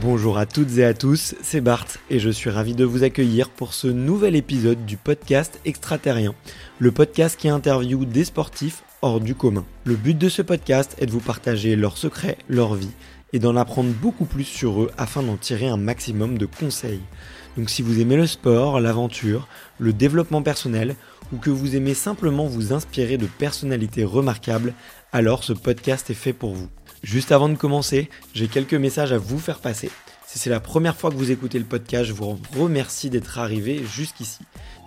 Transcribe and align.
Bonjour 0.00 0.38
à 0.38 0.46
toutes 0.46 0.78
et 0.78 0.84
à 0.86 0.94
tous, 0.94 1.34
c'est 1.42 1.60
Bart 1.60 1.86
et 2.08 2.18
je 2.18 2.30
suis 2.30 2.48
ravi 2.48 2.74
de 2.74 2.86
vous 2.86 3.02
accueillir 3.02 3.50
pour 3.50 3.74
ce 3.74 3.86
nouvel 3.86 4.34
épisode 4.34 4.86
du 4.86 4.96
podcast 4.96 5.60
Extraterrien, 5.66 6.34
le 6.78 6.90
podcast 6.90 7.38
qui 7.38 7.50
interviewe 7.50 8.06
des 8.06 8.24
sportifs 8.24 8.82
hors 9.02 9.20
du 9.20 9.34
commun. 9.34 9.66
Le 9.84 9.94
but 9.94 10.16
de 10.16 10.30
ce 10.30 10.40
podcast 10.40 10.96
est 10.98 11.04
de 11.04 11.10
vous 11.10 11.20
partager 11.20 11.76
leurs 11.76 11.98
secrets, 11.98 12.38
leur 12.48 12.74
vie 12.74 12.92
et 13.34 13.40
d'en 13.40 13.56
apprendre 13.56 13.92
beaucoup 13.92 14.24
plus 14.24 14.44
sur 14.44 14.80
eux 14.80 14.90
afin 14.96 15.22
d'en 15.22 15.36
tirer 15.36 15.68
un 15.68 15.76
maximum 15.76 16.38
de 16.38 16.46
conseils. 16.46 17.02
Donc 17.56 17.70
si 17.70 17.82
vous 17.82 18.00
aimez 18.00 18.16
le 18.16 18.26
sport, 18.26 18.80
l'aventure, 18.80 19.48
le 19.78 19.92
développement 19.92 20.42
personnel 20.42 20.94
ou 21.32 21.36
que 21.36 21.50
vous 21.50 21.76
aimez 21.76 21.94
simplement 21.94 22.46
vous 22.46 22.72
inspirer 22.72 23.18
de 23.18 23.26
personnalités 23.26 24.04
remarquables, 24.04 24.74
alors 25.12 25.44
ce 25.44 25.52
podcast 25.52 26.10
est 26.10 26.14
fait 26.14 26.32
pour 26.32 26.54
vous. 26.54 26.68
Juste 27.02 27.32
avant 27.32 27.48
de 27.48 27.56
commencer, 27.56 28.10
j'ai 28.34 28.48
quelques 28.48 28.74
messages 28.74 29.12
à 29.12 29.18
vous 29.18 29.38
faire 29.38 29.58
passer. 29.58 29.90
Si 30.32 30.38
c'est 30.38 30.48
la 30.48 30.60
première 30.60 30.94
fois 30.94 31.10
que 31.10 31.16
vous 31.16 31.32
écoutez 31.32 31.58
le 31.58 31.64
podcast, 31.64 32.04
je 32.04 32.12
vous 32.12 32.38
remercie 32.56 33.10
d'être 33.10 33.40
arrivé 33.40 33.82
jusqu'ici. 33.84 34.38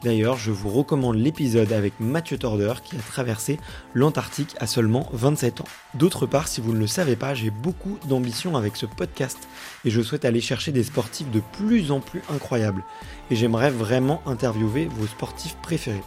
D'ailleurs, 0.02 0.38
je 0.38 0.52
vous 0.52 0.69
recommande 0.69 1.17
l'épisode 1.17 1.73
avec 1.73 1.99
Mathieu 1.99 2.38
Torder 2.38 2.75
qui 2.81 2.95
a 2.95 2.99
traversé 2.99 3.59
l'Antarctique 3.94 4.55
à 4.61 4.67
seulement 4.67 5.09
27 5.11 5.59
ans. 5.59 5.67
D'autre 5.95 6.27
part, 6.27 6.47
si 6.47 6.61
vous 6.61 6.71
ne 6.71 6.80
le 6.80 6.88
savez 6.88 7.17
pas, 7.17 7.33
j'ai 7.33 7.49
beaucoup 7.49 7.97
d'ambition 8.08 8.55
avec 8.55 8.77
ce 8.77 8.86
podcast 8.86 9.38
et 9.83 9.89
je 9.89 10.02
souhaite 10.02 10.23
aller 10.23 10.39
chercher 10.39 10.71
des 10.71 10.83
sportifs 10.83 11.30
de 11.30 11.41
plus 11.58 11.91
en 11.91 11.99
plus 11.99 12.21
incroyables. 12.33 12.86
Et 13.30 13.36
j'aimerais 13.36 13.69
vraiment 13.69 14.21
interviewer 14.25 14.86
vos 14.86 15.08
sportifs 15.08 15.58
préférés. 15.61 16.03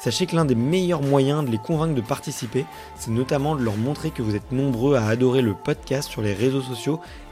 Sachez 0.00 0.24
que 0.24 0.34
l'un 0.34 0.46
des 0.46 0.54
meilleurs 0.54 1.02
moyens 1.02 1.44
de 1.44 1.50
les 1.50 1.58
convaincre 1.58 1.94
de 1.94 2.00
participer, 2.00 2.64
c'est 2.96 3.10
notamment 3.10 3.54
de 3.54 3.62
leur 3.62 3.76
montrer 3.76 4.10
que 4.10 4.22
vous 4.22 4.34
êtes 4.34 4.50
nombreux 4.50 4.94
à 4.96 5.06
adorer 5.06 5.42
le 5.42 5.52
podcast 5.52 6.08
sur 6.08 6.22
les 6.22 6.32
réseaux 6.32 6.62
sociaux 6.62 7.00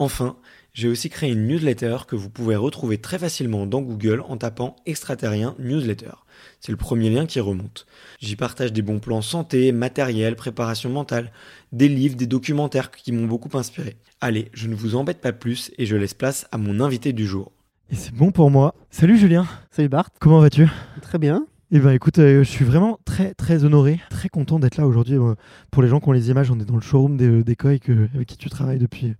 Enfin, 0.00 0.36
j'ai 0.72 0.88
aussi 0.88 1.10
créé 1.10 1.30
une 1.30 1.46
newsletter 1.46 1.98
que 2.08 2.16
vous 2.16 2.30
pouvez 2.30 2.56
retrouver 2.56 2.96
très 2.96 3.18
facilement 3.18 3.66
dans 3.66 3.82
Google 3.82 4.22
en 4.26 4.38
tapant 4.38 4.74
extraterrien 4.86 5.54
newsletter. 5.58 6.12
C'est 6.58 6.72
le 6.72 6.78
premier 6.78 7.10
lien 7.10 7.26
qui 7.26 7.38
remonte. 7.38 7.86
J'y 8.18 8.34
partage 8.34 8.72
des 8.72 8.80
bons 8.80 8.98
plans 8.98 9.20
santé, 9.20 9.72
matériel, 9.72 10.36
préparation 10.36 10.88
mentale, 10.88 11.30
des 11.72 11.88
livres, 11.88 12.16
des 12.16 12.26
documentaires 12.26 12.90
qui 12.90 13.12
m'ont 13.12 13.26
beaucoup 13.26 13.54
inspiré. 13.58 13.98
Allez, 14.22 14.48
je 14.54 14.68
ne 14.68 14.74
vous 14.74 14.96
embête 14.96 15.20
pas 15.20 15.34
plus 15.34 15.70
et 15.76 15.84
je 15.84 15.96
laisse 15.96 16.14
place 16.14 16.46
à 16.50 16.56
mon 16.56 16.80
invité 16.80 17.12
du 17.12 17.26
jour. 17.26 17.52
Et 17.90 17.94
c'est 17.94 18.14
bon 18.14 18.32
pour 18.32 18.50
moi. 18.50 18.74
Salut 18.90 19.18
Julien. 19.18 19.46
Salut 19.70 19.90
Bart. 19.90 20.08
Comment 20.18 20.40
vas-tu? 20.40 20.66
Très 21.02 21.18
bien. 21.18 21.46
Eh 21.72 21.78
ben 21.78 21.92
écoute, 21.92 22.18
euh, 22.18 22.42
je 22.42 22.50
suis 22.50 22.64
vraiment 22.64 22.98
très 23.04 23.32
très 23.32 23.62
honoré, 23.62 24.00
très 24.10 24.28
content 24.28 24.58
d'être 24.58 24.76
là 24.76 24.88
aujourd'hui. 24.88 25.14
Euh, 25.14 25.36
pour 25.70 25.84
les 25.84 25.88
gens 25.88 26.00
qui 26.00 26.08
ont 26.08 26.12
les 26.12 26.28
images, 26.28 26.50
on 26.50 26.58
est 26.58 26.64
dans 26.64 26.74
le 26.74 26.80
showroom 26.80 27.16
des, 27.16 27.44
des 27.44 27.56
avec 27.62 28.26
qui 28.26 28.36
tu 28.36 28.50
travailles 28.50 28.80
depuis, 28.80 29.14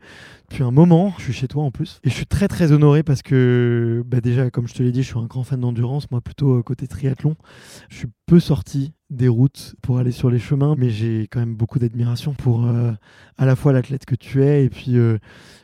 depuis 0.50 0.64
un 0.64 0.70
moment. 0.70 1.14
Je 1.18 1.24
suis 1.24 1.32
chez 1.32 1.48
toi 1.48 1.62
en 1.62 1.70
plus. 1.70 2.00
Et 2.04 2.10
je 2.10 2.14
suis 2.14 2.26
très 2.26 2.48
très 2.48 2.72
honoré 2.72 3.02
parce 3.02 3.22
que 3.22 4.02
bah, 4.06 4.20
déjà, 4.20 4.50
comme 4.50 4.66
je 4.66 4.74
te 4.74 4.82
l'ai 4.82 4.92
dit, 4.92 5.02
je 5.02 5.08
suis 5.08 5.18
un 5.18 5.26
grand 5.26 5.44
fan 5.44 5.60
d'endurance, 5.60 6.10
moi 6.10 6.20
plutôt 6.20 6.58
euh, 6.58 6.62
côté 6.62 6.88
triathlon. 6.88 7.36
Je 7.88 7.96
suis 7.96 8.08
peu 8.26 8.40
sorti 8.40 8.92
des 9.10 9.28
routes 9.28 9.76
pour 9.80 9.98
aller 9.98 10.12
sur 10.12 10.30
les 10.30 10.38
chemins, 10.38 10.74
mais 10.76 10.90
j'ai 10.90 11.28
quand 11.30 11.40
même 11.40 11.54
beaucoup 11.54 11.78
d'admiration 11.78 12.34
pour 12.34 12.64
à 12.64 13.44
la 13.44 13.56
fois 13.56 13.72
l'athlète 13.72 14.04
que 14.04 14.14
tu 14.14 14.44
es 14.44 14.64
et 14.64 14.70
puis 14.70 14.96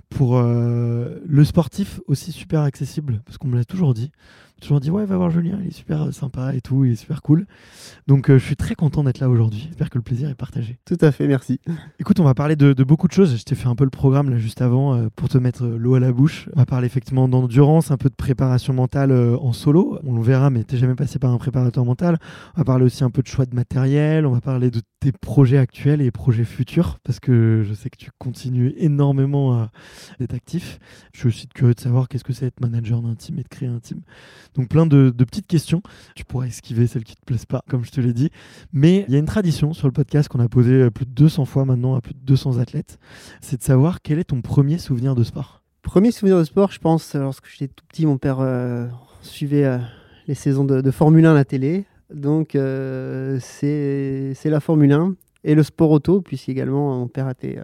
pour 0.08 0.42
le 0.42 1.44
sportif 1.44 2.00
aussi 2.08 2.32
super 2.32 2.62
accessible, 2.62 3.22
parce 3.24 3.38
qu'on 3.38 3.46
me 3.46 3.56
l'a 3.56 3.64
toujours 3.64 3.94
dit 3.94 4.10
toujours 4.60 4.80
dit 4.80 4.90
ouais 4.90 5.04
va 5.04 5.16
voir 5.16 5.30
Julien 5.30 5.58
il 5.62 5.68
est 5.68 5.72
super 5.72 6.02
euh, 6.02 6.12
sympa 6.12 6.54
et 6.54 6.60
tout 6.60 6.84
il 6.84 6.92
est 6.92 6.96
super 6.96 7.22
cool 7.22 7.46
donc 8.06 8.30
euh, 8.30 8.38
je 8.38 8.44
suis 8.44 8.56
très 8.56 8.74
content 8.74 9.04
d'être 9.04 9.20
là 9.20 9.28
aujourd'hui 9.28 9.64
j'espère 9.66 9.90
que 9.90 9.98
le 9.98 10.02
plaisir 10.02 10.30
est 10.30 10.34
partagé 10.34 10.78
tout 10.86 10.96
à 11.00 11.12
fait 11.12 11.26
merci 11.26 11.60
écoute 11.98 12.20
on 12.20 12.24
va 12.24 12.34
parler 12.34 12.56
de, 12.56 12.72
beaucoup 12.82 13.06
de 13.06 13.12
choses 13.12 13.36
je 13.36 13.42
t'ai 13.42 13.54
fait 13.54 13.68
un 13.68 13.74
peu 13.74 13.84
le 13.84 13.90
programme 13.90 14.30
là 14.30 14.38
juste 14.38 14.62
avant 14.62 14.75
euh, 14.76 15.08
pour 15.14 15.28
te 15.28 15.38
mettre 15.38 15.66
l'eau 15.66 15.94
à 15.94 16.00
la 16.00 16.12
bouche 16.12 16.48
on 16.54 16.58
va 16.60 16.66
parler 16.66 16.86
effectivement 16.86 17.28
d'endurance 17.28 17.90
un 17.90 17.96
peu 17.96 18.08
de 18.08 18.14
préparation 18.14 18.72
mentale 18.72 19.12
en 19.12 19.52
solo 19.52 19.98
on 20.04 20.16
le 20.16 20.22
verra 20.22 20.50
mais 20.50 20.64
t'es 20.64 20.76
jamais 20.76 20.94
passé 20.94 21.18
par 21.18 21.32
un 21.32 21.38
préparateur 21.38 21.84
mental 21.84 22.18
on 22.54 22.60
va 22.60 22.64
parler 22.64 22.84
aussi 22.84 23.04
un 23.04 23.10
peu 23.10 23.22
de 23.22 23.28
choix 23.28 23.46
de 23.46 23.54
matériel 23.54 24.26
on 24.26 24.32
va 24.32 24.40
parler 24.40 24.70
de 24.70 24.80
tes 25.00 25.12
projets 25.12 25.58
actuels 25.58 26.00
et 26.00 26.10
projets 26.10 26.44
futurs 26.44 26.98
parce 27.04 27.20
que 27.20 27.62
je 27.66 27.74
sais 27.74 27.90
que 27.90 27.98
tu 27.98 28.10
continues 28.18 28.74
énormément 28.76 29.54
à 29.54 29.70
être 30.20 30.34
actif 30.34 30.78
je 31.12 31.20
suis 31.20 31.28
aussi 31.28 31.48
curieux 31.48 31.74
de 31.74 31.80
savoir 31.80 32.08
qu'est-ce 32.08 32.24
que 32.24 32.32
c'est 32.32 32.46
être 32.46 32.60
manager 32.60 33.02
d'un 33.02 33.14
team 33.14 33.38
et 33.38 33.42
de 33.42 33.48
créer 33.48 33.68
un 33.68 33.80
team 33.80 34.00
donc 34.56 34.68
plein 34.68 34.86
de, 34.86 35.10
petites 35.10 35.46
questions. 35.46 35.82
Tu 36.14 36.24
pourras 36.24 36.46
esquiver 36.46 36.86
celles 36.86 37.04
qui 37.04 37.14
te 37.14 37.24
plaisent 37.24 37.46
pas, 37.46 37.62
comme 37.68 37.84
je 37.84 37.90
te 37.90 38.00
l'ai 38.00 38.12
dit. 38.12 38.30
Mais 38.72 39.04
il 39.08 39.12
y 39.12 39.16
a 39.16 39.18
une 39.18 39.26
tradition 39.26 39.72
sur 39.72 39.86
le 39.86 39.92
podcast 39.92 40.28
qu'on 40.28 40.40
a 40.40 40.48
posé 40.48 40.72
euh, 40.72 40.90
plus 40.90 41.04
de 41.04 41.10
200 41.10 41.44
fois 41.44 41.64
maintenant 41.64 41.94
à 41.94 42.00
plus 42.00 42.14
de 42.14 42.20
200 42.20 42.58
athlètes. 42.58 42.98
C'est 43.40 43.58
de 43.58 43.62
savoir 43.62 44.00
quel 44.02 44.18
est 44.18 44.24
ton 44.24 44.40
premier 44.40 44.65
souvenir 44.78 45.14
de 45.14 45.24
sport. 45.24 45.62
Premier 45.82 46.10
souvenir 46.10 46.38
de 46.38 46.44
sport, 46.44 46.70
je 46.72 46.80
pense, 46.80 47.14
lorsque 47.14 47.46
j'étais 47.48 47.68
tout 47.68 47.84
petit, 47.88 48.06
mon 48.06 48.18
père 48.18 48.38
euh, 48.40 48.86
suivait 49.22 49.64
euh, 49.64 49.78
les 50.26 50.34
saisons 50.34 50.64
de, 50.64 50.90
Formule 50.90 51.24
1 51.24 51.30
à 51.30 51.34
la 51.34 51.44
télé. 51.44 51.84
Donc 52.12 52.50
c'est 52.52 54.34
la 54.44 54.60
Formule 54.60 54.92
1 54.92 55.14
et 55.44 55.54
le 55.54 55.62
sport 55.62 55.90
auto, 55.90 56.20
puisqu'également 56.20 56.98
mon 56.98 57.08
père 57.08 57.28
était 57.28 57.58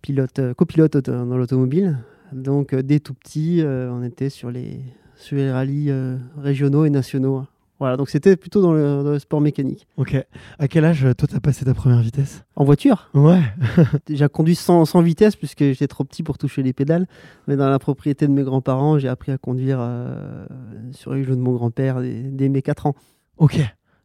pilote, 0.00 0.40
copilote 0.56 0.96
dans 0.96 1.36
l'automobile. 1.36 1.98
Donc 2.32 2.74
dès 2.74 3.00
tout 3.00 3.14
petit, 3.14 3.62
on 3.64 4.02
était 4.04 4.30
sur 4.30 4.52
les, 4.52 4.80
sur 5.16 5.36
les 5.36 5.50
rallyes 5.50 5.90
euh, 5.90 6.16
régionaux 6.36 6.84
et 6.84 6.90
nationaux. 6.90 7.44
Voilà, 7.78 7.96
donc 7.96 8.08
c'était 8.08 8.36
plutôt 8.36 8.62
dans 8.62 8.72
le, 8.72 9.18
sport 9.18 9.40
mécanique. 9.40 9.86
Ok. 9.96 10.16
À 10.58 10.68
quel 10.68 10.84
âge, 10.84 11.06
toi, 11.18 11.28
tu 11.28 11.36
as 11.36 11.40
passé 11.40 11.64
ta 11.64 11.74
première 11.74 12.00
vitesse? 12.00 12.44
En 12.56 12.64
voiture? 12.64 13.10
Ouais. 13.12 13.42
j'ai 14.08 14.28
conduit 14.28 14.54
sans, 14.54 14.84
sans, 14.86 15.02
vitesse 15.02 15.36
puisque 15.36 15.60
j'étais 15.62 15.86
trop 15.86 16.04
petit 16.04 16.22
pour 16.22 16.38
toucher 16.38 16.62
les 16.62 16.72
pédales. 16.72 17.06
Mais 17.48 17.56
dans 17.56 17.68
la 17.68 17.78
propriété 17.78 18.26
de 18.26 18.32
mes 18.32 18.42
grands-parents, 18.44 18.98
j'ai 18.98 19.08
appris 19.08 19.30
à 19.32 19.38
conduire 19.38 19.78
euh, 19.80 20.46
sur 20.92 21.12
les 21.12 21.22
jeux 21.22 21.36
de 21.36 21.40
mon 21.40 21.52
grand-père 21.52 22.00
dès, 22.00 22.48
mes 22.48 22.62
4 22.62 22.86
ans. 22.86 22.94
Ok. 23.36 23.60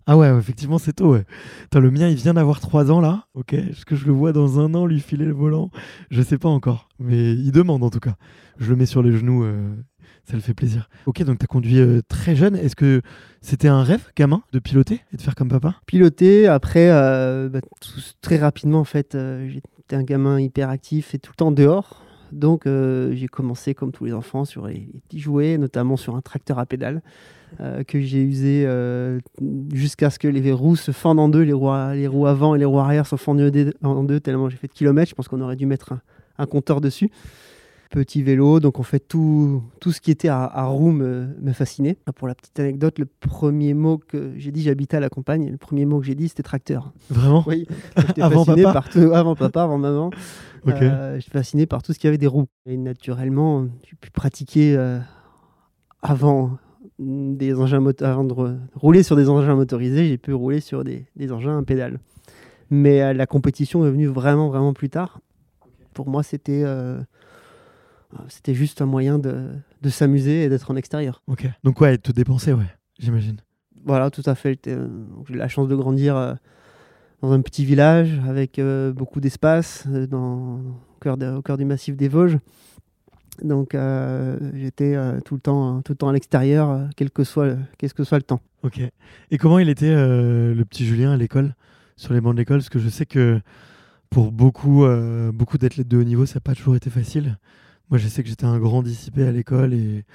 Ah 0.08 0.18
ouais, 0.18 0.36
effectivement, 0.38 0.78
c'est 0.78 0.94
tôt. 0.94 1.14
Ouais. 1.14 1.24
le 1.74 1.92
mien, 1.92 2.10
il 2.10 2.16
vient 2.16 2.34
d'avoir 2.34 2.60
3 2.60 2.92
ans 2.92 3.00
là. 3.00 3.28
Ok. 3.36 3.54
Est-ce 3.54 3.86
que 3.86 3.96
je 3.96 4.06
le 4.06 4.12
vois 4.12 4.34
dans 4.34 4.60
un 4.60 4.74
an 4.74 4.86
lui 4.86 5.00
filer 5.00 5.26
le 5.26 5.34
volant? 5.34 5.70
Je 6.10 6.22
sais 6.22 6.38
pas 6.38 6.50
encore. 6.50 6.90
Mais 7.00 7.32
il 7.32 7.52
demande 7.52 7.84
en 7.84 7.90
tout 7.90 8.00
cas. 8.00 8.16
Je 8.58 8.70
le 8.72 8.76
mets 8.76 8.86
sur 8.86 9.02
les 9.02 9.16
genoux. 9.16 9.44
Euh, 9.44 9.76
ça 10.26 10.36
le 10.36 10.42
fait 10.42 10.54
plaisir. 10.54 10.90
Ok, 11.06 11.24
donc 11.24 11.40
tu 11.40 11.44
as 11.44 11.48
conduit 11.48 11.80
euh, 11.80 12.02
très 12.08 12.36
jeune. 12.36 12.56
Est-ce 12.56 12.76
que 12.76 13.02
c'était 13.42 13.68
un 13.68 13.84
rêve, 13.84 14.12
gamin, 14.16 14.44
de 14.54 14.60
piloter 14.60 15.02
et 15.14 15.18
de 15.18 15.22
faire 15.22 15.36
comme 15.36 15.50
papa? 15.50 15.76
Piloter, 15.86 16.48
après, 16.48 16.90
euh, 16.92 17.50
bah, 17.50 17.60
très 18.22 18.38
rapidement, 18.38 18.80
en 18.80 18.86
fait, 18.86 19.16
euh, 19.16 19.50
j'étais 19.50 19.96
un 19.96 20.04
gamin 20.04 20.40
hyper 20.40 20.70
actif 20.70 21.16
et 21.16 21.20
tout 21.20 21.32
le 21.32 21.38
temps 21.38 21.52
dehors. 21.52 22.04
Donc 22.32 22.62
j'ai 22.66 23.28
commencé, 23.28 23.74
comme 23.74 23.92
tous 23.92 24.06
les 24.06 24.14
enfants, 24.14 24.46
sur 24.46 24.66
les, 24.66 24.88
petits 25.10 25.20
jouets, 25.20 25.58
notamment 25.58 25.98
sur 25.98 26.16
un 26.16 26.22
tracteur 26.22 26.60
à 26.60 26.66
pédales 26.66 27.02
que 27.60 28.00
j'ai 28.00 28.22
usé 28.22 28.66
jusqu'à 29.74 30.10
ce 30.10 30.18
que 30.18 30.30
les 30.30 30.54
roues 30.54 30.78
se 30.78 30.94
fendent 30.94 31.20
en 31.20 31.28
deux, 31.28 31.42
les 31.42 31.52
roues, 31.52 31.74
les 31.94 32.08
roues 32.08 32.28
avant 32.28 32.56
et 32.56 32.58
les 32.58 32.64
roues 32.64 32.80
arrière 32.80 33.06
se 33.06 33.18
fendent 33.18 33.52
en 33.84 34.04
deux, 34.06 34.20
tellement 34.22 34.48
j'ai 34.48 34.56
fait 34.56 34.68
de 34.68 34.72
kilomètres. 34.72 35.10
Je 35.10 35.16
pense 35.16 35.28
qu'on 35.28 35.42
aurait 35.42 35.58
dû 35.58 35.66
mettre 35.66 35.94
un 36.38 36.46
compteur 36.46 36.80
dessus. 36.80 37.12
Petit 37.92 38.24
vélo. 38.24 38.60
Donc 38.60 38.80
en 38.80 38.84
fait, 38.84 39.00
tout, 39.00 39.62
tout 39.80 39.92
ce 39.92 40.02
qui 40.02 40.10
était 40.10 40.28
à, 40.28 40.44
à 40.44 40.66
roue 40.66 40.92
me, 40.92 41.28
me, 41.40 41.54
fascinait. 41.54 41.98
Pour 42.16 42.28
la 42.28 42.36
petite 42.36 42.60
anecdote, 42.60 42.98
le 42.98 43.06
premier 43.06 43.74
mot 43.74 43.98
que 44.00 44.34
j'ai 44.38 44.52
dit, 44.52 44.64
j'habitais 44.64 44.98
à 44.98 45.00
la 45.00 45.10
campagne, 45.10 45.52
le 45.52 45.58
premier 45.58 45.86
mot 45.86 46.00
que 46.00 46.06
j'ai 46.06 46.16
dit, 46.16 46.30
c'était 46.30 46.44
tracteur. 46.44 46.92
Vraiment 47.10 47.44
Oui. 47.46 47.68
avant 48.20 48.46
papa 48.46 48.74
par 48.74 48.90
tout, 48.90 49.12
Avant 49.14 49.36
papa, 49.36 49.64
avant 49.64 49.78
maman. 49.78 50.10
Okay. 50.66 50.84
Euh, 50.84 51.16
je 51.16 51.22
suis 51.22 51.32
fasciné 51.32 51.66
par 51.66 51.84
tout 51.84 51.94
ce 51.94 52.00
qui 52.00 52.08
avait 52.08 52.18
des 52.18 52.28
roues. 52.28 52.48
Et 52.66 52.78
naturellement, 52.78 53.68
j'ai 53.88 53.96
pu 54.00 54.10
pratiquer 54.12 54.76
euh, 54.76 55.00
avant, 56.02 56.58
des 57.00 57.56
engins 57.56 57.84
avant 58.02 58.24
de 58.24 58.34
rouler 58.76 59.04
sur 59.04 59.16
des 59.16 59.30
engins 59.30 59.56
motorisés, 59.56 60.08
j'ai 60.08 60.18
pu 60.18 60.34
rouler 60.34 60.60
sur 60.60 60.84
des, 60.84 61.06
des 61.16 61.32
engins 61.32 61.58
à 61.58 61.64
pédale. 61.64 62.00
Mais 62.70 63.02
euh, 63.02 63.14
la 63.14 63.26
compétition 63.26 63.86
est 63.86 63.92
venue 63.92 64.08
vraiment, 64.08 64.50
vraiment 64.50 64.74
plus 64.74 64.90
tard. 64.90 65.20
Pour 65.94 66.10
moi, 66.10 66.24
c'était 66.24 66.64
euh, 66.64 67.02
c'était 68.30 68.54
juste 68.54 68.82
un 68.82 68.86
moyen 68.86 69.20
de, 69.20 69.48
de 69.82 69.90
s'amuser 69.90 70.44
et 70.44 70.50
d'être 70.50 70.70
en 70.72 70.76
extérieur. 70.76 71.22
Ok. 71.28 71.48
Donc 71.64 71.82
ouais, 71.82 71.98
te 71.98 72.12
dépenser, 72.12 72.54
ouais, 72.54 72.70
j'imagine. 73.00 73.38
Voilà, 73.84 74.10
tout 74.12 74.24
à 74.26 74.36
fait. 74.36 74.68
Euh, 74.68 74.88
j'ai 75.28 75.34
eu 75.34 75.38
la 75.38 75.48
chance 75.48 75.68
de 75.68 75.76
grandir 75.76 76.16
euh, 76.16 76.34
dans 77.22 77.32
un 77.32 77.42
petit 77.42 77.66
village 77.66 78.20
avec 78.28 78.60
euh, 78.60 78.94
beaucoup 78.94 79.20
d'espace 79.20 79.88
dans 79.88 80.60
au 80.60 81.00
cœur, 81.02 81.18
de, 81.18 81.32
au 81.32 81.42
cœur 81.42 81.58
du 81.58 81.66
massif 81.66 81.96
des 81.96 82.08
Vosges. 82.08 82.38
Donc 83.42 83.74
euh, 83.74 84.38
j'étais 84.54 84.94
euh, 84.94 85.20
tout 85.22 85.34
le 85.34 85.42
temps, 85.42 85.82
tout 85.82 85.94
le 85.94 85.98
temps 85.98 86.10
à 86.10 86.14
l'extérieur, 86.14 86.70
euh, 86.70 86.86
quel 86.96 87.10
que 87.10 87.24
soit, 87.24 87.56
que 87.80 88.04
soit 88.04 88.18
le 88.18 88.24
temps. 88.24 88.42
Ok. 88.62 88.82
Et 89.32 89.38
comment 89.40 89.58
il 89.58 89.70
était 89.70 89.92
le 89.92 90.64
petit 90.64 90.86
Julien 90.86 91.12
à 91.14 91.18
l'école, 91.18 91.56
sur 91.96 92.14
les 92.14 92.22
bancs 92.22 92.36
de 92.36 92.40
l'école? 92.40 92.58
Parce 92.58 92.70
que 92.70 92.78
je 92.78 92.90
sais 92.90 93.08
que 93.08 93.42
pour 94.12 94.32
beaucoup, 94.32 94.86
beaucoup 95.34 95.58
d'athlètes 95.58 95.88
de 95.88 95.98
haut 95.98 96.04
niveau, 96.04 96.28
ça 96.28 96.36
n'a 96.36 96.42
pas 96.42 96.54
toujours 96.54 96.76
été 96.76 96.92
facile. 96.92 97.40
Moi, 97.92 97.98
je 97.98 98.08
sais 98.08 98.24
que 98.24 98.30
j'étais 98.30 98.46
un 98.46 98.58
grand 98.58 98.84
dissipé 98.84 99.24
à 99.24 99.32
l'école 99.34 99.74
et 99.74 100.06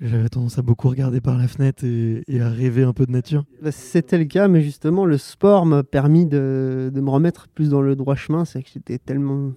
j'avais 0.00 0.28
tendance 0.28 0.58
à 0.58 0.62
beaucoup 0.62 0.88
regarder 0.88 1.20
par 1.20 1.38
la 1.38 1.46
fenêtre 1.46 1.84
et, 1.84 2.24
et 2.26 2.40
à 2.40 2.48
rêver 2.48 2.82
un 2.82 2.92
peu 2.92 3.06
de 3.06 3.12
nature. 3.12 3.44
Bah, 3.62 3.70
C'était 3.70 4.18
le 4.18 4.24
cas, 4.24 4.48
mais 4.48 4.62
justement, 4.62 5.04
le 5.04 5.16
sport 5.16 5.64
m'a 5.64 5.84
permis 5.84 6.26
de, 6.26 6.90
de, 6.92 7.00
me 7.00 7.08
remettre 7.08 7.46
plus 7.46 7.70
dans 7.70 7.82
le 7.82 7.94
droit 7.94 8.16
chemin. 8.16 8.44
C'est 8.44 8.64
que 8.64 8.68
j'étais 8.74 8.98
tellement 8.98 9.52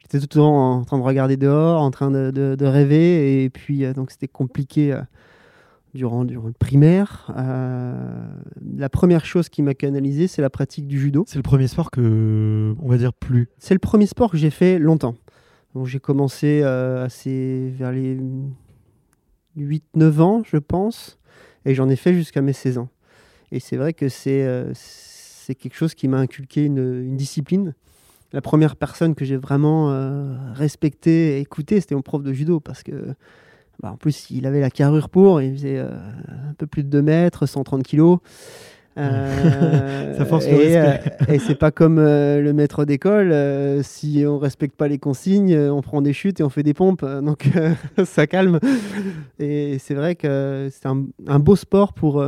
j'étais 0.00 0.18
tout 0.18 0.38
le 0.38 0.42
temps 0.42 0.78
en 0.80 0.84
train 0.84 0.98
de 0.98 1.02
regarder 1.02 1.38
dehors, 1.38 1.80
en 1.80 1.90
train 1.90 2.10
de, 2.10 2.30
de, 2.30 2.56
de 2.56 2.66
rêver, 2.66 3.42
et 3.42 3.48
puis 3.48 3.84
euh, 3.86 3.94
donc 3.94 4.10
c'était 4.10 4.28
compliqué 4.28 4.92
euh, 4.92 5.00
durant, 5.94 6.24
durant 6.24 6.48
le 6.48 6.52
primaire. 6.52 7.32
Euh, 7.36 8.26
la 8.76 8.90
première 8.90 9.24
chose 9.24 9.48
qui 9.48 9.62
m'a 9.62 9.74
canalisé, 9.74 10.26
c'est 10.26 10.42
la 10.42 10.50
pratique 10.50 10.86
du 10.86 10.98
judo. 10.98 11.24
C'est 11.26 11.38
le 11.38 11.42
premier 11.42 11.68
sport 11.68 11.90
que, 11.90 12.74
on 12.82 12.88
va 12.88 12.98
dire, 12.98 13.14
plus. 13.14 13.48
C'est 13.58 13.74
le 13.74 13.80
premier 13.80 14.06
sport 14.06 14.30
que 14.30 14.36
j'ai 14.36 14.50
fait 14.50 14.78
longtemps. 14.78 15.14
Donc 15.74 15.86
j'ai 15.86 15.98
commencé 15.98 16.60
euh, 16.62 17.04
assez 17.04 17.72
vers 17.76 17.90
les 17.90 18.16
8-9 19.58 20.20
ans, 20.20 20.42
je 20.44 20.56
pense, 20.56 21.18
et 21.64 21.74
j'en 21.74 21.88
ai 21.88 21.96
fait 21.96 22.14
jusqu'à 22.14 22.42
mes 22.42 22.52
16 22.52 22.78
ans. 22.78 22.88
Et 23.50 23.58
c'est 23.58 23.76
vrai 23.76 23.92
que 23.92 24.08
c'est 24.08 24.44
euh, 24.44 24.72
quelque 25.46 25.74
chose 25.74 25.94
qui 25.94 26.06
m'a 26.06 26.18
inculqué 26.18 26.64
une, 26.64 27.16
discipline 27.16 27.74
la 28.32 28.40
première 28.40 28.74
personne 28.74 29.14
que 29.14 29.24
j'ai 29.24 29.36
vraiment 29.36 29.92
euh, 29.92 30.34
respectée 30.54 31.38
et 31.38 31.40
écoutée, 31.40 31.80
c'était 31.80 31.94
mon 31.94 32.02
prof 32.02 32.20
de 32.20 32.32
judo 32.32 32.58
parce 32.58 32.82
que, 32.82 33.14
bah, 33.80 33.92
en 33.92 33.96
plus, 33.96 34.28
il 34.30 34.44
avait 34.46 34.60
la 34.60 34.70
carrure 34.70 35.08
pour, 35.08 35.40
il 35.40 35.52
faisait 35.52 35.78
un 35.78 36.52
peu 36.58 36.66
plus 36.66 36.82
de 36.82 36.88
2 36.88 37.00
mètres, 37.00 37.46
130 37.46 37.84
kilos. 37.84 38.18
Euh, 38.96 40.14
Ça 40.18 40.24
force 40.24 40.46
le 40.46 40.54
et, 40.54 40.80
respect. 40.80 41.34
et 41.34 41.38
c'est 41.40 41.56
pas 41.56 41.70
comme 41.70 41.98
euh, 41.98 42.40
le 42.40 42.52
maître 42.52 42.84
d'école, 42.84 43.32
euh, 43.32 43.82
si 43.82 44.24
on 44.26 44.38
respecte 44.38 44.76
pas 44.76 44.86
les 44.86 44.98
consignes, 44.98 45.56
on 45.56 45.82
prend 45.82 46.00
des 46.00 46.12
chutes 46.12 46.38
et 46.40 46.42
on 46.44 46.48
fait 46.48 46.62
des 46.62 46.74
pompes, 46.74 47.04
donc 47.22 47.48
ça 48.04 48.26
calme. 48.26 48.60
Et 49.38 49.78
c'est 49.80 49.94
vrai 49.94 50.14
que 50.14 50.68
c'est 50.70 50.86
un, 50.86 51.04
un, 51.26 51.38
beau 51.40 51.56
sport 51.56 51.92
pour, 51.92 52.24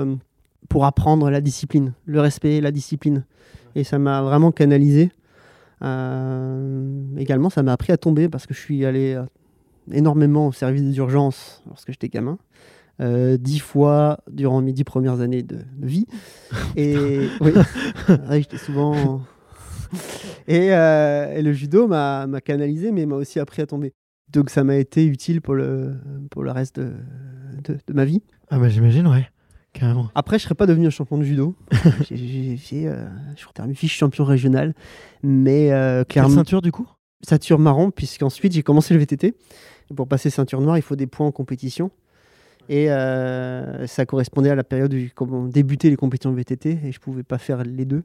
pour 0.68 0.84
apprendre 0.84 1.30
la 1.30 1.40
discipline, 1.40 1.92
le 2.04 2.20
respect 2.20 2.60
la 2.60 2.72
discipline. 2.72 3.24
Et 3.76 3.84
ça 3.84 3.98
m'a 3.98 4.22
vraiment 4.22 4.52
canalisé. 4.52 5.10
Euh, 5.82 7.16
également, 7.18 7.50
ça 7.50 7.62
m'a 7.62 7.72
appris 7.72 7.92
à 7.92 7.96
tomber 7.96 8.28
parce 8.28 8.46
que 8.46 8.54
je 8.54 8.60
suis 8.60 8.84
allé 8.84 9.14
euh, 9.14 9.24
énormément 9.92 10.48
au 10.48 10.52
service 10.52 10.82
des 10.82 10.96
urgences 10.96 11.62
lorsque 11.66 11.92
j'étais 11.92 12.08
gamin. 12.08 12.38
Euh, 13.00 13.37
dix 13.37 13.58
fois 13.58 14.20
durant 14.31 14.62
mes 14.62 14.72
dix 14.72 14.84
premières 14.84 15.20
années 15.20 15.43
de, 15.43 15.56
de 15.56 15.87
vie. 15.87 16.06
Et 16.76 16.96
oui, 17.40 17.52
ouais, 18.08 18.40
j'étais 18.40 18.58
souvent. 18.58 19.20
et, 20.48 20.72
euh, 20.72 21.34
et, 21.34 21.43
le 21.43 21.52
judo 21.52 21.87
m'a 21.87 22.26
canalisé, 22.44 22.93
mais 22.93 23.04
m'a 23.06 23.16
aussi 23.16 23.38
appris 23.38 23.62
à 23.62 23.66
tomber. 23.66 23.93
Donc 24.32 24.50
ça 24.50 24.64
m'a 24.64 24.76
été 24.76 25.04
utile 25.04 25.40
pour 25.40 25.54
le, 25.54 25.94
pour 26.31 26.43
le 26.43 26.50
reste 26.50 26.81
de, 26.81 26.93
de, 27.64 27.78
de 27.87 27.93
ma 27.93 28.04
vie. 28.04 28.22
Ah 28.50 28.58
bah 28.58 28.69
j'imagine, 28.69 29.06
ouais. 29.06 29.28
Carrément. 29.72 30.08
Après, 30.14 30.38
je 30.38 30.44
serais 30.44 30.54
pas 30.54 30.66
devenu 30.66 30.87
un 30.87 30.90
champion 30.90 31.19
de 31.19 31.22
judo. 31.22 31.54
j'ai 32.10 32.56
fait, 32.56 32.87
euh, 32.87 33.06
je 33.37 33.44
crois, 33.44 33.66
fiche 33.75 33.96
champion 33.96 34.25
régional, 34.25 34.75
mais 35.22 35.70
euh, 35.72 36.02
clairement. 36.04 36.31
Quelle 36.31 36.37
ceinture 36.38 36.62
du 36.62 36.72
coup? 36.72 36.88
Ceinture 37.22 37.58
marron, 37.58 37.90
puisqu'ensuite 37.90 38.52
j'ai 38.52 38.62
commencé 38.62 38.94
le 38.94 39.00
VTT. 39.00 39.34
Pour 39.94 40.08
passer 40.08 40.31
ceinture 40.31 40.60
noire, 40.60 40.78
il 40.78 40.82
faut 40.82 40.96
des 40.96 41.06
points 41.06 41.26
en 41.26 41.32
compétition. 41.32 41.90
Et 42.68 42.90
euh, 42.90 43.86
ça 43.86 44.06
correspondait 44.06 44.50
à 44.50 44.54
la 44.54 44.64
période 44.64 44.92
où 44.92 45.24
on 45.32 45.44
débutait 45.44 45.90
les 45.90 45.96
compétitions 45.96 46.32
de 46.32 46.36
VTT 46.36 46.78
et 46.84 46.92
je 46.92 46.98
pouvais 46.98 47.22
pas 47.22 47.38
faire 47.38 47.62
les 47.62 47.84
deux. 47.84 48.02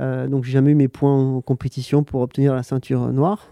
Euh, 0.00 0.26
donc 0.26 0.44
j'ai 0.44 0.52
jamais 0.52 0.72
eu 0.72 0.74
mes 0.74 0.88
points 0.88 1.14
en 1.14 1.40
compétition 1.40 2.02
pour 2.04 2.20
obtenir 2.20 2.54
la 2.54 2.62
ceinture 2.62 3.12
noire. 3.12 3.48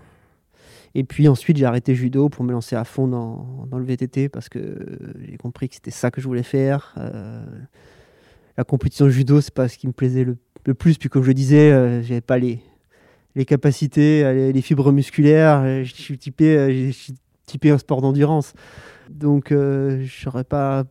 Et 0.94 1.04
puis 1.04 1.28
ensuite, 1.28 1.56
j'ai 1.56 1.64
arrêté 1.64 1.94
judo 1.94 2.28
pour 2.28 2.44
me 2.44 2.50
lancer 2.50 2.74
à 2.74 2.84
fond 2.84 3.06
dans, 3.06 3.78
le 3.78 3.84
VTT 3.84 4.28
parce 4.28 4.48
que 4.48 4.98
j'ai 5.20 5.36
compris 5.36 5.68
que 5.68 5.76
c'était 5.76 5.92
ça 5.92 6.10
que 6.10 6.20
je 6.20 6.26
voulais 6.26 6.42
faire. 6.42 6.94
Euh, 6.98 7.44
la 8.56 8.64
compétition 8.64 9.06
de 9.06 9.10
judo, 9.10 9.40
c'est 9.40 9.54
pas 9.54 9.68
ce 9.68 9.78
qui 9.78 9.86
me 9.86 9.92
plaisait 9.92 10.24
le, 10.24 10.74
plus. 10.74 10.98
Puis 10.98 11.08
comme 11.08 11.22
je 11.22 11.28
le 11.28 11.34
disais, 11.34 11.70
euh, 11.70 12.02
j'avais 12.02 12.20
pas 12.20 12.38
les, 12.38 12.60
capacités, 13.46 14.52
les, 14.52 14.62
fibres 14.62 14.90
musculaires. 14.90 15.84
Je 15.84 15.94
suis 15.94 16.18
typé, 16.18 16.88
je 16.88 16.90
suis 16.90 17.14
typé 17.46 17.76
sport 17.78 18.02
d'endurance. 18.02 18.52
Donc 19.10 19.52
euh, 19.52 20.02
je 20.04 20.24
serais 20.24 20.44
pas 20.44 20.84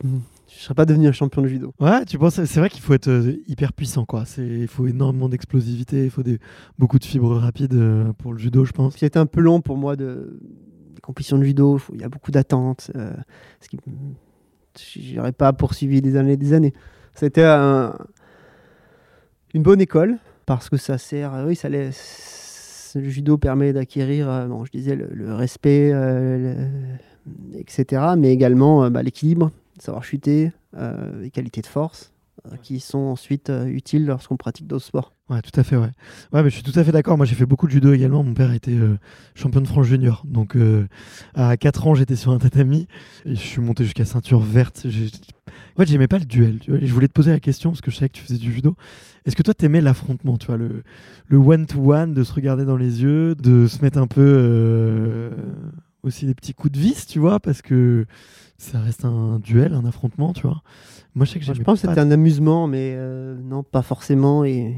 je 0.50 0.64
serais 0.64 0.74
pas 0.74 0.86
devenu 0.86 1.08
un 1.08 1.12
champion 1.12 1.42
de 1.42 1.48
judo. 1.48 1.74
Ouais, 1.80 2.04
tu 2.06 2.18
penses, 2.18 2.44
c'est 2.44 2.60
vrai 2.60 2.70
qu'il 2.70 2.82
faut 2.82 2.94
être 2.94 3.08
euh, 3.08 3.38
hyper 3.48 3.72
puissant, 3.72 4.06
quoi. 4.06 4.24
Il 4.38 4.68
faut 4.68 4.88
énormément 4.88 5.30
d'explosivité, 5.30 6.06
il 6.06 6.10
faut 6.10 6.24
des, 6.24 6.40
beaucoup 6.78 6.98
de 6.98 7.06
fibres 7.06 7.36
rapides 7.38 7.76
euh, 7.76 8.12
pour 8.14 8.34
le 8.34 8.40
judo, 8.40 8.66
je 8.66 8.72
pense. 8.72 8.96
C'était 8.98 9.20
un 9.20 9.28
peu 9.28 9.42
long 9.42 9.62
pour 9.62 9.78
moi 9.78 9.96
de 9.96 10.40
des 10.96 11.02
compétitions 11.02 11.38
de 11.38 11.44
judo. 11.44 11.80
Il 11.94 12.02
y 12.02 12.04
a 12.04 12.10
beaucoup 12.10 12.32
d'attentes. 12.32 12.92
Euh, 12.96 13.14
ce 13.62 13.70
qui, 13.70 13.78
j'aurais 15.14 15.32
pas 15.32 15.54
poursuivi 15.54 16.02
des 16.02 16.16
années, 16.18 16.36
des 16.36 16.54
années. 16.54 16.74
C'était 17.14 17.44
un, 17.44 17.96
une 19.54 19.62
bonne 19.62 19.82
école 19.82 20.18
parce 20.46 20.68
que 20.68 20.78
ça 20.78 20.98
sert. 20.98 21.44
Oui, 21.46 21.56
ça 21.56 21.70
laisse. 21.70 22.94
Le 22.96 23.08
judo 23.08 23.38
permet 23.38 23.72
d'acquérir, 23.72 24.48
bon, 24.50 24.66
je 24.66 24.72
disais, 24.72 24.96
le, 24.96 25.10
le 25.14 25.36
respect, 25.36 25.92
le, 25.92 26.56
etc. 27.58 28.14
Mais 28.18 28.32
également 28.32 28.90
bah, 28.90 29.04
l'équilibre 29.04 29.52
savoir 29.82 30.04
chuter, 30.04 30.52
euh, 30.78 31.22
les 31.22 31.32
qualités 31.32 31.62
de 31.62 31.68
force, 31.68 32.12
euh, 32.46 32.56
qui 32.62 32.80
sont 32.80 33.00
ensuite 33.00 33.50
euh, 33.50 33.66
utiles 33.66 34.06
lorsqu'on 34.06 34.38
pratique 34.38 34.68
d'autres 34.68 34.86
sports. 34.86 35.14
Ouais, 35.30 35.42
tout 35.42 35.58
à 35.60 35.64
fait, 35.64 35.76
ouais. 35.76 35.92
Ouais, 36.34 36.42
mais 36.42 36.50
je 36.50 36.56
suis 36.56 36.64
tout 36.64 36.78
à 36.78 36.84
fait 36.84 36.92
d'accord. 36.92 37.18
Moi, 37.18 37.26
j'ai 37.26 37.36
fait 37.36 37.46
beaucoup 37.46 37.68
de 37.68 37.72
judo 37.72 37.94
également. 37.94 38.24
Mon 38.24 38.34
père 38.34 38.52
était 38.54 38.74
euh, 38.74 38.98
champion 39.36 39.62
de 39.62 39.68
France 39.68 39.86
junior. 39.86 40.24
Donc, 40.26 40.56
euh, 40.56 40.88
à 41.36 41.56
4 41.58 41.88
ans, 41.88 41.96
j'étais 41.96 42.16
sur 42.16 42.32
un 42.32 42.40
tatami 42.40 42.88
et 43.26 43.36
je 43.36 43.40
suis 43.40 43.62
monté 43.62 43.84
jusqu'à 43.84 44.06
ceinture 44.06 44.40
verte. 44.40 44.88
En 44.88 45.82
fait, 45.82 45.88
j'aimais 45.88 46.08
pas 46.08 46.18
le 46.18 46.26
duel. 46.26 46.60
Tu 46.60 46.72
vois, 46.72 46.80
je 46.82 46.94
voulais 46.94 47.08
te 47.08 47.14
poser 47.14 47.32
la 47.32 47.40
question 47.40 47.72
parce 47.72 47.82
que 47.82 47.92
je 47.92 47.98
savais 47.98 48.10
que 48.10 48.18
tu 48.18 48.24
faisais 48.24 48.40
du 48.40 48.52
judo. 48.52 48.76
Est-ce 49.26 49.36
que 49.36 49.44
toi, 49.44 49.54
t'aimais 49.54 49.82
l'affrontement, 49.82 50.38
tu 50.38 50.48
vois, 50.48 50.58
le, 50.58 50.84
le 51.28 51.38
one-to-one, 51.38 52.14
de 52.14 52.24
se 52.24 52.34
regarder 52.34 52.66
dans 52.66 52.78
les 52.78 53.04
yeux, 53.04 53.36
de 53.36 53.68
se 53.68 53.82
mettre 53.84 54.00
un 54.00 54.08
peu 54.08 54.24
euh, 54.26 55.30
aussi 56.04 56.26
des 56.26 56.34
petits 56.34 56.54
coups 56.54 56.74
de 56.74 56.80
vis, 56.80 57.06
tu 57.06 57.20
vois, 57.20 57.40
parce 57.40 57.62
que 57.62 58.06
ça 58.58 58.80
reste 58.80 59.06
un 59.06 59.40
duel, 59.40 59.74
un 59.74 59.86
affrontement, 59.86 60.34
tu 60.34 60.44
vois. 60.44 60.62
Moi, 61.16 61.26
je 61.26 61.32
sais 61.32 61.40
que 61.40 61.46
je 61.46 61.54
pense 61.64 61.82
que 61.82 61.88
c'était 61.88 62.00
un 62.00 62.12
amusement, 62.12 62.68
mais 62.68 62.94
euh, 62.96 63.36
non, 63.42 63.64
pas 63.64 63.82
forcément. 63.82 64.44
Et 64.44 64.76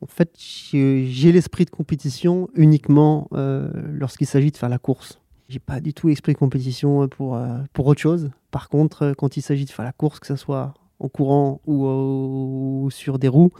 en 0.00 0.06
fait, 0.06 0.30
j'ai 0.36 1.32
l'esprit 1.32 1.64
de 1.64 1.70
compétition 1.70 2.48
uniquement 2.54 3.28
euh, 3.32 3.70
lorsqu'il 3.92 4.26
s'agit 4.26 4.50
de 4.50 4.56
faire 4.56 4.68
la 4.68 4.78
course. 4.78 5.20
J'ai 5.48 5.58
pas 5.58 5.80
du 5.80 5.94
tout 5.94 6.08
l'esprit 6.08 6.32
de 6.32 6.38
compétition 6.38 7.08
pour, 7.08 7.36
euh, 7.36 7.58
pour 7.72 7.86
autre 7.86 8.00
chose. 8.00 8.30
Par 8.50 8.68
contre, 8.68 9.14
quand 9.16 9.36
il 9.36 9.42
s'agit 9.42 9.64
de 9.64 9.70
faire 9.70 9.84
la 9.84 9.92
course, 9.92 10.18
que 10.18 10.26
ce 10.26 10.36
soit 10.36 10.74
en 10.98 11.08
courant 11.08 11.60
ou, 11.66 12.88
sur 12.90 13.18
des 13.18 13.28
roues, 13.28 13.50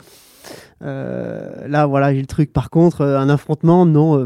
là, 0.81 1.85
voilà, 1.85 2.13
j'ai 2.13 2.21
le 2.21 2.27
truc. 2.27 2.53
Par 2.53 2.69
contre, 2.69 3.03
un 3.03 3.29
affrontement, 3.29 3.85
non, 3.85 4.25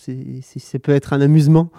c'est 0.00 0.58
ça 0.58 0.78
peut 0.78 0.92
être 0.92 1.12
un 1.12 1.20
amusement 1.20 1.70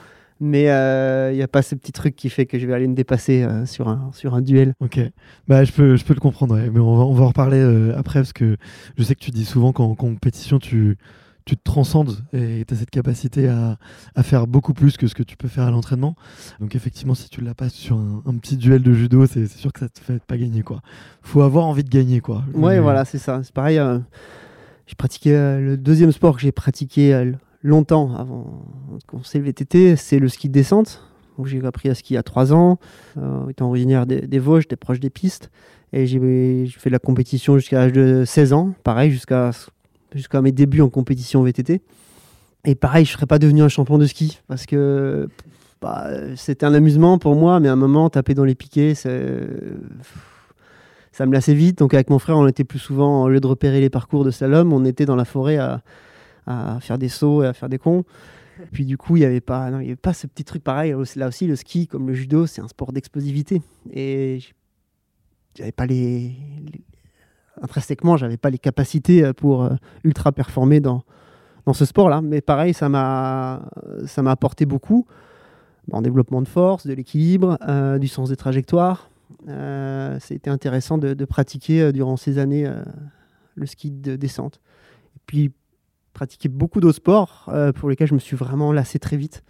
mais 0.41 0.63
il 0.63 0.69
euh, 0.69 1.33
n'y 1.33 1.43
a 1.43 1.47
pas 1.47 1.61
ce 1.61 1.75
petit 1.75 1.91
truc 1.91 2.15
qui 2.15 2.29
fait 2.29 2.47
que 2.47 2.57
je 2.57 2.65
vais 2.65 2.73
aller 2.73 2.87
me 2.87 2.95
dépasser 2.95 3.43
euh, 3.43 3.67
sur, 3.67 3.87
un, 3.87 4.09
sur 4.13 4.33
un 4.33 4.41
duel. 4.41 4.73
Ok, 4.79 4.99
bah, 5.47 5.63
je, 5.63 5.71
peux, 5.71 5.95
je 5.95 6.03
peux 6.03 6.15
le 6.15 6.19
comprendre, 6.19 6.55
ouais. 6.55 6.69
mais 6.71 6.79
on 6.79 6.97
va, 6.97 7.03
on 7.03 7.13
va 7.13 7.25
en 7.25 7.27
reparler 7.27 7.59
euh, 7.59 7.95
après, 7.95 8.19
parce 8.19 8.33
que 8.33 8.57
je 8.97 9.03
sais 9.03 9.13
que 9.13 9.19
tu 9.19 9.29
dis 9.29 9.45
souvent 9.45 9.71
qu'en 9.71 9.93
compétition, 9.93 10.57
tu, 10.57 10.97
tu 11.45 11.55
te 11.55 11.61
transcendes 11.63 12.17
et 12.33 12.65
tu 12.67 12.73
as 12.73 12.77
cette 12.77 12.89
capacité 12.89 13.49
à, 13.49 13.77
à, 14.15 14.23
faire 14.23 14.47
beaucoup 14.47 14.73
plus 14.73 14.97
que 14.97 15.05
ce 15.05 15.13
que 15.13 15.21
tu 15.21 15.37
peux 15.37 15.47
faire 15.47 15.65
à 15.65 15.71
l'entraînement. 15.71 16.15
Donc 16.59 16.75
effectivement, 16.75 17.13
si 17.13 17.29
tu 17.29 17.41
l'as 17.41 17.53
pas 17.53 17.69
sur 17.69 17.97
un, 17.97 18.35
petit 18.37 18.57
duel 18.57 18.81
de 18.81 18.93
judo, 18.93 19.27
c'est 19.27 19.45
sûr 19.45 19.71
que 19.71 19.81
ça 19.81 19.89
te 19.89 19.99
fait 19.99 20.19
pas 20.23 20.37
gagner. 20.37 20.63
quoi. 20.63 20.81
faut 21.21 21.43
avoir 21.43 21.65
envie 21.65 21.83
de 21.83 21.89
gagner. 21.89 22.19
quoi. 22.19 22.43
Ouais, 22.55 22.79
voilà, 22.79 23.05
c'est 23.05 23.19
ça. 23.19 23.41
C'est 23.43 23.53
pareil. 23.53 23.77
Euh, 23.77 23.99
j'ai 24.87 24.95
pratiqué 24.95 25.29
le 25.33 25.77
deuxième 25.77 26.11
sport 26.11 26.35
que 26.35 26.41
j'ai 26.41 26.51
pratiqué 26.51 27.31
longtemps 27.63 28.15
avant 28.15 28.65
de 28.97 29.03
commencer 29.05 29.39
le 29.39 29.45
VTT, 29.45 29.95
c'est 29.95 30.19
le 30.19 30.27
ski 30.27 30.47
de 30.47 30.53
descente. 30.53 31.03
J'ai 31.45 31.65
appris 31.65 31.89
à 31.89 31.95
skier 31.95 32.17
à 32.17 32.23
3 32.23 32.53
ans, 32.53 32.77
étant 33.49 33.67
originaire 33.69 34.05
des, 34.05 34.39
Vosges, 34.39 34.63
j'étais 34.63 34.75
proche 34.75 34.99
des 34.99 35.09
pistes. 35.09 35.49
Et 35.91 36.05
j'ai 36.05 36.19
fait 36.67 36.89
de 36.89 36.93
la 36.93 36.99
compétition 36.99 37.57
jusqu'à 37.57 37.79
l'âge 37.79 37.93
de 37.93 38.23
16 38.25 38.53
ans, 38.53 38.73
pareil, 38.83 39.11
jusqu'à 39.11 39.51
jusqu'à 40.13 40.41
mes 40.41 40.51
débuts 40.51 40.81
en 40.81 40.89
compétition 40.89 41.41
VTT. 41.41 41.81
Et 42.65 42.75
pareil, 42.75 43.05
je 43.05 43.11
ne 43.11 43.15
serais 43.15 43.25
pas 43.25 43.39
devenu 43.39 43.61
un 43.61 43.69
champion 43.69 43.97
de 43.97 44.05
ski 44.05 44.39
parce 44.47 44.65
que 44.65 45.29
bah, 45.81 46.07
c'était 46.35 46.65
un 46.65 46.73
amusement 46.73 47.17
pour 47.17 47.35
moi, 47.35 47.59
mais 47.59 47.69
à 47.69 47.73
un 47.73 47.77
moment, 47.77 48.09
taper 48.09 48.33
dans 48.33 48.43
les 48.43 48.55
piquets, 48.55 48.93
ça 48.93 49.09
me 51.25 51.33
lassait 51.33 51.53
vite. 51.53 51.79
Donc 51.79 51.93
avec 51.93 52.09
mon 52.09 52.19
frère, 52.19 52.37
on 52.37 52.47
était 52.47 52.63
plus 52.63 52.79
souvent, 52.79 53.23
au 53.23 53.29
lieu 53.29 53.39
de 53.39 53.47
repérer 53.47 53.79
les 53.79 53.89
parcours 53.89 54.23
de 54.23 54.31
slalom, 54.31 54.73
on 54.73 54.85
était 54.85 55.05
dans 55.05 55.15
la 55.15 55.25
forêt 55.25 55.57
à, 55.57 55.81
à 56.47 56.79
faire 56.79 56.97
des 56.97 57.09
sauts 57.09 57.43
et 57.43 57.47
à 57.47 57.53
faire 57.53 57.69
des 57.69 57.77
cons. 57.77 58.03
Puis 58.71 58.85
du 58.85 58.97
coup, 58.97 59.17
il 59.17 59.21
n'y 59.21 59.25
avait, 59.25 59.41
pas, 59.41 59.65
avait 59.65 59.95
pas 59.95 60.13
ce 60.13 60.27
petit 60.27 60.43
truc 60.43 60.63
pareil. 60.63 60.93
Là 61.15 61.27
aussi, 61.27 61.47
le 61.47 61.55
ski, 61.55 61.87
comme 61.87 62.07
le 62.07 62.13
judo, 62.13 62.45
c'est 62.45 62.61
un 62.61 62.67
sport 62.67 62.91
d'explosivité. 62.91 63.61
Et 63.91 64.39
j'avais 65.55 65.71
pas 65.71 65.85
les, 65.85 66.35
intrinsèquement, 67.61 68.17
j'avais 68.17 68.37
pas 68.37 68.49
les 68.49 68.57
capacités 68.57 69.23
euh, 69.23 69.33
pour 69.33 69.63
euh, 69.63 69.75
ultra 70.03 70.31
performer 70.31 70.79
dans, 70.79 71.03
dans 71.65 71.73
ce 71.73 71.85
sport-là. 71.85 72.21
Mais 72.21 72.41
pareil, 72.41 72.73
ça 72.73 72.89
m'a 72.89 73.61
apporté 74.25 74.65
beaucoup 74.65 75.05
en 75.91 76.01
développement 76.01 76.41
de 76.41 76.47
force, 76.47 76.85
de 76.87 76.93
l'équilibre, 76.93 77.57
euh, 77.67 77.97
du 77.97 78.07
sens 78.07 78.29
des 78.29 78.35
trajectoires. 78.35 79.09
C'était 80.19 80.49
intéressant 80.49 80.97
de, 80.97 81.25
pratiquer 81.25 81.91
durant 81.91 82.15
ces 82.15 82.37
années 82.37 82.69
le 83.55 83.65
ski 83.65 83.89
de 83.89 84.15
descente. 84.15 84.59
Puis 85.25 85.51
pratiquer 86.13 86.49
beaucoup 86.49 86.79
d'autres 86.79 86.97
sports 86.97 87.51
pour 87.75 87.89
lesquels 87.89 88.07
je 88.07 88.13
me 88.13 88.19
suis 88.19 88.35
vraiment 88.35 88.71
lassé 88.71 88.99
très 88.99 89.17
vite. 89.17 89.43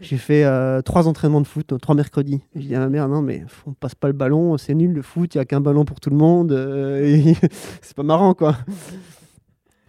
J'ai 0.00 0.18
fait 0.18 0.44
euh, 0.44 0.82
trois 0.82 1.08
entraînements 1.08 1.40
de 1.40 1.46
foot, 1.46 1.72
trois 1.80 1.94
mercredis. 1.94 2.42
Je 2.54 2.60
dis 2.60 2.74
à 2.74 2.80
ma 2.80 2.88
mère, 2.88 3.08
non, 3.08 3.22
mais 3.22 3.44
on 3.66 3.72
passe 3.72 3.94
pas 3.94 4.08
le 4.08 4.12
ballon, 4.12 4.58
c'est 4.58 4.74
nul 4.74 4.92
le 4.92 5.02
foot, 5.02 5.34
il 5.34 5.38
n'y 5.38 5.42
a 5.42 5.46
qu'un 5.46 5.62
ballon 5.62 5.86
pour 5.86 6.00
tout 6.00 6.10
le 6.10 6.16
monde. 6.16 6.52
Euh, 6.52 7.32
c'est 7.80 7.96
pas 7.96 8.02
marrant, 8.02 8.34
quoi. 8.34 8.58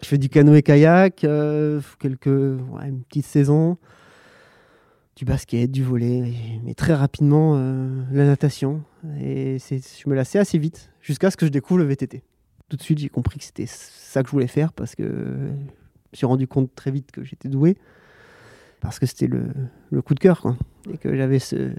Je 0.02 0.08
fais 0.08 0.18
du 0.18 0.30
canoë-kayak, 0.30 1.24
euh, 1.26 1.82
quelques, 2.00 2.28
une 2.28 3.04
petite 3.10 3.26
saison, 3.26 3.78
du 5.18 5.26
basket, 5.26 5.70
du 5.72 5.84
volet, 5.84 6.32
mais 6.64 6.74
très 6.74 6.94
rapidement 6.94 7.56
la 8.12 8.26
natation. 8.26 8.84
Et 9.20 9.58
je 9.60 10.10
me 10.10 10.16
lassais 10.16 10.40
assez 10.40 10.58
vite, 10.58 10.92
jusqu'à 11.02 11.32
ce 11.32 11.38
que 11.38 11.46
je 11.46 11.52
découvre 11.52 11.80
le 11.80 11.86
VTT. 11.86 12.24
Tout 12.70 12.78
de 12.78 12.82
suite, 12.82 13.00
j'ai 13.00 13.10
compris 13.10 13.40
que 13.40 13.46
c'était 13.46 13.66
ça 13.68 14.22
que 14.22 14.28
je 14.28 14.32
voulais 14.32 14.48
faire 14.48 14.72
parce 14.74 14.94
que 14.94 15.50
me 16.12 16.18
suis 16.18 16.26
rendu 16.26 16.48
compte 16.48 16.74
très 16.76 16.92
vite 16.92 17.12
que 17.12 17.24
j'étais 17.24 17.50
doué 17.50 17.78
parce 18.80 19.00
que 19.00 19.06
c'était 19.06 19.28
le, 19.28 20.02
coup 20.02 20.14
de 20.14 20.20
cœur. 20.20 20.56
Et 20.92 20.98
que 20.98 21.16
j'avais 21.16 21.40
ce, 21.40 21.72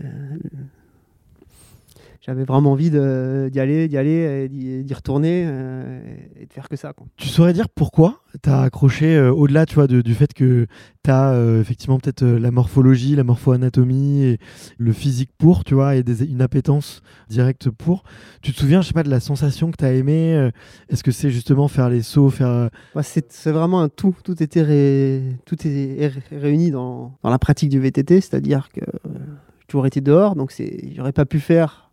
j'avais 2.28 2.44
vraiment 2.44 2.72
envie 2.72 2.90
d'y 2.90 2.98
aller, 2.98 3.88
d'y 3.88 3.96
aller, 3.96 4.48
d'y 4.50 4.94
retourner 4.94 5.44
euh, 5.46 5.98
et 6.38 6.44
de 6.44 6.52
faire 6.52 6.68
que 6.68 6.76
ça. 6.76 6.92
Quoi. 6.92 7.06
Tu 7.16 7.26
saurais 7.26 7.54
dire 7.54 7.70
pourquoi 7.70 8.20
tu 8.42 8.50
as 8.50 8.60
accroché 8.60 9.16
euh, 9.16 9.32
au-delà 9.32 9.64
tu 9.64 9.76
vois, 9.76 9.86
du 9.86 10.14
fait 10.14 10.34
que 10.34 10.66
tu 11.04 11.10
as 11.10 11.30
euh, 11.30 11.62
effectivement 11.62 11.98
peut-être 11.98 12.26
la 12.26 12.50
morphologie, 12.50 13.16
la 13.16 13.24
morpho-anatomie 13.24 14.24
et 14.24 14.38
le 14.76 14.92
physique 14.92 15.30
pour, 15.38 15.64
tu 15.64 15.72
vois, 15.72 15.96
et 15.96 16.02
des, 16.02 16.22
une 16.30 16.42
appétence 16.42 17.00
directe 17.30 17.70
pour. 17.70 18.02
Tu 18.42 18.52
te 18.52 18.60
souviens, 18.60 18.82
je 18.82 18.88
sais 18.88 18.92
pas, 18.92 19.04
de 19.04 19.10
la 19.10 19.20
sensation 19.20 19.70
que 19.70 19.78
tu 19.78 19.86
as 19.86 19.94
aimé 19.94 20.50
Est-ce 20.90 21.02
que 21.02 21.12
c'est 21.12 21.30
justement 21.30 21.66
faire 21.66 21.88
les 21.88 22.02
sauts 22.02 22.28
faire... 22.28 22.68
c'est 23.00 23.52
vraiment 23.52 23.80
un 23.80 23.88
tout. 23.88 24.14
Tout 24.22 24.42
était 24.42 25.32
tout 25.46 25.56
est 25.66 26.12
réuni 26.30 26.70
dans, 26.70 27.16
dans 27.22 27.30
la 27.30 27.38
pratique 27.38 27.70
du 27.70 27.80
VTT, 27.80 28.20
c'est-à-dire 28.20 28.68
que 28.68 28.82
j'ai 28.84 29.66
toujours 29.66 29.86
été 29.86 30.02
dehors, 30.02 30.36
donc 30.36 30.54
j'aurais 30.94 31.12
pas 31.12 31.24
pu 31.24 31.40
faire 31.40 31.87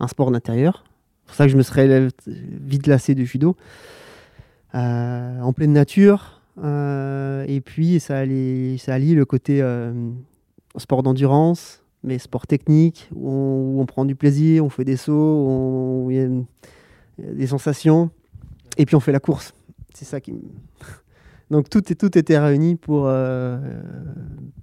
un 0.00 0.08
sport 0.08 0.30
d'intérieur. 0.30 0.84
C'est 1.22 1.26
pour 1.26 1.34
ça 1.36 1.44
que 1.46 1.52
je 1.52 1.56
me 1.56 1.62
serais 1.62 2.08
vite 2.26 2.86
lassé 2.86 3.14
du 3.14 3.26
judo. 3.26 3.56
Euh, 4.74 5.40
en 5.40 5.52
pleine 5.52 5.72
nature. 5.72 6.42
Euh, 6.62 7.44
et 7.48 7.60
puis, 7.60 8.00
ça 8.00 8.18
allie, 8.18 9.14
le 9.14 9.24
côté 9.24 9.62
euh, 9.62 9.92
sport 10.76 11.02
d'endurance, 11.02 11.82
mais 12.02 12.18
sport 12.18 12.46
technique, 12.46 13.08
où 13.14 13.76
on, 13.80 13.86
prend 13.86 14.04
du 14.04 14.14
plaisir, 14.14 14.64
on 14.64 14.68
fait 14.68 14.84
des 14.84 14.96
sauts, 14.96 16.08
il 16.10 16.16
y 16.16 16.20
a 16.20 17.32
des 17.32 17.46
sensations. 17.46 18.10
Et 18.76 18.84
puis, 18.84 18.94
on 18.94 19.00
fait 19.00 19.12
la 19.12 19.20
course. 19.20 19.54
C'est 19.94 20.04
ça 20.04 20.20
qui 20.20 20.34
Donc 21.50 21.70
tout, 21.70 21.80
tout 21.80 22.18
était 22.18 22.38
réuni 22.38 22.76
pour, 22.76 23.10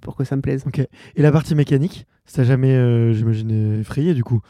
pour 0.00 0.16
que 0.16 0.24
ça 0.24 0.36
me 0.36 0.40
plaise. 0.40 0.62
Ok. 0.66 0.78
Et 0.78 1.22
la 1.22 1.32
partie 1.32 1.56
mécanique, 1.56 2.06
ça 2.26 2.44
jamais, 2.44 3.12
j'imagine, 3.12 3.80
effrayé 3.80 4.14
du 4.14 4.22
coup? 4.22 4.40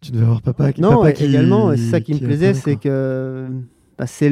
Tu 0.00 0.12
devais 0.12 0.24
avoir 0.24 0.42
papa 0.42 0.72
qui. 0.72 0.80
Non, 0.80 1.02
papa 1.02 1.10
également, 1.10 1.70
c'est 1.72 1.90
ça 1.90 2.00
qui, 2.00 2.14
me 2.14 2.18
plaisait, 2.18 2.54
c'est 2.54 2.76
que 2.76 3.48
bah, 3.98 4.06
c'est 4.06 4.30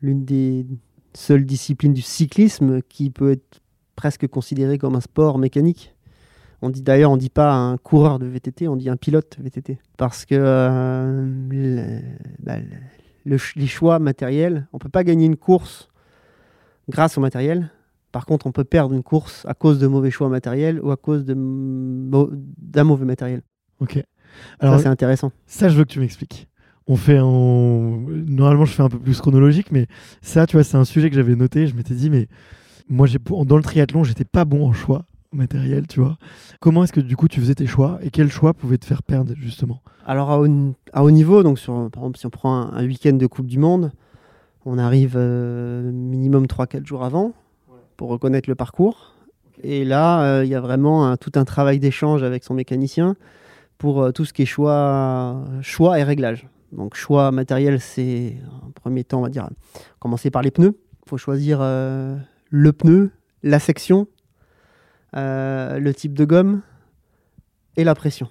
l'une 0.00 0.24
des 0.24 0.66
seules 1.14 1.46
disciplines 1.46 1.94
du 1.94 2.02
cyclisme 2.02 2.82
qui 2.82 3.10
peut 3.10 3.32
être 3.32 3.60
presque 3.96 4.26
considérée 4.26 4.78
comme 4.78 4.96
un 4.96 5.00
sport 5.00 5.38
mécanique. 5.38 5.94
On 6.62 6.70
dit 6.70 6.82
d'ailleurs, 6.82 7.10
on 7.10 7.16
dit 7.16 7.30
pas 7.30 7.52
un 7.52 7.76
coureur 7.76 8.18
de 8.18 8.26
VTT, 8.26 8.68
on 8.68 8.76
dit 8.76 8.88
un 8.88 8.96
pilote 8.96 9.36
VTT, 9.38 9.78
parce 9.96 10.24
que 10.24 10.34
euh, 10.38 12.00
bah, 12.38 12.56
les 13.26 13.66
choix 13.66 13.98
matériels, 13.98 14.66
on 14.72 14.78
peut 14.78 14.88
pas 14.88 15.04
gagner 15.04 15.26
une 15.26 15.36
course 15.36 15.88
grâce 16.88 17.18
au 17.18 17.20
matériel. 17.20 17.70
Par 18.12 18.26
contre, 18.26 18.46
on 18.46 18.52
peut 18.52 18.64
perdre 18.64 18.94
une 18.94 19.02
course 19.02 19.44
à 19.46 19.54
cause 19.54 19.78
de 19.78 19.86
mauvais 19.86 20.10
choix 20.10 20.28
matériels 20.28 20.80
ou 20.80 20.90
à 20.90 20.96
cause 20.96 21.24
d'un 21.24 21.34
mauvais 22.84 23.04
matériel. 23.04 23.42
Ok. 23.80 24.02
Alors, 24.60 24.80
c'est 24.80 24.88
intéressant. 24.88 25.32
Ça, 25.46 25.68
je 25.68 25.76
veux 25.76 25.84
que 25.84 25.90
tu 25.90 26.00
m'expliques. 26.00 26.48
On 26.86 26.96
fait 26.96 27.18
en... 27.18 27.98
Normalement, 28.08 28.64
je 28.64 28.72
fais 28.72 28.82
un 28.82 28.88
peu 28.88 28.98
plus 28.98 29.20
chronologique, 29.20 29.72
mais 29.72 29.86
ça, 30.20 30.46
tu 30.46 30.56
vois, 30.56 30.64
c'est 30.64 30.76
un 30.76 30.84
sujet 30.84 31.08
que 31.08 31.16
j'avais 31.16 31.34
noté. 31.34 31.66
Je 31.66 31.74
m'étais 31.74 31.94
dit, 31.94 32.10
mais 32.10 32.28
moi, 32.88 33.06
dans 33.46 33.56
le 33.56 33.62
triathlon, 33.62 34.04
j'étais 34.04 34.24
pas 34.24 34.44
bon 34.44 34.66
en 34.66 34.72
choix 34.72 35.06
matériel, 35.34 35.86
tu 35.86 36.00
vois. 36.00 36.16
Comment 36.60 36.84
est-ce 36.84 36.92
que 36.92 37.00
du 37.00 37.16
coup 37.16 37.28
tu 37.28 37.40
faisais 37.40 37.54
tes 37.54 37.66
choix 37.66 37.98
et 38.02 38.10
quel 38.10 38.30
choix 38.30 38.54
pouvait 38.54 38.78
te 38.78 38.84
faire 38.84 39.02
perdre 39.02 39.32
justement? 39.36 39.82
Alors 40.06 40.30
à 40.30 40.38
haut, 40.38 41.10
niveau, 41.10 41.42
donc 41.42 41.58
sur, 41.58 41.90
par 41.90 42.02
exemple 42.02 42.18
si 42.18 42.26
on 42.26 42.30
prend 42.30 42.72
un, 42.72 42.86
week-end 42.86 43.14
de 43.14 43.26
Coupe 43.26 43.46
du 43.46 43.58
Monde, 43.58 43.92
on 44.64 44.78
arrive 44.78 45.14
euh, 45.16 45.90
minimum 45.90 46.46
3-4 46.46 46.86
jours 46.86 47.04
avant 47.04 47.32
pour 47.96 48.08
reconnaître 48.08 48.48
le 48.48 48.54
parcours. 48.54 49.14
Et 49.62 49.84
là, 49.84 50.22
euh, 50.22 50.44
il 50.44 50.50
y 50.50 50.54
a 50.54 50.60
vraiment 50.60 51.16
tout 51.16 51.32
un 51.36 51.44
travail 51.44 51.78
d'échange 51.78 52.22
avec 52.22 52.44
son 52.44 52.54
mécanicien 52.54 53.16
pour 53.78 54.02
euh, 54.02 54.12
tout 54.12 54.24
ce 54.24 54.32
qui 54.32 54.42
est 54.42 54.46
choix, 54.46 55.44
choix 55.62 55.98
et 55.98 56.02
réglage. 56.02 56.46
Donc 56.72 56.96
choix 56.96 57.30
matériel, 57.30 57.80
c'est 57.80 58.36
en 58.62 58.70
premier 58.70 59.04
temps, 59.04 59.20
on 59.20 59.22
va 59.22 59.28
dire, 59.28 59.48
commencer 59.98 60.30
par 60.30 60.42
les 60.42 60.50
pneus. 60.50 60.78
Il 61.06 61.08
faut 61.08 61.18
choisir 61.18 61.58
euh, 61.60 62.16
le 62.50 62.72
pneu, 62.72 63.10
la 63.42 63.58
section, 63.58 64.08
euh, 65.16 65.78
le 65.78 65.94
type 65.94 66.14
de 66.14 66.24
gomme 66.24 66.62
et 67.76 67.84
la 67.84 67.94
pression. 67.94 68.28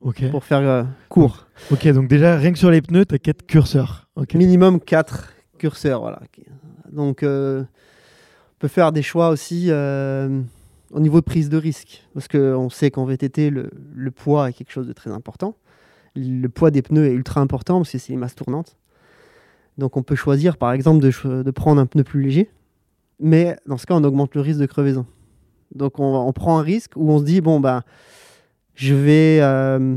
Ok. 0.00 0.30
Pour 0.30 0.44
faire 0.44 0.86
court. 1.08 1.46
Ok, 1.70 1.88
donc 1.88 2.08
déjà, 2.08 2.36
rien 2.36 2.52
que 2.52 2.58
sur 2.58 2.70
les 2.70 2.82
pneus, 2.82 3.06
tu 3.06 3.14
as 3.14 3.18
4 3.18 3.46
curseurs. 3.46 4.08
Minimum 4.34 4.78
4 4.80 5.32
curseurs, 5.58 6.00
voilà. 6.00 6.20
Donc, 6.92 7.20
on 7.22 7.66
peut 8.58 8.68
faire 8.68 8.92
des 8.92 9.02
choix 9.02 9.30
aussi 9.30 9.70
au 10.94 11.00
niveau 11.00 11.20
de 11.20 11.24
prise 11.24 11.48
de 11.48 11.56
risque, 11.56 12.06
parce 12.14 12.28
qu'on 12.28 12.70
sait 12.70 12.90
qu'en 12.92 13.04
VTT, 13.04 13.50
le, 13.50 14.10
poids 14.12 14.48
est 14.48 14.52
quelque 14.52 14.70
chose 14.70 14.86
de 14.86 14.92
très 14.92 15.10
important. 15.10 15.56
Le 16.14 16.46
poids 16.46 16.70
des 16.70 16.82
pneus 16.82 17.06
est 17.06 17.12
ultra 17.12 17.40
important 17.40 17.80
parce 17.80 17.90
que 17.90 17.98
c'est 17.98 18.12
une 18.12 18.20
masse 18.20 18.36
tournante. 18.36 18.76
Donc 19.76 19.96
on 19.96 20.04
peut 20.04 20.14
choisir 20.14 20.56
par 20.56 20.72
exemple 20.72 21.00
de, 21.00 21.50
prendre 21.50 21.80
un 21.80 21.86
pneu 21.86 22.04
plus 22.04 22.22
léger, 22.22 22.48
mais 23.18 23.56
dans 23.66 23.76
ce 23.76 23.86
cas 23.86 23.94
on 23.94 24.04
augmente 24.04 24.36
le 24.36 24.40
risque 24.40 24.60
de 24.60 24.66
crevaison. 24.66 25.04
Donc 25.74 25.98
on, 25.98 26.32
prend 26.32 26.60
un 26.60 26.62
risque 26.62 26.92
où 26.94 27.10
on 27.10 27.18
se 27.18 27.24
dit 27.24 27.40
bon 27.40 27.58
bah 27.58 27.82
je 28.76 28.94
vais 28.94 29.40
euh, 29.42 29.96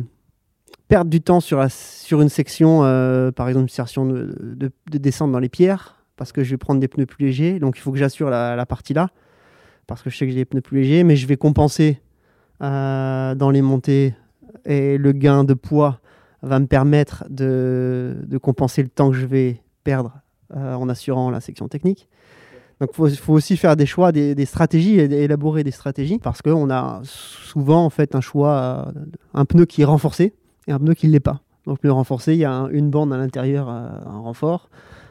perdre 0.88 1.12
du 1.12 1.22
temps 1.22 1.42
sur, 1.42 1.64
sur 1.70 2.22
une 2.22 2.30
section, 2.30 2.84
euh, 2.84 3.32
par 3.32 3.48
exemple 3.48 3.66
une 3.66 3.70
section 3.70 4.08
de, 4.08 4.72
descente 4.88 5.32
dans 5.32 5.38
les 5.38 5.50
pierres, 5.50 6.04
parce 6.16 6.32
que 6.32 6.44
je 6.44 6.50
vais 6.50 6.58
prendre 6.58 6.80
des 6.80 6.88
pneus 6.88 7.06
plus 7.06 7.28
légers, 7.28 7.60
donc 7.60 7.78
il 7.78 7.82
faut 7.82 7.92
que 7.92 8.00
j'assure 8.00 8.32
la 8.32 8.66
partie 8.66 8.96
là 8.96 9.12
parce 9.88 10.04
que 10.04 10.10
je 10.10 10.18
sais 10.18 10.26
que 10.26 10.32
j'ai 10.32 10.38
des 10.38 10.46
pneus 10.46 10.62
plus 10.62 10.82
légers, 10.82 11.04
mais 11.04 11.16
je 11.16 11.26
vais 11.26 11.38
compenser 11.38 12.02
euh, 12.62 13.34
dans 13.36 13.50
les 13.50 13.62
montées 13.62 14.14
et 14.66 14.98
le 14.98 15.14
gain 15.14 15.44
de 15.44 15.54
poids 15.54 16.00
va 16.42 16.60
me 16.60 16.68
permettre 16.68 17.26
de, 17.30 18.16
compenser 18.42 18.84
le 18.84 18.90
temps 18.90 19.10
que 19.10 19.16
je 19.16 19.26
vais 19.26 19.62
perdre 19.84 20.20
euh, 20.56 20.76
en 20.76 20.90
assurant 20.90 21.30
la 21.30 21.40
section 21.40 21.68
technique. 21.68 22.10
Donc 22.80 22.92
il 23.00 23.16
faut, 23.16 23.34
aussi 23.34 23.58
faire 23.58 23.76
des 23.76 23.88
choix, 23.88 24.12
des, 24.12 24.46
stratégies 24.46 25.00
élaborer 25.00 25.64
des 25.64 25.72
stratégies 25.72 26.20
parce 26.20 26.44
qu'on 26.44 26.70
a 26.70 27.02
souvent 27.04 27.84
en 27.84 27.90
fait 27.90 28.14
un 28.14 28.22
choix, 28.22 28.94
un 29.34 29.46
pneu 29.46 29.66
qui 29.66 29.82
est 29.82 29.86
renforcé 29.86 30.36
et 30.68 30.72
un 30.72 30.78
pneu 30.78 30.94
qui 30.94 31.08
ne 31.08 31.14
l'est 31.14 31.20
pas. 31.20 31.42
Donc 31.66 31.80
le 31.82 31.92
renforcé, 31.92 32.34
il 32.34 32.40
y 32.40 32.46
a 32.46 32.68
une 32.72 32.92
bande 32.92 33.12
à 33.14 33.18
l'intérieur, 33.18 33.68
un 33.68 34.20
renfort. 34.20 34.70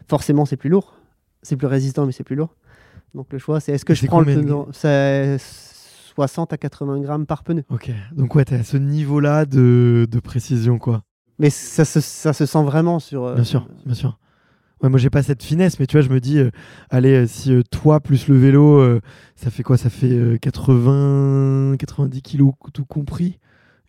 Forcément, 0.09 0.45
c'est 0.45 0.57
plus 0.57 0.71
lourd. 0.71 0.95
C'est 1.43 1.57
plus 1.57 1.67
résistant, 1.67 2.07
mais 2.07 2.13
c'est 2.13 2.25
plus 2.25 2.37
lourd. 2.37 2.55
Donc 3.15 3.33
le 3.33 3.39
choix, 3.39 3.61
c'est 3.61 3.73
est-ce 3.73 3.85
que 3.85 3.95
je 3.95 4.07
prends 4.07 4.21
le 4.21 4.27
pneu 4.27 4.55
C'est 4.73 5.39
60 5.39 6.53
à 6.53 6.57
80 6.57 7.01
grammes 7.01 7.27
par 7.27 7.45
pneu. 7.45 7.65
Ok, 7.71 7.91
donc 8.13 8.35
ouais, 8.35 8.45
tu 8.45 8.55
es 8.55 8.59
à 8.59 8.65
ce 8.65 8.77
niveau-là 8.77 9.45
de, 9.45 10.07
de, 10.11 10.21
précision, 10.21 10.79
quoi. 10.79 11.03
Mais 11.39 11.51
ça 11.51 11.85
se, 11.85 12.01
ça 12.01 12.33
se 12.33 12.47
sent 12.47 12.63
vraiment 12.63 12.99
sur... 12.99 13.25
Euh, 13.25 13.35
bien 13.35 13.45
sûr, 13.45 13.69
bien 13.85 13.95
sûr. 13.95 14.19
Ouais, 14.83 14.89
moi, 14.89 14.99
j'ai 14.99 15.11
pas 15.11 15.23
cette 15.23 15.43
finesse, 15.43 15.79
mais 15.79 15.87
tu 15.87 15.97
vois, 15.97 16.07
je 16.07 16.11
me 16.11 16.21
dis, 16.21 16.39
euh, 16.39 16.51
allez, 16.91 17.25
euh, 17.25 17.27
si 17.27 17.63
toi 17.71 18.01
plus 18.01 18.29
le 18.29 18.37
vélo, 18.37 19.01
ça 19.35 19.51
fait 19.51 19.63
quoi? 19.63 19.77
Ça 19.77 19.91
fait 19.91 20.39
80, 20.41 21.77
90 21.79 22.23
kilos 22.23 22.53
tout 22.73 22.85
compris? 22.85 23.39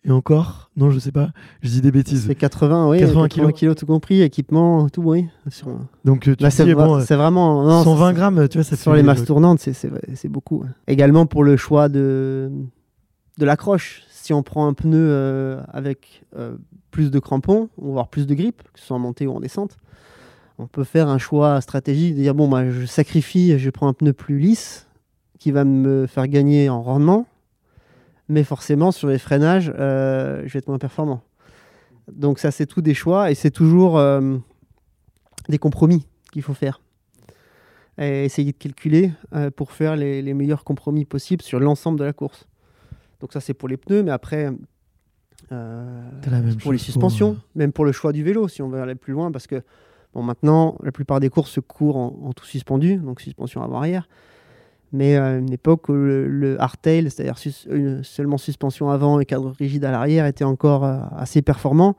Et 0.04 0.10
encore 0.10 0.70
Non, 0.76 0.90
je 0.90 0.98
sais 0.98 1.12
pas. 1.12 1.30
Je 1.62 1.68
dis 1.68 1.80
des 1.80 1.90
bêtises. 1.90 2.26
C'est 2.26 2.34
80, 2.34 2.88
oui. 2.88 3.00
80, 3.00 3.52
kilos. 3.52 3.76
tout 3.76 3.86
compris, 3.86 4.22
équipement, 4.22 4.88
tout, 4.88 5.02
oui. 5.02 5.26
Donc 6.04 6.20
tu 6.20 6.34
bah, 6.36 6.50
c'est 6.50 6.72
bon, 6.74 6.98
vraiment 6.98 7.82
120 7.82 8.12
grammes, 8.12 8.48
tu 8.48 8.58
vois, 8.58 8.64
ça 8.64 8.76
sur 8.76 8.94
les 8.94 9.02
masses 9.02 9.24
tournantes, 9.24 9.60
c'est 9.60 10.28
beaucoup. 10.28 10.64
Également 10.86 11.26
pour 11.26 11.44
le 11.44 11.56
choix 11.56 11.88
de 11.88 12.50
de 13.38 13.44
l'accroche. 13.44 14.02
Si 14.10 14.32
on 14.32 14.42
prend 14.42 14.66
un 14.66 14.74
pneu 14.74 14.98
euh, 14.98 15.62
avec 15.72 16.22
euh, 16.36 16.56
plus 16.90 17.10
de 17.10 17.18
crampons, 17.18 17.70
on 17.78 17.86
va 17.86 17.90
avoir 17.90 18.08
plus 18.08 18.26
de 18.26 18.34
grippe, 18.34 18.62
que 18.74 18.80
ce 18.80 18.86
soit 18.86 18.96
en 18.96 19.00
montée 19.00 19.26
ou 19.26 19.32
en 19.32 19.40
descente. 19.40 19.78
On 20.58 20.66
peut 20.66 20.84
faire 20.84 21.08
un 21.08 21.18
choix 21.18 21.60
stratégique 21.60 22.16
de 22.16 22.20
dire 22.20 22.34
bon, 22.34 22.48
moi, 22.48 22.68
je 22.68 22.84
sacrifie, 22.84 23.58
je 23.58 23.70
prends 23.70 23.88
un 23.88 23.92
pneu 23.92 24.12
plus 24.12 24.38
lisse 24.38 24.86
qui 25.38 25.52
va 25.52 25.64
me 25.64 26.06
faire 26.06 26.26
gagner 26.26 26.68
en 26.68 26.82
rendement 26.82 27.26
mais 28.28 28.44
forcément 28.44 28.92
sur 28.92 29.08
les 29.08 29.18
freinages, 29.18 29.72
euh, 29.78 30.42
je 30.46 30.52
vais 30.52 30.58
être 30.58 30.68
moins 30.68 30.78
performant. 30.78 31.22
Donc 32.12 32.38
ça, 32.38 32.50
c'est 32.50 32.66
tout 32.66 32.82
des 32.82 32.94
choix 32.94 33.30
et 33.30 33.34
c'est 33.34 33.50
toujours 33.50 33.98
euh, 33.98 34.36
des 35.48 35.58
compromis 35.58 36.06
qu'il 36.32 36.42
faut 36.42 36.54
faire. 36.54 36.80
Et 37.98 38.24
essayer 38.24 38.52
de 38.52 38.56
calculer 38.56 39.12
euh, 39.34 39.50
pour 39.50 39.72
faire 39.72 39.96
les, 39.96 40.34
meilleurs 40.34 40.62
compromis 40.62 41.04
possibles 41.04 41.42
sur 41.42 41.58
l'ensemble 41.58 41.98
de 41.98 42.04
la 42.04 42.12
course. 42.12 42.46
Donc 43.20 43.32
ça, 43.32 43.40
c'est 43.40 43.54
pour 43.54 43.68
les 43.68 43.76
pneus, 43.76 44.02
mais 44.04 44.12
après, 44.12 44.52
pour 45.48 46.72
les 46.72 46.78
suspensions, 46.78 47.38
même 47.56 47.72
pour 47.72 47.84
le 47.84 47.92
choix 47.92 48.12
du 48.12 48.22
vélo, 48.22 48.46
si 48.46 48.62
on 48.62 48.68
veut 48.68 48.80
aller 48.80 48.94
plus 48.94 49.12
loin, 49.12 49.32
parce 49.32 49.46
que 49.46 49.62
bon, 50.14 50.22
maintenant, 50.22 50.76
la 50.82 50.92
plupart 50.92 51.18
des 51.18 51.30
courses 51.30 51.50
se 51.50 51.60
courent 51.60 51.96
en, 51.96 52.16
en 52.22 52.32
tout 52.32 52.44
suspendu, 52.44 52.96
donc 52.96 53.20
suspension 53.20 53.62
avant-arrière. 53.62 54.08
Mais 54.92 55.16
à 55.16 55.36
une 55.36 55.52
époque 55.52 55.88
où 55.88 55.92
le, 55.92 56.56
hardtail, 56.58 57.10
c'est-à-dire 57.10 57.36
seulement 58.02 58.38
suspension 58.38 58.90
avant 58.90 59.20
et 59.20 59.26
cadre 59.26 59.50
rigide 59.50 59.84
à 59.84 59.90
l'arrière, 59.90 60.26
était 60.26 60.44
encore 60.44 60.84
euh, 60.84 60.98
assez 61.16 61.42
performant. 61.42 61.96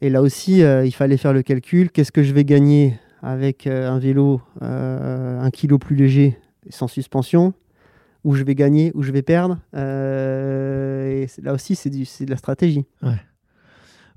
Et 0.00 0.10
là 0.10 0.22
aussi, 0.22 0.62
euh, 0.62 0.86
il 0.86 0.92
fallait 0.92 1.16
faire 1.16 1.32
le 1.32 1.42
calcul. 1.42 1.90
Qu'est-ce 1.90 2.12
que 2.12 2.22
je 2.22 2.32
vais 2.32 2.44
gagner 2.44 2.94
avec 3.22 3.66
euh, 3.66 3.90
un 3.90 3.98
vélo 3.98 4.40
un 4.60 5.50
kilo 5.50 5.78
plus 5.78 5.96
léger 5.96 6.38
sans 6.70 6.88
suspension? 6.88 7.52
Où 8.24 8.34
je 8.34 8.42
vais 8.42 8.54
gagner, 8.54 8.90
où 8.94 9.02
je 9.02 9.12
vais 9.12 9.22
perdre? 9.22 9.58
Et 9.74 11.26
Là 11.42 11.52
aussi, 11.54 11.76
c'est 11.76 11.88
de 11.88 12.30
la 12.30 12.36
stratégie. 12.36 12.84
Ouais. 13.02 13.20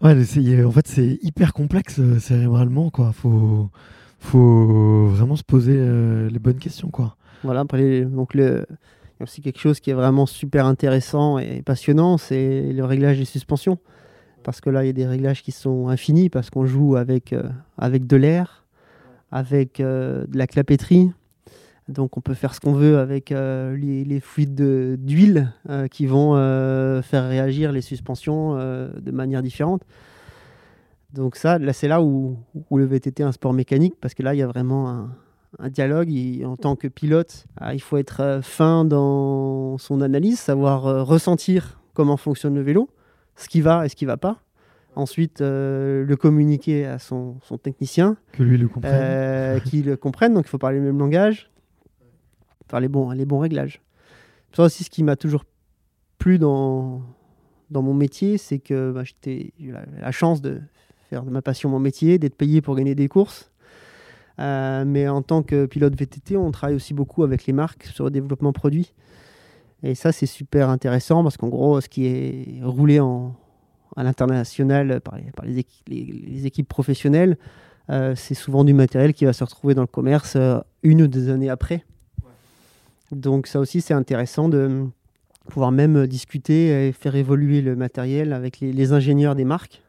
Ouais, 0.01 0.65
en 0.65 0.71
fait, 0.71 0.87
c'est 0.87 1.19
hyper 1.21 1.53
complexe 1.53 2.01
cérébralement. 2.19 2.91
Il 2.97 3.13
faut, 3.13 3.69
faut 4.19 5.05
vraiment 5.07 5.35
se 5.35 5.43
poser 5.43 5.77
les 5.77 6.39
bonnes 6.39 6.57
questions. 6.57 6.89
quoi. 6.89 7.15
Voilà, 7.43 7.61
après, 7.61 8.01
donc 8.01 8.33
le, 8.33 8.65
il 8.69 9.19
y 9.19 9.21
a 9.21 9.23
aussi 9.23 9.41
quelque 9.41 9.59
chose 9.59 9.79
qui 9.79 9.89
est 9.89 9.95
vraiment 9.95 10.25
super 10.25 10.65
intéressant 10.65 11.37
et 11.37 11.61
passionnant, 11.61 12.17
c'est 12.17 12.71
le 12.73 12.85
réglage 12.85 13.17
des 13.17 13.25
suspensions. 13.25 13.77
Parce 14.43 14.61
que 14.61 14.69
là, 14.69 14.83
il 14.83 14.87
y 14.87 14.89
a 14.89 14.93
des 14.93 15.05
réglages 15.05 15.43
qui 15.43 15.51
sont 15.51 15.87
infinis, 15.87 16.29
parce 16.29 16.49
qu'on 16.49 16.65
joue 16.65 16.95
avec, 16.95 17.33
euh, 17.33 17.43
avec 17.77 18.07
de 18.07 18.17
l'air, 18.17 18.65
avec 19.31 19.79
euh, 19.79 20.25
de 20.27 20.37
la 20.37 20.47
clapétrie. 20.47 21.11
Donc 21.87 22.17
on 22.17 22.21
peut 22.21 22.33
faire 22.33 22.55
ce 22.55 22.59
qu'on 22.59 22.73
veut 22.73 22.99
avec 22.99 23.31
euh, 23.31 23.75
les, 23.75 24.05
les, 24.05 24.19
fluides 24.19 24.55
d'huile 25.03 25.51
qui 25.91 26.05
vont 26.05 26.33
faire 27.01 27.27
réagir 27.27 27.71
les 27.71 27.81
suspensions 27.81 28.55
de 28.55 29.11
manière 29.11 29.41
différente. 29.41 29.83
Donc 31.13 31.35
ça, 31.35 31.59
là, 31.59 31.73
c'est 31.73 31.89
là 31.89 32.01
où, 32.01 32.37
où, 32.69 32.77
le 32.77 32.85
VTT 32.85 33.21
est 33.21 33.25
un 33.25 33.31
sport 33.33 33.53
mécanique, 33.53 33.95
parce 33.99 34.13
que 34.13 34.23
là, 34.23 34.33
il 34.33 34.37
y 34.37 34.41
a 34.41 34.47
vraiment 34.47 34.89
un, 34.89 35.09
un 35.59 35.69
dialogue. 35.69 36.09
en 36.45 36.57
tant 36.57 36.75
que 36.75 36.87
pilote, 36.87 37.45
ah, 37.57 37.73
il 37.73 37.81
faut 37.81 37.97
être 37.97 38.21
euh, 38.21 38.41
fin 38.41 38.85
dans 38.85 39.77
son 39.77 40.01
analyse, 40.01 40.39
savoir 40.39 40.87
euh, 40.87 41.03
ressentir 41.03 41.81
comment 41.93 42.17
fonctionne 42.17 42.55
le 42.55 42.61
vélo, 42.61 42.89
ce 43.35 43.47
qui 43.47 43.61
va 43.61 43.85
et 43.85 43.89
ce 43.89 43.95
qui 43.95 44.05
va 44.05 44.17
pas. 44.17 44.41
Ensuite, 44.95 45.41
euh, 45.41 46.05
le 46.05 46.15
communiquer 46.17 46.85
à 46.85 46.99
son, 46.99 47.37
technicien. 47.63 48.17
Que 48.33 48.43
lui 48.43 48.57
le 48.57 48.67
comprenne. 48.67 49.61
qu'il 49.61 49.85
le 49.85 49.95
comprenne, 49.95 50.33
donc 50.33 50.45
il 50.45 50.49
faut 50.49 50.57
parler 50.57 50.79
le 50.79 50.85
même 50.85 50.99
langage, 50.99 51.49
faire 52.69 52.79
les 52.81 52.89
bons, 52.89 53.11
les 53.11 53.25
bons 53.25 53.39
réglages. 53.39 53.81
Ça 54.53 54.63
aussi, 54.63 54.83
ce 54.83 54.89
qui 54.89 55.03
m'a 55.03 55.15
toujours 55.15 55.45
plu 56.17 56.39
dans, 56.39 57.01
dans 57.69 57.81
mon 57.81 57.93
métier, 57.93 58.37
c'est 58.37 58.59
que 58.59 58.91
bah, 58.91 59.03
j'ai 59.05 59.53
eu 59.59 59.73
la 60.01 60.11
chance 60.11 60.41
de 60.41 60.61
faire 61.09 61.23
de 61.23 61.29
ma 61.29 61.41
passion 61.41 61.69
mon 61.69 61.79
métier, 61.79 62.19
d'être 62.19 62.35
payé 62.35 62.61
pour 62.61 62.75
gagner 62.75 62.95
des 62.95 63.07
courses. 63.07 63.50
Euh, 64.39 64.83
mais 64.85 65.07
en 65.07 65.21
tant 65.21 65.43
que 65.43 65.65
pilote 65.65 65.95
VTT, 65.95 66.37
on 66.37 66.51
travaille 66.51 66.75
aussi 66.75 66.93
beaucoup 66.93 67.23
avec 67.23 67.45
les 67.45 67.53
marques 67.53 67.85
sur 67.85 68.05
le 68.05 68.11
développement 68.11 68.53
produit. 68.53 68.93
Et 69.83 69.95
ça, 69.95 70.11
c'est 70.11 70.25
super 70.25 70.69
intéressant 70.69 71.23
parce 71.23 71.37
qu'en 71.37 71.49
gros, 71.49 71.81
ce 71.81 71.89
qui 71.89 72.05
est 72.05 72.63
roulé 72.63 72.99
en, 72.99 73.35
à 73.95 74.03
l'international 74.03 75.01
par, 75.01 75.17
les, 75.17 75.31
par 75.31 75.45
les, 75.45 76.45
équipes, 76.45 76.67
professionnelles, 76.67 77.37
euh, 77.89 78.13
c'est 78.15 78.35
souvent 78.35 78.63
du 78.63 78.73
matériel 78.73 79.13
qui 79.13 79.25
va 79.25 79.33
se 79.33 79.43
retrouver 79.43 79.73
dans 79.73 79.81
le 79.81 79.87
commerce 79.87 80.35
euh, 80.35 80.59
une 80.83 81.01
ou 81.01 81.07
deux 81.07 81.29
années 81.29 81.49
après. 81.49 81.83
Donc 83.11 83.47
ça 83.47 83.59
aussi, 83.59 83.81
c'est 83.81 83.93
intéressant 83.93 84.49
de 84.49 84.85
pouvoir 85.49 85.71
même 85.71 86.07
discuter 86.07 86.87
et 86.87 86.91
faire 86.91 87.15
évoluer 87.15 87.61
le 87.61 87.75
matériel 87.75 88.31
avec 88.31 88.59
les 88.61 88.93
ingénieurs 88.93 89.35
des 89.35 89.43
marques 89.43 89.81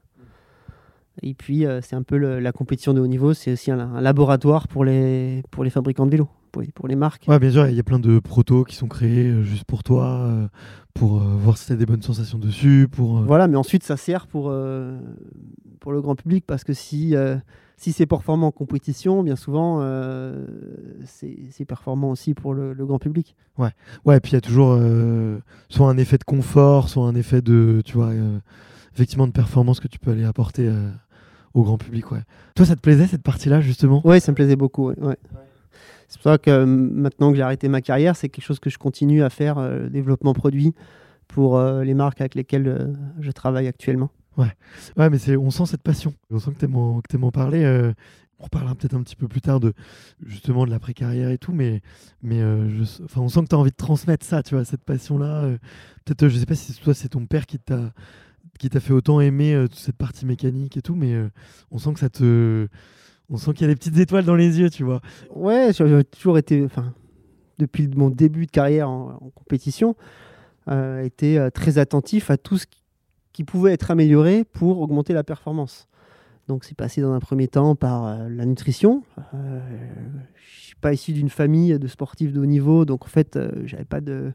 et 1.21 1.35
puis, 1.35 1.67
euh, 1.67 1.81
c'est 1.83 1.95
un 1.95 2.03
peu 2.03 2.17
la 2.17 2.53
compétition 2.53 2.95
de 2.95 3.01
haut 3.01 3.07
niveau. 3.07 3.35
C'est 3.35 3.53
aussi 3.53 3.71
un, 3.71 4.01
laboratoire 4.01 4.69
pour 4.69 4.85
les, 4.85 5.43
pour 5.51 5.65
les 5.65 5.71
fabricants 5.71 6.07
de 6.07 6.11
vélos, 6.11 6.29
pour, 6.53 6.63
pour, 6.75 6.89
les 6.89 6.97
marques. 6.97 7.27
Ouais, 7.29 7.39
bien 7.39 7.51
sûr, 7.51 7.67
il 7.67 7.77
y 7.77 7.81
a 7.81 7.83
plein 7.83 7.99
de 7.99 8.19
protos 8.19 8.65
qui 8.65 8.77
sont 8.77 8.89
créés 8.89 9.29
euh, 9.29 9.43
juste 9.43 9.65
pour 9.65 9.83
toi, 9.83 10.07
euh, 10.07 10.49
pour 10.95 11.19
voir 11.19 11.59
si 11.59 11.67
tu 11.67 11.73
as 11.73 11.77
des 11.77 11.85
bonnes 11.85 12.03
sensations 12.03 12.39
dessus. 12.39 12.89
Pour, 12.91 13.21
Voilà, 13.23 13.47
mais 13.47 13.57
ensuite, 13.57 13.83
ça 13.83 13.97
sert 13.97 14.27
pour, 14.27 14.53
pour 15.81 15.93
le 15.93 16.01
grand 16.01 16.15
public 16.15 16.45
parce 16.47 16.65
que 16.65 16.75
si, 16.75 17.15
si 17.79 17.93
c'est 17.93 18.05
performant 18.05 18.49
en 18.49 18.53
compétition, 18.53 19.23
bien 19.23 19.37
souvent, 19.37 19.83
c'est 21.07 21.65
performant 21.67 22.11
aussi 22.11 22.35
pour 22.35 22.53
le, 22.53 22.75
le, 22.75 22.85
grand 22.85 22.99
public. 22.99 23.35
Ouais, 23.57 23.71
ouais 24.05 24.19
et 24.19 24.21
puis 24.21 24.33
il 24.33 24.35
y 24.35 24.37
a 24.37 24.43
toujours 24.43 24.79
soit 25.71 25.89
un 25.89 25.97
effet 25.97 26.19
de 26.19 26.25
confort, 26.25 26.91
soit 26.91 27.07
un 27.07 27.15
effet 27.15 27.41
de. 27.41 27.81
Tu 27.87 27.95
vois 27.95 28.11
effectivement 28.95 29.27
de 29.27 29.33
performance 29.33 29.81
que 29.81 29.89
tu 29.89 29.99
peux 29.99 30.11
aller 30.11 30.25
apporter 30.25 30.69
euh, 30.69 30.91
au 31.55 31.63
grand 31.63 31.79
public. 31.79 32.11
Ouais. 32.11 32.23
Toi, 32.55 32.67
ça 32.67 32.77
te 32.77 32.81
plaisait 32.81 33.07
cette 33.07 33.23
partie-là, 33.23 33.61
justement? 33.61 34.03
Oui, 34.05 34.21
ça 34.21 34.33
me 34.33 34.37
plaisait 34.37 34.57
beaucoup. 34.57 34.91
Ouais. 34.91 35.17
C'est 36.09 36.21
pour 36.21 36.31
ça 36.31 36.39
que 36.39 36.51
euh, 36.51 36.67
maintenant 36.67 37.31
que 37.31 37.37
j'ai 37.37 37.43
arrêté 37.43 37.69
ma 37.69 37.81
carrière, 37.81 38.17
c'est 38.17 38.29
quelque 38.29 38.45
chose 38.45 38.61
que 38.61 38.71
je 38.71 38.79
continue 38.79 39.23
à 39.23 39.31
faire, 39.31 39.59
euh, 39.59 39.89
développement 39.89 40.35
produit, 40.35 40.75
pour 41.29 41.59
les 41.59 41.95
marques 41.95 42.21
avec 42.21 42.35
lesquelles 42.35 42.95
je 43.19 43.31
travaille 43.31 43.67
actuellement. 43.67 44.11
Ouais, 44.37 44.53
ouais 44.99 45.09
mais 45.09 45.17
c'est, 45.17 45.35
on 45.35 45.51
sent 45.51 45.65
cette 45.65 45.81
passion. 45.81 46.13
On 46.31 46.39
sent 46.39 46.51
que 46.51 46.59
tu 46.59 46.67
aimes 46.67 47.25
en 47.25 47.31
parler. 47.31 47.65
on 48.39 48.45
reparlera 48.45 48.75
peut-être 48.75 48.93
un 48.93 49.03
petit 49.03 49.17
peu 49.17 49.29
plus 49.29 49.41
tard 49.41 49.59
de 49.59 49.73
justement 50.27 50.67
de 50.67 50.71
l'après-carrière 50.71 51.31
et 51.31 51.39
tout, 51.39 51.55
mais, 51.55 51.81
mais 52.23 52.41
je, 52.41 52.85
on 53.17 53.31
sent 53.31 53.45
que 53.45 53.49
tu 53.49 53.55
as 53.55 53.59
envie 53.59 53.71
de 53.71 53.77
transmettre 53.77 54.27
ça, 54.27 54.43
tu 54.43 54.55
vois, 54.55 54.67
cette 54.67 54.85
passion-là. 54.85 55.57
peut-être, 56.05 56.29
je 56.29 56.37
sais 56.37 56.45
pas 56.45 56.55
si 56.55 56.75
toi, 56.75 56.93
c'est 56.93 57.09
ton 57.09 57.25
père 57.25 57.47
qui 57.47 57.59
t'a 57.59 57.95
qui 58.59 58.69
t'a 58.71 58.81
fait 58.81 58.93
autant 58.93 59.21
aimer 59.21 59.55
euh, 59.55 59.67
cette 59.73 59.97
partie 59.97 60.27
mécanique 60.27 60.77
et 60.77 60.83
tout, 60.83 60.95
mais 60.95 61.15
euh, 61.15 61.29
on 61.71 61.79
sent 61.79 61.95
que 61.95 62.01
ça 62.01 62.09
te. 62.09 62.69
On 63.29 63.37
sent 63.37 63.55
qu'il 63.55 63.63
y 63.63 63.71
a 63.71 63.73
des 63.73 63.77
petites 63.77 63.99
étoiles 63.99 64.25
dans 64.25 64.35
les 64.35 64.61
yeux, 64.61 64.69
tu 64.69 64.85
vois. 64.85 65.01
Ouais, 65.35 65.71
j'ai 65.73 66.05
toujours 66.05 66.39
été. 66.39 66.65
Enfin, 66.65 66.93
depuis 67.59 67.89
mon 67.89 68.11
début 68.11 68.47
de 68.47 68.51
carrière 68.51 68.91
en, 68.91 69.33
compétition, 69.35 69.97
euh, 70.69 71.03
été 71.03 71.49
très 71.55 71.79
attentif 71.79 72.31
à 72.31 72.37
tout 72.37 72.59
ce 72.59 72.67
qui, 73.33 73.45
pouvait 73.45 73.73
être 73.73 73.91
amélioré 73.91 74.45
pour 74.45 74.81
augmenter 74.81 75.15
la 75.15 75.25
performance. 75.25 75.89
Donc 76.49 76.65
c'est 76.65 76.77
passé 76.77 77.01
dans 77.01 77.13
un 77.13 77.21
premier 77.21 77.49
temps 77.49 77.75
par 77.75 78.29
la 78.29 78.45
nutrition. 78.45 79.03
je 79.33 79.47
ne 79.47 79.61
suis 80.45 80.77
pas 80.77 80.93
issu 80.93 81.13
d'une 81.13 81.31
famille 81.31 81.79
de 81.79 81.87
sportifs 81.87 82.33
de 82.33 82.41
haut 82.41 82.47
niveau, 82.47 82.85
donc 82.85 83.05
en 83.05 83.09
fait, 83.09 83.39
j'avais 83.65 83.85
pas 83.85 84.01
de 84.01 84.33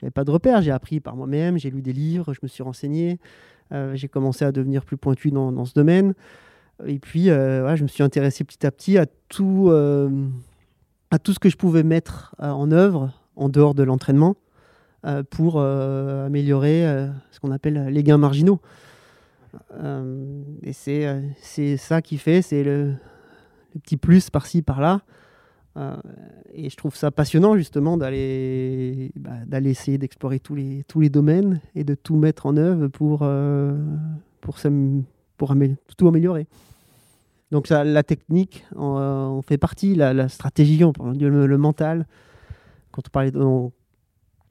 j'avais 0.00 0.10
pas 0.10 0.24
de 0.24 0.30
repères. 0.30 0.62
J'ai 0.62 0.70
appris 0.70 1.00
par 1.00 1.16
moi-même, 1.16 1.58
j'ai 1.58 1.70
lu 1.70 1.82
des 1.82 1.92
livres, 1.92 2.32
je 2.32 2.40
me 2.42 2.48
suis 2.48 2.62
renseigné. 2.62 3.18
Euh, 3.72 3.94
j'ai 3.94 4.08
commencé 4.08 4.44
à 4.44 4.52
devenir 4.52 4.84
plus 4.84 4.96
pointu 4.96 5.30
dans, 5.30 5.64
ce 5.64 5.74
domaine. 5.74 6.14
Et 6.86 6.98
puis, 6.98 7.30
euh, 7.30 7.76
je 7.76 7.82
me 7.82 7.88
suis 7.88 8.02
intéressé 8.02 8.42
petit 8.44 8.66
à 8.66 8.70
petit 8.70 8.98
à 8.98 9.06
tout, 9.28 9.68
euh, 9.68 10.08
à 11.10 11.18
tout 11.18 11.32
ce 11.32 11.38
que 11.38 11.48
je 11.48 11.56
pouvais 11.56 11.82
mettre 11.82 12.34
en 12.38 12.70
œuvre 12.72 13.12
en 13.36 13.48
dehors 13.48 13.74
de 13.74 13.82
l'entraînement 13.82 14.36
pour 15.30 15.62
améliorer 15.62 16.82
ce 17.30 17.40
qu'on 17.40 17.52
appelle 17.52 17.86
les 17.88 18.02
gains 18.02 18.18
marginaux. 18.18 18.60
Et 20.62 20.72
c'est 20.72 21.76
ça 21.78 22.02
qui 22.02 22.18
fait, 22.18 22.42
c'est 22.42 22.62
le 22.62 22.94
petit 23.82 23.96
plus 23.96 24.28
par-ci, 24.28 24.60
par-là. 24.60 25.00
Euh, 25.76 25.96
et 26.52 26.68
je 26.68 26.76
trouve 26.76 26.96
ça 26.96 27.12
passionnant 27.12 27.56
justement 27.56 27.96
d'aller 27.96 29.12
bah, 29.14 29.30
d'aller 29.46 29.70
essayer 29.70 29.98
d'explorer 29.98 30.40
tous 30.40 30.56
les, 30.56 30.84
tous 30.88 31.00
les 31.00 31.10
domaines 31.10 31.60
et 31.76 31.84
de 31.84 31.94
tout 31.94 32.16
mettre 32.16 32.46
en 32.46 32.56
œuvre 32.56 32.88
pour, 32.88 33.20
euh, 33.22 33.78
pour, 34.40 34.56
pour 35.36 35.54
tout 35.96 36.08
améliorer. 36.08 36.48
Donc 37.50 37.68
la 37.68 38.02
technique, 38.02 38.64
euh, 38.76 38.78
on 38.78 39.42
fait 39.42 39.58
partie, 39.58 39.94
la, 39.94 40.28
stratégie, 40.28 40.84
on 40.84 40.92
parle 40.92 41.16
le, 41.18 41.58
mental. 41.58 42.06
Quand 42.92 43.02
on 43.06 43.10
parlait 43.10 43.30
de, 43.30 43.40
on- 43.40 43.72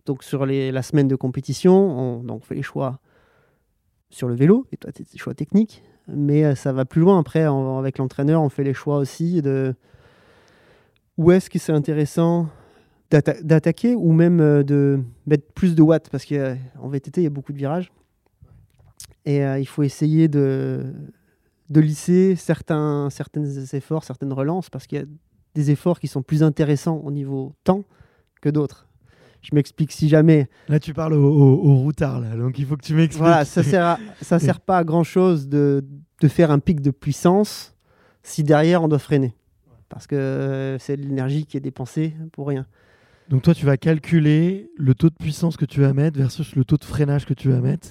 donc 0.06 0.24
sur 0.24 0.46
la 0.46 0.82
semaine 0.82 1.08
de 1.08 1.16
compétition, 1.16 2.24
on, 2.30 2.40
fait 2.40 2.56
les 2.56 2.62
choix 2.62 3.00
sur 4.10 4.28
le 4.28 4.36
vélo, 4.36 4.66
et 4.72 4.78
toi, 4.78 4.92
des 4.92 5.18
choix 5.18 5.34
techniques, 5.34 5.84
mais 6.08 6.56
ça 6.56 6.74
va 6.74 6.84
plus 6.84 7.00
loin 7.00 7.20
après, 7.20 7.48
en- 7.48 7.78
avec 7.78 8.00
l'entraîneur, 8.00 8.42
on 8.42 8.50
fait 8.50 8.64
les 8.64 8.74
choix 8.74 8.98
aussi 8.98 9.42
de 9.42 9.76
où 11.20 11.32
est-ce 11.32 11.50
que 11.50 11.60
c'est 11.60 11.74
intéressant 11.74 12.48
d'atta- 13.12 13.42
d'attaquer 13.44 13.94
ou 13.96 14.12
même 14.14 14.40
euh, 14.40 14.64
de 14.64 15.00
mettre 15.28 15.52
plus 15.54 15.76
de 15.76 15.82
watts, 15.82 16.10
parce 16.10 16.26
qu'en 16.26 16.88
VTT, 16.88 17.22
il 17.22 17.24
y 17.26 17.28
a 17.28 17.32
beaucoup 17.32 17.52
de 17.52 17.58
virages, 17.58 17.92
et 19.26 19.44
euh, 19.44 19.60
il 19.60 19.68
faut 19.68 19.84
essayer 19.84 20.28
de, 20.28 20.86
de 21.70 21.80
lisser 21.82 22.36
certains, 22.36 23.10
certains 23.10 23.44
efforts, 23.74 24.04
certaines 24.04 24.34
relances, 24.34 24.70
parce 24.70 24.88
qu'il 24.88 24.98
y 25.00 25.02
a 25.02 25.06
des 25.56 25.72
efforts 25.72 26.00
qui 26.00 26.08
sont 26.08 26.22
plus 26.22 26.42
intéressants 26.44 26.98
au 27.04 27.12
niveau 27.12 27.54
temps 27.64 27.84
que 28.42 28.50
d'autres. 28.50 28.88
Je 29.42 29.56
m'explique 29.56 29.92
si 29.92 30.10
jamais 30.10 30.48
Là, 30.68 30.80
tu 30.80 30.94
parles 30.94 31.14
au, 31.14 31.24
au, 31.26 31.70
au 31.72 31.76
routard, 31.78 32.20
là, 32.22 32.36
donc 32.36 32.60
il 32.60 32.66
faut 32.66 32.76
que 32.78 32.86
tu 32.86 32.94
m'expliques. 32.94 33.20
voilà, 33.22 33.46
ça 33.46 33.64
sert 33.64 33.86
à- 33.86 34.00
ça 34.22 34.40
sert 34.46 34.60
pas 34.62 34.78
à 34.78 34.84
grand 34.84 35.04
chose 35.04 35.48
de, 35.50 35.84
de 36.22 36.28
faire 36.28 36.52
un 36.52 36.60
pic 36.60 36.82
de 36.82 36.92
puissance 36.92 37.76
si 38.24 38.44
derrière 38.44 38.84
on 38.84 38.88
doit 38.88 39.00
freiner. 39.00 39.34
Parce 39.90 40.08
que 40.08 40.16
euh, 40.16 40.78
c'est 40.80 40.98
de 40.98 41.02
l'énergie 41.02 41.46
qui 41.46 41.58
est 41.58 41.62
dépensée 41.62 42.14
pour 42.32 42.48
rien. 42.48 42.66
Donc 43.30 43.44
toi, 43.44 43.54
tu 43.54 43.66
vas 43.66 43.78
calculer 43.78 44.72
le 44.78 44.96
taux 44.96 45.10
de 45.10 45.16
puissance 45.16 45.56
que 45.58 45.66
tu 45.66 45.82
vas 45.82 45.94
mettre 45.94 46.18
versus 46.18 46.56
le 46.56 46.64
taux 46.64 46.78
de 46.78 46.84
freinage 46.84 47.26
que 47.26 47.34
tu 47.34 47.50
vas 47.50 47.60
mettre, 47.60 47.90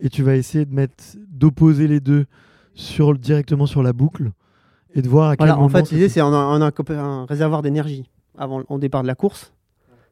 et 0.00 0.08
tu 0.08 0.22
vas 0.22 0.36
essayer 0.36 0.64
de 0.64 0.74
mettre, 0.74 0.94
d'opposer 1.28 1.88
les 1.88 2.00
deux 2.00 2.24
sur 2.74 3.14
directement 3.18 3.66
sur 3.66 3.82
la 3.82 3.92
boucle 3.92 4.30
et 4.94 5.02
de 5.02 5.08
voir 5.08 5.30
à 5.30 5.36
quel 5.36 5.46
Voilà, 5.46 5.56
en 5.58 5.62
moment 5.62 5.68
fait, 5.70 5.84
ça 5.84 5.94
l'idée 5.94 6.08
fait- 6.08 6.14
c'est 6.14 6.22
on 6.22 6.32
a, 6.32 6.58
on 6.58 6.62
a 6.62 7.00
un, 7.02 7.26
réservoir 7.26 7.60
d'énergie 7.62 8.08
avant 8.38 8.62
au 8.68 8.78
départ 8.78 9.02
de 9.02 9.08
la 9.08 9.14
course. 9.14 9.52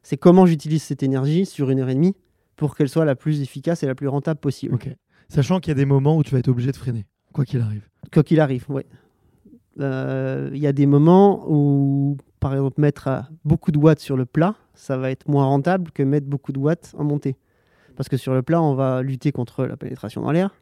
C'est 0.03 0.17
comment 0.17 0.47
j'utilise 0.47 0.83
cette 0.83 1.03
énergie 1.03 1.47
sur 1.47 1.71
une 1.71 1.81
heure 1.81 1.89
et 1.89 1.95
demie 1.95 2.15
pour 2.57 2.77
qu'elle 2.77 2.89
soit 2.89 3.05
la 3.05 3.15
plus 3.15 3.41
efficace 3.41 3.83
et 3.83 3.87
la 3.87 3.95
plus 3.95 4.09
rentable 4.09 4.41
possible. 4.41 4.77
Sachant 5.29 5.59
qu'il 5.59 5.71
y 5.71 5.73
a 5.73 5.75
des 5.75 5.85
moments 5.87 6.17
où 6.17 6.23
tu 6.23 6.33
vas 6.33 6.39
être 6.39 6.49
obligé 6.49 6.71
de 6.71 6.77
freiner, 6.77 7.07
quoi 7.33 7.45
qu'il 7.45 7.61
arrive. 7.61 7.89
Quoi 8.13 8.23
qu'il 8.23 8.41
arrive, 8.41 8.65
oui. 8.69 8.83
Euh, 9.81 10.51
Il 10.53 10.59
y 10.59 10.67
a 10.67 10.73
des 10.73 10.87
moments 10.87 11.45
où, 11.49 12.17
par 12.41 12.55
exemple, 12.55 12.81
mettre 12.81 13.09
euh, 13.09 13.21
beaucoup 13.45 13.73
de 13.73 13.79
watts 13.79 14.01
sur 14.01 14.17
le 14.17 14.25
plat, 14.25 14.55
ça 14.75 14.97
va 14.97 15.11
être 15.11 15.29
moins 15.29 15.45
rentable 15.45 15.91
que 15.91 16.03
mettre 16.03 16.27
beaucoup 16.27 16.53
de 16.53 16.59
watts 16.59 16.95
en 16.99 17.05
montée. 17.05 17.37
Parce 17.97 18.09
que 18.09 18.17
sur 18.17 18.35
le 18.35 18.43
plat, 18.43 18.61
on 18.61 18.75
va 18.75 19.03
lutter 19.03 19.33
contre 19.33 19.65
la 19.65 19.77
pénétration 19.77 20.23
dans 20.23 20.33
l'air. 20.33 20.55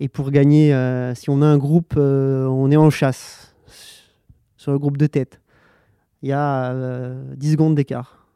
Et 0.00 0.08
pour 0.08 0.30
gagner, 0.30 0.74
euh, 0.74 1.14
si 1.14 1.28
on 1.28 1.42
a 1.42 1.46
un 1.46 1.58
groupe, 1.58 1.94
on 1.96 2.70
est 2.70 2.76
en 2.76 2.90
chasse 2.90 3.54
sur 4.56 4.72
le 4.72 4.78
groupe 4.78 4.98
de 4.98 5.06
tête. 5.06 5.40
Il 6.22 6.28
y 6.28 6.32
a 6.32 6.72
euh, 6.72 7.34
10 7.36 7.52
secondes 7.52 7.74
d'écart. 7.74 8.26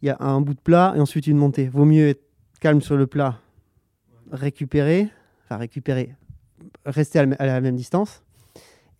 Il 0.00 0.06
y 0.06 0.10
a 0.10 0.16
un 0.20 0.40
bout 0.40 0.54
de 0.54 0.60
plat 0.60 0.94
et 0.96 1.00
ensuite 1.00 1.26
une 1.26 1.36
montée. 1.36 1.68
Vaut 1.68 1.84
mieux 1.84 2.10
être 2.10 2.22
calme 2.60 2.80
sur 2.80 2.96
le 2.96 3.08
plat, 3.08 3.40
récupérer, 4.30 5.08
enfin 5.44 5.56
récupérer, 5.56 6.14
rester 6.86 7.18
à 7.18 7.46
la 7.46 7.60
même 7.60 7.74
distance 7.74 8.22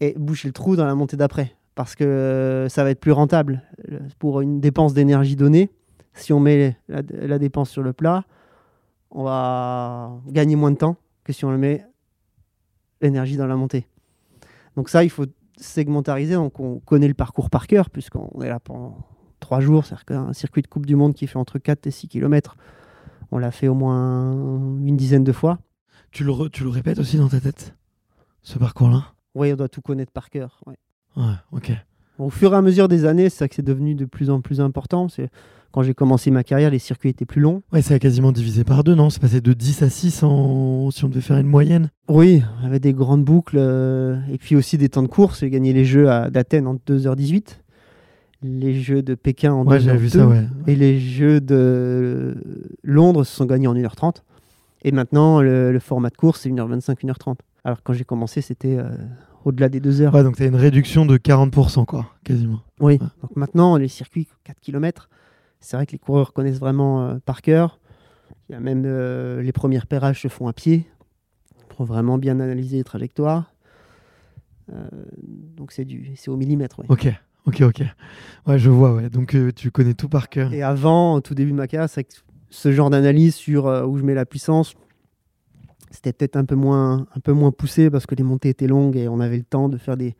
et 0.01 0.15
boucher 0.17 0.49
le 0.49 0.53
trou 0.53 0.77
dans 0.77 0.87
la 0.87 0.95
montée 0.95 1.17
d'après. 1.17 1.55
Parce 1.75 1.95
que 1.95 2.05
euh, 2.05 2.69
ça 2.69 2.83
va 2.85 2.91
être 2.91 3.01
plus 3.01 3.13
rentable 3.13 3.63
euh, 3.91 4.01
pour 4.19 4.41
une 4.41 4.61
dépense 4.61 4.95
d'énergie 4.95 5.37
donnée. 5.37 5.71
Si 6.15 6.33
on 6.33 6.41
met 6.41 6.77
la, 6.89 7.39
dépense 7.39 7.71
sur 7.71 7.83
le 7.83 7.93
plat, 7.93 8.25
on 9.13 9.23
va 9.23 10.11
gagner 10.27 10.57
moins 10.57 10.73
de 10.73 10.77
temps 10.77 10.97
que 11.23 11.33
si 11.33 11.45
on 11.45 11.53
le 11.53 11.59
met 11.59 11.85
l'énergie 13.01 13.37
dans 13.37 13.47
la 13.47 13.55
montée. 13.55 13.87
Donc 14.75 14.89
ça, 14.89 15.05
il 15.05 15.11
faut 15.11 15.27
segmentariser. 15.57 16.35
Donc 16.35 16.59
on 16.59 16.81
connaît 16.81 17.07
le 17.07 17.15
parcours 17.15 17.51
par 17.51 17.69
cœur 17.69 17.91
puisqu'on 17.91 18.43
est 18.43 18.49
là 18.49 18.59
pendant 18.59 18.99
trois 19.39 19.61
jours. 19.61 19.87
C'est-à-dire 19.87 20.05
qu'un 20.07 20.33
circuit 20.33 20.63
de 20.63 20.67
Coupe 20.67 20.87
du 20.87 20.97
Monde 20.97 21.15
qui 21.15 21.29
fait 21.29 21.39
entre 21.39 21.61
4 21.61 21.87
et 21.87 21.93
6 21.93 22.09
km, 22.09 22.57
on 23.31 23.39
l'a 23.39 23.53
fait 23.53 23.69
au 23.69 23.75
moins 23.75 24.33
une 24.81 24.97
dizaine 24.97 25.23
de 25.23 25.33
fois. 25.33 25.59
Tu 26.11 26.25
le, 26.25 26.49
tu 26.49 26.65
le 26.65 26.71
répètes 26.71 26.99
aussi 26.99 27.19
dans 27.19 27.29
ta 27.29 27.41
tête, 27.41 27.77
ce 28.43 28.59
parcours-là? 28.59 29.13
Oui, 29.39 29.53
on 29.53 29.57
doit 29.57 29.69
tout 29.69 29.81
connaître 29.81 30.13
par 30.13 30.29
cœur. 30.31 30.61
ouais. 30.67 30.77
Ouais, 31.17 31.33
ok. 31.53 31.73
Au 32.19 32.31
fur 32.31 32.53
et 32.53 32.57
à 32.57 32.63
mesure 32.63 32.89
des 32.89 33.05
années, 33.05 33.29
c'est 33.31 33.39
ça 33.39 33.49
que 33.49 33.55
c'est 33.55 33.63
devenu 33.65 33.95
de 33.95 34.05
plus 34.05 34.29
en 34.31 34.41
plus 34.41 34.61
important. 34.61 35.09
C'est 35.09 35.31
quand 35.71 35.83
j'ai 35.83 35.95
commencé 35.95 36.31
ma 36.31 36.43
carrière, 36.45 36.71
les 36.71 36.79
circuits 36.79 37.11
étaient 37.11 37.25
plus 37.27 37.41
longs. 37.41 37.63
Ouais, 37.73 37.83
ça 37.83 37.95
a 37.95 37.99
quasiment 37.99 38.33
divisé 38.33 38.65
par 38.65 38.83
deux, 38.85 38.95
non? 38.95 39.09
C'est 39.11 39.21
passé 39.21 39.41
de 39.41 39.53
10 39.53 39.83
à 39.83 39.91
6 39.91 40.23
en... 40.25 40.91
si 40.91 41.05
on 41.05 41.09
devait 41.09 41.21
faire 41.21 41.39
une 41.39 41.47
moyenne 41.47 41.91
Oui, 42.09 42.43
avait 42.65 42.81
des 42.81 42.93
grandes 42.93 43.25
boucles 43.25 43.57
euh, 43.59 44.19
et 44.33 44.39
puis 44.39 44.57
aussi 44.57 44.79
des 44.79 44.89
temps 44.89 45.03
de 45.03 45.09
course. 45.09 45.41
J'ai 45.41 45.51
gagné 45.51 45.73
les 45.73 45.85
Jeux 45.85 46.09
à- 46.11 46.31
d'Athènes 46.31 46.67
en 46.67 46.75
2h18, 46.75 47.59
les 48.43 48.81
Jeux 48.81 49.03
de 49.03 49.15
Pékin 49.15 49.53
en 49.53 49.65
Ouais, 49.67 49.79
2h02 49.79 49.81
j'avais 49.83 49.99
vu 49.99 50.09
ça, 50.09 50.27
ouais. 50.27 50.45
et 50.67 50.75
les 50.77 50.99
Jeux 51.01 51.41
de 51.41 52.37
Londres 52.83 53.25
se 53.25 53.35
sont 53.37 53.45
gagnés 53.45 53.67
en 53.69 53.75
1h30. 53.75 54.23
Et 54.83 54.93
maintenant, 54.93 55.41
le, 55.43 55.73
le 55.73 55.79
format 55.81 56.11
de 56.11 56.17
course, 56.17 56.41
c'est 56.43 56.51
1h25, 56.51 57.05
1h30. 57.05 57.37
Alors 57.65 57.83
quand 57.83 57.93
j'ai 57.93 58.05
commencé, 58.05 58.41
c'était 58.41 58.77
euh, 58.79 58.89
au-delà 59.49 59.69
des 59.69 59.81
2 59.81 60.01
heures. 60.03 60.15
Ouais, 60.15 60.23
donc 60.23 60.37
tu 60.37 60.43
as 60.43 60.47
une 60.47 60.57
réduction 60.57 61.05
de 61.07 61.17
40%, 61.19 61.85
quoi, 61.85 62.07
quasiment. 62.25 62.61
Oui, 62.81 62.95
Ouais. 62.95 62.99
donc 63.23 63.37
maintenant, 63.37 63.77
les 63.77 63.89
circuits 63.89 64.29
4 64.45 64.61
km, 64.61 65.09
c'est 65.61 65.77
vrai 65.77 65.87
que 65.87 65.93
les 65.93 65.99
coureurs 65.99 66.33
connaissent 66.33 66.61
vraiment 66.61 67.03
euh, 67.03 67.17
par 67.25 67.43
cœur. 67.43 67.81
Il 68.49 68.53
y 68.53 68.55
a 68.55 68.61
même 68.61 68.85
euh, 68.87 69.43
les 69.43 69.53
premiers 69.53 69.79
repérages 69.79 70.23
se 70.23 70.29
font 70.29 70.49
à 70.49 70.53
pied 70.53 70.87
pour 71.71 71.85
vraiment 71.85 72.19
bien 72.19 72.41
analyser 72.41 72.77
les 72.79 72.85
trajectoires. 72.85 73.53
Euh, 74.73 74.87
donc 75.57 75.73
c'est 75.73 75.85
du, 75.85 76.13
c'est 76.17 76.31
au 76.31 76.37
millimètre. 76.37 76.79
ouais. 76.81 76.87
Ok, 76.89 77.09
ok, 77.47 77.61
ok. 77.63 77.83
Ouais, 78.47 78.59
je 78.59 78.71
vois, 78.71 78.95
ouais. 78.95 79.09
Donc 79.11 79.37
tu 79.57 79.71
connais 79.71 79.95
tout 79.95 80.09
par 80.09 80.29
cœur. 80.29 80.53
Et 80.53 80.63
avant, 80.63 81.15
au 81.15 81.21
tout 81.21 81.35
début 81.35 81.51
de 81.53 81.57
ma 81.57 81.67
carrière, 81.67 81.89
c'est 81.89 82.07
ce 82.51 82.73
genre 82.73 82.91
d'analyse 82.91 83.35
sur 83.35 83.65
où 83.67 83.99
je 83.99 84.03
mets 84.05 84.15
la 84.15 84.25
puissance, 84.27 84.75
c'était 85.91 86.13
peut-être 86.13 86.37
un 86.37 86.45
peu 86.45 86.55
moins, 86.55 87.07
un 87.15 87.21
peu 87.21 87.33
moins 87.33 87.51
poussé 87.51 87.91
parce 87.91 88.07
que 88.07 88.15
les 88.15 88.23
montées 88.23 88.51
étaient 88.51 88.67
longues 88.67 88.97
et 88.97 89.09
on 89.09 89.21
avait 89.21 89.39
le 89.39 89.45
temps 89.45 89.69
de 89.69 89.77
faire 89.79 89.97
des, 89.97 90.17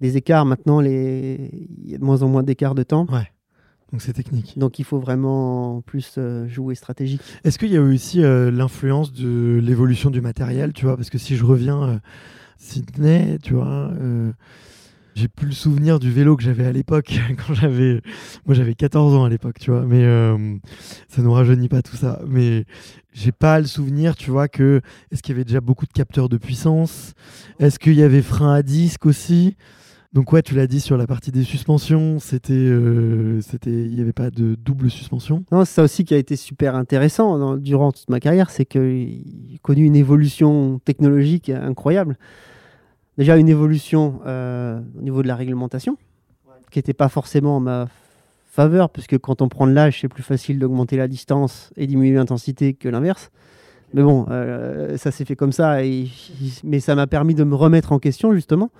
des 0.00 0.16
écarts. 0.16 0.44
Maintenant, 0.44 0.80
les... 0.80 1.50
il 1.84 1.90
y 1.90 1.94
a 1.94 1.98
de 1.98 2.04
moins 2.04 2.22
en 2.22 2.28
moins 2.28 2.42
d'écarts 2.42 2.74
de 2.74 2.82
temps. 2.82 3.06
Ouais, 3.10 3.30
donc 3.92 4.02
c'est 4.02 4.12
technique. 4.12 4.58
Donc 4.58 4.78
il 4.78 4.84
faut 4.84 4.98
vraiment 4.98 5.82
plus 5.82 6.14
euh, 6.18 6.46
jouer 6.48 6.74
stratégique. 6.74 7.22
Est-ce 7.44 7.58
qu'il 7.58 7.70
y 7.70 7.76
a 7.76 7.80
eu 7.80 7.94
aussi 7.94 8.22
euh, 8.22 8.50
l'influence 8.50 9.12
de 9.12 9.60
l'évolution 9.62 10.10
du 10.10 10.20
matériel, 10.20 10.72
tu 10.72 10.84
vois? 10.84 10.96
Parce 10.96 11.10
que 11.10 11.18
si 11.18 11.36
je 11.36 11.44
reviens 11.44 11.82
euh, 11.82 11.98
Sydney, 12.58 13.38
tu 13.42 13.54
vois, 13.54 13.92
j'ai 15.18 15.28
plus 15.28 15.46
le 15.46 15.52
souvenir 15.52 15.98
du 15.98 16.12
vélo 16.12 16.36
que 16.36 16.42
j'avais 16.42 16.64
à 16.64 16.72
l'époque 16.72 17.12
quand 17.46 17.54
j'avais, 17.54 18.00
moi 18.46 18.54
j'avais 18.54 18.74
14 18.74 19.14
ans 19.14 19.24
à 19.24 19.28
l'époque, 19.28 19.58
tu 19.58 19.70
vois. 19.70 19.82
Mais 19.82 20.04
euh, 20.04 20.56
ça 21.08 21.22
nous 21.22 21.32
rajeunit 21.32 21.68
pas 21.68 21.82
tout 21.82 21.96
ça. 21.96 22.20
Mais 22.26 22.64
j'ai 23.12 23.32
pas 23.32 23.58
le 23.58 23.66
souvenir, 23.66 24.14
tu 24.14 24.30
vois, 24.30 24.48
que 24.48 24.80
est-ce 25.10 25.22
qu'il 25.22 25.34
y 25.34 25.36
avait 25.36 25.44
déjà 25.44 25.60
beaucoup 25.60 25.86
de 25.86 25.92
capteurs 25.92 26.28
de 26.28 26.36
puissance? 26.36 27.14
Est-ce 27.58 27.78
qu'il 27.78 27.94
y 27.94 28.02
avait 28.02 28.22
frein 28.22 28.54
à 28.54 28.62
disque 28.62 29.06
aussi? 29.06 29.56
Donc 30.12 30.32
ouais, 30.32 30.40
tu 30.40 30.54
l'as 30.54 30.66
dit 30.66 30.80
sur 30.80 30.96
la 30.96 31.06
partie 31.06 31.32
des 31.32 31.42
suspensions, 31.42 32.18
c'était, 32.18 32.54
euh, 32.54 33.42
c'était, 33.42 33.70
il 33.70 33.94
n'y 33.94 34.00
avait 34.00 34.14
pas 34.14 34.30
de 34.30 34.54
double 34.54 34.90
suspension. 34.90 35.44
Non, 35.52 35.66
c'est 35.66 35.74
ça 35.74 35.82
aussi 35.82 36.04
qui 36.04 36.14
a 36.14 36.16
été 36.16 36.34
super 36.36 36.76
intéressant 36.76 37.56
durant 37.56 37.92
toute 37.92 38.08
ma 38.08 38.18
carrière, 38.18 38.48
c'est 38.50 38.64
qu'il 38.64 39.54
a 39.54 39.58
connu 39.62 39.84
une 39.84 39.96
évolution 39.96 40.80
technologique 40.84 41.50
incroyable. 41.50 42.16
Déjà 43.18 43.36
une 43.36 43.48
évolution 43.48 44.20
euh, 44.26 44.80
au 44.96 45.02
niveau 45.02 45.22
de 45.22 45.28
la 45.28 45.34
réglementation, 45.34 45.98
qui 46.70 46.78
n'était 46.78 46.94
pas 46.94 47.08
forcément 47.08 47.56
en 47.56 47.60
ma 47.60 47.88
faveur, 48.46 48.90
puisque 48.90 49.18
quand 49.18 49.42
on 49.42 49.48
prend 49.48 49.66
de 49.66 49.72
l'âge, 49.72 50.00
c'est 50.00 50.08
plus 50.08 50.22
facile 50.22 50.60
d'augmenter 50.60 50.96
la 50.96 51.08
distance 51.08 51.72
et 51.76 51.88
diminuer 51.88 52.14
l'intensité 52.14 52.74
que 52.74 52.88
l'inverse. 52.88 53.32
Mais 53.92 54.04
bon, 54.04 54.26
euh, 54.30 54.96
ça 54.98 55.10
s'est 55.10 55.24
fait 55.24 55.34
comme 55.34 55.50
ça, 55.50 55.84
et, 55.84 56.06
mais 56.64 56.78
ça 56.78 56.94
m'a 56.94 57.08
permis 57.08 57.34
de 57.34 57.42
me 57.42 57.56
remettre 57.56 57.90
en 57.90 57.98
question 57.98 58.32
justement. 58.32 58.70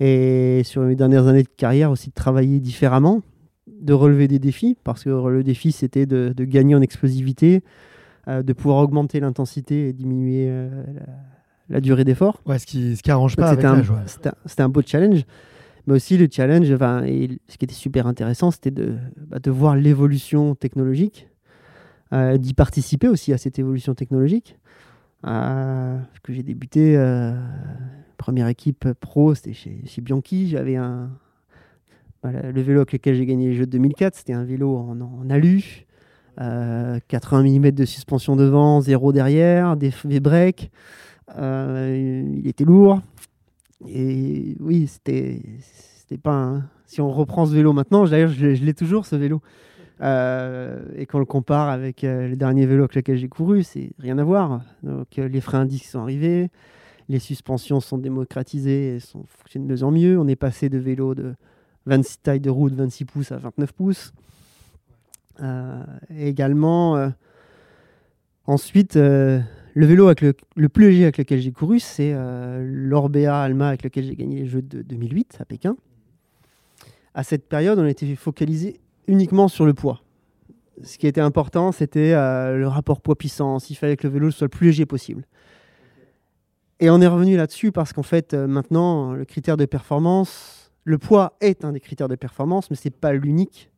Et 0.00 0.60
sur 0.64 0.82
les 0.84 0.94
dernières 0.94 1.26
années 1.26 1.42
de 1.42 1.48
carrière 1.56 1.90
aussi 1.90 2.10
de 2.10 2.14
travailler 2.14 2.60
différemment, 2.60 3.22
de 3.66 3.94
relever 3.94 4.28
des 4.28 4.38
défis, 4.38 4.76
parce 4.84 5.04
que 5.04 5.08
le 5.08 5.42
défi 5.42 5.72
c'était 5.72 6.04
de, 6.04 6.34
de 6.36 6.44
gagner 6.44 6.74
en 6.74 6.82
explosivité, 6.82 7.62
euh, 8.28 8.42
de 8.42 8.52
pouvoir 8.52 8.78
augmenter 8.84 9.18
l'intensité 9.20 9.88
et 9.88 9.92
diminuer 9.94 10.46
la, 10.46 11.02
la 11.68 11.80
durée 11.80 12.04
d'effort. 12.04 12.40
Ouais, 12.46 12.58
ce 12.58 12.66
qui, 12.66 12.96
ce 12.96 13.02
qui 13.02 13.10
arrange 13.10 13.36
pas 13.36 13.50
C'était 13.50 13.66
un, 13.66 13.80
ouais. 13.80 14.32
un- 14.58 14.68
beau 14.68 14.82
challenge. 14.84 15.22
Mais 15.86 15.94
aussi 15.94 16.16
le 16.16 16.28
challenge, 16.30 16.70
enfin, 16.72 17.02
et 17.04 17.38
ce 17.48 17.56
qui 17.58 17.64
était 17.64 17.74
super 17.74 18.06
intéressant, 18.06 18.50
c'était 18.50 18.70
de, 18.70 18.94
bah, 19.16 19.38
de 19.40 19.50
voir 19.50 19.74
l'évolution 19.74 20.54
technologique, 20.54 21.28
euh, 22.12 22.36
d'y 22.36 22.54
participer 22.54 23.08
aussi 23.08 23.32
à 23.32 23.38
cette 23.38 23.58
évolution 23.58 23.94
technologique. 23.94 24.56
Euh, 25.26 25.98
parce 25.98 26.20
que 26.20 26.32
j'ai 26.32 26.42
débuté, 26.42 26.96
euh, 26.96 27.32
première 28.16 28.46
équipe 28.48 28.92
pro, 29.00 29.34
c'était 29.34 29.54
chez, 29.54 29.80
chez 29.86 30.00
Bianchi. 30.02 30.48
J'avais 30.48 30.76
un, 30.76 31.10
voilà, 32.22 32.52
le 32.52 32.60
vélo 32.60 32.80
avec 32.80 32.92
lequel 32.92 33.16
j'ai 33.16 33.26
gagné 33.26 33.48
les 33.48 33.54
Jeux 33.54 33.66
de 33.66 33.72
2004, 33.72 34.14
c'était 34.14 34.32
un 34.34 34.44
vélo 34.44 34.76
en, 34.76 35.00
en 35.00 35.30
alu, 35.30 35.86
80 36.36 37.42
mm 37.58 37.70
de 37.72 37.84
suspension 37.84 38.36
devant, 38.36 38.80
zéro 38.80 39.12
derrière, 39.12 39.76
des, 39.76 39.92
des 40.04 40.20
breaks. 40.20 40.70
Il 41.36 42.42
était 42.46 42.64
lourd. 42.64 43.00
Et 43.88 44.56
oui, 44.60 44.86
c'était 44.86 45.40
pas. 46.22 46.62
Si 46.86 47.00
on 47.00 47.10
reprend 47.10 47.46
ce 47.46 47.54
vélo 47.54 47.72
maintenant, 47.72 48.04
d'ailleurs, 48.04 48.30
je, 48.30 48.46
l'ai 48.46 48.74
toujours 48.74 49.06
ce 49.06 49.16
vélo. 49.16 49.40
Euh, 50.00 50.82
et 50.96 51.06
quand 51.06 51.18
on 51.18 51.20
le 51.20 51.26
compare 51.26 51.68
avec 51.68 52.02
euh, 52.02 52.28
les 52.28 52.36
derniers 52.36 52.66
vélos 52.66 52.84
avec 52.84 52.96
lesquels 52.96 53.16
j'ai 53.16 53.28
couru, 53.28 53.62
c'est 53.62 53.92
rien 53.98 54.18
à 54.18 54.24
voir. 54.24 54.62
Donc 54.82 55.18
euh, 55.18 55.28
les 55.28 55.40
freins 55.40 55.60
à 55.60 55.64
disque 55.64 55.84
sont 55.84 56.00
arrivés, 56.00 56.50
les 57.08 57.20
suspensions 57.20 57.78
sont 57.80 57.98
démocratisées 57.98 58.96
et 58.96 59.00
sont, 59.00 59.24
fonctionnent 59.28 59.66
de 59.66 59.74
mieux 59.74 59.82
en 59.84 59.90
mieux. 59.92 60.18
On 60.18 60.26
est 60.26 60.36
passé 60.36 60.68
de 60.68 60.78
vélos 60.78 61.14
de 61.14 61.34
26 61.86 62.20
tailles 62.20 62.40
de 62.40 62.50
roue 62.50 62.68
de 62.68 62.76
26 62.76 63.04
pouces 63.04 63.32
à 63.32 63.36
29 63.36 63.72
pouces. 63.72 64.12
Euh, 65.40 65.82
également, 66.16 66.96
euh, 66.96 67.08
ensuite, 68.46 68.96
euh, 68.96 69.40
le 69.74 69.86
vélo 69.86 70.06
avec 70.06 70.20
le, 70.20 70.68
plus 70.68 70.90
léger 70.90 71.04
avec 71.04 71.18
lequel 71.18 71.40
j'ai 71.40 71.52
couru, 71.52 71.80
c'est 71.80 72.14
l'Orbea 72.60 73.42
Alma 73.42 73.68
avec 73.68 73.82
lequel 73.82 74.04
j'ai 74.04 74.16
gagné 74.16 74.40
les 74.40 74.46
Jeux 74.46 74.62
de 74.62 74.82
2008 74.82 75.38
à 75.40 75.44
Pékin. 75.44 75.76
À 77.14 77.22
cette 77.22 77.48
période, 77.48 77.78
on 77.78 77.86
était 77.86 78.14
focalisé 78.14 78.80
uniquement 79.06 79.48
sur 79.48 79.66
le 79.66 79.74
poids. 79.74 80.02
Ce 80.82 80.98
qui 80.98 81.06
était 81.06 81.20
important, 81.20 81.72
c'était 81.72 82.12
euh, 82.14 82.56
le 82.56 82.66
rapport 82.66 83.00
poids-puissance. 83.00 83.70
Il 83.70 83.74
fallait 83.74 83.96
que 83.96 84.06
le 84.06 84.12
vélo 84.12 84.30
soit 84.30 84.46
le 84.46 84.48
plus 84.48 84.68
léger 84.68 84.86
possible. 84.86 85.24
Et 86.80 86.90
on 86.90 87.00
est 87.00 87.06
revenu 87.06 87.36
là-dessus 87.36 87.70
parce 87.70 87.92
qu'en 87.92 88.02
fait, 88.02 88.34
euh, 88.34 88.46
maintenant, 88.46 89.12
le 89.12 89.24
critère 89.24 89.56
de 89.56 89.66
performance, 89.66 90.72
le 90.84 90.98
poids 90.98 91.36
est 91.40 91.64
un 91.64 91.72
des 91.72 91.80
critères 91.80 92.08
de 92.08 92.16
performance, 92.16 92.70
mais 92.70 92.76
ce 92.76 92.88
n'est 92.88 92.92
pas 92.92 93.12
l'unique. 93.12 93.70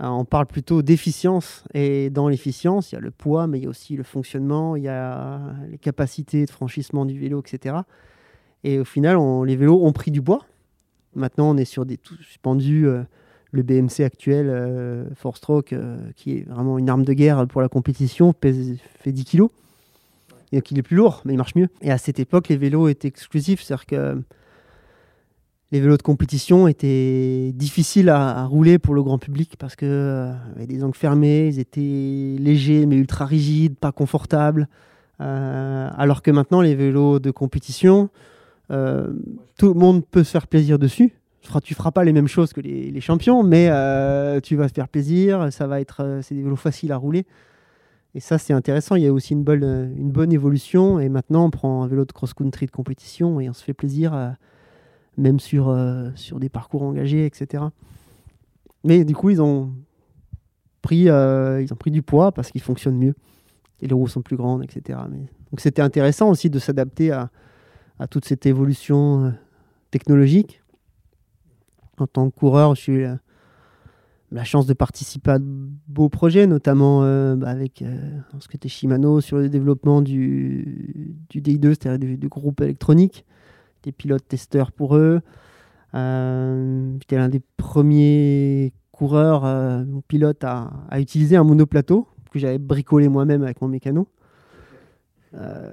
Euh, 0.00 0.06
on 0.06 0.24
parle 0.24 0.46
plutôt 0.46 0.82
d'efficience. 0.82 1.64
Et 1.74 2.10
dans 2.10 2.28
l'efficience, 2.28 2.92
il 2.92 2.96
y 2.96 2.98
a 2.98 3.00
le 3.00 3.10
poids, 3.10 3.46
mais 3.46 3.58
il 3.58 3.64
y 3.64 3.66
a 3.66 3.70
aussi 3.70 3.96
le 3.96 4.04
fonctionnement, 4.04 4.76
il 4.76 4.84
y 4.84 4.88
a 4.88 5.40
les 5.70 5.78
capacités 5.78 6.44
de 6.44 6.50
franchissement 6.50 7.04
du 7.04 7.18
vélo, 7.18 7.40
etc. 7.40 7.76
Et 8.64 8.78
au 8.78 8.84
final, 8.84 9.16
on- 9.16 9.42
les 9.44 9.56
vélos 9.56 9.84
ont 9.84 9.92
pris 9.92 10.10
du 10.10 10.22
poids. 10.22 10.44
Maintenant, 11.14 11.50
on 11.50 11.56
est 11.56 11.64
sur 11.64 11.84
des 11.86 11.96
tout 11.96 12.14
suspendus. 12.16 12.86
euh, 12.86 13.02
le 13.50 13.62
BMC 13.62 14.04
actuel, 14.04 14.48
euh, 14.50 15.06
Four 15.14 15.38
Stroke, 15.38 15.72
euh, 15.72 15.96
qui 16.16 16.32
est 16.36 16.48
vraiment 16.50 16.76
une 16.76 16.90
arme 16.90 17.02
de 17.06 17.14
guerre 17.14 17.46
pour 17.46 17.62
la 17.62 17.68
compétition, 17.70 18.34
pèse, 18.34 18.76
fait 19.00 19.10
10 19.10 19.24
kilos. 19.24 19.48
Et 20.52 20.56
donc 20.58 20.70
il 20.70 20.78
est 20.78 20.82
plus 20.82 20.96
lourd, 20.96 21.22
mais 21.24 21.32
il 21.32 21.38
marche 21.38 21.54
mieux. 21.54 21.68
Et 21.80 21.90
à 21.90 21.96
cette 21.96 22.18
époque, 22.20 22.48
les 22.48 22.58
vélos 22.58 22.88
étaient 22.88 23.08
exclusifs, 23.08 23.62
c'est-à-dire 23.62 23.86
que 23.86 24.22
les 25.70 25.80
vélos 25.80 25.96
de 25.96 26.02
compétition 26.02 26.66
étaient 26.66 27.52
difficiles 27.54 28.08
à, 28.08 28.38
à 28.38 28.44
rouler 28.44 28.78
pour 28.78 28.94
le 28.94 29.02
grand 29.02 29.18
public 29.18 29.56
parce 29.58 29.76
que 29.76 29.86
euh, 29.86 30.32
avaient 30.56 30.66
des 30.66 30.82
angles 30.82 30.96
fermés, 30.96 31.48
ils 31.48 31.58
étaient 31.58 31.80
légers 32.38 32.86
mais 32.86 32.96
ultra 32.96 33.26
rigides, 33.26 33.76
pas 33.76 33.92
confortables. 33.92 34.68
Euh, 35.20 35.88
alors 35.96 36.22
que 36.22 36.30
maintenant, 36.30 36.60
les 36.60 36.74
vélos 36.74 37.18
de 37.18 37.30
compétition, 37.30 38.08
euh, 38.70 39.12
tout 39.58 39.68
le 39.68 39.78
monde 39.78 40.04
peut 40.06 40.24
se 40.24 40.30
faire 40.30 40.46
plaisir 40.46 40.78
dessus. 40.78 41.14
Tu 41.40 41.48
feras, 41.48 41.60
feras 41.60 41.90
pas 41.90 42.04
les 42.04 42.12
mêmes 42.12 42.28
choses 42.28 42.52
que 42.52 42.60
les, 42.60 43.00
champions, 43.00 43.42
mais 43.42 43.68
euh, 43.70 44.40
tu 44.40 44.56
vas 44.56 44.68
te 44.68 44.74
faire 44.74 44.88
plaisir. 44.88 45.52
Ça 45.52 45.66
va 45.66 45.80
être, 45.80 46.20
c'est 46.22 46.34
des 46.34 46.42
vélos 46.42 46.56
faciles 46.56 46.92
à 46.92 46.96
rouler. 46.96 47.26
Et 48.14 48.20
ça, 48.20 48.38
c'est 48.38 48.52
intéressant. 48.52 48.96
Il 48.96 49.04
y 49.04 49.06
a 49.06 49.12
aussi 49.12 49.34
une 49.34 49.44
bonne, 49.44 49.94
une 49.96 50.10
bonne 50.10 50.32
évolution. 50.32 50.98
Et 50.98 51.08
maintenant, 51.08 51.46
on 51.46 51.50
prend 51.50 51.82
un 51.82 51.86
vélo 51.86 52.04
de 52.04 52.12
cross-country 52.12 52.66
de 52.66 52.70
compétition 52.70 53.40
et 53.40 53.48
on 53.48 53.52
se 53.52 53.62
fait 53.62 53.74
plaisir, 53.74 54.14
euh, 54.14 54.30
même 55.18 55.40
sur, 55.40 55.68
euh, 55.68 56.10
sur 56.14 56.38
des 56.40 56.48
parcours 56.48 56.82
engagés, 56.82 57.26
etc. 57.26 57.64
Mais 58.84 59.04
du 59.04 59.14
coup, 59.14 59.30
ils 59.30 59.42
ont 59.42 59.74
pris, 60.80 61.10
euh, 61.10 61.60
ils 61.60 61.72
ont 61.72 61.76
pris 61.76 61.90
du 61.90 62.02
poids 62.02 62.32
parce 62.32 62.50
qu'ils 62.50 62.62
fonctionnent 62.62 62.96
mieux. 62.96 63.14
Et 63.80 63.88
les 63.88 63.94
roues 63.94 64.08
sont 64.08 64.22
plus 64.22 64.36
grandes, 64.36 64.62
etc. 64.62 64.98
Donc, 65.50 65.60
c'était 65.60 65.82
intéressant 65.82 66.30
aussi 66.30 66.50
de 66.50 66.58
s'adapter 66.58 67.10
à, 67.10 67.30
à 67.98 68.06
toute 68.06 68.24
cette 68.24 68.46
évolution 68.46 69.24
euh, 69.24 69.30
technologique. 69.90 70.62
En 71.98 72.06
tant 72.06 72.30
que 72.30 72.36
coureur, 72.36 72.76
j'ai 72.76 72.92
eu 72.92 73.06
la, 74.30 74.44
chance 74.44 74.66
de 74.66 74.72
participer 74.72 75.32
à 75.32 75.38
de 75.40 75.44
beaux 75.88 76.08
projets, 76.08 76.46
notamment 76.46 77.00
bah, 77.34 77.48
avec 77.48 77.82
ce 78.38 78.46
que 78.46 78.54
était 78.54 78.68
Shimano 78.68 79.20
sur 79.20 79.38
le 79.38 79.48
développement 79.48 80.00
du, 80.00 81.16
du 81.28 81.40
DI2, 81.40 81.70
c'est-à-dire 81.70 82.16
du 82.16 82.28
groupe 82.28 82.60
électronique, 82.60 83.24
des 83.82 83.92
pilotes 83.92 84.26
testeurs 84.26 84.72
pour 84.72 84.96
eux. 84.96 85.20
Euh, 85.94 86.92
J'étais 87.00 87.16
l'un 87.16 87.28
des 87.28 87.40
premiers 87.56 88.72
coureurs, 88.92 89.44
euh, 89.44 89.84
pilotes 90.08 90.44
à, 90.44 90.70
utiliser 90.98 91.36
un 91.36 91.44
monoplateau 91.44 92.08
que 92.30 92.38
j'avais 92.38 92.58
bricolé 92.58 93.08
moi-même 93.08 93.42
avec 93.42 93.60
mon 93.62 93.68
mécano. 93.68 94.08
Euh, 95.34 95.72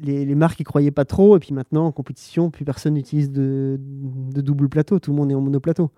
les, 0.00 0.34
marques 0.34 0.60
y 0.60 0.64
croyaient 0.64 0.90
pas 0.90 1.04
trop, 1.04 1.36
et 1.36 1.40
puis 1.40 1.54
maintenant 1.54 1.86
en 1.86 1.92
compétition, 1.92 2.50
plus 2.50 2.64
personne 2.64 2.94
n'utilise 2.94 3.30
de, 3.30 3.78
double 3.78 4.68
plateau, 4.68 4.98
tout 4.98 5.10
le 5.10 5.16
monde 5.16 5.30
est 5.30 5.34
en 5.34 5.40
monoplateau. 5.40 5.90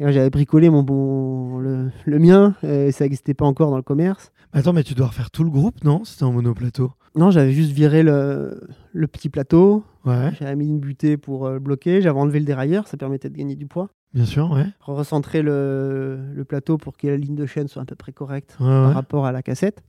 J'avais 0.00 0.30
bricolé 0.30 0.68
mon 0.68 1.58
le 1.60 2.18
mien, 2.18 2.56
et 2.64 2.90
ça 2.90 3.04
n'existait 3.04 3.34
pas 3.34 3.44
encore 3.44 3.70
dans 3.70 3.76
le 3.76 3.82
commerce. 3.82 4.32
Attends, 4.52 4.72
mais 4.72 4.82
tu 4.82 4.94
dois 4.94 5.06
refaire 5.06 5.30
tout 5.30 5.44
le 5.44 5.50
groupe, 5.50 5.84
non? 5.84 6.04
C'était 6.04 6.24
en 6.24 6.32
monoplateau? 6.32 6.92
Non, 7.14 7.30
j'avais 7.30 7.52
juste 7.52 7.72
viré 7.72 8.02
le, 8.02 8.60
le 8.92 9.06
petit 9.06 9.28
plateau, 9.28 9.84
Ouais, 10.04 10.32
j'avais 10.40 10.56
mis 10.56 10.66
une 10.68 10.80
butée 10.80 11.16
pour 11.16 11.46
euh, 11.46 11.52
le 11.54 11.58
bloquer, 11.60 12.00
j'avais 12.02 12.18
enlevé 12.18 12.40
le 12.40 12.44
dérailleur, 12.44 12.88
ça 12.88 12.96
permettait 12.96 13.28
de 13.30 13.36
gagner 13.36 13.54
du 13.54 13.66
poids. 13.66 13.90
bien 14.14 14.24
sûr, 14.24 14.50
ouais. 14.50 14.66
Recentrer 14.80 15.42
le, 15.42 16.18
le 16.34 16.44
plateau 16.44 16.76
pour 16.78 16.96
que 16.96 17.06
la 17.06 17.16
ligne 17.16 17.36
de 17.36 17.46
chaîne 17.46 17.68
soit 17.68 17.82
à 17.82 17.84
peu 17.84 17.94
près 17.94 18.12
correcte 18.12 18.56
Ouais, 18.58 18.66
par 18.66 18.88
ouais. 18.88 18.94
rapport 18.94 19.26
à 19.26 19.32
la 19.32 19.42
cassette. 19.42 19.84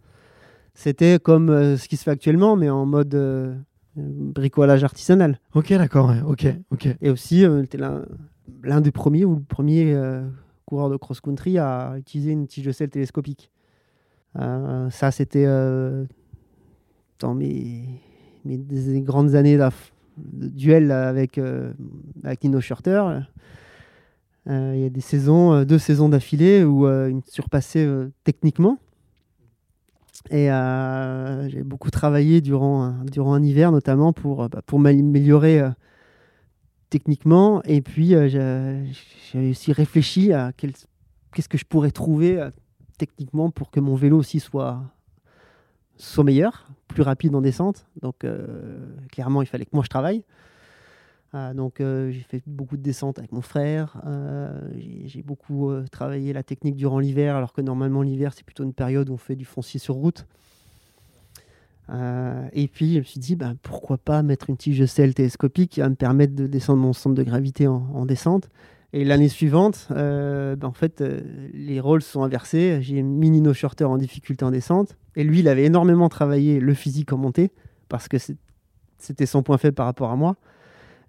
C'était 0.75 1.17
comme 1.19 1.49
euh, 1.49 1.77
ce 1.77 1.87
qui 1.87 1.97
se 1.97 2.03
fait 2.03 2.11
actuellement, 2.11 2.55
mais 2.55 2.69
en 2.69 2.85
mode 2.85 3.15
euh, 3.15 3.55
bricolage 3.95 4.83
artisanal. 4.83 5.39
Ok, 5.55 5.69
d'accord, 5.73 6.09
ouais. 6.09 6.21
Ok, 6.27 6.45
ok. 6.71 6.89
Et 7.01 7.09
aussi, 7.09 7.43
euh, 7.45 7.63
t'es 7.63 7.77
l'un 7.77 8.03
l'un 8.63 8.81
des 8.81 8.91
premiers 8.91 9.23
ou 9.25 9.35
le 9.35 9.41
premier 9.41 9.97
coureur 10.65 10.89
de 10.89 10.97
cross-country 10.97 11.57
à 11.57 11.95
utiliser 11.97 12.31
une 12.31 12.45
tige 12.45 12.65
de 12.65 12.71
sel 12.73 12.89
télescopique. 12.89 13.49
Ça, 14.35 15.11
c'était 15.11 15.45
dans 17.23 17.33
mes, 17.33 17.85
mes 18.43 18.57
des 18.57 19.01
grandes 19.01 19.33
années 19.33 19.57
de 19.57 20.47
duel 20.47 20.91
avec, 20.91 21.37
euh, 21.37 21.71
avec 22.23 22.43
Nino 22.43 22.59
Schurter. 22.59 23.01
Euh, 24.49 24.73
Il 24.75 24.81
y 24.81 24.85
a 24.85 24.89
des 24.89 25.01
saisons, 25.01 25.53
euh, 25.53 25.65
deux 25.65 25.79
saisons 25.79 26.09
d'affilée 26.09 26.65
où 26.65 26.85
il 26.85 27.15
me 27.15 27.21
surpassait 27.25 27.87
techniquement. 28.25 28.77
Et 30.29 30.47
j'ai 31.49 31.63
beaucoup 31.63 31.91
travaillé 31.91 32.41
durant, 32.41 32.93
durant 33.05 33.33
un 33.33 33.43
hiver, 33.43 33.71
notamment 33.71 34.13
pour, 34.13 34.47
bah, 34.49 34.61
pour 34.65 34.79
m'améliorer 34.79 35.61
techniquement. 36.89 37.61
Et 37.63 37.81
puis, 37.81 38.13
j'ai 38.29 39.49
aussi 39.49 39.73
réfléchi 39.73 40.31
à 40.31 40.51
qu'est-ce 40.53 41.49
que 41.49 41.57
je 41.57 41.65
pourrais 41.65 41.91
trouver 41.91 42.49
techniquement 42.97 43.49
pour 43.49 43.69
que 43.69 43.79
mon 43.79 43.95
vélo 43.95 44.17
aussi 44.17 44.39
soit, 44.39 44.81
soit 45.97 46.23
meilleur, 46.23 46.67
plus 46.93 47.03
rapide 47.03 47.35
en 47.35 47.41
descente. 47.41 47.85
Donc, 48.01 48.23
euh, 48.23 48.77
clairement, 49.11 49.41
il 49.41 49.47
fallait 49.47 49.65
que 49.65 49.73
moi 49.73 49.83
je 49.83 49.89
travaille. 49.89 50.23
Euh, 51.35 51.53
donc, 51.53 51.81
euh, 51.81 52.11
j'ai 52.11 52.21
fait 52.21 52.43
beaucoup 52.45 52.77
de 52.77 52.83
descentes 52.83 53.17
avec 53.17 53.31
mon 53.31 53.41
frère. 53.41 54.01
J'ai 55.05 55.23
beaucoup 55.23 55.71
travaillé 55.91 56.31
la 56.31 56.43
technique 56.43 56.75
durant 56.75 56.99
l'hiver, 56.99 57.35
alors 57.35 57.53
que 57.53 57.61
normalement, 57.61 58.01
l'hiver, 58.01 58.33
c'est 58.33 58.45
plutôt 58.45 58.63
une 58.63 58.73
période 58.73 59.09
où 59.09 59.13
on 59.13 59.17
fait 59.17 59.35
du 59.35 59.45
foncier 59.45 59.79
sur 59.79 59.95
route. 59.95 60.25
Et 61.89 62.67
puis, 62.67 62.93
je 62.93 62.99
me 62.99 63.03
suis 63.03 63.19
dit, 63.19 63.35
ben, 63.35 63.57
pourquoi 63.61 63.97
pas 63.97 64.23
mettre 64.23 64.49
une 64.49 64.57
tige 64.57 64.79
de 64.79 64.85
sel 64.85 65.13
télescopique 65.13 65.71
qui 65.71 65.79
va 65.81 65.89
me 65.89 65.95
permettre 65.95 66.35
de 66.35 66.47
descendre 66.47 66.81
mon 66.81 66.93
centre 66.93 67.15
de 67.15 67.23
gravité 67.23 67.67
en, 67.67 67.87
en 67.93 68.05
descente. 68.05 68.49
Et 68.93 69.03
l'année 69.03 69.29
suivante, 69.29 69.87
ben, 69.89 70.63
en 70.63 70.73
fait, 70.73 71.03
les 71.53 71.79
rôles 71.79 72.03
sont 72.03 72.23
inversés. 72.23 72.77
J'ai 72.81 73.01
mis 73.01 73.31
Nino 73.31 73.53
Shorter 73.53 73.85
en 73.85 73.97
difficulté 73.97 74.45
en 74.45 74.51
descente. 74.51 74.95
Et 75.15 75.23
lui, 75.23 75.39
il 75.39 75.47
avait 75.47 75.65
énormément 75.65 76.09
travaillé 76.09 76.59
le 76.59 76.73
physique 76.73 77.13
en 77.13 77.17
montée, 77.17 77.51
parce 77.89 78.07
que 78.07 78.17
c'était 78.97 79.25
son 79.25 79.43
point 79.43 79.57
faible 79.57 79.75
par 79.75 79.85
rapport 79.85 80.11
à 80.11 80.15
moi. 80.15 80.35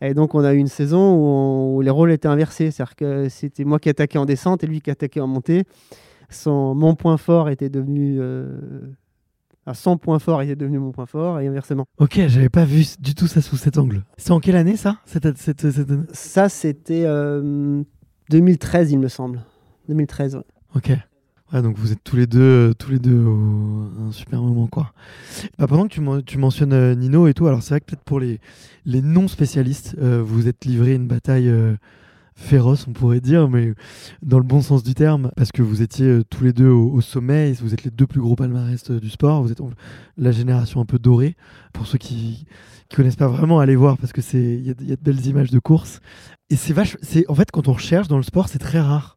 Et 0.01 0.13
donc, 0.13 0.35
on 0.35 0.41
a 0.45 0.53
eu 0.53 0.59
une 0.59 0.67
saison 0.67 1.15
où, 1.15 1.25
on- 1.27 1.77
où 1.77 1.81
les 1.81 1.91
rôles 1.91 2.13
étaient 2.13 2.29
inversés. 2.29 2.71
C'est-à-dire 2.71 2.97
que 2.97 3.29
c'était 3.29 3.65
moi 3.65 3.79
qui 3.79 3.89
attaquais 3.89 4.19
en 4.19 4.27
descente 4.27 4.63
et 4.65 4.67
lui 4.67 4.81
qui 4.81 4.91
attaquait 4.91 5.21
en 5.21 5.27
montée. 5.27 5.65
Son, 6.29 6.75
mon 6.75 6.95
point 6.95 7.17
fort 7.17 7.49
était 7.49 7.69
devenu 7.71 8.17
euh, 8.21 8.59
À 9.67 9.73
100 9.73 9.97
points 9.99 10.19
forts, 10.19 10.43
il 10.43 10.51
est 10.51 10.57
devenu 10.57 10.79
mon 10.79 10.91
point 10.93 11.07
fort 11.07 11.41
et 11.41 11.47
inversement. 11.47 11.87
Ok, 11.99 12.21
j'avais 12.27 12.51
pas 12.51 12.65
vu 12.67 12.85
du 13.01 13.15
tout 13.15 13.27
ça 13.27 13.41
sous 13.41 13.57
cet 13.57 13.79
angle. 13.79 14.05
C'est 14.19 14.33
en 14.33 14.41
quelle 14.41 14.57
année 14.57 14.77
ça 14.77 14.99
cette, 15.07 15.39
cette, 15.39 15.71
cette 15.71 15.91
année? 15.91 16.03
Ça, 16.13 16.51
c'était 16.51 17.05
euh, 17.07 17.83
2013, 18.31 18.93
il 18.93 18.99
me 18.99 19.09
semble. 19.09 19.41
2013, 19.89 20.37
ouais. 20.37 20.43
Ok. 20.77 20.91
Ouais, 21.53 21.63
donc 21.63 21.77
vous 21.77 21.93
êtes 21.93 22.03
tous 22.03 22.17
les 22.17 22.27
deux, 22.27 22.41
euh, 22.41 22.73
tous 22.75 22.91
les 22.91 22.99
deux 22.99 23.25
un 23.27 24.11
super 24.13 24.41
moment 24.41 24.67
quoi. 24.67 24.93
Bah, 25.59 25.67
pendant 25.67 25.85
que 25.87 25.93
tu, 25.93 26.01
men- 26.01 26.23
tu 26.23 26.39
mentionnes 26.39 26.73
euh, 26.73 26.95
Nino 26.95 27.29
et 27.29 27.35
tout, 27.35 27.47
alors 27.47 27.63
c'est 27.63 27.71
vrai 27.75 27.81
que 27.81 27.87
peut-être 27.87 28.03
pour 28.03 28.19
les, 28.19 28.41
les 28.87 29.03
non 29.03 29.29
spécialistes, 29.29 29.95
euh, 30.01 30.23
vous 30.25 30.49
êtes 30.49 30.65
livré 30.65 30.95
une 30.95 31.07
bataille 31.07 31.53
féroce, 32.35 32.87
on 32.89 32.93
pourrait 32.93 33.21
dire, 33.21 33.49
mais 33.49 33.75
dans 34.23 34.39
le 34.39 34.45
bon 34.45 34.63
sens 34.63 34.83
du 34.83 34.95
terme, 34.95 35.31
parce 35.37 35.53
que 35.53 35.63
vous 35.63 35.83
étiez 35.83 36.23
tous 36.31 36.43
les 36.45 36.53
deux 36.53 36.69
au, 36.69 36.91
au 36.91 37.01
sommet, 37.01 37.51
et 37.51 37.53
vous 37.53 37.73
êtes 37.75 37.85
les 37.85 37.91
deux 37.91 38.07
plus 38.07 38.21
gros 38.21 38.35
palmarès 38.37 38.91
du 38.91 39.11
sport, 39.11 39.43
vous 39.43 39.53
êtes 39.53 39.61
la 40.17 40.33
génération 40.33 40.81
un 40.81 40.87
peu 40.87 40.99
dorée. 40.99 41.37
Pour 41.73 41.87
ceux 41.87 41.99
qui 41.99 42.47
qui 42.91 42.97
connaissent 42.97 43.17
pas 43.17 43.29
vraiment, 43.29 43.61
allez 43.61 43.77
voir 43.77 43.97
parce 43.97 44.13
que 44.13 44.21
c'est 44.21 44.43
il 44.43 44.67
y, 44.67 44.71
a- 44.71 44.75
il 44.81 44.89
y 44.89 44.93
a 44.93 44.97
de 44.97 45.01
belles 45.03 45.25
images 45.27 45.51
de 45.51 45.59
course. 45.59 46.01
Et 46.51 46.57
c'est 46.57 46.73
vache, 46.75 46.97
c'est 47.03 47.25
en 47.31 47.35
fait 47.35 47.51
quand 47.51 47.67
on 47.69 47.73
recherche 47.73 48.09
dans 48.09 48.19
le 48.19 48.23
sport, 48.23 48.49
c'est 48.49 48.59
très 48.59 48.81
rare 48.81 49.17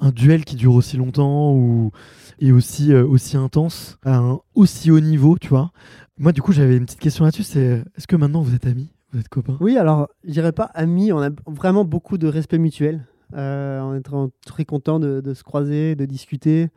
un 0.00 0.10
duel 0.10 0.44
qui 0.44 0.56
dure 0.56 0.74
aussi 0.74 0.96
longtemps 0.96 1.52
ou 1.52 1.90
et 2.38 2.52
aussi 2.52 2.92
euh, 2.92 3.06
aussi 3.06 3.36
intense 3.36 3.98
à 4.04 4.16
un 4.16 4.40
aussi 4.54 4.90
haut 4.90 5.00
niveau, 5.00 5.38
tu 5.38 5.48
vois. 5.48 5.70
Moi, 6.18 6.32
du 6.32 6.42
coup, 6.42 6.52
j'avais 6.52 6.76
une 6.76 6.84
petite 6.86 7.00
question 7.00 7.24
là-dessus. 7.24 7.42
C'est 7.42 7.82
est-ce 7.96 8.06
que 8.06 8.16
maintenant 8.16 8.40
vous 8.42 8.54
êtes 8.54 8.66
amis, 8.66 8.90
vous 9.12 9.20
êtes 9.20 9.28
copains? 9.28 9.56
Oui, 9.60 9.76
alors, 9.76 10.08
je 10.24 10.32
dirais 10.32 10.52
pas 10.52 10.64
amis, 10.74 11.12
on 11.12 11.20
a 11.22 11.30
vraiment 11.46 11.84
beaucoup 11.84 12.18
de 12.18 12.26
respect 12.26 12.58
mutuel. 12.58 13.06
Euh, 13.34 13.80
on 13.80 13.94
est 13.94 14.02
très, 14.02 14.16
très 14.46 14.64
content 14.64 15.00
de, 15.00 15.20
de 15.20 15.34
se 15.34 15.42
croiser, 15.42 15.94
de 15.96 16.04
discuter. 16.04 16.68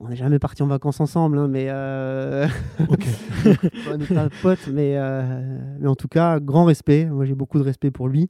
On 0.00 0.08
n'est 0.08 0.16
jamais 0.16 0.38
parti 0.38 0.62
en 0.62 0.68
vacances 0.68 1.00
ensemble, 1.00 1.38
hein, 1.38 1.48
mais 1.48 1.66
euh, 1.70 2.46
Ok. 2.88 3.04
on 3.92 3.96
n'est 3.98 4.06
pas 4.06 4.28
potes, 4.42 4.68
mais, 4.72 4.94
euh, 4.96 5.58
mais 5.80 5.88
en 5.88 5.96
tout 5.96 6.06
cas, 6.06 6.38
grand 6.38 6.64
respect. 6.64 7.06
Moi, 7.06 7.24
j'ai 7.24 7.34
beaucoup 7.34 7.58
de 7.58 7.64
respect 7.64 7.90
pour 7.90 8.06
lui, 8.08 8.22
euh, 8.22 8.28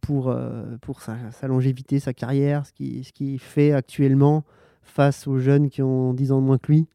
pour, 0.00 0.28
euh, 0.28 0.76
pour 0.80 1.02
sa, 1.02 1.16
longévité, 1.46 2.00
sa 2.00 2.14
carrière, 2.14 2.66
ce 2.66 2.72
qu'il 2.72 3.04
ce 3.04 3.12
qu'il 3.12 3.38
fait 3.38 3.72
actuellement 3.72 4.44
face 4.82 5.26
aux 5.26 5.38
jeunes 5.38 5.68
qui 5.68 5.82
ont 5.82 6.14
10 6.14 6.32
ans 6.32 6.40
de 6.40 6.46
moins 6.46 6.58
que 6.58 6.72
lui. 6.72 6.86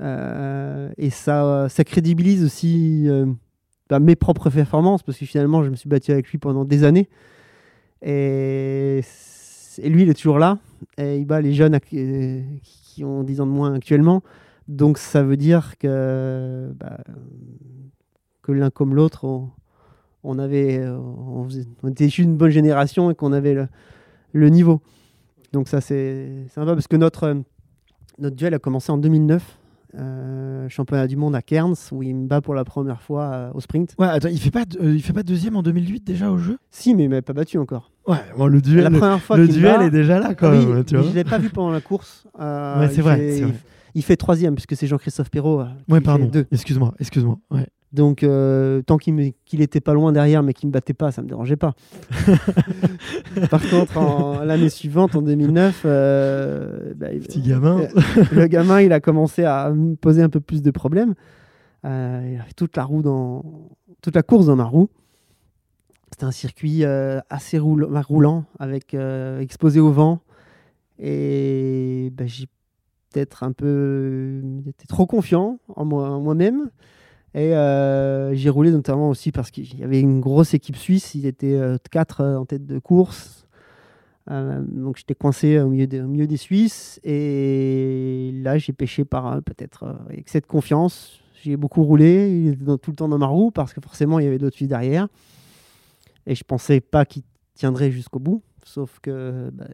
Euh, 0.00 0.90
et 0.96 1.10
ça, 1.10 1.68
ça 1.68 1.84
crédibilise 1.84 2.44
aussi 2.44 3.04
euh, 3.08 3.26
bah, 3.88 4.00
mes 4.00 4.16
propres 4.16 4.50
performances, 4.50 5.02
parce 5.02 5.18
que 5.18 5.26
finalement, 5.26 5.62
je 5.62 5.70
me 5.70 5.76
suis 5.76 5.88
battu 5.88 6.12
avec 6.12 6.28
lui 6.30 6.38
pendant 6.38 6.64
des 6.64 6.84
années. 6.84 7.08
Et, 8.02 9.00
lui, 9.82 10.02
il 10.02 10.08
est 10.08 10.14
toujours 10.14 10.38
là. 10.38 10.58
Et 10.98 11.18
il 11.18 11.24
bat 11.24 11.40
les 11.40 11.54
jeunes 11.54 11.78
euh, 11.92 12.42
qui 12.62 13.04
ont 13.04 13.22
10 13.22 13.40
ans 13.40 13.46
de 13.46 13.52
moins 13.52 13.74
actuellement. 13.74 14.22
Donc 14.68 14.98
ça 14.98 15.22
veut 15.22 15.36
dire 15.36 15.76
que, 15.78 16.72
bah, 16.78 16.98
que 18.42 18.52
l'un 18.52 18.70
comme 18.70 18.94
l'autre, 18.94 19.46
on 20.24 20.38
avait, 20.38 20.78
euh, 20.78 20.96
on, 20.98 21.44
faisait- 21.44 21.66
on 21.82 21.88
était 21.88 22.06
issus 22.06 22.22
d'une 22.22 22.36
bonne 22.36 22.50
génération 22.50 23.10
et 23.10 23.14
qu'on 23.14 23.32
avait 23.32 23.54
le, 23.54 23.68
le 24.32 24.48
niveau. 24.48 24.80
Donc 25.52 25.68
ça 25.68 25.80
c'est 25.80 26.46
sympa 26.48 26.72
parce 26.74 26.88
que 26.88 26.96
notre, 26.96 27.24
euh, 27.24 27.34
notre 28.18 28.34
duel 28.36 28.54
a 28.54 28.58
commencé 28.58 28.90
en 28.90 28.98
2009, 28.98 29.58
euh, 29.96 30.68
championnat 30.68 31.06
du 31.06 31.16
monde 31.16 31.36
à 31.36 31.42
Cairns, 31.42 31.76
où 31.92 32.02
il 32.02 32.16
me 32.16 32.26
bat 32.26 32.40
pour 32.40 32.54
la 32.54 32.64
première 32.64 33.00
fois 33.00 33.22
euh, 33.32 33.50
au 33.54 33.60
sprint. 33.60 33.94
Ouais, 33.98 34.08
attends, 34.08 34.28
il 34.28 34.40
fait 34.40 34.50
pas, 34.50 34.64
euh, 34.80 34.94
il 34.94 35.02
fait 35.02 35.12
pas 35.12 35.22
deuxième 35.22 35.54
en 35.56 35.62
2008 35.62 36.02
déjà 36.04 36.30
au 36.32 36.38
jeu? 36.38 36.58
Si, 36.72 36.94
mais 36.94 37.04
il 37.04 37.08
m'avait 37.08 37.22
pas 37.22 37.32
battu 37.32 37.58
encore. 37.58 37.92
Ouais, 38.08 38.16
bon, 38.36 38.46
le 38.48 38.60
duel, 38.60 38.82
la 38.84 38.90
première 38.90 39.20
fois 39.22 39.36
le 39.36 39.46
duel 39.46 39.78
bat- 39.78 39.84
est 39.86 39.90
déjà 39.90 40.18
là 40.18 40.34
quand 40.34 40.50
oui, 40.50 40.66
même, 40.66 40.84
tu 40.84 40.96
vois. 40.96 41.06
je 41.08 41.14
l'ai 41.14 41.22
pas 41.24 41.38
vu 41.38 41.48
pendant 41.50 41.70
la 41.70 41.80
course. 41.80 42.26
Ouais, 42.38 42.88
c'est 42.88 42.96
il 42.96 43.02
vrai, 43.02 43.36
il, 43.38 43.44
vrai. 43.44 43.54
il 43.94 44.02
fait 44.02 44.16
troisième 44.16 44.54
puisque 44.56 44.74
c'est 44.74 44.86
Jean-Christophe 44.88 45.30
Perrault. 45.30 45.62
Ouais, 45.88 46.00
pardon. 46.00 46.28
Excuse-moi, 46.50 46.92
excuse-moi. 46.98 47.38
Ouais. 47.52 47.68
Donc, 47.94 48.22
euh, 48.24 48.82
tant 48.82 48.98
qu'il 48.98 49.32
qu'il 49.44 49.60
était 49.62 49.80
pas 49.80 49.94
loin 49.94 50.10
derrière, 50.12 50.42
mais 50.42 50.52
qu'il 50.52 50.66
me 50.68 50.72
battait 50.72 50.94
pas, 50.94 51.12
ça 51.12 51.22
me 51.22 51.28
dérangeait 51.28 51.56
pas. 51.56 51.74
Par 53.50 53.60
contre, 53.70 54.44
l'année 54.44 54.68
suivante, 54.68 55.14
en 55.14 55.22
2009, 55.22 55.82
euh, 55.84 56.92
bah, 56.96 57.12
il- 57.12 57.20
Petit 57.20 57.40
gamin. 57.40 57.80
euh, 57.82 57.86
le 58.32 58.46
gamin, 58.48 58.80
il 58.80 58.92
a 58.92 58.98
commencé 59.00 59.44
à 59.44 59.70
me 59.70 59.94
poser 59.94 60.22
un 60.22 60.28
peu 60.28 60.40
plus 60.40 60.60
de 60.60 60.70
problèmes. 60.72 61.14
Euh, 61.84 62.30
il 62.34 62.40
a 62.40 62.42
fait 62.44 62.54
toute 62.54 62.76
la 62.76 62.84
roue 62.84 63.02
dans 63.02 63.44
toute 64.02 64.16
la 64.16 64.22
course 64.22 64.46
dans 64.46 64.56
ma 64.56 64.64
roue. 64.64 64.88
C'était 66.10 66.24
un 66.24 66.30
circuit 66.32 66.84
assez 66.84 67.58
roul- 67.58 67.84
roulant, 68.06 68.44
avec 68.58 68.94
exposé 69.40 69.78
au 69.80 69.90
vent. 69.92 70.20
Et 70.98 72.12
bah, 72.16 72.24
j'ai 72.26 72.46
peut-être 73.12 73.42
un 73.44 73.52
peu 73.52 74.40
été 74.66 74.86
trop 74.88 75.06
confiant 75.06 75.58
en 75.76 75.84
moi- 75.84 76.08
en 76.10 76.20
moi-même. 76.20 76.70
Et 77.34 77.54
euh, 77.56 78.32
j'ai 78.34 78.48
roulé 78.48 78.70
notamment 78.70 79.08
aussi 79.10 79.32
parce 79.32 79.50
qu'il 79.50 79.78
y 79.78 79.82
avait 79.82 80.00
une 80.00 80.20
grosse 80.20 80.54
équipe 80.54 80.76
suisse. 80.76 81.14
Ils 81.16 81.26
étaient 81.26 81.54
euh, 81.54 81.76
quatre 81.90 82.20
euh, 82.20 82.36
en 82.36 82.44
tête 82.44 82.64
de 82.64 82.78
course. 82.78 83.46
Euh, 84.30 84.62
donc 84.66 84.96
j'étais 84.96 85.14
coincé 85.16 85.58
au 85.58 85.68
milieu, 85.68 85.86
des, 85.86 86.00
au 86.00 86.06
milieu 86.06 86.26
des 86.28 86.36
Suisses. 86.36 87.00
Et 87.04 88.30
là, 88.42 88.56
j'ai 88.58 88.72
pêché 88.72 89.04
par 89.04 89.42
peut-être 89.42 89.96
excès 90.10 90.40
de 90.40 90.46
confiance. 90.46 91.20
J'ai 91.42 91.56
beaucoup 91.56 91.82
roulé. 91.82 92.30
Il 92.30 92.48
était 92.52 92.64
dans- 92.64 92.78
tout 92.78 92.90
le 92.92 92.96
temps 92.96 93.08
dans 93.08 93.18
ma 93.18 93.26
roue 93.26 93.50
parce 93.50 93.74
que 93.74 93.80
forcément, 93.80 94.18
il 94.20 94.24
y 94.24 94.28
avait 94.28 94.38
d'autres 94.38 94.56
Suisses 94.56 94.68
derrière. 94.68 95.08
Et 96.26 96.34
je 96.34 96.44
pensais 96.44 96.80
pas 96.80 97.04
qu'il 97.04 97.22
tiendrait 97.54 97.90
jusqu'au 97.90 98.18
bout. 98.20 98.42
Sauf 98.64 98.98
que 99.02 99.50
bah, 99.52 99.66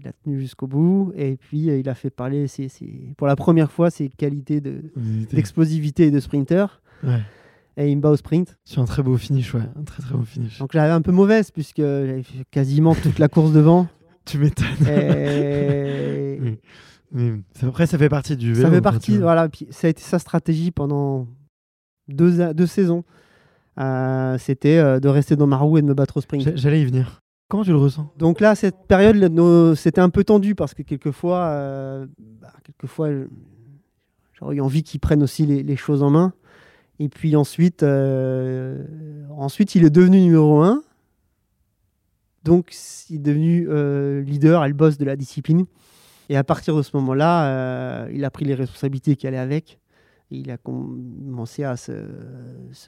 il 0.00 0.06
a 0.06 0.12
tenu 0.12 0.38
jusqu'au 0.38 0.68
bout. 0.68 1.12
Et 1.16 1.36
puis, 1.36 1.68
euh, 1.70 1.78
il 1.80 1.88
a 1.88 1.94
fait 1.94 2.10
parler, 2.10 2.46
ses- 2.46 2.68
ses- 2.68 3.12
pour 3.16 3.26
la 3.26 3.34
première 3.34 3.72
fois, 3.72 3.90
ses 3.90 4.08
qualités 4.08 4.60
de- 4.60 4.84
d'explosivité 5.32 6.06
et 6.06 6.10
de 6.12 6.20
sprinter. 6.20 6.80
Ouais. 7.02 7.20
Et 7.78 7.90
il 7.90 7.96
me 7.96 8.00
bat 8.02 8.10
au 8.10 8.16
sprint. 8.16 8.56
Sur 8.64 8.80
un 8.82 8.86
très 8.86 9.02
beau 9.02 9.16
finish, 9.18 9.52
ouais. 9.54 9.60
Un 9.78 9.82
très 9.84 10.02
très 10.02 10.14
beau 10.14 10.22
finish. 10.24 10.58
Donc 10.58 10.70
j'avais 10.72 10.92
un 10.92 11.02
peu 11.02 11.12
mauvaise 11.12 11.50
puisque 11.50 11.78
j'avais 11.82 12.22
fait 12.22 12.44
quasiment 12.50 12.94
toute 12.94 13.18
la 13.18 13.28
course 13.28 13.52
devant. 13.52 13.86
Tu 14.24 14.38
m'étonnes. 14.38 14.66
Et 14.88 16.40
Oui. 17.14 17.32
Après, 17.62 17.86
ça 17.86 17.96
fait 17.96 18.08
partie 18.08 18.36
du 18.36 18.52
vélo. 18.52 18.66
ça 18.66 18.74
fait 18.74 18.80
partie, 18.80 19.12
tu 19.12 19.18
voilà. 19.18 19.48
Puis 19.48 19.68
ça 19.70 19.86
a 19.86 19.90
été 19.90 20.02
sa 20.02 20.18
stratégie 20.18 20.72
pendant 20.72 21.28
deux, 22.08 22.40
a- 22.40 22.52
deux 22.52 22.66
saisons. 22.66 23.04
Euh, 23.78 24.36
C'était 24.38 24.78
euh, 24.78 24.98
de 24.98 25.08
rester 25.08 25.36
dans 25.36 25.46
ma 25.46 25.56
roue 25.56 25.78
et 25.78 25.82
de 25.82 25.86
me 25.86 25.94
battre 25.94 26.16
au 26.16 26.20
sprint. 26.20 26.42
J'a- 26.42 26.56
J'allais 26.56 26.80
y 26.80 26.84
venir. 26.84 27.20
Comment 27.48 27.62
tu 27.62 27.70
le 27.70 27.76
ressens? 27.76 28.10
Donc 28.18 28.40
là, 28.40 28.56
cette 28.56 28.86
période, 28.88 29.16
nos- 29.32 29.76
c'était 29.76 30.00
un 30.00 30.10
peu 30.10 30.24
tendu 30.24 30.56
parce 30.56 30.74
que 30.74 30.82
quelquefois, 30.82 31.44
euh, 31.44 32.06
bah, 32.42 32.52
quelquefois, 32.64 33.10
j'aurais 34.32 34.56
eu 34.56 34.60
envie 34.60 34.82
qu'ils 34.82 34.98
prennent 35.00 35.22
aussi 35.22 35.46
les, 35.46 35.62
les 35.62 35.76
choses 35.76 36.02
en 36.02 36.10
main. 36.10 36.32
Et 36.98 37.08
puis 37.08 37.36
ensuite, 37.36 37.82
euh, 37.82 38.84
ensuite, 39.36 39.74
il 39.74 39.84
est 39.84 39.90
devenu 39.90 40.20
numéro 40.20 40.62
un. 40.62 40.82
Donc, 42.44 42.74
il 43.10 43.16
est 43.16 43.20
devenu 43.20 43.66
euh, 43.68 44.22
leader 44.22 44.64
et 44.64 44.68
le 44.68 44.74
boss 44.74 44.98
de 44.98 45.04
la 45.04 45.16
discipline. 45.16 45.66
Et 46.28 46.36
à 46.36 46.44
partir 46.44 46.76
de 46.76 46.82
ce 46.82 46.96
moment-là, 46.96 47.48
euh, 47.48 48.10
il 48.12 48.24
a 48.24 48.30
pris 48.30 48.44
les 48.44 48.54
responsabilités 48.54 49.16
qui 49.16 49.26
allaient 49.26 49.36
avec. 49.36 49.78
Il 50.30 50.50
a 50.50 50.56
commencé 50.56 51.64
à 51.64 51.76
se, 51.76 51.92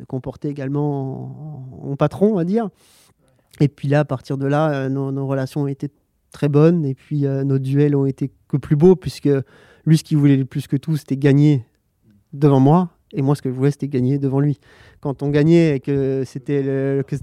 comporter 0.09 0.49
également 0.49 1.83
en, 1.89 1.97
patron, 1.97 2.33
on 2.33 2.35
va 2.35 2.45
dire. 2.45 2.69
Et 3.61 3.69
puis 3.69 3.89
là, 3.89 4.01
à 4.01 4.05
partir 4.05 4.39
de 4.39 4.47
là, 4.47 4.89
nos, 4.89 5.13
nos 5.13 5.27
relations 5.27 5.63
ont 5.63 5.69
été 5.69 5.89
très 6.33 6.49
bonnes. 6.49 6.85
Et 6.85 6.95
puis 6.95 7.23
nos 7.23 7.59
duels 7.59 7.95
ont 7.95 8.07
été 8.07 8.33
que 8.49 8.57
plus 8.57 8.75
beaux, 8.75 8.97
puisque 8.97 9.31
lui, 9.85 9.99
ce 9.99 10.03
qu'il 10.03 10.19
voulait 10.19 10.37
le 10.37 10.47
plus 10.47 10.67
que 10.67 10.77
tout, 10.77 10.97
c'était 10.97 11.17
gagner 11.17 11.65
devant 12.33 12.61
moi. 12.61 12.98
Et 13.13 13.23
moi, 13.23 13.35
ce 13.35 13.43
que 13.43 13.49
je 13.51 13.55
voulais, 13.55 13.71
c'était 13.71 13.89
gagner 13.89 14.19
devant 14.19 14.41
lui. 14.41 14.59
Quand 15.01 15.23
on 15.23 15.31
gagnait 15.31 15.77
et 15.77 15.81
que 15.81 16.23
c'était 16.27 16.63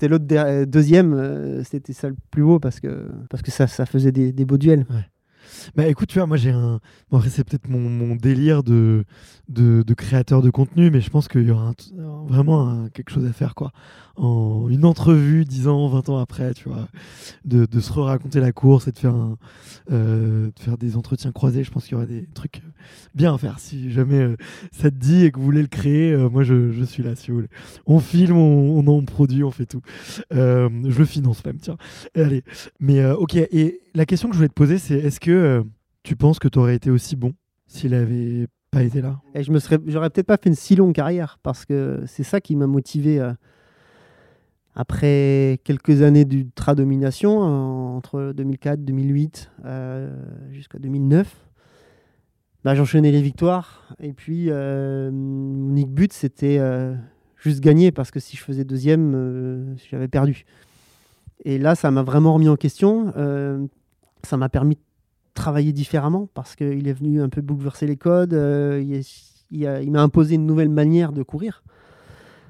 l'autre 0.08 0.26
der- 0.26 0.65
deuxième, 0.65 1.13
euh, 1.13 1.63
c'était 1.63 1.93
ça 1.93 2.10
le 2.10 2.15
plus 2.32 2.43
beau 2.43 2.60
parce 2.60 2.80
que, 2.80 3.08
ça, 3.48 3.67
faisait 3.86 4.12
des 4.12 4.45
beaux 4.45 4.58
duels. 4.58 4.86
Bah 5.75 5.88
écoute, 5.88 6.10
tu 6.10 6.19
vois, 6.19 6.27
moi 6.27 6.38
j'ai 6.38 6.51
un. 6.51 6.79
Bon, 7.10 7.17
après, 7.17 7.29
c'est 7.29 7.43
peut-être 7.43 7.67
mon, 7.69 8.15
délire 8.15 8.63
de, 8.63 9.05
de, 9.49 9.93
créateur 9.93 10.41
de 10.41 10.49
contenu, 10.49 10.89
mais 10.91 11.01
je 11.01 11.10
pense 11.10 11.27
qu'il 11.27 11.43
y 11.43 11.51
aura 11.51 11.69
un- 11.69 12.25
vraiment 12.27 12.88
quelque 12.93 13.12
chose 13.12 13.25
à 13.25 13.34
faire, 13.34 13.55
quoi. 13.55 13.71
En 14.15 14.67
une 14.69 14.86
entrevue, 14.86 15.43
10 15.45 15.67
ans, 15.67 15.88
20 15.89 16.08
ans 16.10 16.17
après, 16.17 16.53
tu 16.53 16.69
vois, 16.69 16.88
de, 17.43 17.65
de 17.65 17.79
se 17.79 17.91
raconter 17.91 18.39
la 18.39 18.51
course 18.53 18.88
et 18.88 18.91
de 18.91 18.97
faire, 18.97 19.15
euh, 19.91 20.47
de 20.47 20.60
faire 20.60 20.77
des 20.77 20.95
entretiens 20.95 21.31
croisés. 21.31 21.63
Je 21.63 21.71
pense 21.71 21.84
qu'il 21.84 21.93
y 21.93 21.95
aura 21.95 22.05
des 22.05 22.25
trucs 22.34 22.62
bien 23.13 23.34
à 23.34 23.38
faire. 23.38 23.60
Si 23.60 23.91
jamais 23.91 24.19
euh, 24.19 24.36
ça 24.71 24.89
te 24.89 24.95
dit 24.95 25.25
et 25.25 25.31
que 25.31 25.38
vous 25.39 25.45
voulez 25.45 25.62
le 25.62 25.67
créer, 25.67 26.12
euh, 26.13 26.29
moi 26.29 26.43
je, 26.43 26.71
je 26.71 26.84
suis 26.84 27.03
là, 27.03 27.15
si 27.15 27.29
vous 27.31 27.38
voulez. 27.38 27.49
On 27.86 27.99
filme, 27.99 28.38
on, 28.38 28.80
on 28.80 28.88
en 28.88 29.03
produit, 29.03 29.43
on 29.43 29.51
fait 29.51 29.65
tout. 29.65 29.82
Euh, 30.34 30.70
je 30.88 30.97
le 30.97 31.05
finance 31.05 31.43
même, 31.45 31.57
tiens. 31.57 31.78
Allez. 32.15 32.43
Mais 32.80 32.99
euh, 33.01 33.15
ok, 33.15 33.36
et 33.36 33.82
la 33.96 34.06
question 34.06 34.28
que 34.30 34.34
je 34.34 34.39
voulais 34.39 34.50
te 34.50 34.54
poser, 34.54 34.78
c'est 34.78 34.96
est-ce 34.96 35.20
que 35.20 35.32
euh, 35.32 35.64
tu 36.04 36.16
penses 36.16 36.39
que 36.39 36.48
tu 36.48 36.60
aurais 36.60 36.76
été 36.76 36.91
aussi 36.91 37.16
bon 37.16 37.34
s'il 37.68 37.93
avait 37.93 38.48
pas 38.72 38.84
été 38.84 39.02
là? 39.02 39.20
Et 39.34 39.43
je 39.43 39.52
me 39.52 39.60
serais, 39.60 39.80
j'aurais 39.88 40.10
peut-être 40.10 40.28
pas 40.28 40.38
fait 40.38 40.50
une 40.50 40.56
si 40.56 40.76
longue 40.76 40.93
carrière 40.93 41.39
parce 41.41 41.66
que 41.66 42.04
c'est 42.06 42.24
ça 42.24 42.41
qui 42.41 42.56
m'a 42.56 42.68
motivé 42.68 43.20
euh, 43.20 43.34
après 44.76 45.60
quelques 45.64 46.02
années 46.02 46.26
d'ultra 46.26 46.76
domination 46.76 47.43
euh, 47.43 47.98
entre 47.98 48.34
2004, 48.36 48.84
2008 48.84 49.52
euh, 49.66 50.10
jusqu'à 50.52 50.78
2009. 50.78 51.34
bah, 52.64 52.76
j'enchaînais 52.76 53.12
les 53.12 53.22
victoires. 53.22 53.96
Et 54.00 54.14
puis, 54.14 54.50
mon 54.52 55.70
unique 55.70 55.91
but, 55.91 56.14
c'était 56.14 56.60
juste 57.38 57.62
gagner 57.62 57.91
parce 57.91 58.12
que 58.12 58.20
si 58.20 58.36
je 58.36 58.43
faisais 58.43 58.66
deuxième, 58.66 59.76
j'avais 59.89 60.08
perdu. 60.08 60.46
Et 61.46 61.58
là, 61.58 61.76
ça 61.76 61.91
m'a 61.91 62.04
vraiment 62.04 62.34
remis 62.34 62.50
en 62.50 62.56
question. 62.56 63.14
Ça 64.26 64.38
m'a 64.38 64.49
permis 64.49 64.76
de 64.76 64.82
travailler 65.34 65.71
différemment 65.71 66.28
parce 66.34 66.55
qu'il 66.55 66.88
est 66.88 66.93
venu 66.93 67.21
un 67.21 67.30
peu 67.30 67.41
bouleverser 67.41 67.88
les 67.88 67.97
codes. 67.97 68.34
il, 68.34 69.03
il 69.51 69.91
m'a 69.91 70.01
imposé 70.01 70.36
une 70.36 70.45
nouvelle 70.45 70.69
manière 70.69 71.11
de 71.11 71.23
courir 71.23 71.63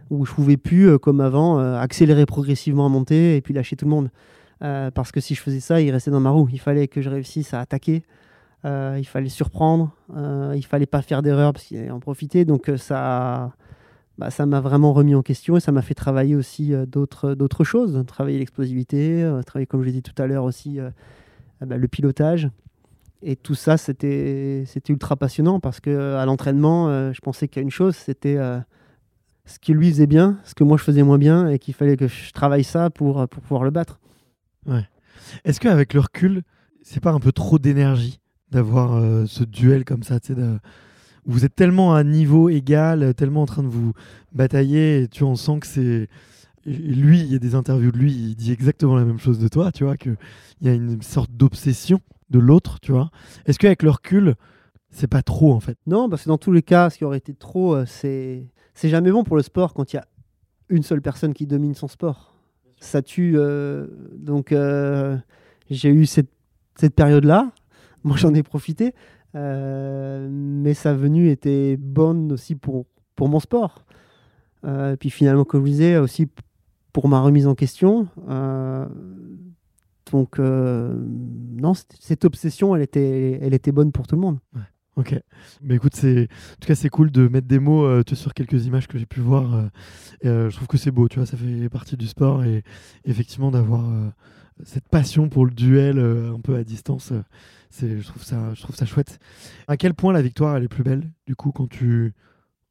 où 0.09 0.25
je 0.25 0.33
pouvais 0.33 0.57
plus, 0.57 0.89
euh, 0.89 0.97
comme 0.97 1.21
avant, 1.21 1.59
euh, 1.59 1.77
accélérer 1.77 2.25
progressivement 2.25 2.85
à 2.85 2.89
monter 2.89 3.35
et 3.35 3.41
puis 3.41 3.53
lâcher 3.53 3.75
tout 3.75 3.85
le 3.85 3.91
monde. 3.91 4.09
Euh, 4.63 4.91
parce 4.91 5.11
que 5.11 5.19
si 5.19 5.35
je 5.35 5.41
faisais 5.41 5.59
ça, 5.59 5.81
il 5.81 5.91
restait 5.91 6.11
dans 6.11 6.19
ma 6.19 6.29
roue. 6.29 6.47
Il 6.51 6.59
fallait 6.59 6.87
que 6.87 7.01
je 7.01 7.09
réussisse 7.09 7.53
à 7.53 7.59
attaquer, 7.59 8.03
il 8.63 9.05
fallait 9.05 9.29
surprendre, 9.29 9.91
il 10.55 10.65
fallait 10.65 10.87
pas 10.87 11.03
faire 11.03 11.21
d'erreur 11.21 11.53
parce 11.53 11.65
qu'il 11.65 11.91
en 11.91 11.99
profiter. 11.99 12.45
Donc 12.45 12.71
ça, 12.77 13.53
bah, 14.17 14.31
ça 14.31 14.47
m'a 14.47 14.59
vraiment 14.59 14.91
remis 14.91 15.13
en 15.13 15.21
question 15.21 15.55
et 15.57 15.59
ça 15.59 15.71
m'a 15.71 15.83
fait 15.83 15.93
travailler 15.93 16.35
aussi 16.35 16.73
d'autres, 16.87 17.35
d'autres 17.35 17.63
choses, 17.63 18.03
travailler 18.07 18.39
l'explosivité, 18.39 19.29
travailler 19.45 19.67
comme 19.67 19.81
je 19.81 19.85
l'ai 19.85 19.91
dit 19.91 20.01
tout 20.01 20.19
à 20.19 20.25
l'heure 20.25 20.45
aussi 20.45 20.79
bah, 21.61 21.77
le 21.77 21.87
pilotage. 21.87 22.49
Et 23.21 23.35
tout 23.35 23.55
ça, 23.55 23.77
c'était, 23.77 24.65
ultra 24.89 25.15
passionnant 25.15 25.59
parce 25.59 25.79
que 25.79 26.15
à 26.15 26.25
l'entraînement, 26.25 27.11
je 27.11 27.19
pensais 27.21 27.49
a 27.55 27.61
une 27.61 27.71
chose, 27.71 27.95
c'était 27.95 28.37
ce 29.45 29.57
qui 29.59 29.73
lui 29.73 29.89
faisait 29.89 30.05
bien, 30.05 30.39
ce 30.43 30.53
que 30.53 30.63
moi 30.63 30.77
je 30.77 30.83
faisais 30.83 31.01
moins 31.01 31.17
bien, 31.17 31.49
et 31.49 31.57
qu'il 31.57 31.73
fallait 31.73 31.97
que 31.97 32.07
je 32.07 32.31
travaille 32.33 32.63
ça 32.63 32.89
pour, 32.91 33.27
pour 33.27 33.41
pouvoir 33.41 33.63
le 33.63 33.71
battre. 33.71 33.99
Ouais. 34.67 34.87
Est-ce 35.43 35.59
qu'avec 35.59 35.93
le 35.93 36.01
recul, 36.01 36.43
c'est 36.83 36.99
pas 36.99 37.11
un 37.11 37.19
peu 37.19 37.31
trop 37.31 37.57
d'énergie 37.57 38.19
d'avoir 38.51 38.95
euh, 38.95 39.25
ce 39.25 39.43
duel 39.43 39.85
comme 39.85 40.03
ça 40.03 40.19
de... 40.19 40.59
Vous 41.25 41.43
êtes 41.43 41.55
tellement 41.55 41.95
à 41.95 41.99
un 41.99 42.03
niveau 42.03 42.49
égal, 42.49 43.15
tellement 43.15 43.41
en 43.41 43.45
train 43.47 43.63
de 43.63 43.67
vous 43.67 43.93
batailler, 44.31 45.01
et 45.01 45.07
tu 45.07 45.23
en 45.23 45.35
sens 45.35 45.59
que 45.59 45.65
c'est. 45.65 46.07
Lui, 46.65 47.19
il 47.19 47.31
y 47.31 47.35
a 47.35 47.39
des 47.39 47.53
interviews 47.53 47.91
de 47.91 47.97
lui, 47.97 48.11
il 48.11 48.35
dit 48.35 48.51
exactement 48.51 48.95
la 48.95 49.05
même 49.05 49.19
chose 49.19 49.37
de 49.37 49.47
toi, 49.47 49.71
tu 49.71 49.83
vois, 49.83 49.97
qu'il 49.97 50.17
y 50.61 50.69
a 50.69 50.73
une 50.73 51.01
sorte 51.01 51.31
d'obsession 51.31 51.99
de 52.29 52.39
l'autre, 52.39 52.79
tu 52.79 52.91
vois. 52.91 53.11
Est-ce 53.45 53.59
qu'avec 53.59 53.83
le 53.83 53.91
recul, 53.91 54.35
c'est 54.89 55.07
pas 55.07 55.21
trop 55.21 55.53
en 55.53 55.59
fait? 55.59 55.77
Non, 55.85 56.09
parce 56.09 56.23
que 56.23 56.29
dans 56.29 56.37
tous 56.37 56.51
les 56.51 56.63
cas, 56.63 56.89
ce 56.89 56.97
qui 56.97 57.05
aurait 57.05 57.19
été 57.19 57.33
trop, 57.33 57.75
euh, 57.75 57.85
c'est 57.85 58.47
c'est 58.73 58.89
jamais 58.89 59.11
bon 59.11 59.23
pour 59.23 59.37
le 59.37 59.43
sport 59.43 59.73
quand 59.73 59.93
il 59.93 59.97
y 59.97 59.99
a 59.99 60.07
une 60.69 60.83
seule 60.83 61.01
personne 61.01 61.33
qui 61.33 61.45
domine 61.45 61.75
son 61.75 61.87
sport. 61.87 62.35
Ça 62.79 63.01
tue. 63.01 63.35
Euh, 63.37 63.87
donc, 64.17 64.51
euh, 64.51 65.17
j'ai 65.69 65.89
eu 65.89 66.05
cette, 66.05 66.29
période-là. 66.95 67.51
Moi, 68.03 68.17
j'en 68.17 68.33
ai 68.33 68.43
profité. 68.43 68.93
Mais 69.33 70.73
sa 70.73 70.93
venue 70.93 71.29
était 71.29 71.77
bonne 71.77 72.31
aussi 72.31 72.55
pour, 72.55 72.85
pour 73.15 73.29
mon 73.29 73.39
sport. 73.39 73.85
puis 74.99 75.09
finalement, 75.09 75.45
comme 75.45 75.65
je 75.65 75.71
disais, 75.71 75.97
aussi 75.97 76.27
pour 76.95 77.09
ma 77.09 77.19
remise 77.19 77.45
en 77.45 77.55
question. 77.55 78.07
donc, 80.13 80.39
non, 80.39 81.73
cette 81.99 82.23
obsession, 82.23 82.73
elle 82.73 82.83
était, 82.83 83.37
elle 83.41 83.53
était 83.53 83.73
bonne 83.73 83.91
pour 83.91 84.07
tout 84.07 84.15
le 84.15 84.21
monde. 84.21 84.39
Ok. 84.95 85.13
Mais 85.61 85.75
écoute, 85.75 85.93
c'est 85.93 86.23
en 86.23 86.55
tout 86.61 86.67
cas 86.67 86.75
c'est 86.75 86.87
cool 86.87 87.11
de 87.11 87.27
mettre 87.27 87.47
des 87.47 87.59
mots 87.59 87.83
euh, 87.83 88.01
sur 88.13 88.33
quelques 88.33 88.65
images 88.65 88.87
que 88.87 88.97
j'ai 88.97 89.05
pu 89.05 89.19
voir. 89.19 89.53
Euh, 89.53 89.67
euh, 90.23 90.49
je 90.49 90.55
trouve 90.55 90.69
que 90.69 90.77
c'est 90.77 90.91
beau, 90.91 91.09
tu 91.09 91.19
vois, 91.19 91.25
ça 91.25 91.35
fait 91.35 91.67
partie 91.67 91.97
du 91.97 92.07
sport 92.07 92.45
et 92.45 92.63
effectivement 93.03 93.51
d'avoir 93.51 93.83
cette 94.63 94.87
passion 94.87 95.27
pour 95.27 95.45
le 95.45 95.51
duel 95.51 95.99
un 95.99 96.39
peu 96.39 96.55
à 96.55 96.63
distance, 96.63 97.11
c'est 97.69 97.99
je 97.99 98.07
trouve 98.07 98.23
ça 98.23 98.53
je 98.53 98.61
trouve 98.61 98.77
ça 98.77 98.85
chouette. 98.85 99.19
À 99.67 99.75
quel 99.75 99.95
point 99.95 100.13
la 100.13 100.21
victoire 100.21 100.55
elle 100.55 100.63
est 100.63 100.69
plus 100.69 100.83
belle 100.83 101.11
du 101.27 101.35
coup 101.35 101.51
quand 101.51 101.67
tu 101.67 102.13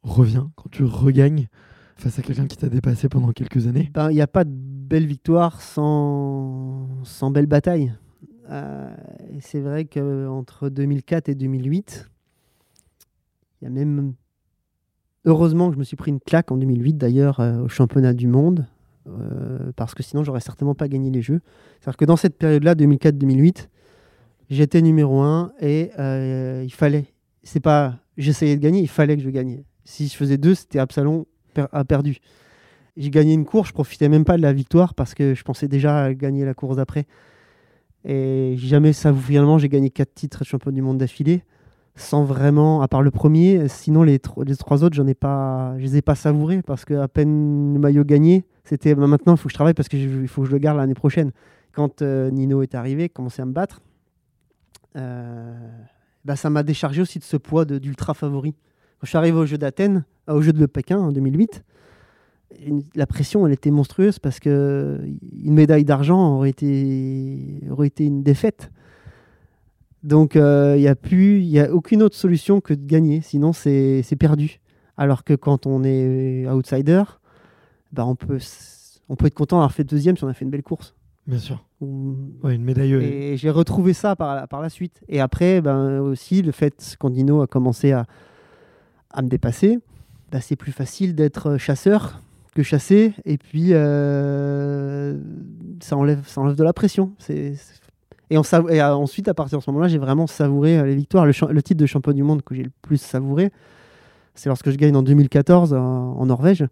reviens, 0.02 0.50
quand 0.56 0.70
tu 0.70 0.84
regagnes 0.84 1.48
face 1.96 2.18
à 2.18 2.22
quelqu'un 2.22 2.46
qui 2.46 2.56
t'a 2.56 2.68
dépassé 2.68 3.08
pendant 3.08 3.32
quelques 3.32 3.66
années 3.66 3.90
ben, 3.94 4.10
Il 4.10 4.14
n'y 4.14 4.20
a 4.20 4.26
pas 4.26 4.44
de 4.44 4.52
belle 4.52 5.06
victoire 5.06 5.60
sans, 5.62 6.88
belle 7.30 7.46
bataille. 7.46 7.94
c'est 9.40 9.60
vrai 9.60 9.84
qu'entre 9.84 10.68
2004 10.68 11.28
et 11.28 11.34
2008, 11.34 12.10
il 13.64 13.64
y 13.64 13.66
a 13.68 13.70
même. 13.70 14.14
Heureusement 15.24 15.68
que 15.68 15.74
je 15.74 15.78
me 15.78 15.84
suis 15.84 15.96
pris 15.96 16.10
une 16.10 16.20
claque 16.20 16.52
en 16.52 16.58
2008 16.58 16.98
d'ailleurs 16.98 17.40
euh, 17.40 17.62
au 17.62 17.68
championnat 17.68 18.12
du 18.12 18.26
monde, 18.26 18.66
euh, 19.08 19.72
parce 19.74 19.94
que 19.94 20.02
sinon 20.02 20.22
j'aurais 20.22 20.40
certainement 20.40 20.74
pas 20.74 20.86
gagné 20.86 21.10
les 21.10 21.22
Jeux. 21.22 21.40
C'est-à-dire 21.80 21.96
que 21.96 22.04
dans 22.04 22.16
cette 22.16 22.36
période-là, 22.36 22.74
2004-2008, 22.74 23.68
j'étais 24.50 24.82
numéro 24.82 25.22
un 25.22 25.52
et 25.60 25.92
euh, 25.98 26.62
il 26.62 26.72
fallait. 26.72 27.06
C'est 27.42 27.60
pas. 27.60 28.00
J'essayais 28.18 28.56
de 28.56 28.60
gagner, 28.60 28.80
il 28.80 28.88
fallait 28.88 29.16
que 29.16 29.22
je 29.22 29.30
gagne. 29.30 29.64
Si 29.84 30.08
je 30.08 30.14
faisais 30.14 30.36
deux, 30.36 30.54
c'était 30.54 30.78
Absalon 30.78 31.26
a 31.58 31.84
perdu. 31.84 32.18
J'ai 32.96 33.10
gagné 33.10 33.34
une 33.34 33.44
course, 33.44 33.68
je 33.68 33.74
profitais 33.74 34.08
même 34.08 34.24
pas 34.24 34.36
de 34.36 34.42
la 34.42 34.52
victoire 34.52 34.94
parce 34.94 35.14
que 35.14 35.34
je 35.34 35.42
pensais 35.42 35.68
déjà 35.68 36.04
à 36.04 36.14
gagner 36.14 36.44
la 36.44 36.54
course 36.54 36.76
d'après. 36.76 37.06
Et 38.04 38.54
jamais 38.58 38.92
ça, 38.92 39.12
finalement, 39.12 39.58
j'ai 39.58 39.68
gagné 39.68 39.90
quatre 39.90 40.14
titres 40.14 40.40
de 40.40 40.44
champion 40.44 40.70
du 40.70 40.82
monde 40.82 40.98
d'affilée 40.98 41.42
sans 41.96 42.24
vraiment, 42.24 42.82
à 42.82 42.88
part 42.88 43.02
le 43.02 43.10
premier, 43.10 43.68
sinon 43.68 44.02
les, 44.02 44.20
les 44.44 44.56
trois 44.56 44.82
autres, 44.82 44.96
j'en 44.96 45.06
ai 45.06 45.14
pas, 45.14 45.74
je 45.78 45.84
les 45.84 45.96
ai 45.98 46.02
pas 46.02 46.16
savourés 46.16 46.60
parce 46.62 46.84
que 46.84 46.94
à 46.94 47.08
peine 47.08 47.74
le 47.74 47.78
maillot 47.78 48.04
gagné, 48.04 48.44
c'était 48.64 48.94
bah, 48.94 49.06
maintenant 49.06 49.34
il 49.34 49.38
faut 49.38 49.44
que 49.44 49.52
je 49.52 49.54
travaille 49.54 49.74
parce 49.74 49.88
qu'il 49.88 50.26
faut 50.26 50.42
que 50.42 50.48
je 50.48 50.52
le 50.52 50.58
garde 50.58 50.78
l'année 50.78 50.94
prochaine. 50.94 51.30
Quand 51.72 52.02
euh, 52.02 52.30
Nino 52.30 52.62
est 52.62 52.74
arrivé, 52.74 53.08
commençait 53.08 53.42
à 53.42 53.46
me 53.46 53.52
battre, 53.52 53.80
euh, 54.96 55.54
bah, 56.24 56.34
ça 56.36 56.50
m'a 56.50 56.62
déchargé 56.62 57.00
aussi 57.00 57.18
de 57.18 57.24
ce 57.24 57.36
poids 57.36 57.64
d'ultra 57.64 58.12
favori. 58.14 58.54
Quand 59.04 59.06
je 59.06 59.10
suis 59.10 59.18
arrivé 59.18 59.36
au 59.36 59.44
jeu 59.44 59.58
d'Athènes, 59.58 60.06
euh, 60.30 60.32
au 60.32 60.40
jeu 60.40 60.54
de 60.54 60.64
Pékin 60.64 60.98
en 60.98 61.12
2008, 61.12 61.62
la 62.94 63.06
pression 63.06 63.46
elle 63.46 63.52
était 63.52 63.70
monstrueuse 63.70 64.18
parce 64.18 64.40
que 64.40 64.98
une 65.42 65.52
médaille 65.52 65.84
d'argent 65.84 66.36
aurait 66.36 66.48
été, 66.48 67.60
aurait 67.70 67.88
été 67.88 68.06
une 68.06 68.22
défaite. 68.22 68.70
Donc, 70.04 70.36
il 70.36 70.40
euh, 70.40 70.78
n'y 70.78 70.88
a 70.88 70.94
plus, 70.94 71.42
il 71.42 71.60
a 71.60 71.70
aucune 71.70 72.02
autre 72.02 72.16
solution 72.16 72.62
que 72.62 72.72
de 72.72 72.86
gagner. 72.86 73.20
Sinon, 73.20 73.52
c'est 73.52 74.16
perdu. 74.18 74.60
Alors 74.96 75.22
que 75.22 75.34
quand 75.34 75.66
on 75.66 75.84
est 75.84 76.48
outsider, 76.48 77.02
bah, 77.92 78.06
on, 78.06 78.16
peut, 78.16 78.38
on 79.10 79.16
peut 79.16 79.26
être 79.26 79.34
content 79.34 79.56
d'avoir 79.56 79.72
fait 79.72 79.84
deuxième 79.84 80.16
si 80.16 80.24
on 80.24 80.28
a 80.28 80.32
fait 80.32 80.46
une 80.46 80.50
belle 80.50 80.62
course. 80.62 80.94
Bien 81.26 81.38
sûr. 81.38 81.62
Ouais, 81.82 82.54
une 82.54 82.64
médaille. 82.64 82.94
Et 82.94 83.36
j'ai 83.36 83.50
retrouvé 83.50 83.92
ça 83.92 84.16
par 84.16 84.34
la, 84.34 84.46
par 84.46 84.62
la 84.62 84.70
suite. 84.70 85.02
Et 85.10 85.20
après, 85.20 85.60
ben, 85.60 86.00
aussi, 86.00 86.40
le 86.40 86.52
fait 86.52 86.96
quand 86.98 87.10
Dino 87.10 87.42
a 87.42 87.46
commencé 87.46 87.92
à, 87.92 88.06
à 89.14 89.22
me 89.22 89.28
dépasser, 89.28 89.78
bah, 90.30 90.40
c'est 90.40 90.56
plus 90.56 90.72
facile 90.72 91.14
d'être 91.14 91.56
chasseur 91.56 92.20
que 92.54 92.62
chasser. 92.62 93.14
Et 93.24 93.38
puis, 93.38 93.68
euh, 93.72 95.18
ça, 95.80 95.96
enlève, 95.96 96.26
ça 96.26 96.40
enlève 96.40 96.56
de 96.56 96.64
la 96.64 96.72
pression. 96.72 97.12
Et, 97.28 97.54
euh, 98.32 98.92
ensuite, 98.94 99.28
à 99.28 99.34
partir 99.34 99.58
de 99.58 99.64
ce 99.64 99.70
moment-là, 99.70 99.88
j'ai 99.88 99.98
vraiment 99.98 100.26
savouré 100.26 100.78
euh, 100.78 100.86
les 100.86 100.96
victoires. 100.96 101.26
Le, 101.26 101.62
titre 101.62 101.80
de 101.80 101.86
champion 101.86 102.12
du 102.12 102.22
monde 102.22 102.42
que 102.42 102.54
j'ai 102.54 102.64
le 102.64 102.72
plus 102.82 103.00
savouré, 103.00 103.52
c'est 104.34 104.48
lorsque 104.48 104.70
je 104.70 104.76
gagne 104.76 104.96
en 104.96 105.02
2014 105.02 105.72
en, 105.72 106.26
Norvège. 106.26 106.66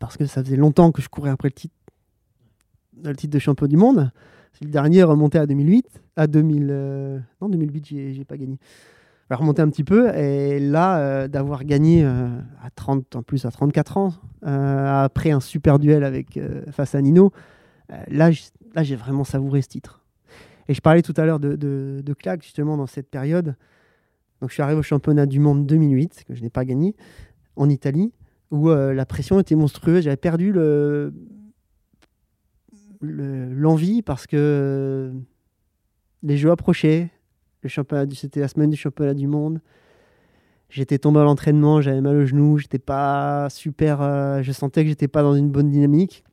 Parce 0.00 0.16
que 0.16 0.24
ça 0.24 0.42
faisait 0.42 0.56
longtemps 0.56 0.90
que 0.90 1.02
je 1.02 1.08
courais 1.08 1.30
après 1.30 1.48
le 1.48 1.52
titre, 1.52 1.74
le 3.04 3.14
titre 3.14 3.34
de 3.34 3.38
champion 3.38 3.66
du 3.66 3.76
monde. 3.76 4.10
Le 4.62 4.68
dernier 4.68 5.02
remonté 5.02 5.38
à 5.38 5.46
2008. 5.46 5.86
À 6.16 6.26
2000, 6.26 6.68
euh, 6.70 7.18
non, 7.40 7.48
2008, 7.48 7.86
j'ai 7.86 8.24
pas 8.24 8.36
gagné. 8.36 8.58
Remonter 9.36 9.62
un 9.62 9.68
petit 9.68 9.84
peu. 9.84 10.14
Et 10.16 10.58
là, 10.58 11.28
d'avoir 11.28 11.64
gagné 11.64 12.04
à 12.04 12.70
30, 12.74 13.16
en 13.16 13.22
plus 13.22 13.44
à 13.44 13.50
34 13.50 13.96
ans, 13.96 14.12
après 14.42 15.30
un 15.30 15.40
super 15.40 15.78
duel 15.78 16.04
avec, 16.04 16.38
face 16.70 16.94
à 16.94 17.00
Nino, 17.00 17.32
là, 18.08 18.30
là 18.74 18.82
j'ai 18.82 18.96
vraiment 18.96 19.24
savouré 19.24 19.62
ce 19.62 19.68
titre. 19.68 20.02
Et 20.68 20.74
je 20.74 20.80
parlais 20.80 21.02
tout 21.02 21.14
à 21.16 21.24
l'heure 21.24 21.40
de, 21.40 22.14
claques, 22.18 22.42
justement, 22.42 22.76
dans 22.76 22.86
cette 22.86 23.10
période. 23.10 23.56
Donc, 24.40 24.50
je 24.50 24.54
suis 24.54 24.62
arrivé 24.62 24.78
au 24.78 24.82
championnat 24.82 25.26
du 25.26 25.38
monde 25.38 25.66
2008, 25.66 26.24
que 26.26 26.34
je 26.34 26.42
n'ai 26.42 26.50
pas 26.50 26.64
gagné, 26.64 26.96
en 27.56 27.68
Italie, 27.68 28.12
où 28.50 28.70
euh, 28.70 28.92
la 28.94 29.06
pression 29.06 29.38
était 29.40 29.54
monstrueuse. 29.54 30.04
J'avais 30.04 30.16
perdu 30.16 30.52
le, 30.52 31.12
l'envie 33.00 34.02
parce 34.02 34.26
que 34.26 35.12
les 36.22 36.36
jeux 36.36 36.50
approchaient. 36.50 37.10
Le 37.62 37.68
championnat, 37.68 38.06
c'était 38.14 38.40
la 38.40 38.48
semaine 38.48 38.70
du 38.70 38.76
championnat 38.76 39.14
du 39.14 39.28
monde. 39.28 39.60
J'étais 40.72 40.98
tombé 40.98 41.20
à 41.20 41.24
l'entraînement, 41.24 41.82
j'avais 41.82 42.00
mal 42.00 42.16
au 42.16 42.24
genou, 42.24 42.56
j'étais 42.56 42.78
pas 42.78 43.48
super. 43.50 44.00
Euh, 44.00 44.42
je 44.42 44.52
sentais 44.52 44.82
que 44.82 44.88
j'étais 44.88 45.06
pas 45.06 45.22
dans 45.22 45.34
une 45.34 45.50
bonne 45.50 45.68
dynamique, 45.68 46.24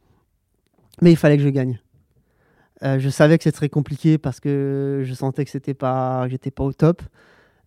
mais 1.01 1.11
il 1.11 1.17
fallait 1.17 1.35
que 1.35 1.43
je 1.43 1.49
gagne. 1.49 1.81
Euh, 2.83 2.99
je 2.99 3.09
savais 3.09 3.37
que 3.37 3.43
c'était 3.43 3.57
très 3.57 3.67
compliqué 3.67 4.17
parce 4.17 4.39
que 4.39 5.03
je 5.03 5.13
sentais 5.13 5.43
que 5.43 5.51
c'était 5.51 5.73
pas, 5.73 6.25
j'étais 6.29 6.51
pas 6.51 6.63
au 6.63 6.71
top. 6.71 7.01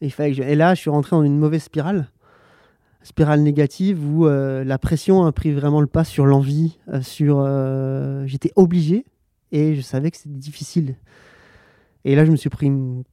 Et, 0.00 0.06
il 0.06 0.10
fallait 0.10 0.34
que 0.34 0.40
et 0.40 0.54
là, 0.54 0.74
je 0.74 0.80
suis 0.80 0.88
rentré 0.88 1.14
dans 1.14 1.22
une 1.22 1.38
mauvaise 1.38 1.62
spirale, 1.62 2.08
spirale 3.02 3.42
négative 3.42 4.02
où 4.02 4.26
euh, 4.26 4.64
la 4.64 4.78
pression 4.78 5.26
a 5.26 5.32
pris 5.32 5.52
vraiment 5.52 5.82
le 5.82 5.86
pas 5.86 6.04
sur 6.04 6.24
l'envie, 6.24 6.78
sur, 7.02 7.46
j'étais 8.24 8.50
obligé 8.56 9.04
et 9.52 9.74
je 9.74 9.82
savais 9.82 10.10
que 10.10 10.16
c'était 10.16 10.38
difficile. 10.38 10.96
Et 12.06 12.16
là, 12.16 12.24
je 12.24 12.30
me 12.30 12.36
suis 12.36 12.48
pris 12.48 12.66
une, 12.66 13.04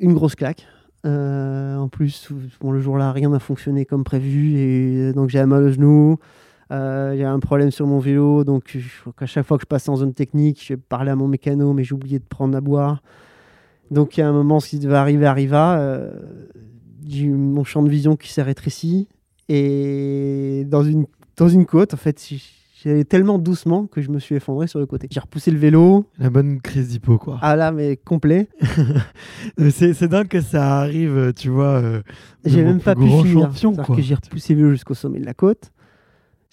grosse 0.00 0.34
claque. 0.34 0.66
Euh, 1.06 1.76
en 1.76 1.88
plus, 1.88 2.28
bon, 2.60 2.70
le 2.70 2.80
jour-là, 2.80 3.12
rien 3.12 3.30
n'a 3.30 3.38
fonctionné 3.38 3.84
comme 3.84 4.04
prévu. 4.04 4.56
Et 4.56 5.12
donc, 5.12 5.30
j'avais 5.30 5.46
mal 5.46 5.64
au 5.64 5.72
genou. 5.72 6.18
Euh, 6.70 7.14
il 7.16 7.22
un 7.22 7.38
problème 7.38 7.70
sur 7.70 7.86
mon 7.86 7.98
vélo. 7.98 8.44
Donc, 8.44 8.76
à 9.18 9.26
chaque 9.26 9.46
fois 9.46 9.56
que 9.58 9.62
je 9.62 9.68
passais 9.68 9.90
en 9.90 9.96
zone 9.96 10.14
technique, 10.14 10.62
je 10.64 10.74
parlais 10.74 11.10
à 11.10 11.16
mon 11.16 11.28
mécano, 11.28 11.72
mais 11.72 11.84
j'oubliais 11.84 12.18
de 12.18 12.24
prendre 12.24 12.56
à 12.56 12.60
boire. 12.60 13.02
Donc, 13.90 14.16
il 14.16 14.20
y 14.20 14.22
a 14.22 14.28
un 14.28 14.32
moment, 14.32 14.60
ce 14.60 14.70
qui 14.70 14.78
devait 14.78 14.96
arriver 14.96 15.26
arriva. 15.26 15.78
Euh, 15.78 16.10
j'ai 17.06 17.24
eu 17.24 17.32
mon 17.32 17.64
champ 17.64 17.82
de 17.82 17.88
vision 17.88 18.16
qui 18.16 18.30
s'est 18.32 18.42
rétréci. 18.42 19.08
Et 19.48 20.66
dans 20.68 20.82
une, 20.82 21.06
dans 21.36 21.48
une 21.48 21.64
côte, 21.64 21.94
en 21.94 21.96
fait, 21.96 22.18
J'allais 22.84 23.04
tellement 23.04 23.40
doucement 23.40 23.86
que 23.86 24.00
je 24.00 24.08
me 24.08 24.20
suis 24.20 24.36
effondré 24.36 24.68
sur 24.68 24.78
le 24.78 24.86
côté. 24.86 25.08
J'ai 25.10 25.18
repoussé 25.18 25.50
le 25.50 25.58
vélo. 25.58 26.06
La 26.16 26.30
bonne 26.30 26.60
crise 26.60 26.90
d'hypo, 26.90 27.18
quoi. 27.18 27.40
Ah 27.42 27.56
là, 27.56 27.72
mais 27.72 27.96
complet. 27.96 28.48
c'est 29.70 30.04
dingue 30.04 30.28
que 30.28 30.40
ça 30.40 30.78
arrive, 30.78 31.32
tu 31.34 31.48
vois. 31.48 31.82
Euh, 31.82 32.02
j'ai 32.44 32.62
même 32.62 32.80
pas 32.80 32.94
pu 32.94 33.08
finir. 33.08 33.50
que 33.84 34.00
j'ai 34.00 34.14
repoussé 34.14 34.54
le 34.54 34.60
vélo 34.60 34.70
jusqu'au 34.70 34.94
sommet 34.94 35.18
de 35.18 35.26
la 35.26 35.34
côte. 35.34 35.72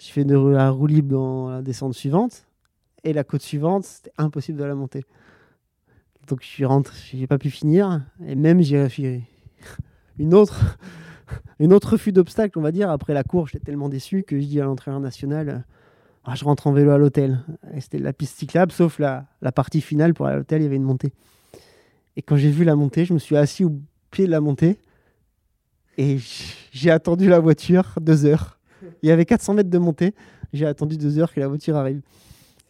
J'ai 0.00 0.10
fait 0.10 0.24
de 0.24 0.36
la 0.36 0.70
roue 0.70 0.88
libre 0.88 1.12
dans 1.12 1.48
la 1.48 1.62
descente 1.62 1.94
suivante. 1.94 2.44
Et 3.04 3.12
la 3.12 3.22
côte 3.22 3.42
suivante, 3.42 3.84
c'était 3.84 4.12
impossible 4.18 4.58
de 4.58 4.64
la 4.64 4.74
monter. 4.74 5.04
Donc 6.26 6.40
je 6.42 6.48
suis 6.48 6.64
rentré, 6.64 6.96
j'ai 7.14 7.28
pas 7.28 7.38
pu 7.38 7.50
finir. 7.50 8.04
Et 8.26 8.34
même 8.34 8.60
j'ai 8.62 8.88
fait 8.88 9.22
une 10.18 10.34
autre, 10.34 10.76
une 11.60 11.72
autre 11.72 11.92
refus 11.92 12.10
d'obstacle, 12.10 12.58
on 12.58 12.62
va 12.62 12.72
dire. 12.72 12.90
Après 12.90 13.14
la 13.14 13.22
course, 13.22 13.52
j'étais 13.52 13.66
tellement 13.66 13.88
déçu 13.88 14.24
que 14.24 14.40
je 14.40 14.44
dis 14.44 14.60
à 14.60 14.64
l'entraîneur 14.64 14.98
national 14.98 15.64
ah, 16.28 16.34
je 16.34 16.44
rentre 16.44 16.66
en 16.66 16.72
vélo 16.72 16.90
à 16.90 16.98
l'hôtel. 16.98 17.40
C'était 17.78 17.98
la 17.98 18.12
piste 18.12 18.36
cyclable, 18.36 18.72
sauf 18.72 18.98
la, 18.98 19.28
partie 19.54 19.80
finale 19.80 20.12
pour 20.12 20.26
aller 20.26 20.34
à 20.34 20.38
l'hôtel, 20.38 20.60
il 20.60 20.64
y 20.64 20.66
avait 20.66 20.76
une 20.76 20.82
montée. 20.82 21.12
Et 22.16 22.22
quand 22.22 22.36
j'ai 22.36 22.50
vu 22.50 22.64
la 22.64 22.74
montée, 22.74 23.04
je 23.04 23.14
me 23.14 23.18
suis 23.20 23.36
assis 23.36 23.64
au 23.64 23.80
pied 24.10 24.26
de 24.26 24.30
la 24.32 24.40
montée 24.40 24.80
et 25.98 26.18
j'ai 26.72 26.90
attendu 26.90 27.28
la 27.28 27.38
voiture 27.38 27.94
deux 28.00 28.24
heures. 28.24 28.58
Il 29.02 29.08
y 29.08 29.12
avait 29.12 29.24
400 29.24 29.54
mètres 29.54 29.70
de 29.70 29.78
montée. 29.78 30.14
J'ai 30.52 30.66
attendu 30.66 30.96
deux 30.96 31.18
heures 31.18 31.32
que 31.32 31.38
la 31.38 31.48
voiture 31.48 31.76
arrive. 31.76 32.00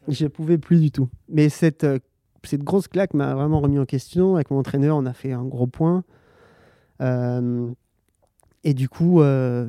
Je 0.08 0.24
ne 0.24 0.28
pouvais 0.28 0.58
plus 0.58 0.80
du 0.80 0.90
tout. 0.90 1.08
Mais 1.28 1.48
cette, 1.48 1.84
euh, 1.84 1.98
grosse 2.52 2.88
claque 2.88 3.14
m'a 3.14 3.34
vraiment 3.34 3.60
remis 3.60 3.78
en 3.78 3.86
question. 3.86 4.36
Avec 4.36 4.50
mon 4.50 4.58
entraîneur, 4.58 4.96
on 4.96 5.06
a 5.06 5.14
fait 5.14 5.32
un 5.32 5.44
gros 5.44 5.66
point. 5.66 6.04
Euh, 7.00 7.70
et 8.64 8.74
du 8.74 8.88
coup, 8.88 9.22
euh, 9.22 9.68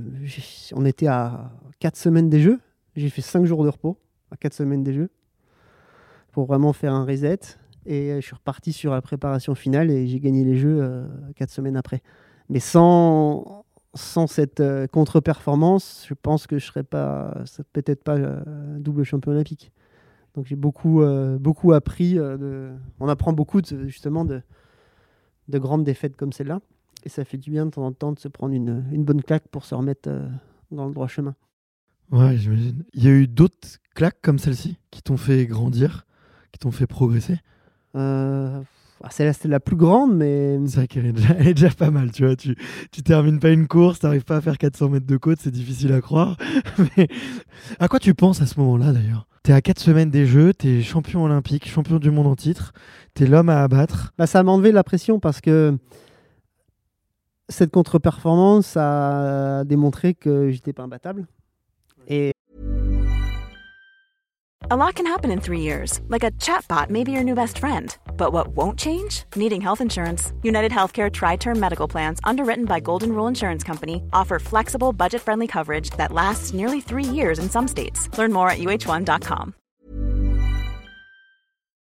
on 0.73 0.85
était 0.85 1.07
à 1.07 1.51
quatre 1.79 1.97
semaines 1.97 2.29
des 2.29 2.41
Jeux. 2.41 2.59
J'ai 2.97 3.11
fait 3.11 3.21
5 3.21 3.45
jours 3.45 3.63
de 3.63 3.69
repos 3.69 3.95
à 4.31 4.37
4 4.37 4.53
semaines 4.53 4.83
des 4.83 4.91
Jeux 4.91 5.11
pour 6.31 6.47
vraiment 6.47 6.73
faire 6.73 6.95
un 6.95 7.05
reset. 7.05 7.39
Et 7.85 8.15
je 8.15 8.21
suis 8.21 8.33
reparti 8.33 8.73
sur 8.73 8.91
la 8.91 9.03
préparation 9.03 9.53
finale 9.53 9.91
et 9.91 10.07
j'ai 10.07 10.19
gagné 10.19 10.43
les 10.43 10.57
Jeux 10.57 11.05
4 11.35 11.47
euh, 11.47 11.53
semaines 11.53 11.77
après. 11.77 12.01
Mais 12.49 12.59
sans, 12.59 13.65
sans 13.93 14.25
cette 14.25 14.61
euh, 14.61 14.87
contre-performance, 14.87 16.07
je 16.09 16.15
pense 16.15 16.47
que 16.47 16.57
je 16.57 16.65
serais 16.65 16.83
pas, 16.83 17.35
peut-être 17.71 18.03
pas 18.03 18.17
euh, 18.17 18.79
double 18.79 19.03
champion 19.03 19.31
olympique. 19.31 19.71
Donc 20.33 20.47
j'ai 20.47 20.55
beaucoup, 20.55 21.03
beaucoup 21.39 21.73
appris. 21.73 22.19
On 22.99 23.07
apprend 23.07 23.33
beaucoup 23.33 23.59
justement 23.85 24.23
de, 24.23 24.41
de 25.47 25.59
grandes 25.59 25.83
défaites 25.83 26.15
comme 26.15 26.31
celle-là. 26.31 26.61
Et 27.03 27.09
ça 27.09 27.25
fait 27.25 27.37
du 27.37 27.49
bien 27.49 27.65
de 27.67 27.71
temps 27.71 27.85
en 27.85 27.91
temps 27.91 28.11
de 28.11 28.19
se 28.19 28.27
prendre 28.27 28.53
une, 28.53 28.85
une 28.91 29.03
bonne 29.03 29.23
claque 29.23 29.47
pour 29.47 29.65
se 29.65 29.73
remettre 29.73 30.09
dans 30.69 30.85
le 30.85 30.93
droit 30.93 31.07
chemin. 31.07 31.33
Ouais, 32.11 32.37
j'imagine. 32.37 32.83
Il 32.93 33.03
y 33.03 33.07
a 33.07 33.11
eu 33.11 33.27
d'autres 33.27 33.79
claques 33.95 34.21
comme 34.21 34.39
celle-ci 34.39 34.77
qui 34.91 35.01
t'ont 35.01 35.17
fait 35.17 35.45
grandir, 35.45 36.05
qui 36.51 36.59
t'ont 36.59 36.71
fait 36.71 36.87
progresser? 36.87 37.39
Euh... 37.95 38.61
Ah, 39.03 39.09
celle-là, 39.11 39.33
c'était 39.33 39.47
la 39.47 39.59
plus 39.59 39.75
grande, 39.75 40.15
mais. 40.15 40.57
C'est 40.67 40.77
vrai 40.77 40.87
qu'elle 40.87 41.05
est, 41.05 41.53
déjà 41.53 41.69
pas 41.69 41.91
mal, 41.91 42.11
tu 42.11 42.25
vois. 42.25 42.35
Tu, 42.35 42.55
tu 42.91 43.03
termines 43.03 43.39
pas 43.39 43.49
une 43.49 43.67
course, 43.67 43.99
t'arrives 43.99 44.23
pas 44.23 44.37
à 44.37 44.41
faire 44.41 44.57
400 44.57 44.89
mètres 44.89 45.05
de 45.05 45.17
côte, 45.17 45.39
c'est 45.39 45.51
difficile 45.51 45.93
à 45.93 46.01
croire. 46.01 46.37
mais 46.97 47.07
à 47.79 47.87
quoi 47.87 47.99
tu 47.99 48.13
penses 48.13 48.41
à 48.41 48.45
ce 48.45 48.59
moment-là, 48.59 48.91
d'ailleurs? 48.93 49.27
T'es 49.43 49.53
à 49.53 49.61
4 49.61 49.79
semaines 49.79 50.09
des 50.09 50.25
Jeux, 50.25 50.53
t'es 50.53 50.81
champion 50.81 51.23
olympique, 51.23 51.69
champion 51.69 51.99
du 51.99 52.11
monde 52.11 52.27
en 52.27 52.35
titre, 52.35 52.73
t'es 53.13 53.27
l'homme 53.27 53.49
à 53.49 53.61
abattre. 53.61 54.13
Bah, 54.17 54.27
ça 54.27 54.43
m'a 54.43 54.51
enlevé 54.51 54.71
la 54.71 54.83
pression 54.83 55.19
parce 55.19 55.41
que 55.41 55.77
cette 57.47 57.71
contre-performance 57.71 58.75
a 58.75 59.63
démontré 59.63 60.15
que 60.15 60.49
j'étais 60.49 60.73
pas 60.73 60.83
imbattable. 60.83 61.27
A 64.69 64.75
lot 64.75 64.95
can 64.95 65.05
happen 65.05 65.31
in 65.31 65.39
three 65.39 65.61
years, 65.61 66.01
like 66.09 66.25
a 66.25 66.31
chatbot 66.31 66.89
may 66.89 67.05
be 67.05 67.13
your 67.13 67.23
new 67.23 67.35
best 67.35 67.57
friend. 67.57 67.95
But 68.17 68.33
what 68.33 68.49
won't 68.49 68.77
change? 68.77 69.23
Needing 69.35 69.61
health 69.61 69.79
insurance. 69.79 70.33
United 70.43 70.73
Healthcare 70.73 71.09
Tri 71.09 71.37
Term 71.37 71.57
Medical 71.57 71.87
Plans, 71.87 72.19
underwritten 72.25 72.65
by 72.65 72.81
Golden 72.81 73.13
Rule 73.13 73.27
Insurance 73.27 73.63
Company, 73.63 74.01
offer 74.11 74.39
flexible, 74.39 74.91
budget 74.91 75.21
friendly 75.21 75.47
coverage 75.47 75.91
that 75.91 76.11
lasts 76.11 76.53
nearly 76.53 76.81
three 76.81 77.05
years 77.05 77.39
in 77.39 77.49
some 77.49 77.65
states. 77.67 78.09
Learn 78.17 78.33
more 78.33 78.49
at 78.49 78.57
uh1.com. 78.57 79.53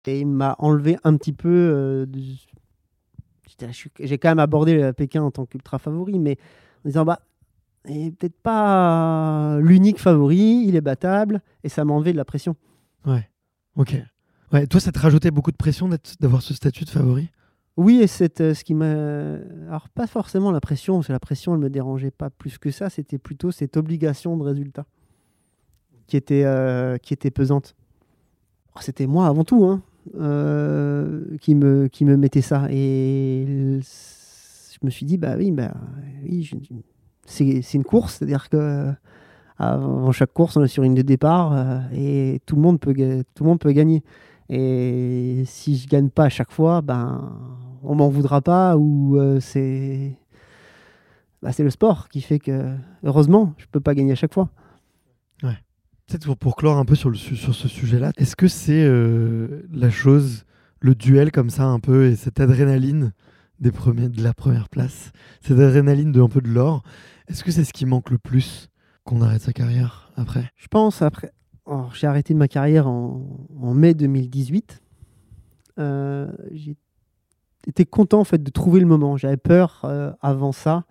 Et 0.06 0.20
il 0.20 0.26
m'a 0.26 0.56
enlevé 0.58 0.96
un 1.04 1.18
petit 1.18 1.34
peu. 1.34 1.48
Euh, 1.48 2.06
J'ai 3.98 4.16
quand 4.16 4.30
même 4.30 4.38
abordé 4.38 4.90
Pékin 4.94 5.22
en 5.22 5.30
tant 5.30 5.44
qu'ultra 5.44 5.78
favori, 5.78 6.18
mais 6.18 6.38
en 6.84 6.88
disant 6.88 7.04
bah 7.04 7.18
et 7.86 8.10
peut-être 8.10 8.38
pas 8.42 9.58
l'unique 9.60 9.98
favori, 9.98 10.64
il 10.66 10.76
est 10.76 10.80
battable, 10.80 11.40
et 11.64 11.68
ça 11.68 11.84
m'a 11.84 11.92
enlevé 11.92 12.12
de 12.12 12.16
la 12.16 12.24
pression. 12.24 12.56
Ouais, 13.06 13.28
ok. 13.76 13.96
Ouais, 14.52 14.66
toi, 14.66 14.80
ça 14.80 14.92
te 14.92 14.98
rajoutait 14.98 15.30
beaucoup 15.30 15.52
de 15.52 15.56
pression 15.56 15.88
d'avoir 16.20 16.42
ce 16.42 16.54
statut 16.54 16.84
de 16.84 16.90
favori? 16.90 17.30
Oui, 17.76 18.00
et 18.02 18.06
c'est 18.06 18.40
euh, 18.40 18.52
ce 18.52 18.64
qui 18.64 18.74
m'a. 18.74 18.90
Alors, 19.68 19.88
pas 19.88 20.06
forcément 20.06 20.50
la 20.50 20.60
pression, 20.60 20.96
parce 20.96 21.06
que 21.06 21.12
la 21.12 21.20
pression, 21.20 21.54
elle 21.54 21.60
me 21.60 21.70
dérangeait 21.70 22.10
pas 22.10 22.28
plus 22.28 22.58
que 22.58 22.70
ça, 22.70 22.90
c'était 22.90 23.18
plutôt 23.18 23.52
cette 23.52 23.76
obligation 23.76 24.36
de 24.36 24.42
résultat 24.42 24.86
qui 26.06 26.16
était, 26.16 26.44
euh, 26.44 26.98
qui 26.98 27.14
était 27.14 27.30
pesante. 27.30 27.76
C'était 28.80 29.06
moi 29.06 29.26
avant 29.26 29.44
tout 29.44 29.64
hein, 29.64 29.82
euh, 30.16 31.36
qui, 31.40 31.54
me, 31.54 31.86
qui 31.88 32.04
me 32.04 32.16
mettait 32.16 32.42
ça. 32.42 32.66
Et 32.70 33.80
je 33.80 34.78
me 34.82 34.90
suis 34.90 35.06
dit, 35.06 35.18
bah 35.18 35.36
oui, 35.36 35.52
bah, 35.52 35.72
oui 36.24 36.42
je, 36.42 36.56
c'est 37.26 37.74
une 37.74 37.84
course, 37.84 38.14
c'est-à-dire 38.14 38.48
que 38.48 38.92
avant 39.58 40.10
chaque 40.10 40.32
course, 40.32 40.56
on 40.56 40.64
est 40.64 40.68
sur 40.68 40.82
une 40.84 40.94
de 40.94 41.02
départ 41.02 41.52
euh, 41.52 41.80
et 41.92 42.40
tout 42.46 42.56
le 42.56 42.62
monde 42.62 42.80
peut 42.80 42.94
tout 43.34 43.44
le 43.44 43.48
monde 43.48 43.60
peut 43.60 43.72
gagner. 43.72 44.02
Et 44.48 45.44
si 45.46 45.76
je 45.76 45.86
gagne 45.86 46.08
pas 46.08 46.24
à 46.24 46.28
chaque 46.28 46.50
fois, 46.50 46.80
ben 46.80 47.38
on 47.82 47.94
m'en 47.94 48.08
voudra 48.08 48.40
pas 48.40 48.76
ou 48.76 49.18
euh, 49.18 49.38
c'est 49.38 50.16
bah, 51.42 51.52
c'est 51.52 51.62
le 51.62 51.70
sport 51.70 52.08
qui 52.08 52.22
fait 52.22 52.38
que 52.38 52.74
heureusement, 53.04 53.54
je 53.58 53.66
peux 53.70 53.80
pas 53.80 53.94
gagner 53.94 54.12
à 54.12 54.16
chaque 54.16 54.34
fois. 54.34 54.48
Ouais. 55.42 55.56
Peut-être 56.06 56.34
pour, 56.34 56.56
clore 56.56 56.78
un 56.78 56.84
peu 56.84 56.94
sur, 56.94 57.10
le, 57.10 57.16
sur 57.16 57.54
ce 57.54 57.68
sujet-là, 57.68 58.12
est-ce 58.16 58.34
que 58.34 58.48
c'est 58.48 58.82
euh, 58.82 59.62
la 59.72 59.90
chose, 59.90 60.44
le 60.80 60.94
duel 60.94 61.30
comme 61.30 61.50
ça 61.50 61.64
un 61.64 61.78
peu 61.78 62.06
et 62.06 62.16
cette 62.16 62.40
adrénaline 62.40 63.12
des 63.60 63.72
premiers, 63.72 64.08
de 64.08 64.22
la 64.22 64.34
première 64.34 64.68
place, 64.68 65.12
cette 65.42 65.58
adrénaline 65.58 66.12
de 66.12 66.20
un 66.20 66.28
peu 66.28 66.40
de 66.40 66.48
l'or, 66.48 66.82
est-ce 67.28 67.44
que 67.44 67.50
c'est 67.50 67.64
ce 67.64 67.72
qui 67.72 67.86
manque 67.86 68.10
le 68.10 68.18
plus 68.18 68.68
qu'on 69.04 69.20
arrête 69.22 69.42
sa 69.42 69.52
carrière 69.52 70.10
après? 70.16 70.50
Je 70.56 70.68
pense 70.68 71.02
après. 71.02 71.32
J'ai 71.94 72.08
arrêté 72.08 72.34
ma 72.34 72.48
carrière 72.48 72.88
en, 72.88 73.22
mai 73.74 73.94
2018. 73.94 74.82
Euh, 75.78 76.32
J'étais 76.52 77.84
content 77.84 78.20
en 78.20 78.24
fait 78.24 78.42
de 78.42 78.50
trouver 78.50 78.80
le 78.80 78.86
moment. 78.86 79.16
J'avais 79.16 79.36
peur 79.36 79.82
euh, 79.84 80.10
avant 80.20 80.50
ça, 80.50 80.84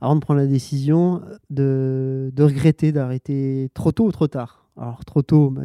avant 0.00 0.14
de 0.14 0.20
prendre 0.20 0.38
la 0.38 0.46
décision, 0.46 1.22
de, 1.50 2.30
de 2.32 2.42
regretter 2.44 2.92
d'arrêter 2.92 3.70
trop 3.74 3.90
tôt 3.90 4.06
ou 4.06 4.12
trop 4.12 4.28
tard. 4.28 4.68
Alors 4.76 5.04
trop 5.04 5.22
tôt, 5.22 5.50
bah, 5.50 5.62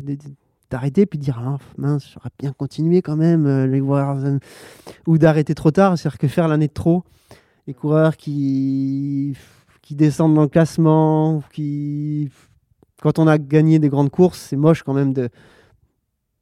d'arrêter 0.70 1.05
puis 1.05 1.20
de 1.20 1.24
dire 1.24 1.41
ah, 1.43 1.57
mince, 1.78 2.09
j'aurais 2.13 2.30
bien 2.39 2.51
continué 2.51 3.01
quand 3.01 3.15
même 3.15 3.45
euh, 3.45 3.68
les 3.68 3.80
voir 3.80 4.18
ou 5.05 5.18
d'arrêter 5.18 5.55
trop 5.55 5.72
tard, 5.72 5.97
c'est-à-dire 5.97 6.18
que 6.18 6.28
faire 6.28 6.47
l'année 6.47 6.68
de 6.68 6.74
trop. 6.74 7.03
Les 7.68 7.74
coureurs 7.74 8.18
qui 8.18 9.36
qui 9.82 9.95
descendent 9.95 10.36
dans 10.36 10.41
le 10.41 10.47
classement, 10.47 11.41
qui 11.53 12.30
quand 13.01 13.20
on 13.20 13.28
a 13.28 13.38
gagné 13.38 13.80
des 13.80 13.89
grandes 13.89 14.09
courses, 14.09 14.39
c'est 14.39 14.57
moche 14.57 14.84
quand 14.84 14.93
même 14.93 15.13
de 15.13 15.30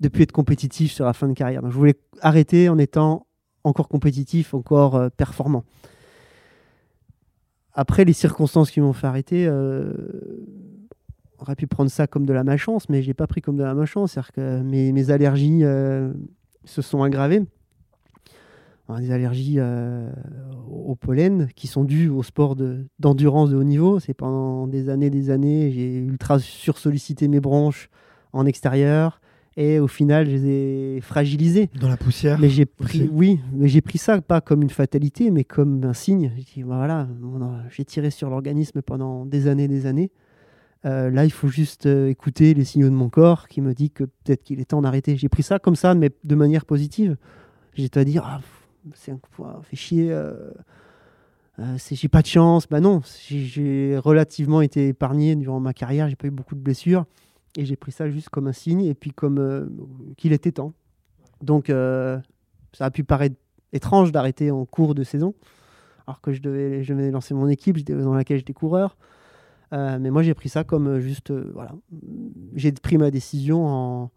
de 0.02 0.08
plus 0.10 0.24
être 0.24 0.32
compétitif 0.32 0.92
sur 0.92 1.06
la 1.06 1.14
fin 1.14 1.28
de 1.28 1.34
carrière. 1.34 1.62
Donc 1.62 1.72
je 1.72 1.78
voulais 1.78 1.96
arrêter 2.22 2.70
en 2.70 2.78
étant 2.78 3.28
encore 3.64 3.88
compétitif, 3.88 4.54
encore 4.54 4.96
euh, 4.96 5.10
performant. 5.10 5.64
Après, 7.74 8.06
les 8.06 8.14
circonstances 8.14 8.72
qui 8.72 8.80
m'ont 8.80 8.94
fait 8.94 9.08
arrêter, 9.08 9.46
euh, 9.48 9.94
aurait 11.40 11.56
pu 11.56 11.68
prendre 11.68 11.90
ça 11.90 12.08
comme 12.08 12.26
de 12.26 12.34
la 12.34 12.44
malchance, 12.44 12.90
mais 12.90 13.02
je 13.02 13.08
l'ai 13.08 13.14
pas 13.14 13.28
pris 13.28 13.42
comme 13.42 13.58
de 13.58 13.64
la 13.64 13.74
malchance. 13.74 14.14
C'est-à-dire 14.14 14.32
que 14.32 14.62
mes, 14.62 14.92
mes 14.92 15.12
allergies 15.12 15.64
euh, 15.64 16.14
se 16.64 16.82
sont 16.82 17.04
aggravées 17.04 17.44
des 19.00 19.12
allergies 19.12 19.56
euh, 19.58 20.10
au 20.70 20.96
pollen 20.96 21.50
qui 21.56 21.68
sont 21.68 21.84
dues 21.84 22.10
au 22.10 22.24
sport 22.24 22.56
d'endurance 23.00 23.50
de, 23.50 23.56
haut 23.56 23.64
niveau. 23.64 24.00
C'est 24.00 24.14
pendant 24.14 24.68
des 24.68 24.90
années, 24.90 25.10
des 25.10 25.32
années, 25.32 25.72
j'ai 25.72 25.98
ultra 25.98 26.40
sursollicité 26.40 27.28
mes 27.28 27.40
bronches 27.40 27.90
en 28.32 28.46
extérieur 28.46 29.22
Et 29.58 29.80
au 29.80 29.88
final, 29.88 30.28
je 30.28 30.32
les 30.32 30.48
ai 30.48 31.02
fragilisés. 31.02 31.70
Dans 31.80 31.90
la 31.90 31.98
poussière 31.98 32.38
Mais 32.40 32.50
j'ai 32.50 32.66
pris, 32.66 33.02
aussi. 33.02 33.10
oui, 33.12 33.40
mais 33.54 33.68
j'ai 33.68 33.82
pris 33.82 33.98
ça 33.98 34.22
pas 34.22 34.40
comme 34.40 34.62
une 34.62 34.70
fatalité, 34.70 35.32
mais 35.32 35.44
comme 35.44 35.84
un 35.84 35.94
signe. 35.94 36.32
J'ai 36.36 36.44
dit, 36.44 36.64
bah 36.64 36.78
voilà, 36.78 37.08
j'ai 37.72 37.86
tiré 37.86 38.12
sur 38.12 38.30
l'organisme 38.30 38.82
pendant 38.84 39.26
des 39.26 39.48
années, 39.48 39.68
des 39.68 39.88
années. 39.88 40.12
Euh, 40.86 41.10
là, 41.10 41.26
il 41.26 41.32
faut 41.32 41.48
juste 41.48 41.86
euh, 41.88 42.10
écouter 42.10 42.54
les 42.54 42.64
signaux 42.64 42.90
de 42.90 42.94
mon 42.94 43.10
corps 43.10 43.48
qui 43.48 43.62
me 43.62 43.74
dit 43.74 43.90
que 43.90 44.04
peut-être 44.04 44.44
qu'il 44.44 44.60
est 44.60 44.66
temps 44.66 44.82
d'arrêter. 44.82 45.18
J'ai 45.18 45.30
pris 45.30 45.44
ça 45.44 45.58
comme 45.58 45.76
ça, 45.76 45.96
mais 45.96 46.12
de 46.24 46.36
manière 46.36 46.66
positive. 46.66 47.18
J'étais 47.74 48.00
à 48.00 48.04
dire, 48.04 48.24
ah, 48.26 48.42
c'est 48.94 49.12
un 49.12 49.20
ah, 49.44 49.60
fait 49.64 49.76
chier. 49.76 50.12
euh, 50.12 50.52
j'ai 51.90 52.08
pas 52.08 52.22
de 52.22 52.28
chance. 52.28 52.68
Bah 52.68 52.80
non, 52.82 53.02
j'ai- 53.30 53.98
relativement 53.98 54.62
été 54.62 54.90
épargné 54.90 55.36
durant 55.36 55.60
ma 55.60 55.74
carrière. 55.74 56.10
J'ai 56.10 56.16
pas 56.16 56.28
eu 56.28 56.32
beaucoup 56.32 56.56
de 56.56 56.62
blessures. 56.62 57.06
Et 57.58 57.66
j'ai 57.66 57.78
pris 57.78 57.92
ça 57.92 58.10
juste 58.10 58.30
comme 58.30 58.48
un 58.48 58.54
signe 58.54 58.82
et 58.82 58.94
puis 58.94 59.12
comme 59.12 59.70
qu'il 60.18 60.34
était 60.34 60.52
temps. 60.52 60.74
Donc, 61.42 61.68
ça 61.68 62.86
a 62.86 62.92
pu 62.92 63.06
paraître 63.06 63.38
étrange 63.76 64.12
d'arrêter 64.12 64.52
en 64.52 64.66
cours 64.66 64.96
de 64.96 65.04
saison, 65.04 65.34
alors 66.08 66.22
que 66.22 66.32
je 66.32 66.42
devais, 66.42 66.84
je 66.84 66.94
devais 66.94 67.12
lancer 67.12 67.34
mon 67.34 67.48
équipe 67.48 67.78
dans 67.88 68.14
laquelle 68.14 68.38
j'étais 68.38 68.54
coureur. 68.54 68.98
Euh, 69.74 69.98
mais 70.00 70.12
moi, 70.12 70.24
j'ai 70.24 70.34
pris 70.34 70.50
ça 70.50 70.64
comme 70.64 70.88
euh, 70.88 71.00
juste. 71.00 71.32
euh, 71.32 71.52
voilà. 71.54 71.74
J'ai 72.56 72.72
pris 72.72 72.98
ma 72.98 73.12
décision 73.12 73.66
en, 73.66 74.12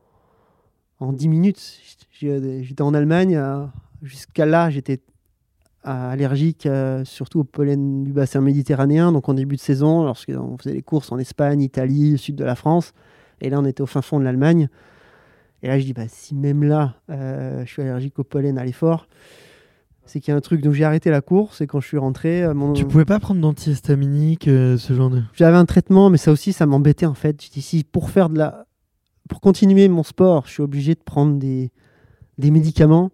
en 1.00 1.12
10 1.12 1.28
minutes. 1.28 1.80
J'étais 2.12 2.82
en 2.82 2.94
Allemagne. 2.94 3.40
Jusqu'à 4.02 4.46
là, 4.46 4.70
j'étais 4.70 5.00
allergique 5.84 6.68
surtout 7.04 7.40
au 7.40 7.44
pollen 7.44 8.04
du 8.04 8.12
bassin 8.12 8.40
méditerranéen. 8.40 9.12
Donc, 9.12 9.28
en 9.28 9.34
début 9.34 9.56
de 9.56 9.60
saison, 9.60 10.04
lorsqu'on 10.04 10.58
faisait 10.58 10.74
les 10.74 10.82
courses 10.82 11.10
en 11.12 11.18
Espagne, 11.18 11.62
Italie, 11.62 12.18
sud 12.18 12.36
de 12.36 12.44
la 12.44 12.56
France. 12.56 12.92
Et 13.40 13.50
là, 13.50 13.58
on 13.60 13.64
était 13.64 13.80
au 13.80 13.86
fin 13.86 14.02
fond 14.02 14.18
de 14.18 14.24
l'Allemagne. 14.24 14.68
Et 15.62 15.68
là, 15.68 15.78
je 15.78 15.84
dis, 15.84 15.92
bah, 15.92 16.08
si 16.08 16.34
même 16.34 16.62
là, 16.62 16.96
je 17.08 17.64
suis 17.66 17.82
allergique 17.82 18.18
au 18.18 18.24
pollen 18.24 18.58
à 18.58 18.64
l'effort, 18.64 19.08
c'est 20.08 20.20
qu'il 20.20 20.32
y 20.32 20.34
a 20.34 20.36
un 20.36 20.40
truc. 20.40 20.60
Donc, 20.62 20.72
j'ai 20.74 20.84
arrêté 20.84 21.10
la 21.10 21.20
course. 21.20 21.60
Et 21.60 21.66
quand 21.66 21.80
je 21.80 21.86
suis 21.86 21.98
rentré, 21.98 22.42
euh, 22.42 22.54
mon... 22.54 22.72
Tu 22.72 22.84
pouvais 22.84 23.04
pas 23.04 23.20
prendre 23.20 23.40
d'antihistaminique, 23.40 24.48
euh, 24.48 24.76
ce 24.76 24.92
genre 24.92 25.10
de. 25.10 25.22
j'avais 25.34 25.56
un 25.56 25.64
traitement, 25.66 26.10
mais 26.10 26.18
ça 26.18 26.32
aussi, 26.32 26.52
ça 26.52 26.66
m'embêtait 26.66 27.06
en 27.06 27.14
fait. 27.14 27.40
Je 27.42 27.50
dis, 27.50 27.62
si 27.62 27.84
pour 27.84 28.10
faire 28.10 28.28
de 28.30 28.38
la. 28.38 28.66
Pour 29.28 29.40
continuer 29.40 29.88
mon 29.88 30.02
sport, 30.02 30.46
je 30.46 30.52
suis 30.52 30.62
obligé 30.62 30.94
de 30.94 31.00
prendre 31.04 31.38
des, 31.38 31.70
des 32.38 32.50
médicaments. 32.50 33.10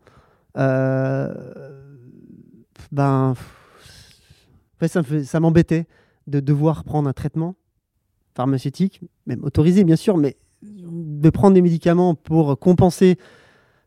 euh, 0.57 1.35
Ben. 2.93 3.31
en 3.33 4.79
fait, 4.79 4.89
ça 4.89 5.01
me 5.01 5.05
fait- 5.05 5.25
ça 5.25 5.41
m'embêtait 5.41 5.87
de 6.27 6.41
devoir 6.41 6.85
prendre 6.85 7.09
un 7.09 7.13
traitement 7.13 7.57
pharmaceutique, 8.37 9.01
même 9.27 9.43
autorisé 9.45 9.85
bien 9.85 9.97
sûr, 9.97 10.17
mais 10.17 10.37
de 10.63 11.31
prendre 11.31 11.55
des 11.55 11.63
médicaments 11.63 12.15
pour 12.15 12.59
compenser 12.59 13.19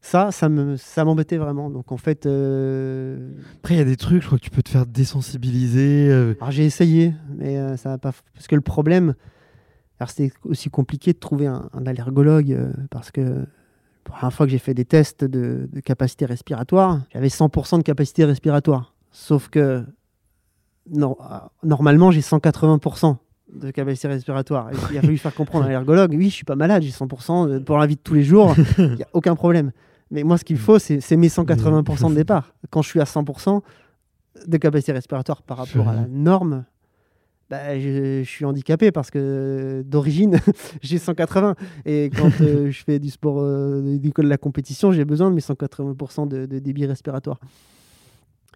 ça, 0.01 0.31
ça 0.31 0.47
me 0.49 0.77
ça 0.77 1.03
m'embêtait 1.03 1.37
vraiment. 1.37 1.69
Donc 1.69 1.91
en 1.91 1.97
fait, 1.97 2.25
euh, 2.25 3.31
Après, 3.57 3.73
il 3.75 3.77
y 3.77 3.81
a 3.81 3.85
des 3.85 3.97
trucs, 3.97 4.21
je 4.21 4.27
crois 4.27 4.37
que 4.37 4.43
tu 4.43 4.49
peux 4.51 4.63
te 4.63 4.69
faire 4.69 4.85
désensibiliser. 4.85 6.09
euh, 6.09 6.35
alors 6.39 6.51
j'ai 6.51 6.65
essayé, 6.65 7.13
mais 7.35 7.57
euh, 7.57 7.75
ça 7.77 7.89
va 7.89 7.97
pas. 7.97 8.13
Parce 8.33 8.47
que 8.47 8.55
le 8.55 8.61
problème, 8.61 9.15
alors 9.99 10.09
c'était 10.09 10.31
aussi 10.43 10.69
compliqué 10.69 11.13
de 11.13 11.17
trouver 11.19 11.47
un, 11.47 11.69
un 11.73 11.85
allergologue 11.85 12.55
parce 12.89 13.11
que 13.11 13.21
la 13.21 13.45
première 14.13 14.33
fois 14.33 14.45
que 14.45 14.51
j'ai 14.51 14.59
fait 14.59 14.73
des 14.73 14.85
tests 14.85 15.25
de, 15.25 15.67
de 15.71 15.79
capacité 15.81 16.25
respiratoire, 16.25 17.01
j'avais 17.11 17.27
100% 17.27 17.79
de 17.79 17.83
capacité 17.83 18.23
respiratoire. 18.23 18.93
Sauf 19.11 19.49
que 19.49 19.83
non, 20.89 21.17
normalement 21.63 22.11
j'ai 22.11 22.21
180% 22.21 23.17
de 23.53 23.71
capacité 23.71 24.07
respiratoire. 24.07 24.69
Et 24.71 24.75
il 24.91 24.97
a 24.97 25.01
fallu 25.01 25.17
faire 25.17 25.33
comprendre 25.33 25.65
à 25.65 25.67
l'allergologue, 25.67 26.13
oui, 26.17 26.29
je 26.29 26.35
suis 26.35 26.45
pas 26.45 26.55
malade, 26.55 26.83
j'ai 26.83 26.91
100% 26.91 27.47
de- 27.47 27.59
pour 27.59 27.77
la 27.77 27.87
vie 27.87 27.95
de 27.95 28.01
tous 28.01 28.13
les 28.13 28.23
jours, 28.23 28.53
il 28.77 28.95
n'y 28.95 29.03
a 29.03 29.07
aucun 29.13 29.35
problème. 29.35 29.71
Mais 30.11 30.23
moi, 30.23 30.37
ce 30.37 30.43
qu'il 30.45 30.57
faut, 30.57 30.79
c'est 30.79 30.99
c'est 31.01 31.17
mes 31.17 31.27
180% 31.29 32.09
de 32.09 32.15
départ. 32.15 32.53
Quand 32.69 32.81
je 32.81 32.89
suis 32.89 32.99
à 33.01 33.05
100% 33.05 33.61
de 34.45 34.57
capacité 34.57 34.91
respiratoire 34.91 35.41
par 35.41 35.57
rapport 35.57 35.87
à 35.89 35.93
la 35.95 36.07
norme, 36.07 36.65
bah, 37.49 37.79
je, 37.79 38.21
je 38.23 38.29
suis 38.29 38.43
handicapé 38.45 38.91
parce 38.91 39.09
que 39.09 39.81
d'origine, 39.85 40.37
j'ai 40.81 40.97
180. 40.97 41.55
Et 41.85 42.09
quand 42.15 42.29
euh, 42.41 42.69
je 42.71 42.83
fais 42.83 42.99
du 42.99 43.09
sport, 43.09 43.37
euh, 43.39 43.97
du- 43.97 44.11
de 44.11 44.21
la 44.23 44.37
compétition, 44.37 44.91
j'ai 44.91 45.05
besoin 45.05 45.29
de 45.29 45.35
mes 45.35 45.41
180% 45.41 46.27
de, 46.27 46.45
de 46.45 46.59
débit 46.59 46.85
respiratoire. 46.85 47.39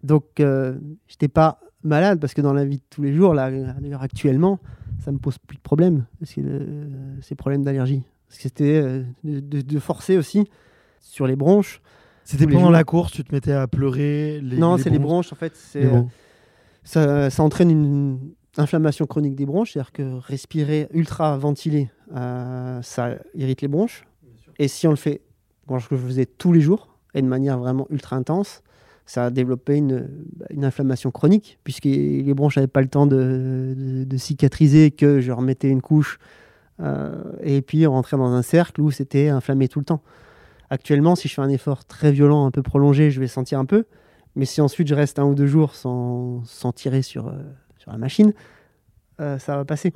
Donc, 0.02 0.24
euh, 0.40 0.76
j'étais 1.08 1.28
pas 1.28 1.60
malade 1.84 2.20
parce 2.20 2.34
que 2.34 2.40
dans 2.40 2.52
la 2.52 2.64
vie 2.64 2.76
de 2.78 2.82
tous 2.90 3.02
les 3.02 3.12
jours, 3.14 3.34
là, 3.34 3.50
d'ailleurs 3.50 4.02
actuellement, 4.02 4.58
ça 5.04 5.12
me 5.12 5.18
pose 5.18 5.38
plus 5.38 5.56
de 5.56 5.62
problème. 5.62 6.04
Parce 6.20 6.32
que 6.34 6.40
euh, 6.42 6.86
ces 7.20 7.34
problèmes 7.34 7.62
d'allergie. 7.64 8.02
Parce 8.28 8.36
que 8.38 8.42
c'était 8.44 8.80
euh, 8.82 9.02
de, 9.24 9.40
de- 9.40 9.60
de 9.60 9.78
forcer 9.78 10.16
aussi 10.16 10.48
sur 11.00 11.26
les 11.26 11.36
bronches. 11.36 11.80
C'était 12.24 12.46
pendant 12.46 12.70
la 12.70 12.84
course, 12.84 13.12
tu 13.12 13.24
te 13.24 13.34
mettais 13.34 13.52
à 13.52 13.66
pleurer. 13.66 14.40
Les, 14.42 14.56
non, 14.56 14.78
c'est 14.78 14.90
les 14.90 14.98
bronches. 15.00 15.32
en 15.32 15.36
fait. 15.36 15.54
C'est, 15.56 15.84
bronches. 15.86 16.10
ça, 16.84 17.30
ça 17.30 17.42
entraîne 17.42 17.70
une 17.70 18.18
inflammation 18.56 19.06
chronique 19.06 19.34
des 19.34 19.44
bronches, 19.46 19.72
c'est-à-dire 19.72 19.92
que 19.92 20.02
respirer 20.20 20.86
ultra 20.92 21.36
ventilé, 21.36 21.90
euh, 22.14 22.80
ça 22.82 23.16
irrite 23.34 23.60
les 23.62 23.68
bronches. 23.68 24.04
Et 24.58 24.68
si 24.68 24.86
on 24.86 24.90
le 24.90 24.96
fait, 24.96 25.22
bon, 25.66 25.78
je 25.78 25.86
faisais 25.88 26.26
tous 26.26 26.52
les 26.52 26.60
jours 26.60 26.96
et 27.14 27.22
de 27.22 27.26
manière 27.26 27.58
vraiment 27.58 27.86
ultra 27.90 28.14
intense, 28.16 28.62
ça 29.06 29.26
a 29.26 29.30
développé 29.30 29.76
une, 29.76 30.08
bah, 30.36 30.46
une 30.50 30.64
inflammation 30.64 31.10
chronique, 31.10 31.58
puisque 31.64 31.84
les 31.84 32.34
bronches 32.34 32.56
n'avaient 32.56 32.66
pas 32.68 32.80
le 32.82 32.88
temps 32.88 33.06
de, 33.06 33.74
de- 33.76 34.04
de 34.04 34.16
cicatriser, 34.16 34.90
que 34.90 35.20
je 35.20 35.32
remettais 35.32 35.68
une 35.68 35.82
couche, 35.82 36.18
euh, 36.80 37.22
et 37.42 37.62
puis 37.62 37.86
on 37.86 37.92
rentrait 37.92 38.16
dans 38.16 38.32
un 38.32 38.42
cercle 38.42 38.80
où 38.80 38.90
c'était 38.90 39.28
inflammé 39.28 39.68
tout 39.68 39.78
le 39.78 39.84
temps. 39.84 40.02
Actuellement, 40.70 41.16
si 41.16 41.28
je 41.28 41.34
fais 41.34 41.42
un 41.42 41.48
effort 41.50 41.84
très 41.84 42.12
violent, 42.12 42.46
un 42.46 42.50
peu 42.50 42.62
prolongé, 42.62 43.10
je 43.10 43.20
vais 43.20 43.26
sentir 43.28 43.58
un 43.58 43.66
peu. 43.66 43.84
Mais 44.36 44.46
si 44.46 44.62
ensuite 44.62 44.88
je 44.88 44.94
reste 44.94 45.18
un 45.18 45.24
ou 45.24 45.34
deux 45.34 45.46
jours 45.46 45.74
sans, 45.74 46.42
sans 46.46 46.72
tirer 46.72 47.02
sur, 47.02 47.28
euh, 47.28 47.32
sur 47.76 47.92
la 47.92 47.98
machine, 47.98 48.32
euh, 49.20 49.38
ça 49.38 49.56
va 49.56 49.64
passer. 49.66 49.92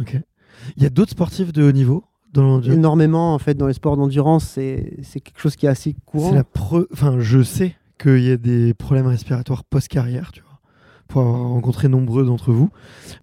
Il 0.77 0.83
y 0.83 0.87
a 0.87 0.91
d'autres 0.91 1.13
sportifs 1.13 1.53
de 1.53 1.63
haut 1.63 1.73
niveau 1.73 2.05
dans 2.35 2.43
l'endurance? 2.43 2.77
Énormément, 2.77 3.33
en 3.35 3.39
fait, 3.39 3.55
dans 3.55 3.67
les 3.67 3.73
sports 3.73 3.97
d'endurance, 3.97 4.45
c'est 4.45 5.21
quelque 5.21 5.41
chose 5.41 5.57
qui 5.57 5.65
est 5.65 5.71
assez 5.71 5.97
courant. 6.05 6.29
C'est 6.29 6.35
la 6.35 6.43
pre- 6.43 6.87
Enfin, 6.93 7.17
je 7.19 7.43
sais 7.43 7.75
qu'il 7.99 8.23
y 8.23 8.31
a 8.31 8.37
des 8.37 8.75
problèmes 8.75 9.07
respiratoires 9.07 9.65
post-carrière, 9.65 10.33
tu 10.33 10.43
vois, 10.43 10.61
pour 11.09 11.23
avoir 11.23 11.49
rencontré 11.49 11.89
nombreux 11.89 12.25
d'entre 12.25 12.53
vous. 12.53 12.71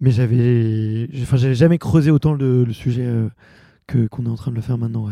Mais 0.00 0.10
j'avais, 0.10 1.08
enfin, 1.22 1.36
jamais 1.36 1.78
creusé 1.78 2.10
autant 2.10 2.32
le, 2.32 2.70
sujet 2.72 3.04
euh, 3.04 3.28
que 3.86 4.06
qu'on 4.06 4.26
est 4.26 4.30
en 4.30 4.36
train 4.36 4.50
de 4.50 4.56
le 4.56 4.62
faire 4.62 4.78
maintenant. 4.78 5.08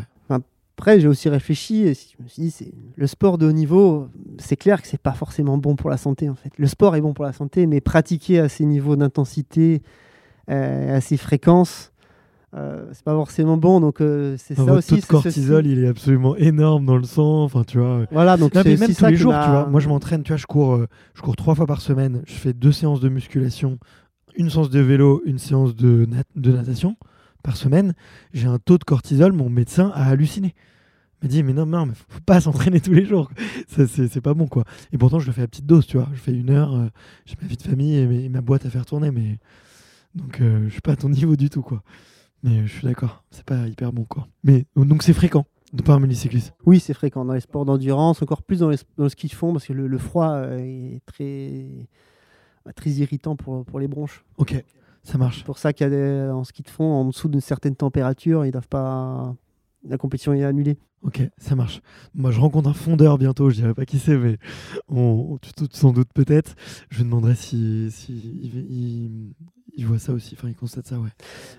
Après, 0.78 0.98
j'ai 0.98 1.06
aussi 1.06 1.28
réfléchi 1.28 1.82
et 1.86 1.94
je 1.94 2.22
me 2.22 2.28
suis 2.28 2.42
dit, 2.42 2.72
le 2.96 3.06
sport 3.06 3.38
de 3.38 3.46
haut 3.46 3.52
niveau, 3.52 4.08
c'est 4.38 4.56
clair 4.56 4.82
que 4.82 4.88
c'est 4.88 5.00
pas 5.00 5.12
forcément 5.12 5.56
bon 5.56 5.76
pour 5.76 5.90
la 5.90 5.96
santé 5.96 6.28
en 6.28 6.34
fait. 6.34 6.50
Le 6.58 6.66
sport 6.66 6.96
est 6.96 7.00
bon 7.00 7.12
pour 7.12 7.24
la 7.24 7.32
santé, 7.32 7.66
mais 7.66 7.80
pratiquer 7.80 8.40
à 8.40 8.48
ces 8.48 8.64
niveaux 8.64 8.96
d'intensité, 8.96 9.82
euh, 10.50 10.96
à 10.96 11.00
ces 11.00 11.16
fréquences, 11.16 11.91
euh, 12.54 12.84
c'est 12.92 13.04
pas 13.04 13.14
forcément 13.14 13.56
bon. 13.56 13.80
Donc 13.80 14.00
euh, 14.00 14.36
c'est 14.38 14.54
ça 14.54 14.72
aussi. 14.74 14.96
c'est 15.00 15.06
cortisol, 15.06 15.66
il 15.66 15.84
est 15.84 15.88
absolument 15.88 16.36
énorme 16.36 16.84
dans 16.84 16.96
le 16.96 17.04
sang. 17.04 17.42
Enfin, 17.44 17.64
tu 17.64 17.78
vois. 17.78 18.06
Voilà, 18.10 18.36
donc 18.36 18.54
Non, 18.54 18.62
mais 18.64 18.76
même 18.76 18.94
tous 18.94 19.06
les 19.06 19.16
jours, 19.16 19.32
tu 19.32 19.50
vois. 19.50 19.66
Moi, 19.66 19.80
je 19.80 19.88
m'entraîne, 19.88 20.22
tu 20.22 20.28
vois, 20.32 20.36
je 20.36 20.46
cours, 20.46 20.74
euh, 20.74 20.86
je 21.14 21.22
cours 21.22 21.36
trois 21.36 21.54
fois 21.54 21.66
par 21.66 21.80
semaine. 21.80 22.22
Je 22.26 22.34
fais 22.34 22.52
deux 22.52 22.72
séances 22.72 23.00
de 23.00 23.08
musculation, 23.08 23.78
une 24.36 24.50
séance 24.50 24.70
de 24.70 24.80
vélo, 24.80 25.22
une 25.24 25.38
séance 25.38 25.74
de, 25.74 26.06
nat- 26.06 26.24
de 26.36 26.52
natation 26.52 26.96
par 27.42 27.56
semaine. 27.56 27.94
J'ai 28.34 28.48
un 28.48 28.58
taux 28.58 28.76
de 28.78 28.84
cortisol, 28.84 29.32
mon 29.32 29.48
médecin 29.48 29.90
a 29.94 30.08
halluciné. 30.10 30.54
Il 31.22 31.26
m'a 31.26 31.28
dit, 31.30 31.42
mais 31.42 31.52
non, 31.54 31.64
non, 31.66 31.86
mais 31.86 31.94
faut 31.94 32.20
pas 32.26 32.40
s'entraîner 32.42 32.80
tous 32.80 32.92
les 32.92 33.04
jours. 33.06 33.30
C'est 33.68 33.86
c'est 33.86 34.20
pas 34.20 34.34
bon, 34.34 34.46
quoi. 34.46 34.64
Et 34.92 34.98
pourtant, 34.98 35.20
je 35.20 35.26
le 35.26 35.32
fais 35.32 35.42
à 35.42 35.46
petite 35.48 35.66
dose, 35.66 35.86
tu 35.86 35.96
vois. 35.96 36.08
Je 36.12 36.20
fais 36.20 36.32
une 36.32 36.50
heure, 36.50 36.74
euh, 36.74 36.88
j'ai 37.24 37.36
ma 37.40 37.48
vie 37.48 37.56
de 37.56 37.62
famille 37.62 37.96
et, 37.96 38.28
ma 38.28 38.40
boîte 38.42 38.66
à 38.66 38.70
faire 38.70 38.84
tourner, 38.84 39.10
mais. 39.10 39.38
Donc, 40.14 40.38
je 40.42 40.68
suis 40.68 40.82
pas 40.82 40.92
à 40.92 40.96
ton 40.96 41.08
niveau 41.08 41.36
du 41.36 41.48
tout, 41.48 41.62
quoi. 41.62 41.82
Mais 42.42 42.66
je 42.66 42.72
suis 42.72 42.86
d'accord, 42.86 43.24
c'est 43.30 43.44
pas 43.44 43.66
hyper 43.68 43.92
bon, 43.92 44.04
quoi. 44.04 44.26
Mais 44.42 44.66
donc, 44.76 45.02
c'est 45.02 45.12
fréquent 45.12 45.46
de 45.72 45.82
parmi 45.82 46.08
les 46.08 46.14
cyclistes. 46.14 46.52
Oui, 46.66 46.80
c'est 46.80 46.92
fréquent 46.94 47.24
dans 47.24 47.32
les 47.34 47.40
sports 47.40 47.64
d'endurance, 47.64 48.20
encore 48.22 48.42
plus 48.42 48.58
dans, 48.60 48.68
les- 48.70 48.76
dans 48.96 49.04
le 49.04 49.08
ski 49.10 49.28
de 49.28 49.32
fond, 49.32 49.52
parce 49.52 49.66
que 49.66 49.72
le, 49.72 49.86
le 49.86 49.98
froid 49.98 50.30
euh, 50.32 50.58
est 50.58 51.00
très, 51.06 51.88
bah, 52.66 52.72
très 52.72 52.90
irritant 52.90 53.36
pour, 53.36 53.64
pour 53.64 53.78
les 53.80 53.88
bronches. 53.88 54.24
Ok, 54.38 54.62
ça 55.02 55.16
marche. 55.18 55.38
C'est 55.38 55.44
pour 55.46 55.58
ça 55.58 55.72
qu'il 55.72 55.84
y 55.84 55.86
a 55.86 55.90
des, 55.90 56.30
en 56.30 56.44
ski 56.44 56.62
de 56.62 56.68
fond, 56.68 56.84
en 56.84 57.04
dessous 57.06 57.28
d'une 57.28 57.40
certaine 57.40 57.76
température, 57.76 58.44
ils 58.44 58.50
doivent 58.52 58.68
pas. 58.68 59.34
La 59.84 59.98
compétition 59.98 60.32
est 60.32 60.44
annulée. 60.44 60.78
Ok, 61.02 61.20
ça 61.38 61.56
marche. 61.56 61.80
Moi, 62.14 62.30
je 62.30 62.38
rencontre 62.38 62.68
un 62.68 62.72
fondeur 62.74 63.18
bientôt, 63.18 63.50
je 63.50 63.56
dirais 63.56 63.74
pas 63.74 63.84
qui 63.84 63.98
c'est, 63.98 64.16
mais 64.16 64.38
on, 64.88 65.38
tu 65.42 65.50
doutes 65.56 65.74
sans 65.74 65.92
doute 65.92 66.08
peut-être. 66.14 66.54
Je 66.90 67.02
demanderai 67.02 67.34
si, 67.34 67.90
si 67.90 68.12
il, 68.14 68.58
il- 68.70 69.34
il 69.74 69.86
voit 69.86 69.98
ça 69.98 70.12
aussi, 70.12 70.34
enfin, 70.38 70.48
il 70.48 70.54
constate 70.54 70.86
ça, 70.86 70.98
ouais. 70.98 71.10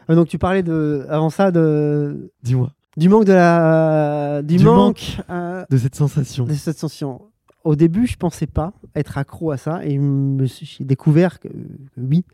Ah, 0.08 0.16
donc 0.16 0.28
tu 0.28 0.38
parlais 0.38 0.64
de, 0.64 1.06
avant 1.10 1.30
ça 1.30 1.52
de, 1.52 2.32
Dis-moi, 2.44 2.72
du 2.96 3.10
manque 3.10 3.26
de 3.26 3.34
la, 3.34 4.42
du, 4.44 4.58
Du 4.58 4.66
manque, 4.66 5.18
euh, 5.30 5.66
de 5.70 5.78
cette 5.78 5.96
sensation. 5.96 6.46
de 6.46 6.54
cette 6.54 6.78
sensation. 6.78 7.22
Au 7.64 7.76
début, 7.76 8.06
je 8.08 8.18
pensais 8.18 8.46
pas 8.46 8.74
être 8.96 9.18
accro 9.18 9.52
à 9.52 9.58
ça, 9.58 9.86
et 9.86 10.00
j'ai 10.52 10.84
découvert 10.84 11.40
que, 11.40 11.48
que 11.48 12.02
oui. 12.02 12.26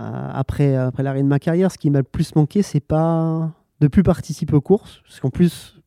Euh, 0.00 0.28
après, 0.32 0.74
après 0.76 1.02
l'arrêt 1.02 1.22
de 1.22 1.28
ma 1.28 1.38
carrière, 1.38 1.70
ce 1.70 1.78
qui 1.78 1.90
m'a 1.90 1.98
le 1.98 2.04
plus 2.04 2.34
manqué, 2.34 2.62
c'est 2.62 2.80
pas 2.80 3.52
de 3.80 3.88
plus 3.88 4.02
participer 4.02 4.54
aux 4.54 4.60
courses, 4.60 5.00
parce 5.04 5.20
qu'en 5.20 5.30
plus, 5.30 5.80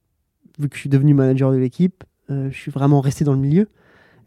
vu 0.59 0.69
que 0.69 0.75
je 0.75 0.81
suis 0.81 0.89
devenu 0.89 1.13
manager 1.13 1.51
de 1.51 1.57
l'équipe, 1.57 2.03
je 2.29 2.55
suis 2.55 2.71
vraiment 2.71 3.01
resté 3.01 3.25
dans 3.25 3.33
le 3.33 3.39
milieu. 3.39 3.67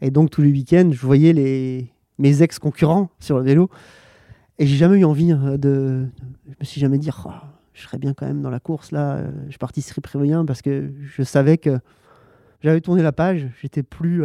Et 0.01 0.11
donc 0.11 0.29
tous 0.29 0.41
les 0.41 0.51
week-ends, 0.51 0.89
je 0.91 1.05
voyais 1.05 1.33
les, 1.33 1.91
mes 2.19 2.41
ex-concurrents 2.43 3.09
sur 3.19 3.37
le 3.37 3.43
vélo. 3.43 3.69
Et 4.57 4.67
j'ai 4.67 4.77
jamais 4.77 4.99
eu 4.99 5.05
envie 5.05 5.33
de. 5.33 6.07
Je 6.47 6.55
me 6.59 6.65
suis 6.65 6.79
jamais 6.81 6.97
dit, 6.97 7.09
oh, 7.25 7.29
je 7.73 7.81
serais 7.81 7.97
bien 7.97 8.13
quand 8.13 8.25
même 8.25 8.41
dans 8.41 8.49
la 8.49 8.59
course 8.59 8.91
là, 8.91 9.21
je 9.49 9.57
participerais 9.57 10.01
bien 10.21 10.45
parce 10.45 10.61
que 10.61 10.91
je 11.01 11.23
savais 11.23 11.57
que 11.57 11.79
j'avais 12.61 12.81
tourné 12.81 13.03
la 13.03 13.11
page, 13.11 13.47
j'étais 13.61 13.83
plus. 13.83 14.23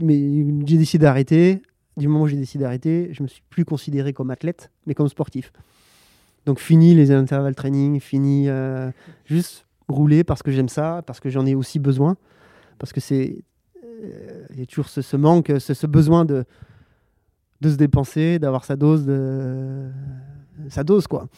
mais 0.00 0.44
j'ai 0.66 0.76
décidé 0.76 1.04
d'arrêter. 1.04 1.62
Du 1.96 2.06
moment 2.06 2.24
où 2.24 2.28
j'ai 2.28 2.36
décidé 2.36 2.62
d'arrêter, 2.62 3.08
je 3.12 3.24
me 3.24 3.28
suis 3.28 3.42
plus 3.50 3.64
considéré 3.64 4.12
comme 4.12 4.30
athlète, 4.30 4.70
mais 4.86 4.94
comme 4.94 5.08
sportif. 5.08 5.52
Donc 6.48 6.60
fini 6.60 6.94
les 6.94 7.10
intervalles 7.10 7.54
training, 7.54 8.00
fini 8.00 8.48
euh, 8.48 8.90
juste 9.26 9.66
rouler 9.86 10.24
parce 10.24 10.42
que 10.42 10.50
j'aime 10.50 10.70
ça, 10.70 11.02
parce 11.06 11.20
que 11.20 11.28
j'en 11.28 11.44
ai 11.44 11.54
aussi 11.54 11.78
besoin, 11.78 12.16
parce 12.78 12.92
que 12.92 13.00
c'est 13.00 13.44
euh, 13.84 14.46
il 14.54 14.60
y 14.60 14.62
a 14.62 14.66
toujours 14.66 14.88
ce, 14.88 15.16
manque, 15.16 15.52
ce, 15.58 15.86
besoin 15.86 16.24
de 16.24 16.46
de 17.60 17.70
se 17.70 17.76
dépenser, 17.76 18.38
d'avoir 18.38 18.64
sa 18.64 18.76
dose 18.76 19.04
de 19.04 19.88
sa 20.68 20.84
dose 20.84 21.06
quoi. 21.06 21.28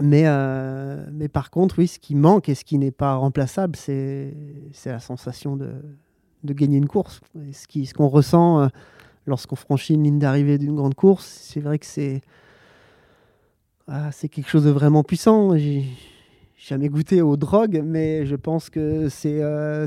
Mais, 0.00 0.24
euh, 0.26 1.06
mais 1.12 1.28
par 1.28 1.50
contre, 1.50 1.78
oui, 1.78 1.88
ce 1.88 1.98
qui 1.98 2.14
manque 2.14 2.50
et 2.50 2.54
ce 2.54 2.64
qui 2.64 2.76
n'est 2.76 2.90
pas 2.90 3.14
remplaçable, 3.14 3.76
c'est 3.76 4.34
la 4.84 5.00
sensation 5.00 5.56
de, 5.56 5.70
de, 6.44 6.52
gagner 6.52 6.76
une 6.76 6.86
course. 6.86 7.20
ce 7.52 7.66
qu'on 7.94 8.08
ce 8.08 8.14
ressent 8.14 8.68
lorsqu'on 9.26 9.56
franchit 9.56 9.94
une 9.94 10.04
ligne 10.04 10.18
d'arrivée 10.18 10.58
d'une 10.58 10.76
grande 10.76 10.94
course, 10.94 11.26
c'est 11.26 11.60
vrai 11.60 11.78
que 11.78 11.86
c'est 11.86 12.20
ah, 13.88 14.10
c'est 14.10 14.28
quelque 14.28 14.48
chose 14.48 14.64
de 14.64 14.70
vraiment 14.70 15.04
puissant. 15.04 15.56
J'ai 15.56 15.84
jamais 16.56 16.88
goûté 16.88 17.22
aux 17.22 17.36
drogues, 17.36 17.82
mais 17.84 18.26
je 18.26 18.34
pense 18.34 18.68
que 18.68 19.08
c'est 19.08 19.40
euh, 19.40 19.86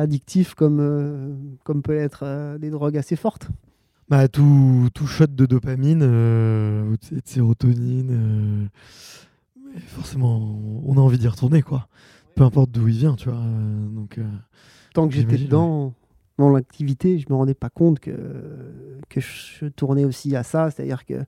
addictif 0.00 0.54
comme, 0.54 0.78
euh, 0.80 1.34
comme 1.64 1.82
peut 1.82 1.96
être 1.96 2.20
euh, 2.22 2.58
des 2.58 2.70
drogues 2.70 2.96
assez 2.96 3.16
fortes. 3.16 3.48
Bah, 4.10 4.28
tout, 4.28 4.88
tout 4.92 5.06
shot 5.06 5.28
de 5.28 5.46
dopamine 5.46 6.02
ou 6.02 6.96
de 6.96 7.20
sérotonine, 7.24 8.68
forcément, 9.86 10.60
on 10.84 10.96
a 10.96 11.00
envie 11.00 11.18
d'y 11.18 11.28
retourner, 11.28 11.62
quoi. 11.62 11.86
Peu 12.34 12.42
importe 12.42 12.70
d'où 12.72 12.88
il 12.88 12.96
vient, 12.96 13.14
tu 13.14 13.30
vois. 13.30 13.40
donc, 13.94 14.18
Tant 14.94 15.08
que 15.08 15.14
j'étais 15.14 15.38
dedans, 15.38 15.94
dans 16.38 16.50
l'activité, 16.50 17.18
je 17.18 17.26
me 17.30 17.36
rendais 17.36 17.54
pas 17.54 17.70
compte 17.70 18.00
que, 18.00 18.10
que 19.08 19.20
je 19.20 19.66
tournais 19.66 20.04
aussi 20.04 20.34
à 20.34 20.42
ça. 20.42 20.70
C'est-à-dire 20.70 21.04
que 21.04 21.24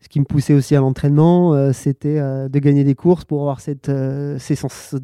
ce 0.00 0.08
qui 0.08 0.18
me 0.20 0.24
poussait 0.24 0.54
aussi 0.54 0.74
à 0.74 0.80
l'entraînement, 0.80 1.54
euh, 1.54 1.72
c'était 1.72 2.18
euh, 2.18 2.48
de 2.48 2.58
gagner 2.58 2.84
des 2.84 2.94
courses 2.94 3.24
pour 3.24 3.42
avoir 3.42 3.60
cette, 3.60 3.90
euh, 3.90 4.38
ces 4.38 4.54
sens 4.54 4.94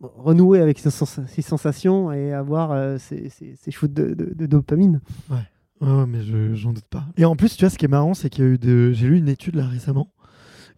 renouer 0.00 0.60
avec 0.60 0.78
ces, 0.78 0.90
sensations 0.90 2.12
et 2.12 2.32
avoir 2.32 2.98
ces, 3.00 3.30
ces, 3.30 3.70
shoots 3.70 3.92
de, 3.92 4.46
dopamine. 4.46 5.00
Ouais. 5.30 6.06
mais 6.06 6.20
j'en 6.54 6.72
doute 6.72 6.88
pas. 6.88 7.06
Et 7.16 7.24
en 7.24 7.36
plus, 7.36 7.56
tu 7.56 7.64
vois, 7.64 7.70
ce 7.70 7.78
qui 7.78 7.84
est 7.84 7.88
marrant, 7.88 8.14
c'est 8.14 8.28
qu'il 8.28 8.44
y 8.44 8.46
a 8.46 8.50
eu 8.50 8.58
de... 8.58 8.92
j'ai 8.92 9.06
lu 9.06 9.16
une 9.16 9.28
étude 9.28 9.54
là 9.56 9.66
récemment 9.66 10.12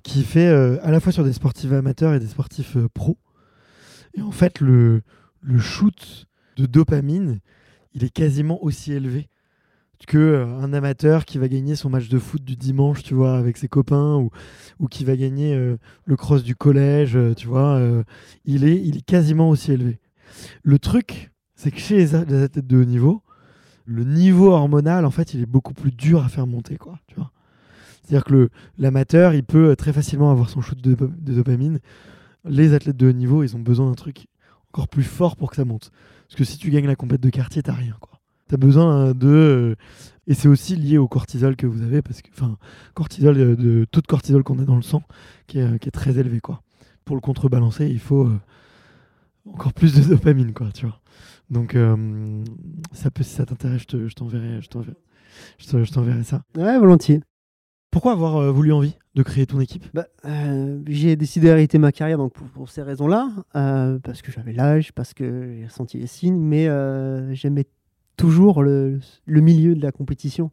qui 0.04 0.22
fait 0.22 0.48
à 0.48 0.90
la 0.90 1.00
fois 1.00 1.12
sur 1.12 1.24
des 1.24 1.32
sportifs 1.32 1.72
amateurs 1.72 2.14
et 2.14 2.20
des 2.20 2.28
sportifs 2.28 2.76
pros. 2.94 3.18
Et 4.14 4.22
en 4.22 4.30
fait, 4.30 4.60
le, 4.60 5.02
le 5.42 5.58
shoot 5.58 6.26
de 6.56 6.66
dopamine, 6.66 7.40
il 7.94 8.04
est 8.04 8.10
quasiment 8.10 8.62
aussi 8.62 8.92
élevé 8.92 9.28
que 10.06 10.18
euh, 10.18 10.46
un 10.60 10.72
amateur 10.72 11.24
qui 11.24 11.38
va 11.38 11.48
gagner 11.48 11.74
son 11.74 11.90
match 11.90 12.08
de 12.08 12.18
foot 12.18 12.42
du 12.42 12.56
dimanche, 12.56 13.02
tu 13.02 13.14
vois, 13.14 13.36
avec 13.36 13.56
ses 13.56 13.68
copains, 13.68 14.16
ou, 14.78 14.88
qui 14.88 15.04
va 15.04 15.16
gagner 15.16 15.54
euh, 15.54 15.76
le 16.04 16.16
cross 16.16 16.42
du 16.42 16.54
collège, 16.54 17.16
euh, 17.16 17.34
tu 17.34 17.48
vois, 17.48 17.80
il, 18.44 18.64
est, 18.64 19.04
quasiment 19.04 19.50
aussi 19.50 19.72
élevé. 19.72 19.98
Le 20.62 20.78
truc, 20.78 21.32
c'est 21.54 21.70
que 21.70 21.78
chez 21.78 21.96
les, 21.96 22.14
athlètes 22.14 22.66
de 22.66 22.76
haut 22.76 22.84
niveau, 22.84 23.22
le 23.84 24.04
niveau 24.04 24.52
hormonal, 24.52 25.04
en 25.04 25.10
fait, 25.10 25.34
il 25.34 25.42
est 25.42 25.46
beaucoup 25.46 25.74
plus 25.74 25.90
dur 25.90 26.22
à 26.24 26.28
faire 26.28 26.46
monter, 26.46 26.76
quoi, 26.76 26.98
tu 27.06 27.16
vois. 27.16 27.32
C'est-à-dire 28.02 28.24
que 28.24 28.48
l'amateur, 28.78 29.34
il 29.34 29.44
peut 29.44 29.76
très 29.76 29.92
facilement 29.92 30.30
avoir 30.30 30.48
son 30.48 30.60
shoot 30.60 30.80
de, 30.80 30.94
de, 30.94 31.34
dopamine. 31.34 31.80
Les 32.44 32.72
athlètes 32.72 32.96
de 32.96 33.08
haut 33.08 33.12
niveau, 33.12 33.42
ils 33.42 33.54
ont 33.56 33.60
besoin 33.60 33.86
d'un 33.86 33.94
truc 33.94 34.28
encore 34.72 34.88
plus 34.88 35.02
fort 35.02 35.36
pour 35.36 35.50
que 35.50 35.56
ça 35.56 35.64
monte. 35.64 35.90
Parce 36.26 36.36
que 36.36 36.44
si 36.44 36.56
tu 36.56 36.70
gagnes 36.70 36.86
la 36.86 36.96
compète 36.96 37.20
de 37.20 37.30
quartier, 37.30 37.62
t'as 37.62 37.74
rien, 37.74 37.96
quoi 38.00 38.17
tu 38.48 38.54
as 38.54 38.58
besoin 38.58 39.12
de. 39.12 39.28
Euh, 39.28 39.74
et 40.26 40.34
c'est 40.34 40.48
aussi 40.48 40.76
lié 40.76 40.98
au 40.98 41.08
cortisol 41.08 41.56
que 41.56 41.66
vous 41.66 41.82
avez, 41.82 42.02
parce 42.02 42.20
que, 42.20 42.28
enfin, 42.32 42.58
cortisol, 42.94 43.38
euh, 43.38 43.56
de, 43.56 43.86
de 43.90 44.00
cortisol 44.06 44.42
qu'on 44.42 44.58
a 44.58 44.64
dans 44.64 44.76
le 44.76 44.82
sang, 44.82 45.02
qui 45.46 45.58
est, 45.58 45.78
qui 45.78 45.88
est, 45.88 45.92
très 45.92 46.18
élevé, 46.18 46.40
quoi. 46.40 46.62
Pour 47.04 47.16
le 47.16 47.22
contrebalancer, 47.22 47.86
il 47.86 48.00
faut 48.00 48.26
euh, 48.26 48.38
encore 49.46 49.72
plus 49.72 49.94
de 49.94 50.02
dopamine, 50.02 50.52
quoi, 50.52 50.70
tu 50.72 50.86
vois. 50.86 51.00
Donc, 51.50 51.74
ça 52.92 53.10
peut, 53.10 53.22
si 53.22 53.34
ça 53.34 53.46
t'intéresse, 53.46 53.86
je 53.90 54.14
t'enverrai, 54.14 54.60
je 54.60 54.68
t'enverrai, 54.68 54.96
je 55.56 55.92
t'enverrai 55.92 56.22
ça. 56.22 56.42
Ouais, 56.54 56.78
volontiers. 56.78 57.22
Pourquoi 57.90 58.12
avoir 58.12 58.52
voulu 58.52 58.70
envie 58.70 58.98
de 59.14 59.22
créer 59.22 59.46
ton 59.46 59.58
équipe? 59.58 59.86
Bah, 59.94 60.08
J'ai 60.86 61.16
décidé 61.16 61.46
d'arrêter 61.46 61.78
ma 61.78 61.90
carrière 61.90 62.18
donc 62.18 62.34
pour, 62.34 62.68
ces 62.68 62.82
raisons-là, 62.82 63.30
parce 63.54 64.20
que 64.20 64.30
j'avais 64.30 64.52
l'âge, 64.52 64.92
parce 64.92 65.14
que 65.14 65.54
j'ai 65.58 65.68
senti 65.70 65.96
les 65.96 66.06
signes, 66.06 66.38
mais 66.38 66.68
j'aimais 67.34 67.64
toujours 68.18 68.62
le, 68.62 69.00
milieu 69.26 69.74
de 69.74 69.82
la 69.82 69.92
compétition. 69.92 70.50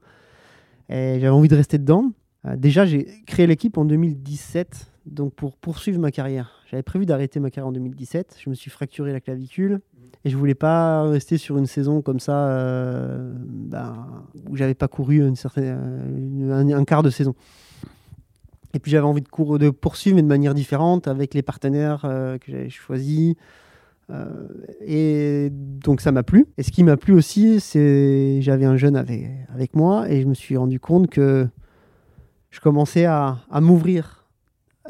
Et 0.87 1.15
j'avais 1.19 1.27
envie 1.29 1.49
de 1.49 1.55
rester 1.55 1.77
dedans. 1.77 2.11
Euh, 2.45 2.55
déjà, 2.55 2.85
j'ai 2.85 3.07
créé 3.25 3.47
l'équipe 3.47 3.77
en 3.77 3.83
2017, 3.83 4.91
donc 5.07 5.33
pour 5.33 5.57
poursuivre 5.57 5.99
ma 5.99 6.11
carrière. 6.11 6.61
J'avais 6.69 6.83
prévu 6.83 7.05
d'arrêter 7.05 7.41
ma 7.41 7.49
carrière 7.49 7.67
en 7.67 7.73
2017. 7.73 8.37
Je 8.41 8.49
me 8.49 8.55
suis 8.55 8.71
fracturé 8.71 9.11
la 9.11 9.19
clavicule 9.19 9.81
et 10.23 10.29
je 10.29 10.37
voulais 10.37 10.55
pas 10.55 11.03
rester 11.03 11.37
sur 11.37 11.57
une 11.57 11.65
saison 11.65 12.01
comme 12.01 12.19
ça 12.19 12.49
euh, 12.49 13.33
ben, 13.35 14.07
où 14.49 14.55
j'avais 14.55 14.75
pas 14.75 14.87
couru 14.87 15.35
certaine, 15.35 16.51
un, 16.51 16.85
quart 16.85 17.03
de 17.03 17.09
saison. 17.09 17.35
Et 18.73 18.79
puis 18.79 18.91
j'avais 18.91 19.05
envie 19.05 19.21
de, 19.21 19.57
de, 19.57 19.69
poursuivre, 19.71 20.17
mais 20.17 20.21
de 20.21 20.27
manière 20.27 20.53
différente, 20.53 21.07
avec 21.07 21.33
les 21.33 21.41
partenaires 21.41 22.03
euh, 22.05 22.37
que 22.37 22.51
j'avais 22.51 22.69
choisis, 22.69 23.35
euh, 24.11 24.47
et 24.81 25.49
donc 25.51 26.01
ça 26.01 26.11
m'a 26.11 26.23
plu. 26.23 26.47
Et 26.57 26.63
ce 26.63 26.71
qui 26.71 26.83
m'a 26.83 26.97
plu 26.97 27.13
aussi, 27.13 27.59
c'est 27.59 28.41
j'avais 28.41 28.65
un 28.65 28.77
jeune 28.77 28.95
avec, 28.95 29.75
moi 29.75 30.09
et 30.09 30.21
je 30.21 30.27
me 30.27 30.33
suis 30.33 30.57
rendu 30.57 30.79
compte 30.79 31.09
que 31.09 31.47
je 32.51 32.59
commençais 32.59 33.05
à, 33.05 33.39
m'ouvrir. 33.61 34.23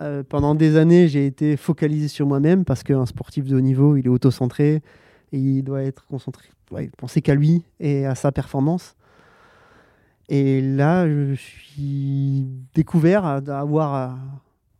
Euh, 0.01 0.23
pendant 0.27 0.55
des 0.55 0.75
années, 0.75 1.07
j'ai 1.07 1.25
été 1.25 1.55
focalisé 1.55 2.09
sur 2.09 2.27
moi-même 2.27 2.65
parce 2.65 2.83
qu'un 2.83 3.05
sportif 3.05 3.45
de 3.45 3.55
haut 3.55 3.61
niveau, 3.61 3.95
il 3.95 4.05
est 4.05 4.09
auto-centré 4.09 4.81
et 5.31 5.39
il 5.39 5.63
doit 5.63 5.83
être 5.83 6.05
concentré, 6.07 6.49
penser 6.97 7.21
qu'à 7.21 7.33
lui 7.33 7.63
et 7.79 8.05
à 8.05 8.13
sa 8.13 8.33
performance. 8.33 8.95
Et 10.27 10.59
là, 10.61 11.07
je 11.07 11.33
suis 11.35 12.45
découvert 12.73 13.23
à, 13.25 13.35
avoir 13.37 13.95
euh, 13.95 14.15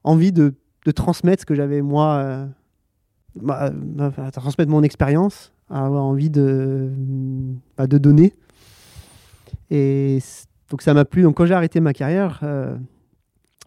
envie 0.04 0.34
de, 0.34 0.54
transmettre 0.94 1.42
ce 1.42 1.46
que 1.46 1.56
j'avais 1.56 1.82
moi 1.82 2.48
bah, 3.36 3.72
à 4.18 4.32
transmettre 4.32 4.72
mon 4.72 4.84
expérience, 4.84 5.54
à 5.70 5.86
avoir 5.86 6.04
envie 6.04 6.30
de, 6.30 6.90
bah, 7.78 7.88
de 7.88 7.98
donner. 7.98 8.34
Et 9.70 10.20
donc 10.70 10.82
ça 10.82 10.94
m'a 10.94 11.06
plu. 11.06 11.24
Donc 11.24 11.36
quand 11.36 11.46
j'ai 11.46 11.54
arrêté 11.54 11.80
ma 11.80 11.94
carrière, 11.94 12.40
euh, 12.44 12.76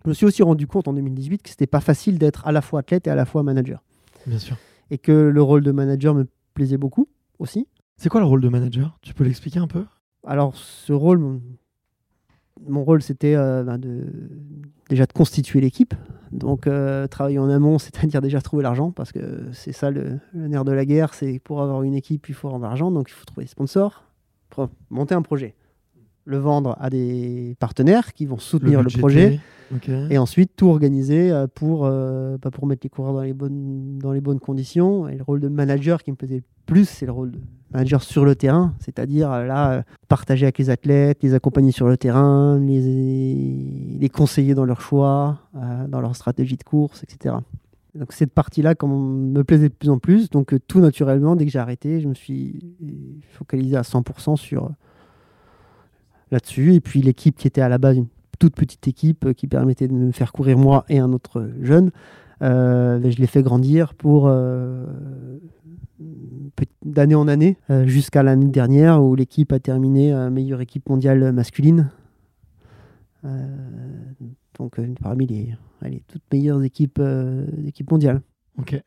je 0.05 0.09
me 0.09 0.15
suis 0.15 0.27
aussi 0.27 0.43
rendu 0.43 0.67
compte 0.67 0.89
en 0.89 0.93
2018 0.93 1.43
que 1.43 1.51
c'était 1.51 1.67
pas 1.67 1.81
facile 1.81 2.19
d'être 2.19 2.47
à 2.47 2.53
la 2.53 2.63
fois 2.63 2.81
athlète 2.81 3.07
et 3.07 3.11
à 3.11 3.15
la 3.15 3.25
fois 3.25 3.43
manager. 3.43 3.83
Bien 4.27 4.39
sûr. 4.39 4.57
Et 4.91 4.99
que 4.99 5.13
le 5.13 5.43
rôle 5.43 5.63
de 5.63 5.73
manager 5.73 6.15
me 6.15 6.27
plaisait 6.55 6.79
beaucoup 6.79 7.09
aussi. 7.39 7.67
C'est 7.97 8.09
quoi 8.09 8.21
le 8.21 8.27
rôle 8.27 8.41
de 8.41 8.49
manager? 8.49 8.97
Tu 9.03 9.13
peux 9.13 9.25
l'expliquer 9.25 9.59
un 9.59 9.67
peu? 9.67 9.85
Alors 10.27 10.57
ce 10.57 10.93
rôle, 10.93 11.41
mon 12.67 12.85
rôle, 12.85 13.03
c'était 13.03 13.35
euh, 13.35 13.77
de, 13.77 14.07
déjà 14.89 15.07
de 15.07 15.13
constituer 15.13 15.61
l'équipe. 15.61 15.95
Donc, 16.33 16.67
euh, 16.67 17.07
travailler 17.07 17.39
en 17.39 17.49
amont, 17.49 17.79
c'est-à-dire 17.79 18.21
déjà 18.21 18.41
trouver 18.41 18.63
l'argent, 18.63 18.91
parce 18.91 19.13
que 19.13 19.47
c'est 19.53 19.73
ça 19.73 19.91
le, 19.91 20.19
nerf 20.35 20.65
de 20.65 20.73
la 20.73 20.85
guerre, 20.85 21.15
c'est 21.15 21.39
pour 21.39 21.63
avoir 21.63 21.83
une 21.83 21.95
équipe, 21.95 22.29
il 22.29 22.35
faut 22.35 22.49
avoir 22.49 22.61
de 22.61 22.67
l'argent, 22.67 22.91
donc 22.91 23.09
il 23.11 23.13
faut 23.13 23.25
trouver 23.25 23.45
des 23.45 23.51
sponsors, 23.51 24.05
pour 24.51 24.69
monter 24.91 25.15
un 25.15 25.23
projet, 25.23 25.55
le 26.25 26.39
vendre 26.39 26.77
à 26.81 26.91
des 26.91 27.57
partenaires 27.59 28.13
qui 28.13 28.27
vont 28.27 28.39
soutenir 28.39 28.83
le, 28.83 28.91
projet, 28.91 29.41
et 30.11 30.19
ensuite 30.19 30.53
tout 30.57 30.69
organiser 30.69 31.31
euh, 31.31 31.47
pour, 31.47 31.83
bah, 31.83 32.51
pour 32.51 32.67
mettre 32.67 32.81
les 32.85 32.91
coureurs 32.91 33.15
dans 33.15 33.23
les, 33.23 33.35
bonnes, 33.35 33.99
dans 33.99 34.13
les 34.13 34.21
bonnes 34.21 34.41
conditions. 34.41 35.09
Et 35.09 35.17
le 35.17 35.23
rôle 35.23 35.41
de 35.41 35.49
manager 35.49 36.03
qui 36.03 36.11
me 36.11 36.17
plaisait 36.17 36.43
plus, 36.67 36.89
c'est 36.89 37.07
le 37.07 37.13
rôle 37.13 37.33
de 37.33 37.41
manager 37.73 38.03
sur 38.03 38.25
le 38.25 38.35
terrain, 38.35 38.75
c'est-à-dire 38.81 39.31
euh, 39.31 39.45
là, 39.45 39.73
euh, 39.73 39.83
partager 40.09 40.47
avec 40.47 40.59
les 40.59 40.71
athlètes, 40.71 41.23
les 41.23 41.35
accompagner 41.35 41.73
sur 41.73 41.89
le 41.89 41.97
terrain, 41.97 42.59
les, 42.59 44.09
conseiller 44.13 44.55
dans 44.55 44.65
leurs 44.65 44.81
choix, 44.81 45.39
euh, 45.55 45.87
dans 45.87 46.01
leur 46.01 46.17
stratégie 46.17 46.57
de 46.57 46.65
course, 46.65 47.03
etc. 47.03 47.37
Donc 47.95 48.13
cette 48.13 48.33
partie-là 48.33 48.75
me 48.83 49.43
plaisait 49.43 49.69
de 49.69 49.75
plus 49.75 49.91
en 49.91 49.99
plus. 49.99 50.31
Donc 50.31 50.55
tout 50.67 50.81
naturellement, 50.81 51.37
dès 51.37 51.45
que 51.45 51.51
j'ai 51.51 51.59
arrêté, 51.59 52.01
je 52.01 52.09
me 52.09 52.15
suis 52.15 52.75
focalisé 53.33 53.77
à 53.77 53.83
100% 53.83 54.37
sur 54.37 54.71
là-dessus. 56.31 56.75
Et 56.75 56.81
puis 56.81 57.03
l'équipe 57.03 57.37
qui 57.37 57.47
était 57.47 57.61
à 57.61 57.69
la 57.69 57.79
base 57.79 57.97
une 57.97 58.07
toute 58.39 58.55
petite 58.55 58.87
équipe 58.89 59.35
qui 59.35 59.47
permettait 59.47 59.89
de 59.89 59.93
me 59.93 60.13
faire 60.13 60.33
courir 60.33 60.59
moi 60.59 60.85
et 60.89 60.99
un 60.99 61.13
autre 61.13 61.51
jeune, 61.61 61.91
je 62.41 63.19
l'ai 63.19 63.27
fait 63.27 63.43
grandir 63.43 63.95
pour 63.95 64.31
d'année 66.85 67.15
en 67.15 67.29
année, 67.29 67.57
jusqu'à 67.85 68.23
l'année 68.23 68.51
dernière 68.51 69.03
où 69.03 69.15
l'équipe 69.15 69.53
a 69.53 69.59
terminé 69.59 70.13
meilleure 70.31 70.61
équipe 70.61 70.89
mondiale 70.89 71.33
masculine. 71.33 71.91
donc 74.59 74.81
parmi 75.03 75.27
les, 75.27 75.55
les, 75.83 76.03
toutes 76.07 76.23
meilleures 76.33 76.63
équipes, 76.63 77.01
équipes 77.67 77.91
mondiales. 77.91 78.23
Ok. 78.59 78.81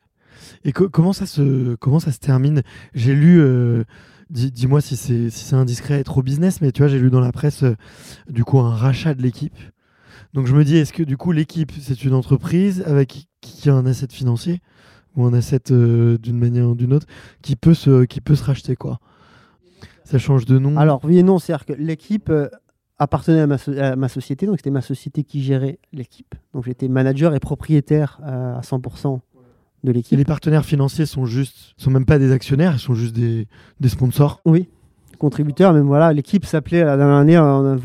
Et 0.64 0.72
comment, 0.72 1.12
ça 1.12 1.26
se, 1.26 1.74
comment 1.76 2.00
ça 2.00 2.12
se 2.12 2.18
termine? 2.18 2.62
J'ai 2.94 3.14
lu, 3.14 3.40
euh, 3.40 3.84
dis-moi 4.30 4.80
si 4.80 4.96
c'est 4.96 5.30
si 5.30 5.54
indiscret 5.54 6.00
et 6.00 6.04
trop 6.04 6.22
business, 6.22 6.60
mais 6.60 6.72
tu 6.72 6.82
vois, 6.82 6.88
j'ai 6.88 6.98
lu 6.98 7.10
dans 7.10 7.20
la 7.20 7.32
presse 7.32 7.62
euh, 7.62 7.76
du 8.28 8.44
coup 8.44 8.58
un 8.58 8.74
rachat 8.74 9.14
de 9.14 9.22
l'équipe. 9.22 9.56
Donc 10.34 10.46
je 10.46 10.54
me 10.54 10.64
dis, 10.64 10.76
est-ce 10.76 10.92
que 10.92 11.02
du 11.02 11.16
coup 11.16 11.32
l'équipe, 11.32 11.72
c'est 11.80 12.04
une 12.04 12.14
entreprise 12.14 12.82
avec 12.86 13.28
qui 13.40 13.68
a 13.68 13.74
un 13.74 13.86
asset 13.86 14.08
financier? 14.10 14.60
Ou 15.16 15.24
un 15.24 15.32
asset 15.32 15.70
euh, 15.70 16.18
d'une 16.18 16.38
manière 16.38 16.68
ou 16.68 16.74
d'une 16.74 16.92
autre 16.92 17.06
qui 17.42 17.56
peut 17.56 17.74
se, 17.74 18.04
qui 18.04 18.20
peut 18.20 18.34
se 18.34 18.44
racheter 18.44 18.76
quoi 18.76 18.98
Ça 20.04 20.18
change 20.18 20.46
de 20.46 20.58
nom 20.58 20.76
Alors 20.76 21.00
oui 21.04 21.18
et 21.18 21.22
non, 21.22 21.38
c'est-à-dire 21.38 21.66
que 21.66 21.72
l'équipe 21.74 22.32
appartenait 22.98 23.40
à 23.40 23.46
ma, 23.46 23.56
à 23.78 23.96
ma, 23.96 24.08
société, 24.08 24.46
donc 24.46 24.56
c'était 24.58 24.70
ma 24.70 24.82
société 24.82 25.24
qui 25.24 25.42
gérait 25.42 25.78
l'équipe. 25.92 26.34
Donc 26.54 26.64
j'étais 26.64 26.88
manager 26.88 27.34
et 27.34 27.40
propriétaire 27.40 28.20
à 28.24 28.60
100% 28.60 29.20
de 29.84 29.92
l'équipe. 29.92 30.16
Les 30.16 30.24
partenaires 30.24 30.64
financiers 30.64 31.06
sont 31.06 31.26
juste, 31.26 31.74
sont 31.76 31.90
même 31.90 32.04
pas 32.04 32.18
des 32.18 32.32
actionnaires, 32.32 32.74
ils 32.74 32.80
sont 32.80 32.94
juste 32.94 33.14
des, 33.14 33.48
des 33.80 33.88
sponsors. 33.88 34.40
Oui, 34.44 34.68
contributeurs. 35.18 35.72
Même 35.72 35.86
voilà, 35.86 36.12
l'équipe 36.12 36.44
s'appelait 36.44 36.84
la 36.84 36.96
dernière 36.96 37.44
année, 37.44 37.80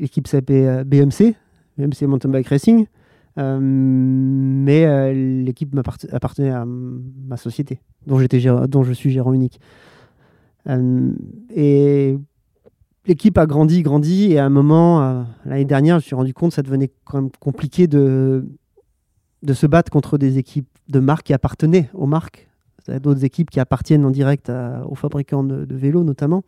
l'équipe 0.00 0.26
s'appelait 0.26 0.66
euh, 0.66 0.84
BMC, 0.84 1.34
BMC 1.78 2.06
Mountain 2.06 2.30
Bike 2.30 2.48
Racing, 2.48 2.82
euh, 2.82 2.86
mais 3.36 4.84
euh, 4.84 5.12
l'équipe 5.44 5.74
appartenait 6.12 6.50
à 6.50 6.64
ma 6.66 7.36
société, 7.36 7.80
dont 8.06 8.20
dont 8.66 8.82
je 8.82 8.92
suis 8.92 9.10
gérant 9.10 9.32
unique. 9.32 9.60
et 11.54 12.18
l'équipe 13.06 13.38
a 13.38 13.46
grandi, 13.46 13.82
grandi, 13.82 14.32
et 14.32 14.38
à 14.38 14.44
un 14.44 14.50
moment, 14.50 15.26
l'année 15.44 15.64
dernière, 15.64 15.98
je 15.98 16.04
me 16.04 16.06
suis 16.06 16.14
rendu 16.14 16.34
compte 16.34 16.50
que 16.50 16.56
ça 16.56 16.62
devenait 16.62 16.90
quand 17.04 17.20
même 17.20 17.30
compliqué 17.40 17.86
de 17.86 18.44
de 19.42 19.54
se 19.54 19.66
battre 19.66 19.90
contre 19.90 20.18
des 20.18 20.38
équipes 20.38 20.68
de 20.88 21.00
marques 21.00 21.26
qui 21.26 21.34
appartenaient 21.34 21.90
aux 21.94 22.06
marques. 22.06 22.48
D'autres 22.86 23.24
équipes 23.24 23.50
qui 23.50 23.60
appartiennent 23.60 24.04
en 24.04 24.10
direct 24.10 24.50
aux 24.88 24.94
fabricants 24.94 25.44
de, 25.44 25.66
vélos 25.74 26.04
notamment. 26.04 26.42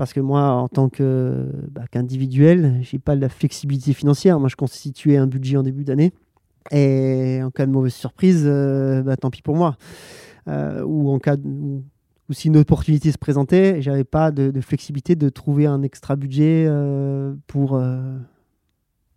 Parce 0.00 0.14
que 0.14 0.20
moi, 0.20 0.52
en 0.52 0.66
tant 0.66 0.88
bah, 0.98 1.82
qu'individuel, 1.90 2.80
je 2.80 2.96
n'ai 2.96 2.98
pas 2.98 3.16
de 3.16 3.20
la 3.20 3.28
flexibilité 3.28 3.92
financière. 3.92 4.40
Moi, 4.40 4.48
je 4.48 4.56
constituais 4.56 5.18
un 5.18 5.26
budget 5.26 5.58
en 5.58 5.62
début 5.62 5.84
d'année. 5.84 6.14
Et 6.70 7.40
en 7.42 7.50
cas 7.50 7.66
de 7.66 7.70
mauvaise 7.70 7.92
surprise, 7.92 8.44
euh, 8.46 9.02
bah, 9.02 9.18
tant 9.18 9.28
pis 9.28 9.42
pour 9.42 9.56
moi. 9.56 9.76
Euh, 10.48 10.82
ou 10.86 11.10
en 11.10 11.18
cas 11.18 11.36
ou 11.36 11.82
si 12.30 12.48
une 12.48 12.56
opportunité 12.56 13.12
se 13.12 13.18
présentait, 13.18 13.82
j'avais 13.82 14.04
pas 14.04 14.30
de, 14.30 14.58
flexibilité 14.62 15.16
de 15.16 15.28
trouver 15.28 15.66
un 15.66 15.82
extra 15.82 16.16
budget 16.16 16.64
euh, 16.66 17.34
pour, 17.46 17.78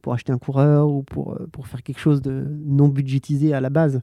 pour 0.01 0.13
acheter 0.13 0.33
un 0.33 0.37
coureur 0.37 0.89
ou 0.89 1.01
pour, 1.03 1.39
pour 1.53 1.67
faire 1.67 1.81
quelque 1.81 1.99
chose 1.99 2.21
de 2.21 2.45
non 2.65 2.89
budgétisé 2.89 3.53
à 3.53 3.61
la 3.61 3.69
base. 3.69 4.01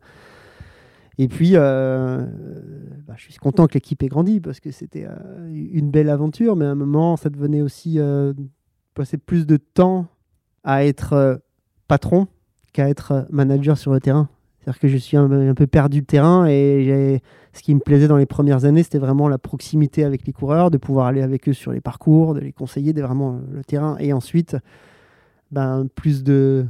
Et 1.18 1.28
puis, 1.28 1.52
euh, 1.54 2.24
bah, 3.06 3.14
je 3.16 3.24
suis 3.24 3.34
content 3.34 3.66
que 3.66 3.74
l'équipe 3.74 4.02
ait 4.02 4.08
grandi 4.08 4.40
parce 4.40 4.60
que 4.60 4.70
c'était 4.70 5.06
euh, 5.06 5.68
une 5.72 5.90
belle 5.90 6.08
aventure, 6.08 6.56
mais 6.56 6.64
à 6.64 6.70
un 6.70 6.74
moment, 6.74 7.16
ça 7.16 7.28
devenait 7.28 7.62
aussi 7.62 7.98
passer 8.94 9.18
plus 9.18 9.46
de 9.46 9.56
temps 9.56 10.06
à 10.64 10.84
être 10.84 11.42
patron 11.88 12.26
qu'à 12.72 12.88
être 12.88 13.26
manager 13.30 13.76
sur 13.76 13.92
le 13.92 14.00
terrain. 14.00 14.28
C'est-à-dire 14.60 14.80
que 14.80 14.88
je 14.88 14.96
suis 14.98 15.16
un, 15.16 15.54
peu 15.54 15.66
perdu 15.66 16.02
de 16.02 16.06
terrain 16.06 16.46
et 16.46 17.22
ce 17.52 17.62
qui 17.62 17.74
me 17.74 17.80
plaisait 17.80 18.08
dans 18.08 18.16
les 18.16 18.26
premières 18.26 18.64
années, 18.64 18.82
c'était 18.82 18.98
vraiment 18.98 19.28
la 19.28 19.38
proximité 19.38 20.04
avec 20.04 20.26
les 20.26 20.32
coureurs, 20.32 20.70
de 20.70 20.78
pouvoir 20.78 21.06
aller 21.06 21.22
avec 21.22 21.48
eux 21.48 21.52
sur 21.52 21.72
les 21.72 21.80
parcours, 21.80 22.34
de 22.34 22.40
les 22.40 22.52
conseiller, 22.52 22.92
de 22.92 23.02
vraiment 23.02 23.40
le 23.52 23.64
terrain. 23.64 23.96
Et 23.98 24.12
ensuite, 24.12 24.56
ben, 25.50 25.86
plus, 25.94 26.22
de, 26.22 26.66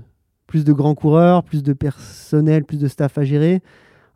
plus 0.46 0.64
de 0.64 0.72
grands 0.72 0.94
coureurs, 0.94 1.42
plus 1.42 1.62
de 1.62 1.72
personnel, 1.72 2.64
plus 2.64 2.78
de 2.78 2.88
staff 2.88 3.18
à 3.18 3.24
gérer. 3.24 3.60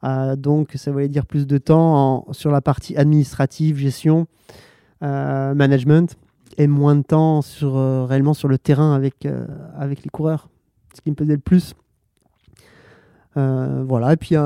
Euh, 0.05 0.36
donc, 0.36 0.72
ça 0.74 0.92
voulait 0.92 1.09
dire 1.09 1.26
plus 1.26 1.46
de 1.46 1.59
temps 1.59 2.26
sur 2.32 2.50
la 2.50 2.61
partie 2.61 2.96
administrative, 2.96 3.76
gestion, 3.76 4.26
euh, 5.02 5.55
management, 5.55 6.16
et 6.59 6.66
moins 6.66 6.94
de 6.96 7.02
temps 7.02 7.42
sur, 7.42 7.76
euh, 7.76 8.05
réellement 8.05 8.34
sur 8.34 8.48
le 8.48 8.59
terrain 8.59 8.94
avec, 8.94 9.26
avec 9.76 10.05
les 10.05 10.11
coureurs. 10.11 10.48
Ce 10.94 11.00
qui 11.00 11.11
me 11.11 11.16
plaisait 11.16 11.34
le 11.34 11.38
plus. 11.38 11.74
voilà, 13.34 14.12
et 14.12 14.16
puis 14.16 14.36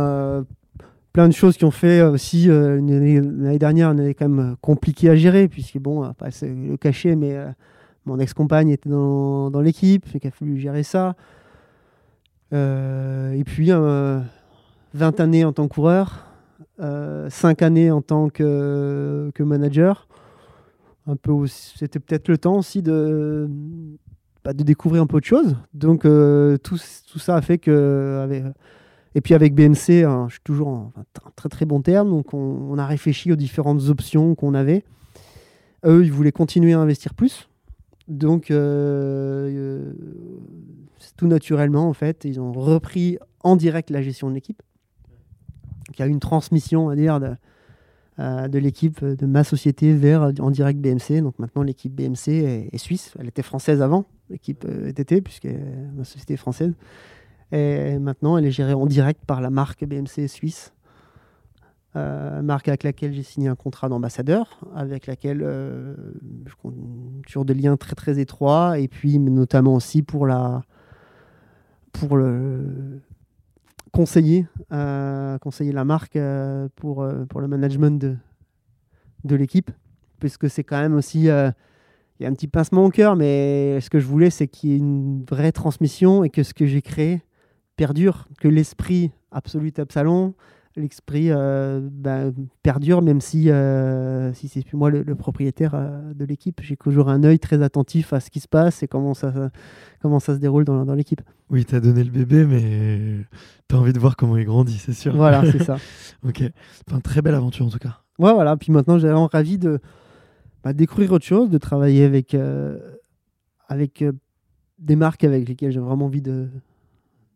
plein 1.13 1.29
de 1.29 1.33
choses 1.33 1.57
qui 1.57 1.65
ont 1.65 1.71
fait 1.71 2.01
aussi 2.03 2.47
l'année 2.47 3.59
dernière, 3.59 3.91
on 3.91 3.99
avait 3.99 4.15
quand 4.15 4.29
même 4.29 4.57
compliqué 4.61 5.11
à 5.11 5.17
gérer, 5.17 5.49
puisque 5.49 5.79
bon, 5.79 6.11
pas 6.15 6.29
le 6.43 6.77
cacher, 6.77 7.17
mais 7.17 7.37
mon 8.07 8.19
ex-compagne 8.19 8.71
était 8.71 8.89
dans, 8.89 9.51
dans 9.51 9.61
l'équipe, 9.61 10.07
il 10.15 10.27
a 10.27 10.31
fallu 10.31 10.59
gérer 10.59 10.85
ça. 10.85 11.17
Et 12.53 13.43
puis, 13.45 13.71
20 14.99 15.21
euh, 15.21 15.23
années 15.23 15.45
en 15.45 15.53
tant 15.53 15.69
que 15.69 15.75
coureur, 15.75 16.27
5 16.79 16.83
euh, 16.83 17.67
années 17.67 17.91
en 17.91 18.03
tant 18.03 18.29
que, 18.29 19.31
manager. 19.41 20.09
Peu 21.23 21.47
c'était 21.47 22.01
peut-être 22.01 22.29
le 22.29 22.37
temps 22.37 22.59
aussi 22.59 22.83
de, 22.83 23.49
bah, 24.45 24.53
de 24.53 24.63
découvrir 24.63 25.03
un 25.03 25.07
peu 25.07 25.21
de 25.21 25.25
choses. 25.25 25.57
Donc, 25.73 26.03
tout, 26.03 26.79
tout, 27.11 27.19
ça 27.19 27.37
a 27.37 27.41
fait 27.41 27.59
que. 27.59 28.53
Et 29.15 29.21
puis 29.23 29.33
avec 29.33 29.55
BMC, 29.55 30.05
hein, 30.05 30.27
je 30.29 30.35
suis 30.35 30.43
toujours 30.45 30.69
en 30.69 30.93
très 31.35 31.49
très 31.49 31.65
bon 31.65 31.81
terme. 31.81 32.11
Donc, 32.11 32.35
on, 32.35 32.77
a 32.77 32.87
réfléchi 32.87 33.33
aux 33.33 33.37
différentes 33.37 33.89
options 33.89 34.35
qu'on 34.35 34.53
avait. 34.53 34.85
Eux, 35.87 36.05
ils 36.05 36.13
voulaient 36.13 36.33
continuer 36.33 36.75
à 36.75 36.81
investir 36.81 37.15
plus. 37.15 37.49
Donc, 38.09 38.51
euh, 38.51 39.49
euh, 39.51 39.93
tout 41.17 41.27
naturellement, 41.27 41.89
en 41.89 41.93
fait, 41.93 42.25
ils 42.25 42.41
ont 42.41 42.53
repris 42.53 43.19
en 43.43 43.55
direct 43.55 43.91
la 43.91 44.03
gestion 44.03 44.31
de 44.31 44.35
l'équipe. 44.35 44.63
Y 45.99 46.03
a 46.03 46.07
une 46.07 46.21
transmission, 46.21 46.95
dire, 46.95 47.21
de, 47.21 47.35
euh, 48.19 48.49
l'équipe 48.49 49.05
de 49.05 49.27
ma 49.27 49.45
société 49.45 49.93
vers 49.95 50.33
en 50.41 50.51
direct 50.51 50.81
BMC. 50.81 51.23
Donc 51.23 51.39
maintenant, 51.39 51.63
l'équipe 51.63 51.95
BMC 51.95 52.69
est, 52.73 52.79
suisse. 52.79 53.15
Elle 53.19 53.29
était 53.29 53.43
française 53.43 53.83
avant, 53.83 54.05
l'équipe 54.31 54.65
ETT, 54.65 55.23
puisque 55.23 55.49
ma 55.95 56.05
société 56.05 56.35
est 56.35 56.39
française. 56.39 56.75
Et 57.53 57.99
maintenant, 57.99 58.37
elle 58.37 58.45
est 58.45 58.51
gérée 58.51 58.75
en 58.75 58.87
direct 58.87 59.25
par 59.27 59.41
la 59.41 59.51
marque 59.51 59.85
BMC 59.85 60.29
suisse. 60.29 60.73
Euh, 61.97 62.43
marque 62.43 62.69
avec 62.69 62.85
laquelle 62.85 63.15
j'ai 63.15 63.23
signé 63.23 63.49
un 63.49 63.55
contrat 63.55 63.89
d'ambassadeur, 63.89 64.61
avec 64.75 65.07
laquelle 65.07 65.41
euh, 65.43 65.95
je 66.47 66.55
compte 66.55 66.75
sur 67.27 67.47
des 67.47 67.55
liens 67.55 67.79
très 67.79 67.95
très 67.95 68.21
étroits, 68.21 68.79
et 68.79 68.89
puis 68.89 69.19
notamment 69.19 69.75
aussi 69.75 70.03
pour 70.03 70.27
la 70.27 70.63
pour 71.93 72.17
le 72.17 73.01
conseiller 73.93 74.47
euh, 74.73 75.39
conseiller 75.39 75.73
la 75.73 75.85
marque 75.85 76.19
pour 76.77 77.07
pour 77.29 77.41
le 77.41 77.49
management 77.49 77.99
de 78.01 78.17
de 79.25 79.35
l'équipe, 79.37 79.71
puisque 80.21 80.49
c'est 80.49 80.65
quand 80.65 80.81
même 80.81 80.95
aussi 80.95 81.29
il 82.21 82.25
y 82.25 82.27
a 82.27 82.29
un 82.29 82.33
petit 82.33 82.49
pincement 82.49 82.85
au 82.85 82.91
cœur, 82.91 83.15
mais 83.15 83.81
ce 83.81 83.91
que 83.91 84.01
je 84.01 84.07
voulais, 84.07 84.31
c'est 84.31 84.49
qu'il 84.49 84.71
y 84.71 84.73
ait 84.75 84.79
une 84.79 85.25
vraie 85.25 85.53
transmission 85.53 86.25
et 86.25 86.31
que 86.31 86.43
ce 86.43 86.53
que 86.53 86.67
j'ai 86.67 86.83
créé 86.83 87.23
perdure, 87.77 88.27
que 88.41 88.49
l'esprit 88.49 89.13
absolu 89.31 89.73
Absalon, 89.79 90.35
l'esprit 90.79 91.31
euh, 91.31 91.81
ben, 91.83 92.33
perdure, 92.63 93.03
même 93.03 93.21
si, 93.21 93.51
euh, 93.51 94.33
si 94.33 94.49
c'est 94.49 94.63
plus 94.63 94.77
moi 94.77 94.91
le, 94.91 95.15
propriétaire 95.15 95.73
euh, 95.75 96.15
de 96.15 96.25
l'équipe. 96.25 96.61
J'ai 96.63 96.77
toujours 96.77 97.09
un 97.09 97.23
œil 97.25 97.39
très 97.39 97.63
attentif 97.63 98.13
à 98.13 98.21
ce 98.21 98.31
qui 98.31 98.41
se 98.41 98.49
passe 98.49 98.83
et 98.83 98.89
comment 98.89 99.15
ça, 99.15 99.51
comment 100.01 100.21
ça 100.21 100.35
se 100.35 100.39
déroule 100.39 100.65
dans, 100.65 100.85
dans 100.85 100.95
l'équipe. 100.95 101.21
Oui, 101.51 101.65
tu 101.65 101.75
as 101.75 101.81
donné 101.81 102.05
le 102.05 102.11
bébé, 102.11 102.45
mais 102.45 103.25
tu 103.69 103.75
as 103.75 103.79
envie 103.79 103.93
de 103.93 103.99
voir 103.99 104.17
comment 104.17 104.37
il 104.37 104.45
grandit, 104.45 104.79
c'est 104.79 104.93
sûr. 104.93 105.15
Voilà, 105.17 105.43
c'est 105.51 105.63
ça. 105.63 105.77
ok. 106.27 106.43
Enfin, 106.89 107.01
très 107.01 107.23
belle 107.23 107.35
aventure 107.35 107.67
en 107.67 107.71
tout 107.71 107.79
cas. 107.79 108.01
Ouais, 108.19 108.33
voilà. 108.33 108.57
Puis 108.57 108.73
maintenant, 108.73 108.99
j'ai 108.99 109.09
vraiment 109.09 109.29
ravi 109.31 109.59
de 109.59 109.81
bah, 110.65 110.73
découvrir 110.73 111.13
autre 111.13 111.25
chose, 111.25 111.51
de 111.51 111.59
travailler 111.59 112.05
avec, 112.05 112.37
avec 113.69 114.05
des 114.79 114.97
marques 114.97 115.25
avec 115.25 115.49
lesquelles 115.49 115.73
j'ai 115.73 115.81
vraiment 115.81 116.07
envie 116.07 116.23
de, 116.23 116.49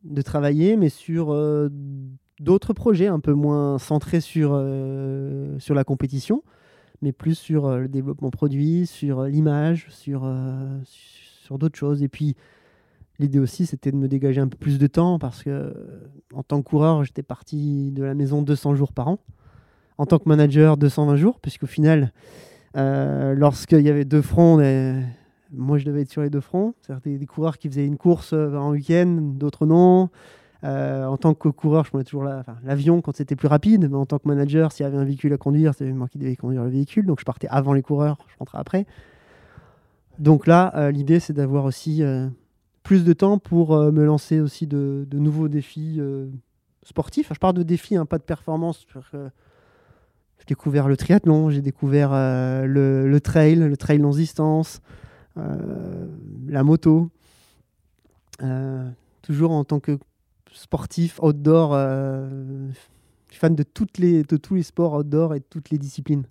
de 0.05 0.23
travailler, 0.23 0.77
mais 0.77 0.89
sur 0.89 1.33
d'autres 2.43 2.73
projets 2.73 3.07
un 3.07 3.21
peu 3.21 3.33
moins 3.33 3.79
centrés 3.79 4.21
sur, 4.21 4.51
euh, 4.53 5.59
sur 5.59 5.75
la 5.75 5.85
compétition, 5.85 6.43
mais 7.01 7.13
plus 7.13 7.37
sur 7.37 7.67
euh, 7.67 7.79
le 7.81 7.89
développement 7.89 8.31
produit, 8.31 8.87
sur 8.87 9.21
euh, 9.21 9.29
l'image, 9.29 9.87
sur, 9.91 10.31
sur 10.85 11.59
d'autres 11.59 11.79
choses. 11.79 12.03
Et 12.03 12.09
puis, 12.09 12.37
l'idée 13.19 13.39
aussi, 13.39 13.65
c'était 13.65 13.93
de 13.93 13.97
me 13.97 14.09
dégager 14.09 14.41
un 14.41 14.49
peu 14.49 14.59
plus 14.59 14.79
de 14.79 14.87
temps 14.87 15.19
parce 15.19 15.43
que, 15.45 15.73
en 16.35 16.43
tant 16.43 16.61
que 16.61 16.69
coureur, 16.69 17.05
j'étais 17.05 17.23
parti 17.23 17.93
de 17.93 18.03
la 18.03 18.15
maison 18.15 18.43
200 18.43 18.75
jours 18.75 18.93
par 18.93 19.09
an. 19.09 19.19
En 19.99 20.07
tant 20.07 20.19
que 20.19 20.29
manager, 20.29 20.77
220 20.77 21.17
jours, 21.17 21.39
puisqu'au 21.39 21.67
final, 21.67 22.13
lorsqu'il 22.75 23.83
y 23.83 23.91
avait 23.91 24.07
deux 24.07 24.23
fronts, 24.23 24.57
moi 25.53 25.77
je 25.79 25.85
devais 25.85 26.01
être 26.01 26.11
sur 26.11 26.23
les 26.23 26.31
deux 26.31 26.41
fronts. 26.41 26.75
C'est-à-dire 26.81 27.03
des, 27.03 27.19
des, 27.19 27.27
coureurs 27.27 27.59
qui 27.59 27.69
faisaient 27.69 27.87
une 27.87 27.99
course 27.99 28.33
en 28.33 28.71
week-end, 28.71 29.19
d'autres 29.35 29.67
non. 29.67 30.09
Euh, 30.65 31.07
en 31.07 31.17
tant 31.17 31.35
que 31.35 31.49
coureur, 31.49 31.85
je 31.85 31.91
prenais 31.91 32.05
toujours 32.05 32.25
l'avion 32.63 33.01
quand 33.01 33.17
c'était 33.17 33.35
plus 33.35 33.49
rapide, 33.49 33.89
mais 33.91 33.97
en 33.97 34.07
tant 34.07 34.19
que 34.19 34.29
manager, 34.29 34.71
s'il 34.71 34.85
y 34.85 34.87
avait 34.87 34.97
un 34.97 35.05
véhicule 35.05 35.33
à 35.33 35.37
conduire, 35.37 35.75
c'était 35.75 35.93
moi 35.93 36.09
qui 36.09 36.19
devais 36.19 36.37
conduire 36.37 36.63
le 36.63 36.71
véhicule, 36.71 37.05
donc 37.05 37.19
je 37.19 37.25
partais 37.25 37.49
avant 37.51 37.73
les 37.73 37.83
coureurs, 37.83 38.19
je 38.29 38.37
rentrais 38.39 38.59
après. 38.59 38.87
Donc 40.19 40.47
là, 40.47 40.73
euh, 40.77 40.91
l'idée, 40.93 41.19
c'est 41.19 41.33
d'avoir 41.33 41.65
aussi 41.65 42.03
euh, 42.03 42.29
plus 42.85 43.05
de 43.05 43.13
temps 43.13 43.39
pour 43.39 43.77
me 43.77 44.05
lancer 44.05 44.41
aussi 44.41 44.69
de, 44.69 45.07
nouveaux 45.13 45.49
défis 45.49 46.01
sportifs. 46.85 47.31
Je 47.33 47.39
parle 47.39 47.55
de 47.55 47.63
défis, 47.63 47.97
hein, 47.97 48.07
pas 48.07 48.19
de 48.19 48.25
performance. 48.25 48.87
J'ai 49.13 50.47
découvert 50.47 50.87
le 50.89 50.97
triathlon, 50.97 51.51
j'ai 51.51 51.63
découvert 51.63 52.11
le, 52.13 53.09
le 53.09 53.21
trail, 53.21 53.57
le 53.57 53.77
trail 53.77 53.99
longue 53.99 54.17
distance, 54.17 54.81
la 55.37 56.63
moto. 56.65 57.11
Toujours 59.23 59.53
en 59.53 59.65
tant 59.65 59.79
que 59.79 59.99
sportif 60.53 61.19
outdoor, 61.23 61.73
euh, 61.75 62.29
je 63.29 63.33
suis 63.35 63.41
fan 63.41 63.55
de, 63.55 63.63
toutes 63.63 63.99
les, 63.99 64.23
de 64.23 64.37
tous 64.37 64.55
les 64.55 64.63
sports 64.63 64.95
outdoor 64.95 65.35
et 65.35 65.41
de 65.41 65.45
toutes 65.49 65.71
les 65.71 65.79
disciplines. 65.79 66.25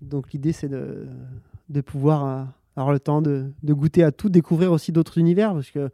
Donc 0.00 0.32
l'idée, 0.32 0.52
c'est 0.52 0.68
de, 0.68 1.06
de 1.68 1.80
pouvoir 1.80 2.24
euh, 2.24 2.44
avoir 2.76 2.92
le 2.92 3.00
temps 3.00 3.22
de, 3.22 3.46
de 3.62 3.72
goûter 3.74 4.02
à 4.04 4.12
tout, 4.12 4.28
découvrir 4.28 4.72
aussi 4.72 4.92
d'autres 4.92 5.18
univers, 5.18 5.52
parce 5.54 5.70
que 5.70 5.90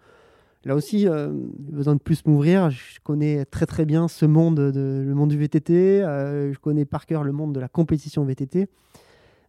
là 0.65 0.75
aussi, 0.75 1.09
euh, 1.09 1.31
besoin 1.59 1.95
de 1.95 2.01
plus 2.01 2.25
m'ouvrir. 2.27 2.71
Je 2.71 2.99
connais 3.03 3.45
très 3.45 3.67
très 3.67 3.85
bien 3.85 4.09
ce 4.09 4.27
monde, 4.27 4.57
de, 4.57 5.05
le 5.07 5.15
monde 5.15 5.31
du 5.31 5.39
VTT, 5.39 5.73
euh, 6.03 6.53
je 6.53 6.59
connais 6.59 6.85
par 6.85 7.07
cœur 7.07 7.23
le 7.25 7.33
monde 7.33 7.55
de 7.55 7.61
la 7.61 7.69
compétition 7.69 8.25
VTT, 8.25 8.69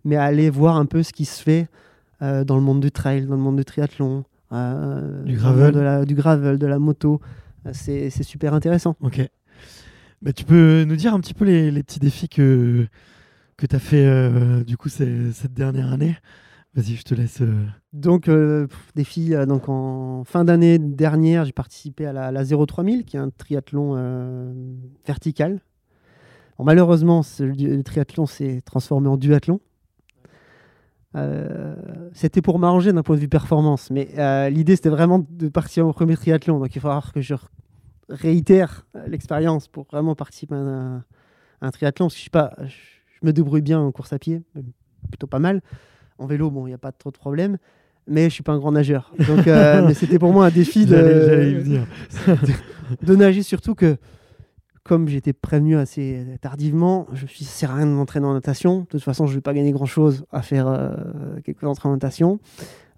mais 0.05 0.15
aller 0.15 0.49
voir 0.49 0.77
un 0.77 0.85
peu 0.85 1.03
ce 1.03 1.13
qui 1.13 1.25
se 1.25 1.41
fait 1.41 1.67
euh, 2.21 2.43
dans 2.43 2.55
le 2.55 2.61
monde 2.61 2.79
du 2.81 2.91
trail, 2.91 3.25
dans 3.25 3.35
le 3.35 3.41
monde 3.41 3.57
du 3.57 3.65
triathlon, 3.65 4.23
euh, 4.51 5.23
Du 5.23 5.35
gravel. 5.37 5.65
monde 5.65 5.73
de 5.75 5.79
la, 5.79 6.05
du 6.05 6.15
gravel, 6.15 6.57
de 6.57 6.67
la 6.67 6.79
moto. 6.79 7.21
Euh, 7.65 7.71
C'est 7.73 8.23
super 8.23 8.53
intéressant. 8.53 8.95
Ok. 9.01 9.21
Bah, 10.21 10.33
tu 10.33 10.43
peux 10.43 10.83
nous 10.85 10.95
dire 10.95 11.13
un 11.13 11.19
petit 11.19 11.33
peu 11.33 11.45
les, 11.45 11.71
les 11.71 11.81
petits 11.83 11.99
défis 11.99 12.27
que, 12.29 12.87
que 13.57 13.65
tu 13.65 13.75
as 13.75 13.79
fait 13.79 14.05
euh, 14.05 14.63
du 14.63 14.75
coup 14.77 14.89
cette 14.89 15.53
dernière 15.53 15.91
année? 15.93 16.17
Vas-y, 16.75 16.95
je 16.95 17.03
te 17.03 17.15
laisse. 17.15 17.41
euh, 17.41 17.65
Donc, 17.93 18.27
euh, 18.27 18.67
défi, 18.95 19.31
donc 19.47 19.69
en 19.69 20.23
fin 20.23 20.43
d'année 20.45 20.77
dernière, 20.77 21.45
j'ai 21.45 21.51
participé 21.51 22.05
à 22.05 22.13
la, 22.13 22.31
la 22.31 22.43
03000, 22.45 23.05
qui 23.05 23.15
est 23.17 23.19
un 23.19 23.29
triathlon 23.29 24.53
vertical. 25.07 25.61
Bon, 26.57 26.65
malheureusement, 26.65 27.21
le 27.39 27.81
triathlon 27.81 28.25
s'est 28.25 28.61
transformé 28.65 29.07
en 29.07 29.17
duathlon. 29.17 29.61
Euh, 31.15 31.75
c'était 32.13 32.41
pour 32.41 32.59
m'arranger 32.59 32.93
d'un 32.93 33.01
point 33.01 33.15
de 33.15 33.21
vue 33.21 33.29
performance, 33.29 33.89
mais 33.89 34.09
euh, 34.17 34.49
l'idée 34.49 34.75
c'était 34.75 34.89
vraiment 34.89 35.25
de 35.27 35.49
partir 35.49 35.87
au 35.87 35.93
premier 35.93 36.15
triathlon. 36.15 36.59
Donc 36.59 36.75
il 36.75 36.81
falloir 36.81 37.11
que 37.13 37.21
je 37.21 37.33
réitère 38.09 38.85
euh, 38.95 39.07
l'expérience 39.07 39.67
pour 39.67 39.85
vraiment 39.85 40.15
participer 40.15 40.55
à 40.55 40.59
un, 40.59 40.97
à 41.61 41.67
un 41.67 41.71
triathlon. 41.71 42.05
Parce 42.05 42.13
que 42.13 42.17
je, 42.17 42.21
suis 42.21 42.29
pas, 42.29 42.53
je, 42.61 42.75
je 43.21 43.25
me 43.25 43.33
débrouille 43.33 43.61
bien 43.61 43.79
en 43.79 43.91
course 43.91 44.13
à 44.13 44.19
pied, 44.19 44.41
plutôt 45.09 45.27
pas 45.27 45.39
mal. 45.39 45.61
En 46.17 46.25
vélo, 46.25 46.51
bon, 46.51 46.67
il 46.67 46.69
n'y 46.69 46.75
a 46.75 46.79
pas 46.79 46.91
trop 46.91 47.11
de 47.11 47.17
problème, 47.17 47.57
mais 48.07 48.25
je 48.25 48.33
suis 48.33 48.43
pas 48.43 48.51
un 48.51 48.57
grand 48.57 48.73
nageur. 48.73 49.11
Donc, 49.27 49.47
euh, 49.47 49.93
c'était 49.93 50.19
pour 50.19 50.33
moi 50.33 50.47
un 50.47 50.51
défi 50.51 50.85
de 50.85 51.85
nager, 53.03 53.43
surtout 53.43 53.75
que 53.75 53.97
comme 54.89 55.07
j'étais 55.07 55.33
prévenu 55.33 55.77
assez 55.77 56.25
tardivement, 56.41 57.05
je 57.13 57.21
me 57.21 57.27
suis 57.27 57.39
dit, 57.39 57.45
ça 57.45 57.51
sert 57.51 57.71
à 57.71 57.75
rien 57.75 57.85
de 57.85 57.91
m'entraîner 57.91 58.25
en 58.25 58.33
natation. 58.33 58.79
De 58.79 58.85
toute 58.85 59.03
façon, 59.03 59.27
je 59.27 59.35
vais 59.35 59.39
pas 59.41 59.53
gagner 59.53 59.71
grand 59.71 59.85
chose 59.85 60.25
à 60.31 60.41
faire 60.41 60.65
euh, 60.67 60.89
quelques 61.45 61.63
entraînements 61.63 61.93
en 61.93 61.97
natation. 61.97 62.39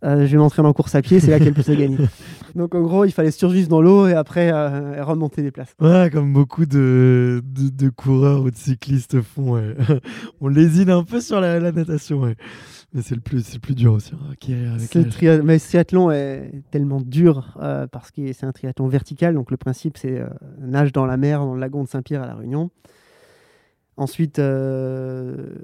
Euh, 0.05 0.25
je 0.25 0.31
vais 0.31 0.37
m'entraîner 0.37 0.69
en 0.69 0.73
course 0.73 0.95
à 0.95 1.01
pied, 1.01 1.19
c'est 1.19 1.31
là 1.31 1.39
qu'elle 1.39 1.53
peut 1.53 1.63
se 1.63 1.73
gagner. 1.73 1.97
Donc 2.55 2.75
en 2.75 2.81
gros, 2.81 3.03
il 3.03 3.11
fallait 3.11 3.29
survivre 3.29 3.67
dans 3.67 3.81
l'eau 3.81 4.07
et 4.07 4.13
après 4.13 4.53
euh, 4.53 5.03
remonter 5.03 5.41
des 5.41 5.51
places. 5.51 5.75
Ouais, 5.81 6.09
comme 6.09 6.31
beaucoup 6.31 6.65
de, 6.65 7.43
de, 7.43 7.67
de 7.69 7.89
coureurs 7.89 8.41
ou 8.43 8.51
de 8.51 8.55
cyclistes 8.55 9.21
font. 9.21 9.55
ouais. 9.55 9.75
On 10.39 10.47
lésine 10.47 10.91
un 10.91 11.03
peu 11.03 11.19
sur 11.19 11.41
la, 11.41 11.59
la 11.59 11.73
natation, 11.73 12.21
ouais. 12.21 12.35
Mais 12.93 13.01
c'est 13.01 13.15
le 13.15 13.21
plus, 13.21 13.45
c'est 13.45 13.55
le 13.55 13.59
plus 13.59 13.75
dur 13.75 13.93
aussi. 13.93 14.13
hein, 14.13 14.19
avec 14.29 14.91
Ce 14.91 15.41
mais 15.41 15.59
triathlon 15.59 16.11
est 16.11 16.63
tellement 16.71 16.99
dur 16.99 17.57
euh, 17.61 17.87
parce 17.87 18.11
que 18.11 18.33
c'est 18.33 18.45
un 18.45 18.51
triathlon 18.51 18.87
vertical. 18.87 19.33
Donc 19.33 19.51
le 19.51 19.57
principe, 19.57 19.97
c'est 19.97 20.19
euh, 20.19 20.27
nage 20.59 20.91
dans 20.91 21.05
la 21.05 21.17
mer, 21.17 21.39
dans 21.39 21.53
le 21.53 21.59
lagon 21.59 21.83
de 21.83 21.87
Saint-Pierre 21.87 22.23
à 22.23 22.27
La 22.27 22.35
Réunion. 22.35 22.69
Ensuite, 23.97 24.39
euh, 24.39 25.55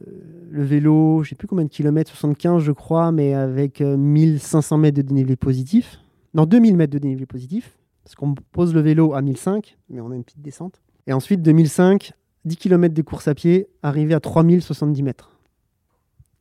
le 0.49 0.63
vélo, 0.63 1.23
je 1.23 1.29
sais 1.29 1.35
plus 1.35 1.47
combien 1.47 1.65
de 1.65 1.69
kilomètres, 1.69 2.11
75 2.11 2.61
je 2.61 2.71
crois, 2.71 3.11
mais 3.11 3.33
avec 3.33 3.81
euh, 3.81 3.97
1500 3.97 4.77
mètres 4.77 4.97
de 4.97 5.01
dénivelé 5.01 5.35
positif. 5.35 5.99
Non, 6.33 6.45
2000 6.45 6.75
mètres 6.77 6.93
de 6.93 6.99
dénivelé 6.99 7.25
positif. 7.25 7.77
Parce 8.03 8.15
qu'on 8.15 8.35
pose 8.35 8.73
le 8.73 8.79
vélo 8.79 9.13
à 9.13 9.21
1005, 9.21 9.77
mais 9.89 9.99
on 9.99 10.11
a 10.11 10.15
une 10.15 10.23
petite 10.23 10.41
descente. 10.41 10.81
Et 11.07 11.13
ensuite, 11.13 11.41
2005, 11.41 12.13
10 12.45 12.55
km 12.55 12.93
de 12.93 13.01
course 13.01 13.27
à 13.27 13.35
pied, 13.35 13.67
arrivé 13.83 14.13
à 14.13 14.19
3070 14.21 15.03
mètres. 15.03 15.37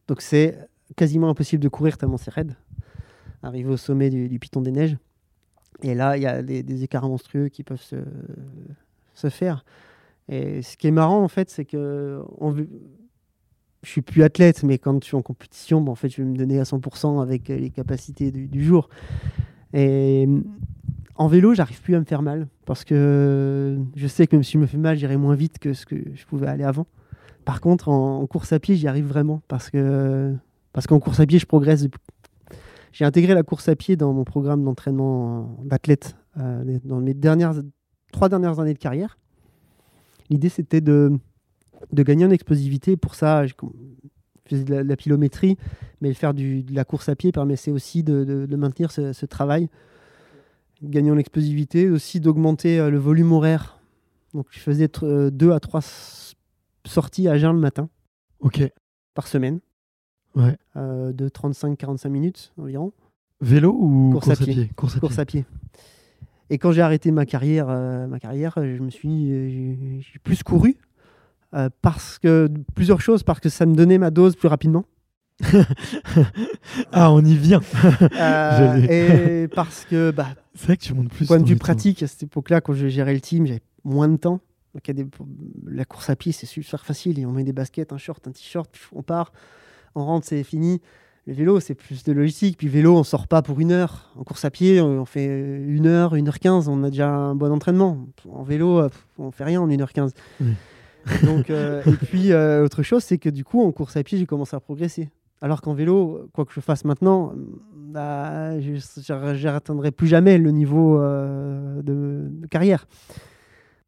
Donc 0.07 0.21
c'est 0.21 0.59
quasiment 0.95 1.29
impossible 1.29 1.63
de 1.63 1.69
courir 1.69 1.99
tellement 1.99 2.17
c'est 2.17 2.31
raide. 2.31 2.55
Arrivé 3.43 3.71
au 3.71 3.77
sommet 3.77 4.11
du, 4.11 4.39
Piton 4.39 4.61
des 4.61 4.73
Neiges. 4.73 4.97
Et 5.83 5.95
là, 5.95 6.17
il 6.17 6.23
y 6.23 6.27
a 6.27 6.43
des, 6.43 6.83
écarts 6.83 7.09
monstrueux 7.09 7.49
qui 7.49 7.63
peuvent 7.63 7.83
se, 7.83 7.97
se 9.15 9.29
faire. 9.29 9.65
Et 10.29 10.63
ce 10.63 10.77
qui 10.77 10.87
est 10.87 10.93
marrant, 10.93 11.23
en 11.23 11.29
fait, 11.29 11.51
c'est 11.51 11.65
que 11.65 12.23
on 12.39 12.55
je 13.87 13.93
suis 13.93 14.03
plus 14.03 14.25
athlète, 14.25 14.65
mais 14.65 14.79
quand 14.79 15.01
je 15.01 15.07
suis 15.07 15.17
en 15.17 15.23
compétition, 15.23 15.81
bon, 15.81 15.93
en 15.93 15.95
fait, 15.95 16.09
je 16.09 16.17
vais 16.17 16.25
me 16.25 16.37
donner 16.37 16.59
à 16.59 16.65
100% 16.65 17.23
avec 17.23 17.49
les 17.49 17.71
capacités 17.71 18.33
du, 18.33 18.65
jour. 18.65 18.89
Et 19.73 20.27
en 21.15 21.29
vélo, 21.29 21.55
j'arrive 21.55 21.81
plus 21.81 21.95
à 21.95 22.01
me 22.01 22.05
faire 22.05 22.23
mal 22.23 22.49
parce 22.65 22.85
que 22.85 23.79
je 23.95 24.07
sais 24.09 24.27
que 24.27 24.35
même 24.35 24.43
si 24.43 24.53
je 24.53 24.59
me 24.59 24.67
fais 24.67 24.77
mal, 24.77 24.97
j'irai 24.97 25.17
moins 25.17 25.37
vite 25.37 25.61
que 25.61 25.73
ce 25.73 25.87
que 25.87 25.97
je 26.15 26.27
pouvais 26.27 26.49
aller 26.49 26.65
avant. 26.65 26.87
Par 27.45 27.61
contre, 27.61 27.89
en 27.89 28.27
course 28.27 28.53
à 28.53 28.59
pied, 28.59 28.75
j'y 28.75 28.89
arrive 28.89 29.07
vraiment 29.07 29.41
parce 29.47 29.71
que 29.71 30.35
parce 30.77 30.87
qu'en 30.87 31.01
course 31.01 31.21
à 31.21 31.27
pied, 31.27 31.39
je 31.39 31.47
progresse. 31.47 31.85
depuis- 31.85 31.99
J'ai 32.93 33.07
intégré 33.07 33.33
la 33.33 33.43
course 33.43 33.67
à 33.71 33.77
pied 33.77 33.97
dans 33.97 34.13
mon 34.13 34.25
programme 34.25 34.63
d'entraînement 34.63 35.57
d'athlète 35.65 36.17
euh, 36.37 36.79
dans 36.85 37.01
mes 37.01 37.15
dernières 37.15 37.55
trois 38.13 38.29
dernières 38.29 38.61
années 38.61 38.75
de 38.75 38.79
carrière. 38.79 39.17
L'idée, 40.29 40.51
c'était 40.51 40.83
de, 40.83 41.19
de 41.93 42.03
gagner 42.03 42.27
en 42.27 42.31
explosivité. 42.31 42.99
Pour 42.99 43.15
ça, 43.15 43.47
je 43.47 43.55
faisais 44.51 44.65
de 44.65 44.75
la, 44.75 44.85
de 44.85 44.89
la 44.89 44.97
pilométrie, 44.97 45.57
mais 46.03 46.13
faire 46.13 46.35
du, 46.35 46.63
de 46.63 46.75
la 46.75 46.85
course 46.85 47.09
à 47.09 47.17
pied 47.17 47.33
permettait 47.33 47.71
aussi 47.71 48.03
de, 48.03 48.47
maintenir 48.55 48.91
ce, 48.93 49.15
ce 49.15 49.25
travail. 49.25 49.71
Gagner 50.83 51.11
en 51.11 51.17
explosivité, 51.17 51.89
aussi 51.89 52.21
d'augmenter 52.21 52.79
euh, 52.79 52.91
le 52.91 52.99
volume 52.99 53.33
horaire. 53.33 53.79
Donc, 54.35 54.47
je 54.51 54.59
faisais 54.59 54.91
euh, 55.03 55.31
deux 55.31 55.53
à 55.53 55.61
trois 55.61 55.81
sorties 56.85 57.29
à 57.29 57.39
jeun 57.39 57.55
le 57.55 57.61
matin 57.61 57.89
Ok. 58.41 58.63
par 59.15 59.27
semaine, 59.27 59.61
Ouais. 60.37 60.57
euh, 60.77 61.13
de 61.13 61.29
35-45 61.29 62.09
minutes 62.09 62.53
environ. 62.59 62.93
Vélo 63.41 63.75
ou 63.79 64.11
Course 64.13 64.29
à 64.31 64.37
pied. 64.37 64.71
Course 64.77 64.97
à 64.97 65.01
course 65.01 65.15
pied. 65.15 65.21
à 65.23 65.25
pied. 65.27 65.45
Et 66.51 66.59
quand 66.59 66.71
j'ai 66.73 66.83
arrêté 66.83 67.11
ma 67.11 67.27
carrière, 67.27 67.67
euh, 67.69 68.07
ma 68.07 68.21
carrière, 68.21 68.55
je 68.57 68.81
me 68.83 68.91
suis, 68.91 69.33
euh, 69.33 69.49
j'ai- 70.01 70.19
plus 70.23 70.43
couru 70.45 70.77
euh, 71.55 71.69
parce 71.83 72.19
que 72.19 72.49
plusieurs 72.75 73.01
choses, 73.01 73.23
parce 73.25 73.41
que 73.41 73.49
ça 73.49 73.67
me 73.67 73.75
donnait 73.75 73.99
ma 73.99 74.11
dose 74.11 74.37
plus 74.37 74.47
rapidement, 74.49 74.85
ah, 76.93 77.13
on 77.13 77.25
y 77.25 77.35
vient. 77.37 77.61
Et 78.91 79.49
parce 79.55 79.85
que 79.85 80.11
bah, 80.11 80.29
C'est 80.55 80.67
vrai 80.67 80.77
que 80.77 80.83
tu 80.83 80.95
montes 80.95 81.11
plus. 81.11 81.27
point 81.27 81.39
de 81.41 81.47
vue 81.47 81.55
temps. 81.57 81.61
pratique, 81.65 82.03
à 82.03 82.07
cette 82.07 82.23
époque-là, 82.25 82.61
quand 82.61 82.73
je 82.75 82.89
gérais 82.89 83.15
le 83.15 83.21
team, 83.21 83.47
j'avais 83.47 83.63
moins 83.85 84.09
de 84.09 84.17
temps. 84.17 84.41
Donc, 84.75 84.87
y 84.89 84.91
a 84.91 84.95
des- 84.95 85.07
la 85.67 85.85
course 85.85 86.11
à 86.11 86.17
pied, 86.17 86.33
c'est 86.33 86.47
super 86.47 86.85
facile. 86.85 87.19
Et 87.19 87.27
on 87.27 87.33
met 87.33 87.45
des 87.45 87.53
baskets, 87.53 87.93
un 87.93 87.99
short, 87.99 88.27
un 88.29 88.33
t-shirt, 88.33 88.71
on 88.93 89.03
part, 89.03 89.33
on 89.97 90.05
rentre, 90.05 90.27
c'est 90.27 90.45
fini. 90.45 90.81
Le 91.27 91.35
vélo, 91.35 91.59
c'est 91.59 91.75
plus 91.75 92.05
de 92.05 92.13
logistique. 92.13 92.57
Puis 92.59 92.69
vélo, 92.69 92.97
on 92.97 93.03
sort 93.03 93.27
pas 93.27 93.43
pour 93.43 93.59
une 93.59 93.73
heure. 93.73 94.13
En 94.17 94.23
course 94.23 94.45
à 94.45 94.51
pied, 94.51 94.81
on 94.81 95.05
fait 95.05 95.27
une 95.27 95.87
heure, 95.87 96.15
une 96.15 96.29
heure 96.29 96.39
quinze. 96.39 96.69
On 96.69 96.85
a 96.85 96.91
déjà 96.91 97.09
un 97.09 97.35
bon 97.35 97.51
entraînement. 97.51 98.07
En 98.31 98.45
vélo, 98.45 98.79
euh, 98.79 98.89
on 99.19 99.33
fait 99.33 99.45
rien 99.45 99.61
en 99.61 99.69
une 99.69 99.83
heure 99.83 99.93
quinze. 99.93 100.13
Oui. 100.41 100.53
Donc, 101.25 101.51
euh, 101.51 101.83
et 101.85 101.93
puis, 101.93 102.33
euh, 102.33 102.65
autre 102.65 102.83
chose, 102.83 103.03
c'est 103.03 103.19
que 103.19 103.29
du 103.29 103.45
coup, 103.45 103.63
en 103.63 103.73
course 103.73 103.97
à 103.97 104.03
pied, 104.03 104.19
j'ai 104.19 104.27
commencé 104.27 104.55
à 104.55 104.61
progresser. 104.61 105.09
Alors 105.41 105.61
qu'en 105.61 105.75
vélo, 105.75 106.29
quoi 106.33 106.45
que 106.45 106.53
je 106.53 106.61
fasse 106.61 106.85
maintenant, 106.85 107.33
bah, 107.75 108.59
je 108.61 109.45
n'atteindrai 109.47 109.91
plus 109.91 110.07
jamais 110.07 110.39
le 110.39 110.51
niveau 110.51 111.01
euh, 111.01 111.83
de, 111.83 112.29
de 112.29 112.47
carrière. 112.47 112.87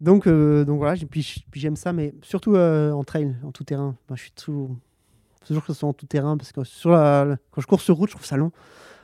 Donc, 0.00 0.26
euh, 0.26 0.64
donc 0.64 0.78
voilà, 0.78 0.94
puis, 1.10 1.44
j'aime 1.54 1.76
ça, 1.76 1.92
mais 1.92 2.14
surtout 2.22 2.54
euh, 2.54 2.92
en 2.92 3.02
trail, 3.02 3.34
en 3.44 3.50
tout 3.50 3.64
terrain. 3.64 3.96
Moi, 4.08 4.16
je 4.16 4.22
suis 4.22 4.30
toujours, 4.32 4.76
toujours 5.46 5.64
que 5.64 5.72
ce 5.72 5.78
soit 5.78 5.88
en 5.88 5.92
tout 5.92 6.06
terrain, 6.06 6.36
parce 6.36 6.52
que 6.52 6.64
sur 6.64 6.90
quand 6.90 7.60
je 7.60 7.66
cours 7.66 7.80
sur 7.80 7.96
route, 7.96 8.08
je 8.10 8.14
trouve 8.14 8.26
ça 8.26 8.36
long. 8.36 8.52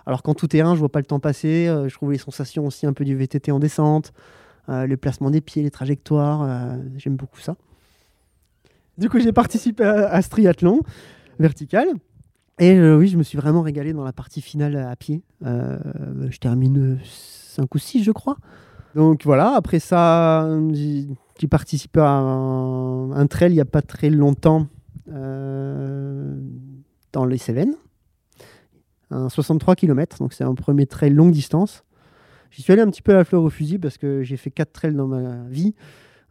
Alors 0.06 0.22
qu'en 0.22 0.34
tout 0.34 0.48
terrain, 0.48 0.74
je 0.74 0.80
vois 0.80 0.90
pas 0.90 0.98
le 0.98 1.06
temps 1.06 1.20
passer. 1.20 1.66
euh, 1.66 1.88
je 1.88 1.94
trouve 1.94 2.12
les 2.12 2.18
sensations 2.18 2.66
aussi 2.66 2.86
un 2.86 2.92
peu 2.92 3.04
du 3.04 3.16
VTT 3.16 3.50
en 3.52 3.58
descente, 3.58 4.12
euh, 4.68 4.86
le 4.86 4.96
placement 4.96 5.30
des 5.30 5.40
pieds, 5.40 5.62
les 5.62 5.70
trajectoires. 5.70 6.42
euh, 6.42 6.76
j'aime 6.96 7.16
beaucoup 7.16 7.40
ça. 7.40 7.56
Du 8.98 9.08
coup, 9.08 9.18
j'ai 9.18 9.32
participé 9.32 9.82
à, 9.84 10.08
à 10.08 10.22
ce 10.22 10.28
triathlon 10.28 10.82
vertical. 11.38 11.88
Et 12.60 12.80
oui, 12.80 13.08
je 13.08 13.16
me 13.16 13.24
suis 13.24 13.36
vraiment 13.36 13.62
régalé 13.62 13.92
dans 13.92 14.04
la 14.04 14.12
partie 14.12 14.40
finale 14.40 14.76
à 14.76 14.94
pied. 14.94 15.22
Je 15.42 16.38
termine 16.38 17.00
5 17.02 17.74
ou 17.74 17.78
6, 17.78 18.04
je 18.04 18.12
crois. 18.12 18.36
Donc 18.94 19.24
voilà, 19.24 19.54
après 19.56 19.80
ça, 19.80 20.48
j'ai 20.72 21.48
participé 21.48 21.98
à 21.98 22.10
un, 22.10 23.10
un 23.10 23.26
trail 23.26 23.50
il 23.50 23.54
n'y 23.54 23.60
a 23.60 23.64
pas 23.64 23.82
très 23.82 24.08
longtemps 24.08 24.68
dans 25.06 26.34
les 27.24 27.38
Cévennes. 27.38 27.74
Un 29.10 29.28
63 29.28 29.76
km, 29.76 30.18
donc 30.18 30.32
c'est 30.32 30.44
un 30.44 30.54
premier 30.54 30.86
trail 30.86 31.10
longue 31.10 31.32
distance. 31.32 31.84
J'y 32.50 32.62
suis 32.62 32.72
allé 32.72 32.82
un 32.82 32.90
petit 32.90 33.02
peu 33.02 33.12
à 33.12 33.16
la 33.16 33.24
fleur 33.24 33.42
au 33.42 33.50
fusil 33.50 33.78
parce 33.78 33.98
que 33.98 34.22
j'ai 34.22 34.36
fait 34.36 34.50
4 34.50 34.72
trails 34.72 34.94
dans 34.94 35.08
ma 35.08 35.42
vie, 35.48 35.74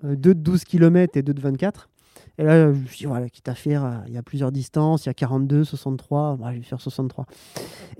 euh, 0.05 0.15
deux 0.15 0.34
de 0.34 0.39
12 0.39 0.63
km 0.63 1.17
et 1.17 1.21
deux 1.21 1.34
de 1.34 1.41
24. 1.41 1.89
Et 2.38 2.43
là, 2.43 2.74
je 2.74 2.80
me 2.80 2.86
suis 2.86 2.99
dit, 2.99 3.05
voilà, 3.05 3.30
quitte 3.30 3.47
à 3.49 3.55
faire, 3.55 3.84
euh, 3.84 3.91
il 4.07 4.13
y 4.13 4.17
a 4.17 4.24
plusieurs 4.24 4.51
distances, 4.51 5.05
il 5.05 5.09
y 5.09 5.11
a 5.11 5.13
42, 5.13 5.65
63, 5.65 6.38
bah, 6.38 6.51
je 6.53 6.57
vais 6.59 6.63
faire 6.63 6.82
63. 6.82 7.26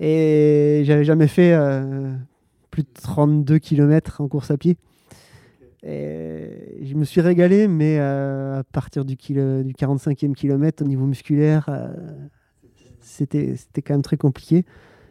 Et 0.00 0.82
j'avais 0.86 1.04
jamais 1.04 1.28
fait 1.28 1.52
euh, 1.52 2.14
plus 2.70 2.82
de 2.82 2.88
32 2.94 3.58
km 3.58 4.22
en 4.22 4.28
course 4.28 4.50
à 4.50 4.56
pied. 4.56 4.78
Et 5.86 6.78
je 6.82 6.94
me 6.94 7.04
suis 7.04 7.20
régalé, 7.20 7.68
mais 7.68 7.98
euh, 7.98 8.60
à 8.60 8.64
partir 8.64 9.04
du, 9.04 9.16
kilo- 9.16 9.62
du 9.62 9.74
45e 9.74 10.32
kilomètre, 10.34 10.82
au 10.82 10.86
niveau 10.88 11.04
musculaire, 11.04 11.66
euh, 11.68 11.92
c'était 13.00 13.54
quand 13.84 13.92
même 13.94 14.02
très 14.02 14.16
compliqué. 14.16 14.64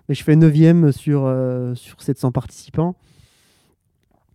Mais 0.10 0.16
je 0.16 0.24
fais 0.24 0.36
9e 0.36 0.92
sur, 0.92 1.26
euh, 1.26 1.76
sur 1.76 2.02
700 2.02 2.32
participants. 2.32 2.96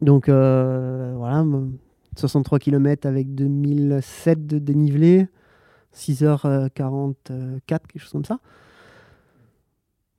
Donc 0.01 0.29
euh, 0.29 1.15
voilà, 1.17 1.41
m- 1.41 1.77
63 2.17 2.59
km 2.61 3.07
avec 3.07 3.35
2007 3.35 4.47
de 4.47 4.59
dénivelé, 4.59 5.27
6h44, 5.93 7.15
quelque 7.67 7.99
chose 7.99 8.13
comme 8.13 8.25
ça. 8.25 8.39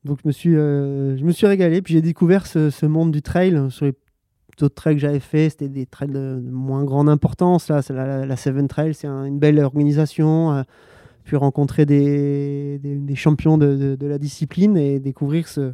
Donc 0.03 0.19
je 0.23 0.27
me 0.27 0.31
suis, 0.33 0.55
euh, 0.55 1.17
je 1.17 1.23
me 1.23 1.31
suis 1.31 1.47
régalé, 1.47 1.81
puis 1.81 1.93
j'ai 1.93 2.01
découvert 2.01 2.45
ce, 2.45 2.69
ce 2.69 2.85
monde 2.85 3.11
du 3.11 3.21
trail 3.21 3.69
sur 3.69 3.85
les 3.85 3.93
autres 4.63 4.75
trails 4.75 4.95
que 4.95 5.01
j'avais 5.01 5.19
fait, 5.19 5.49
c'était 5.49 5.69
des 5.69 5.85
trails 5.85 6.09
de, 6.11 6.41
moins 6.49 6.83
grande 6.83 7.09
importance. 7.09 7.67
Là, 7.69 7.81
la, 7.89 8.05
la, 8.05 8.25
la 8.25 8.35
Seven 8.37 8.67
Trail, 8.67 8.93
c'est 8.93 9.07
un- 9.07 9.25
une 9.25 9.39
belle 9.39 9.59
organisation. 9.59 10.51
Euh, 10.53 10.63
puis 11.25 11.35
rencontrer 11.37 11.85
des, 11.85 12.79
des, 12.79 12.95
des 12.95 13.15
champions 13.15 13.57
de, 13.59 13.75
de- 13.75 13.95
de 13.95 14.07
la 14.07 14.17
discipline 14.17 14.75
et 14.77 14.99
découvrir 14.99 15.47
ce, 15.47 15.73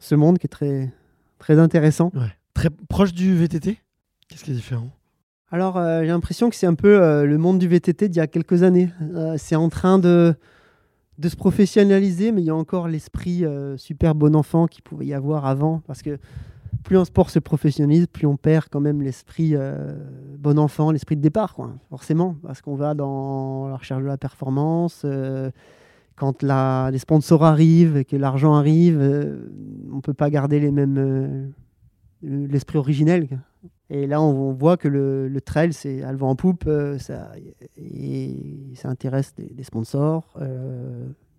ce 0.00 0.14
monde 0.16 0.38
qui 0.38 0.46
est 0.46 0.48
très, 0.48 0.92
très 1.38 1.60
intéressant. 1.60 2.10
Ouais. 2.14 2.32
Très 2.54 2.70
proche 2.88 3.12
du 3.12 3.36
VTT 3.36 3.78
Qu'est-ce 4.28 4.42
qui 4.42 4.50
est 4.50 4.54
différent? 4.54 4.88
Alors, 5.52 5.76
euh, 5.76 6.00
j'ai 6.00 6.08
l'impression 6.08 6.50
que 6.50 6.56
c'est 6.56 6.66
un 6.66 6.74
peu 6.74 7.00
euh, 7.00 7.24
le 7.24 7.38
monde 7.38 7.60
du 7.60 7.68
VTT 7.68 8.08
d'il 8.08 8.16
y 8.18 8.20
a 8.20 8.26
quelques 8.26 8.64
années. 8.64 8.88
C'est 9.36 9.54
en 9.54 9.68
train 9.68 10.00
de, 10.00 10.34
de 11.18 11.28
se 11.28 11.36
professionnaliser, 11.36 12.32
mais 12.32 12.42
il 12.42 12.46
y 12.46 12.50
a 12.50 12.56
encore 12.56 12.88
l'esprit 12.88 13.44
super 13.76 14.16
bon 14.16 14.34
enfant 14.34 14.66
qu'il 14.66 14.82
pouvait 14.82 15.06
y 15.06 15.14
avoir 15.14 15.46
avant. 15.46 15.82
Parce 15.86 16.02
que 16.02 16.18
plus 16.86 16.96
un 16.96 17.04
sport 17.04 17.30
se 17.30 17.40
professionnalise, 17.40 18.06
plus 18.06 18.26
on 18.26 18.36
perd 18.36 18.66
quand 18.70 18.80
même 18.80 19.02
l'esprit 19.02 19.56
euh, 19.56 19.92
bon 20.38 20.56
enfant, 20.56 20.92
l'esprit 20.92 21.16
de 21.16 21.20
départ, 21.20 21.52
quoi, 21.52 21.72
forcément. 21.90 22.36
Parce 22.44 22.62
qu'on 22.62 22.76
va 22.76 22.94
dans 22.94 23.66
la 23.68 23.76
recherche 23.76 24.02
de 24.02 24.06
la 24.06 24.16
performance. 24.16 25.02
euh, 25.04 25.50
quand 26.14 26.42
les 26.42 26.98
sponsors 26.98 27.44
arrivent 27.44 27.96
et 27.98 28.04
que 28.04 28.16
l'argent 28.16 28.54
arrive, 28.54 28.98
euh, 29.00 29.50
on 29.92 29.96
ne 29.96 30.00
peut 30.00 30.14
pas 30.14 30.30
garder 30.30 30.60
les 30.60 30.70
mêmes, 30.70 31.52
l'esprit 32.22 32.78
originel. 32.78 33.28
Et 33.90 34.06
là, 34.06 34.22
on, 34.22 34.52
voit 34.52 34.76
que 34.76 34.88
le, 34.88 35.40
trail, 35.40 35.72
c'est 35.72 36.02
à 36.02 36.12
le 36.12 36.18
vent 36.18 36.30
en 36.30 36.36
poupe, 36.36 36.70
ça, 36.98 37.32
et 37.76 38.72
ça 38.74 38.88
intéresse 38.88 39.34
des, 39.34 39.62
sponsors, 39.62 40.38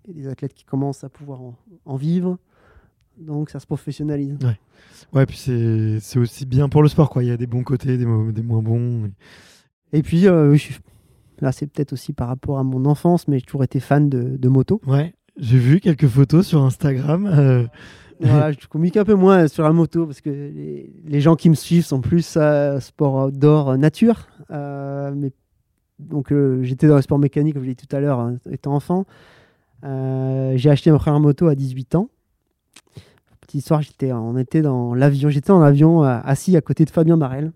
des 0.07 0.27
athlètes 0.27 0.53
qui 0.53 0.63
commencent 0.63 1.03
à 1.03 1.09
pouvoir 1.09 1.39
en 1.85 1.95
vivre. 1.95 2.37
Donc, 3.19 3.49
ça 3.49 3.59
se 3.59 3.65
professionnalise. 3.65 4.37
Ouais, 5.13 5.25
puis 5.25 5.37
c'est 5.37 6.19
aussi 6.19 6.45
bien 6.45 6.69
pour 6.69 6.81
le 6.83 6.89
sport, 6.89 7.09
quoi. 7.09 7.23
Il 7.23 7.27
y 7.27 7.31
a 7.31 7.37
des 7.37 7.47
bons 7.47 7.63
côtés, 7.63 7.97
des, 7.97 8.05
mo- 8.05 8.31
des 8.31 8.41
moins 8.43 8.61
bons. 8.61 9.09
Et 9.93 10.01
puis, 10.03 10.27
euh, 10.27 10.51
oui, 10.51 10.57
je 10.57 10.63
suis- 10.63 10.79
là, 11.39 11.51
c'est 11.51 11.67
peut-être 11.67 11.93
aussi 11.93 12.13
par 12.13 12.27
rapport 12.27 12.57
à 12.59 12.63
mon 12.63 12.85
enfance, 12.85 13.27
mais 13.27 13.39
j'ai 13.39 13.45
toujours 13.45 13.63
été 13.63 13.79
fan 13.79 14.09
de, 14.09 14.37
de 14.37 14.49
moto. 14.49 14.81
Ouais, 14.85 15.13
j'ai 15.37 15.57
vu 15.57 15.79
quelques 15.79 16.07
photos 16.07 16.45
sur 16.47 16.63
Instagram. 16.63 17.25
euh, 17.27 17.65
Voilà, 18.19 18.51
je 18.59 18.67
communique 18.67 18.97
un 18.97 19.05
peu 19.05 19.13
moins 19.13 19.47
sur 19.47 19.63
la 19.63 19.71
moto 19.71 20.05
parce 20.07 20.21
que 20.21 20.29
les, 20.29 20.91
les 21.05 21.21
gens 21.21 21.35
qui 21.35 21.49
me 21.49 21.55
suivent 21.55 21.85
sont 21.85 22.01
plus 22.01 22.35
euh, 22.37 22.79
sport 22.79 23.27
outdoor 23.27 23.69
euh, 23.71 23.77
nature. 23.77 24.27
Euh, 24.51 25.13
mais, 25.15 25.31
donc 25.99 26.31
euh, 26.31 26.63
j'étais 26.63 26.87
dans 26.87 26.95
le 26.95 27.01
sport 27.01 27.19
mécanique, 27.19 27.53
comme 27.53 27.63
je 27.63 27.69
l'ai 27.69 27.75
dit 27.75 27.85
tout 27.87 27.95
à 27.95 27.99
l'heure, 27.99 28.19
hein, 28.19 28.37
étant 28.51 28.73
enfant. 28.73 29.05
Euh, 29.83 30.53
j'ai 30.55 30.69
acheté 30.69 30.91
ma 30.91 30.97
première 30.97 31.19
moto 31.19 31.47
à 31.47 31.55
18 31.55 31.95
ans. 31.95 32.09
Petite 33.41 33.61
histoire, 33.61 33.81
j'étais, 33.81 34.11
on 34.11 34.37
était 34.37 34.61
dans 34.61 34.93
l'avion, 34.93 35.29
j'étais 35.29 35.49
dans 35.49 35.59
l'avion 35.59 36.03
euh, 36.03 36.19
assis 36.23 36.57
à 36.57 36.61
côté 36.61 36.83
de 36.83 36.89
Fabien 36.89 37.17
Barrel, 37.17 37.51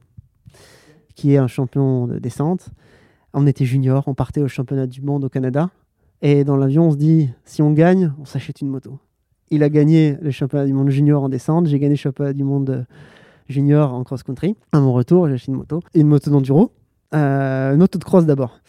qui 1.15 1.34
est 1.34 1.38
un 1.38 1.47
champion 1.47 2.07
de 2.07 2.17
descente. 2.17 2.69
On 3.34 3.45
était 3.47 3.65
junior, 3.65 4.03
on 4.07 4.13
partait 4.13 4.41
au 4.41 4.47
championnat 4.47 4.88
du 4.88 5.01
monde 5.01 5.26
au 5.26 5.30
Canada. 5.30 5.69
Et 6.22 6.43
dans 6.43 6.55
l'avion, 6.55 6.88
on 6.88 6.91
se 6.91 6.97
dit, 6.97 7.30
si 7.45 7.61
on 7.61 7.72
gagne, 7.72 8.13
on 8.19 8.26
s'achète 8.26 8.61
une 8.61 8.69
moto. 8.69 8.99
Il 9.49 9.63
a 9.63 9.69
gagné 9.69 10.17
le 10.22 10.32
championnat 10.32 10.65
du 10.65 10.74
monde 10.74 10.89
junior 10.89 11.24
en 11.24 11.30
descente. 11.30 11.67
J'ai 11.67 11.80
gagné 11.80 11.95
le 11.95 11.99
championnat 11.99 12.34
du 12.34 12.43
monde 12.43 12.69
euh, 12.69 12.84
junior 13.49 13.93
en 13.93 14.03
cross-country. 14.03 14.55
À 14.72 14.80
mon 14.80 14.93
retour, 14.93 15.28
j'ai 15.28 15.34
acheté 15.34 15.51
une 15.51 15.57
moto. 15.57 15.82
Une 15.93 16.07
moto 16.07 16.30
d'enduro. 16.32 16.72
Euh, 17.13 17.74
une 17.74 17.80
moto 17.80 17.99
de 17.99 18.03
cross 18.03 18.26
d'abord. 18.26 18.59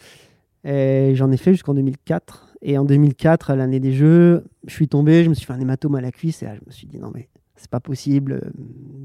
Et 0.65 1.13
j'en 1.15 1.31
ai 1.31 1.37
fait 1.37 1.51
jusqu'en 1.51 1.73
2004. 1.73 2.52
Et 2.65 2.77
en 2.77 2.85
2004, 2.85 3.53
l'année 3.55 3.81
des 3.81 3.91
Jeux, 3.91 4.45
je 4.65 4.73
suis 4.73 4.87
tombé, 4.87 5.25
je 5.25 5.29
me 5.29 5.33
suis 5.33 5.45
fait 5.45 5.53
un 5.53 5.59
hématome 5.59 5.95
à 5.95 6.01
la 6.01 6.11
cuisse. 6.11 6.41
Et 6.43 6.45
là, 6.45 6.55
je 6.55 6.61
me 6.65 6.71
suis 6.71 6.87
dit, 6.87 6.97
non, 6.97 7.11
mais 7.13 7.27
c'est 7.57 7.69
pas 7.69 7.81
possible 7.81 8.41
euh, 8.43 8.49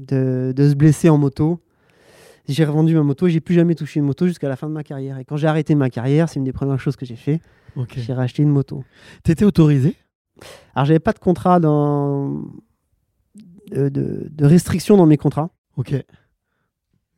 de, 0.07 0.53
de 0.53 0.69
se 0.69 0.75
blesser 0.75 1.09
en 1.09 1.17
moto. 1.17 1.59
J'ai 2.47 2.63
revendu 2.63 2.95
ma 2.95 3.03
moto. 3.03 3.27
J'ai 3.27 3.41
plus 3.41 3.53
jamais 3.55 3.75
touché 3.75 3.99
une 3.99 4.05
moto 4.05 4.25
jusqu'à 4.27 4.47
la 4.47 4.55
fin 4.55 4.67
de 4.67 4.73
ma 4.73 4.83
carrière. 4.83 5.19
Et 5.19 5.25
quand 5.25 5.35
j'ai 5.35 5.47
arrêté 5.47 5.75
ma 5.75 5.89
carrière, 5.89 6.29
c'est 6.29 6.39
une 6.39 6.45
des 6.45 6.53
premières 6.53 6.79
choses 6.79 6.95
que 6.95 7.05
j'ai 7.05 7.17
fait. 7.17 7.41
J'ai 7.95 8.13
racheté 8.13 8.41
une 8.43 8.49
moto. 8.49 8.83
T'étais 9.23 9.45
autorisé? 9.45 9.95
Alors, 10.73 10.85
j'avais 10.85 10.99
pas 10.99 11.13
de 11.13 11.19
contrat 11.19 11.59
dans. 11.59 12.41
De, 13.71 13.89
de, 13.89 14.27
de 14.31 14.45
restriction 14.45 14.97
dans 14.97 15.05
mes 15.05 15.17
contrats. 15.17 15.51
Ok. 15.77 15.93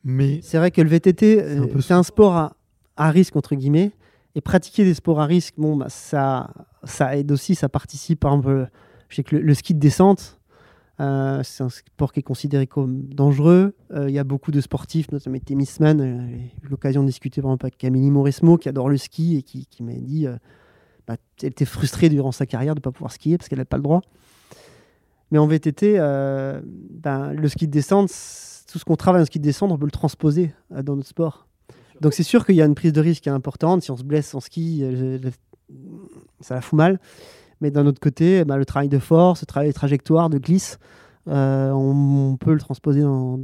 Mais 0.03 0.39
C'est 0.43 0.57
vrai 0.57 0.71
que 0.71 0.81
le 0.81 0.89
VTT, 0.89 1.37
C'est 1.37 1.57
un 1.57 1.63
euh, 1.63 1.67
peu 1.67 1.93
un 1.93 2.03
sport 2.03 2.35
à, 2.35 2.57
à 2.97 3.09
risque, 3.09 3.35
entre 3.37 3.55
guillemets. 3.55 3.91
Et 4.35 4.41
pratiquer 4.41 4.85
des 4.85 4.93
sports 4.93 5.19
à 5.19 5.25
risque, 5.25 5.55
bon, 5.57 5.75
bah, 5.75 5.89
ça, 5.89 6.47
aide 7.13 7.31
aussi, 7.31 7.55
ça 7.55 7.69
participe. 7.69 8.21
Par 8.21 8.31
exemple, 8.33 8.69
je 9.09 9.15
sais 9.15 9.23
que 9.23 9.35
le, 9.35 9.53
ski 9.53 9.73
de 9.73 9.79
descente, 9.79 10.39
euh, 11.01 11.41
c'est 11.43 11.63
un 11.63 11.69
sport 11.69 12.13
qui 12.13 12.19
est 12.19 12.23
considéré 12.23 12.67
comme 12.67 13.03
dangereux. 13.13 13.75
Euh, 13.91 14.07
Il 14.07 14.13
y 14.13 14.19
a 14.19 14.23
beaucoup 14.23 14.51
de 14.51 14.61
sportifs, 14.61 15.11
notamment 15.11 15.39
Témis 15.39 15.69
Mann. 15.79 15.99
euh, 15.99 16.27
J'ai 16.29 16.67
eu 16.67 16.69
l'occasion 16.69 17.01
de 17.01 17.07
discuter 17.07 17.41
par 17.41 17.51
exemple, 17.51 17.65
avec 17.65 17.77
Camille 17.77 18.09
Mauresmo, 18.09 18.57
qui 18.57 18.69
adore 18.69 18.87
le 18.87 18.97
ski 18.97 19.37
et 19.37 19.43
qui, 19.43 19.67
m'a 19.83 19.93
dit 19.93 20.27
euh, 20.27 20.37
bah, 21.07 21.17
elle 21.41 21.49
était 21.49 21.65
frustrée 21.65 22.07
durant 22.07 22.31
sa 22.31 22.45
carrière 22.45 22.75
de 22.75 22.79
ne 22.79 22.83
pas 22.83 22.91
pouvoir 22.91 23.11
skier 23.11 23.37
parce 23.37 23.49
qu'elle 23.49 23.59
n'a 23.59 23.65
pas 23.65 23.77
le 23.77 23.83
droit. 23.83 24.01
Mais 25.31 25.39
en 25.39 25.47
VTT, 25.47 25.97
ben, 25.97 27.33
le 27.33 27.47
ski 27.47 27.65
de 27.65 27.71
descente, 27.71 28.09
tout 28.69 28.79
ce 28.79 28.85
qu'on 28.85 28.97
travaille 28.97 29.21
en 29.21 29.25
ski 29.25 29.39
de 29.39 29.43
descente, 29.43 29.71
on 29.71 29.77
peut 29.77 29.85
le 29.85 29.91
transposer 29.91 30.53
dans 30.69 30.97
notre 30.97 31.07
sport. 31.07 31.47
Donc 32.01 32.13
c'est 32.13 32.23
sûr 32.23 32.45
qu'il 32.45 32.55
y 32.55 32.61
a 32.61 32.65
une 32.65 32.75
prise 32.75 32.91
de 32.91 32.99
risque 33.01 33.27
importante. 33.27 33.83
Si 33.83 33.91
on 33.91 33.97
se 33.97 34.03
blesse 34.03 34.35
en 34.35 34.41
ski, 34.41 34.81
euh, 34.83 35.19
ça 36.41 36.55
la 36.55 36.61
fout 36.61 36.75
mal. 36.75 36.99
Mais 37.61 37.71
d'un 37.71 37.85
autre 37.85 37.99
côté, 37.99 38.43
ben, 38.43 38.57
le 38.57 38.65
travail 38.65 38.89
de 38.89 38.99
force, 38.99 39.41
le 39.41 39.45
travail 39.45 39.69
de 39.69 39.73
trajectoire, 39.73 40.29
de 40.29 40.39
glisse, 40.39 40.79
euh, 41.27 41.69
on, 41.71 42.35
peut 42.37 42.53
le 42.53 42.59
transposer 42.59 43.01
dans, 43.01 43.39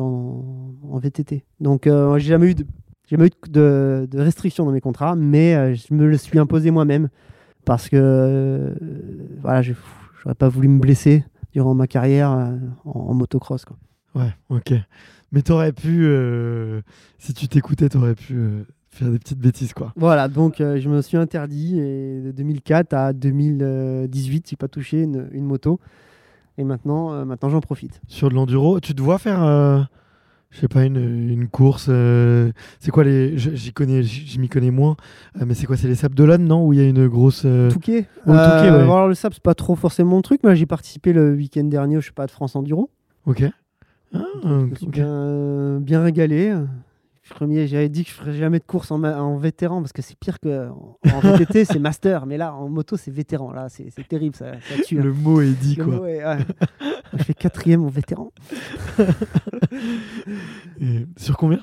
en 0.89 0.97
VTT. 0.97 1.45
Donc 1.59 1.85
euh, 1.85 2.17
j'ai 2.17 2.29
jamais 2.29 2.51
eu 2.51 2.55
de 2.55 2.65
jamais 3.07 3.27
eu 3.27 3.49
de, 3.49 4.07
restrictions 4.15 4.65
dans 4.65 4.71
mes 4.71 4.81
contrats, 4.81 5.15
mais 5.15 5.55
euh, 5.55 5.75
je 5.75 5.93
me 5.93 6.07
le 6.07 6.17
suis 6.17 6.39
imposé 6.39 6.71
moi-même 6.71 7.09
parce 7.65 7.87
que 7.89 8.73
voilà, 9.41 9.61
je 9.61 9.73
n'aurais 10.25 10.35
pas 10.35 10.49
voulu 10.49 10.67
me 10.67 10.79
blesser 10.79 11.23
durant 11.51 11.75
ma 11.75 11.87
carrière 11.87 12.31
en, 12.85 13.13
motocross. 13.13 13.65
Ouais, 14.15 14.33
ok. 14.49 14.73
Mais 15.31 15.41
t'aurais 15.41 15.73
pu, 15.73 16.05
euh, 16.05 16.81
si 17.19 17.33
tu 17.33 17.47
t'écoutais, 17.47 17.89
t'aurais 17.89 18.15
pu 18.15 18.35
euh, 18.35 18.63
faire 18.89 19.09
des 19.09 19.19
petites 19.19 19.39
bêtises, 19.39 19.73
quoi. 19.73 19.91
Voilà, 19.97 20.27
donc 20.29 20.61
euh, 20.61 20.79
je 20.79 20.89
me 20.89 21.01
suis 21.01 21.17
interdit 21.17 21.79
et 21.79 22.21
de 22.21 22.31
2004 22.31 22.93
à 22.93 23.13
2018, 23.13 24.47
j'ai 24.49 24.55
pas 24.55 24.67
touché 24.67 25.03
une, 25.03 25.27
une 25.31 25.45
moto. 25.45 25.79
Et 26.57 26.63
maintenant, 26.63 27.23
maintenant 27.23 27.49
j'en 27.49 27.61
profite. 27.61 28.01
Sur 28.07 28.29
de 28.29 28.33
l'enduro, 28.33 28.79
tu 28.79 28.95
te 28.95 29.01
vois 29.01 29.19
faire, 29.19 29.87
je 30.49 30.59
sais 30.59 30.67
pas, 30.67 30.85
une, 30.85 30.97
une 30.97 31.47
course. 31.49 31.83
c'est 32.79 32.89
quoi 32.91 33.03
les. 33.03 33.37
J'y 33.37 33.73
connais, 33.73 34.01
j'y 34.01 34.39
m'y 34.39 34.49
connais 34.49 34.71
moins. 34.71 34.95
mais 35.45 35.53
c'est 35.53 35.67
quoi 35.67 35.77
C'est 35.77 35.87
les 35.87 35.93
Sables 35.93 36.15
d'Olonne, 36.15 36.45
non? 36.45 36.65
Où 36.65 36.73
il 36.73 36.79
y 36.79 36.81
a 36.81 36.87
une 36.87 37.07
grosse. 37.07 37.41
Touquet 37.71 38.07
Ouais, 38.25 38.33
le 38.33 38.43
Touquet, 38.43 38.71
ouais. 38.71 38.81
Alors 38.81 39.07
le 39.07 39.13
SAP, 39.13 39.35
c'est 39.35 39.43
pas 39.43 39.53
trop 39.53 39.75
forcément 39.75 40.09
mon 40.11 40.23
truc, 40.23 40.41
mais 40.43 40.55
j'ai 40.55 40.65
participé 40.65 41.13
le 41.13 41.35
week-end 41.35 41.65
dernier 41.65 41.97
au 41.97 42.01
pas 42.15 42.25
de 42.25 42.31
France 42.31 42.55
Enduro. 42.55 42.89
Ok. 43.27 43.43
Ah, 44.13 44.19
Je 44.43 44.47
me 44.49 44.75
suis 44.75 44.85
ok. 44.87 44.91
bien, 44.93 45.79
bien 45.81 46.01
régalé. 46.01 46.55
premier, 47.29 47.67
j'avais 47.67 47.89
dit 47.89 48.03
que 48.03 48.09
je 48.09 48.15
ferais 48.15 48.33
jamais 48.33 48.59
de 48.59 48.63
course 48.63 48.89
en, 48.91 49.37
vétéran 49.37 49.81
parce 49.81 49.91
que 49.93 50.01
c'est 50.01 50.17
pire 50.17 50.39
que 50.39 50.69
en, 50.69 50.97
en 51.11 51.19
VTT, 51.19 51.65
c'est 51.65 51.79
master, 51.79 52.25
mais 52.25 52.37
là 52.37 52.53
en 52.55 52.69
moto 52.69 52.95
c'est 52.97 53.11
vétéran. 53.11 53.51
Là, 53.51 53.67
c'est 53.69 53.89
c'est 53.89 54.07
terrible, 54.07 54.35
ça, 54.35 54.53
ça 54.61 54.81
tue. 54.83 54.99
hein. 54.99 55.03
Le 55.03 55.13
mot 55.13 55.41
est 55.41 55.51
dit, 55.51 55.75
Le 55.75 55.83
quoi. 55.85 55.95
mot 55.97 56.05
est- 56.05 56.23
ouais. 56.25 56.37
je 57.17 57.23
fais 57.23 57.33
quatrième 57.33 57.83
en 57.83 57.89
vétéran. 57.89 58.31
Et 60.79 61.05
sur 61.17 61.37
combien? 61.37 61.59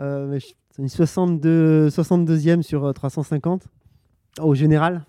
Euh, 0.00 0.38
une 0.78 0.88
62, 0.88 1.88
62e 1.88 2.62
sur 2.62 2.84
euh, 2.84 2.92
350 2.92 3.66
au 4.40 4.54
général 4.54 5.04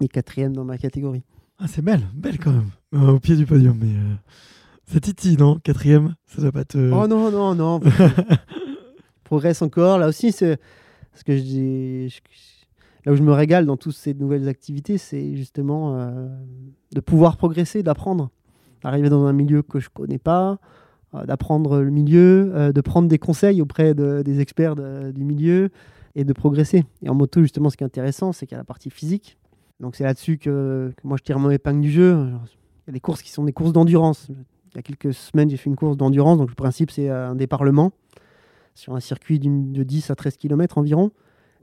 et 0.00 0.08
quatrième 0.08 0.54
dans 0.54 0.64
ma 0.64 0.78
catégorie. 0.78 1.22
Ah, 1.58 1.66
c'est 1.68 1.82
belle, 1.82 2.06
belle 2.14 2.38
quand 2.38 2.52
même. 2.52 2.70
Euh, 2.94 3.12
au 3.12 3.18
pied 3.20 3.36
du 3.36 3.44
podium, 3.44 3.76
mais 3.78 3.88
euh, 3.94 4.14
ça 4.90 5.00
titille, 5.00 5.36
non? 5.36 5.58
Quatrième, 5.62 6.14
ça 6.26 6.40
doit 6.42 6.52
pas 6.52 6.64
te. 6.64 6.78
Oh 6.92 7.06
non, 7.06 7.30
non, 7.30 7.54
non. 7.54 7.80
Progresse 9.24 9.62
encore. 9.62 9.98
Là 9.98 10.08
aussi, 10.08 10.32
c'est 10.32 10.58
ce 11.14 11.24
que 11.24 11.36
je 11.36 11.42
dis. 11.42 12.08
je- 12.08 12.20
Là 13.04 13.12
où 13.12 13.16
je 13.16 13.22
me 13.22 13.32
régale 13.32 13.64
dans 13.64 13.76
toutes 13.76 13.94
ces 13.94 14.12
nouvelles 14.12 14.48
activités, 14.48 14.98
c'est 14.98 15.34
justement 15.36 15.94
euh, 15.96 16.26
de 16.92 17.00
pouvoir 17.00 17.36
progresser, 17.36 17.82
d'apprendre. 17.82 18.28
Arriver 18.84 19.08
dans 19.08 19.24
un 19.24 19.32
milieu 19.32 19.62
que 19.62 19.78
je 19.80 19.88
connais 19.88 20.18
pas, 20.18 20.58
euh, 21.14 21.24
d'apprendre 21.24 21.78
le 21.80 21.90
milieu, 21.90 22.50
euh, 22.54 22.72
de 22.72 22.80
prendre 22.80 23.08
des 23.08 23.18
conseils 23.18 23.62
auprès 23.62 23.94
de- 23.94 24.22
des 24.22 24.40
experts 24.40 24.74
de- 24.74 25.10
du 25.12 25.24
milieu 25.24 25.70
et 26.16 26.24
de 26.24 26.32
progresser. 26.32 26.84
Et 27.02 27.08
en 27.08 27.14
moto, 27.14 27.40
justement, 27.40 27.70
ce 27.70 27.76
qui 27.76 27.84
est 27.84 27.86
intéressant, 27.86 28.32
c'est 28.32 28.46
qu'il 28.46 28.56
y 28.56 28.58
a 28.58 28.60
la 28.60 28.64
partie 28.64 28.90
physique. 28.90 29.38
Donc 29.80 29.94
c'est 29.94 30.04
là-dessus 30.04 30.36
que, 30.36 30.92
que 30.96 31.06
moi 31.06 31.16
je 31.18 31.22
tire 31.22 31.38
mon 31.38 31.50
épingle 31.50 31.80
du 31.80 31.90
jeu. 31.90 32.12
Il 32.14 32.88
y 32.88 32.90
a 32.90 32.92
des 32.92 33.00
courses 33.00 33.22
qui 33.22 33.30
sont 33.30 33.44
des 33.44 33.52
courses 33.52 33.72
d'endurance. 33.72 34.28
Il 34.78 34.82
y 34.82 34.94
a 34.94 34.96
quelques 34.96 35.12
semaines, 35.12 35.50
j'ai 35.50 35.56
fait 35.56 35.68
une 35.68 35.74
course 35.74 35.96
d'endurance. 35.96 36.38
Donc 36.38 36.50
le 36.50 36.54
principe, 36.54 36.92
c'est 36.92 37.10
euh, 37.10 37.30
un 37.30 37.34
déparlement 37.34 37.90
sur 38.76 38.94
un 38.94 39.00
circuit 39.00 39.40
de 39.40 39.82
10 39.82 40.08
à 40.10 40.14
13 40.14 40.36
km 40.36 40.78
environ. 40.78 41.10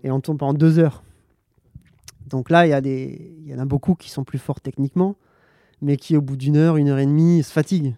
Et 0.03 0.11
on 0.11 0.19
tourne 0.19 0.37
pendant 0.37 0.53
deux 0.53 0.79
heures. 0.79 1.01
Donc 2.27 2.49
là, 2.49 2.67
il 2.67 2.71
y, 2.71 2.73
a 2.73 2.81
des, 2.81 3.33
il 3.39 3.47
y 3.49 3.55
en 3.55 3.59
a 3.59 3.63
beaucoup 3.63 3.95
qui 3.95 4.09
sont 4.09 4.25
plus 4.25 4.37
forts 4.37 4.59
techniquement, 4.59 5.15
mais 5.81 5.95
qui 5.95 6.17
au 6.17 6.21
bout 6.21 6.35
d'une 6.35 6.57
heure, 6.57 6.75
une 6.75 6.89
heure 6.89 6.99
et 6.99 7.05
demie, 7.05 7.41
se 7.41 7.53
fatiguent. 7.53 7.95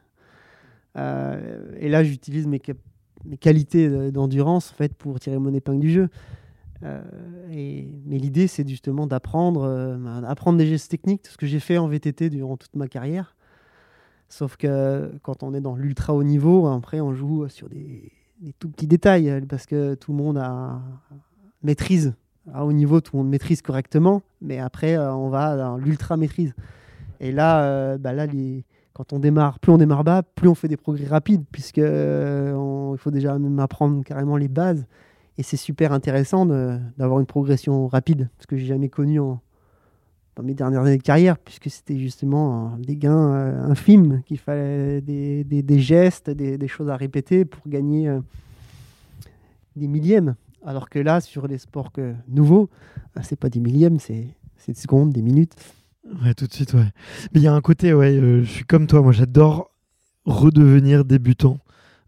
Euh, 0.98 1.76
et 1.80 1.90
là, 1.90 2.04
j'utilise 2.04 2.46
mes, 2.46 2.62
mes 3.26 3.38
qualités 3.38 3.90
de- 3.90 4.12
d'endurance 4.12 4.72
en 4.72 4.76
fait, 4.76 4.94
pour 4.94 5.20
tirer 5.20 5.40
mon 5.40 5.52
épingle 5.56 5.80
du 5.80 5.90
jeu. 5.90 6.10
Euh, 6.84 7.02
et, 7.52 7.88
mais 8.06 8.20
l'idée, 8.20 8.46
c'est 8.46 8.68
justement 8.70 9.08
d'apprendre 9.08 9.64
euh, 9.64 10.54
des 10.58 10.68
gestes 10.68 10.92
techniques, 10.92 11.24
tout 11.24 11.32
ce 11.32 11.38
que 11.38 11.48
j'ai 11.48 11.60
fait 11.60 11.80
en 11.80 11.88
VTT 11.88 12.30
durant 12.30 12.56
toute 12.56 12.76
ma 12.76 12.88
carrière. 12.88 13.36
Sauf 14.30 14.58
que 14.58 15.12
quand 15.24 15.44
on 15.44 15.54
est 15.54 15.62
dans 15.62 15.76
l'ultra 15.76 16.14
haut 16.14 16.24
niveau, 16.24 16.68
après, 16.68 17.00
on 17.00 17.14
joue 17.14 17.48
sur 17.48 17.70
des, 17.70 18.12
tout 18.60 18.70
petits 18.70 18.88
détails 18.88 19.42
parce 19.48 19.66
que 19.66 19.96
tout 19.96 20.12
le 20.12 20.18
monde 20.18 20.38
a 20.38 20.82
maîtrise. 21.64 22.14
À 22.54 22.66
haut 22.66 22.72
niveau, 22.72 23.02
tout 23.02 23.16
le 23.16 23.24
monde 23.24 23.30
maîtrise 23.30 23.62
correctement, 23.62 24.22
mais 24.42 24.60
après, 24.60 24.98
euh, 24.98 25.14
on 25.14 25.30
va 25.30 25.58
dans 25.58 25.78
l'ultra 25.78 26.16
maîtrise. 26.16 26.54
Et 27.20 27.32
là, 27.32 27.64
euh, 27.64 27.98
bah 27.98 28.14
là 28.14 28.26
les, 28.26 28.64
quand 28.94 29.12
on 29.12 29.20
démarre, 29.20 29.60
plus 29.60 29.72
on 29.72 29.78
démarre 29.78 30.04
bas, 30.04 30.24
plus 30.24 30.48
on 30.48 30.56
fait 30.56 30.70
des 30.70 30.78
progrès 30.78 31.06
rapides, 31.08 31.44
puisque 31.52 31.80
euh, 31.80 32.94
il 32.94 32.98
faut 32.98 33.12
déjà 33.12 33.38
même 33.38 33.60
apprendre 33.60 34.04
carrément 34.04 34.38
les 34.38 34.48
bases. 34.48 34.86
Et 35.38 35.44
c'est 35.44 35.58
super 35.58 35.92
intéressant 35.92 36.46
d'avoir 36.46 37.20
une 37.20 37.26
progression 37.26 37.88
rapide, 37.88 38.30
ce 38.40 38.48
que 38.48 38.58
j'ai 38.58 38.66
jamais 38.66 38.90
connu 38.90 39.20
en, 39.20 39.40
dans 40.38 40.44
mes 40.44 40.54
dernières 40.54 40.84
années 40.84 40.98
de 40.98 41.04
carrière, 41.04 41.40
puisque 41.40 41.70
c'était 41.72 41.98
justement 41.98 42.78
des 42.78 42.96
gains 42.96 43.34
euh, 43.34 43.72
infimes, 43.72 44.22
qu'il 44.28 44.38
fallait 44.38 45.02
des, 45.02 45.44
des- 45.44 45.80
gestes, 45.80 46.30
des, 46.30 46.60
des 46.60 46.68
choses 46.68 46.90
à 46.90 46.96
répéter 46.96 47.44
pour 47.44 47.68
gagner 47.68 48.08
euh, 48.08 48.20
des 49.76 49.88
millièmes. 49.88 50.36
Alors 50.64 50.90
que 50.90 51.00
là, 51.00 51.22
sur 51.22 51.48
les 51.48 51.58
sports 51.58 51.92
que, 51.92 52.14
nouveaux, 52.28 52.70
euh, 53.18 53.22
c'est 53.24 53.40
pas 53.40 53.50
des 53.50 53.60
millièmes, 53.60 54.00
c'est 54.00 54.28
des 54.68 54.74
secondes, 54.76 55.12
des 55.12 55.24
minutes. 55.24 55.56
Ouais, 56.24 56.36
tout 56.36 56.46
de 56.46 56.54
suite, 56.54 56.74
ouais. 56.74 56.92
Mais 57.34 57.40
il 57.40 57.44
y 57.44 57.48
a 57.48 57.54
un 57.54 57.62
côté, 57.62 57.94
ouais, 57.94 58.14
je 58.14 58.44
suis 58.44 58.66
comme 58.66 58.86
toi, 58.86 59.02
moi 59.02 59.14
j'adore 59.14 59.72
redevenir 60.26 61.04
débutant 61.04 61.58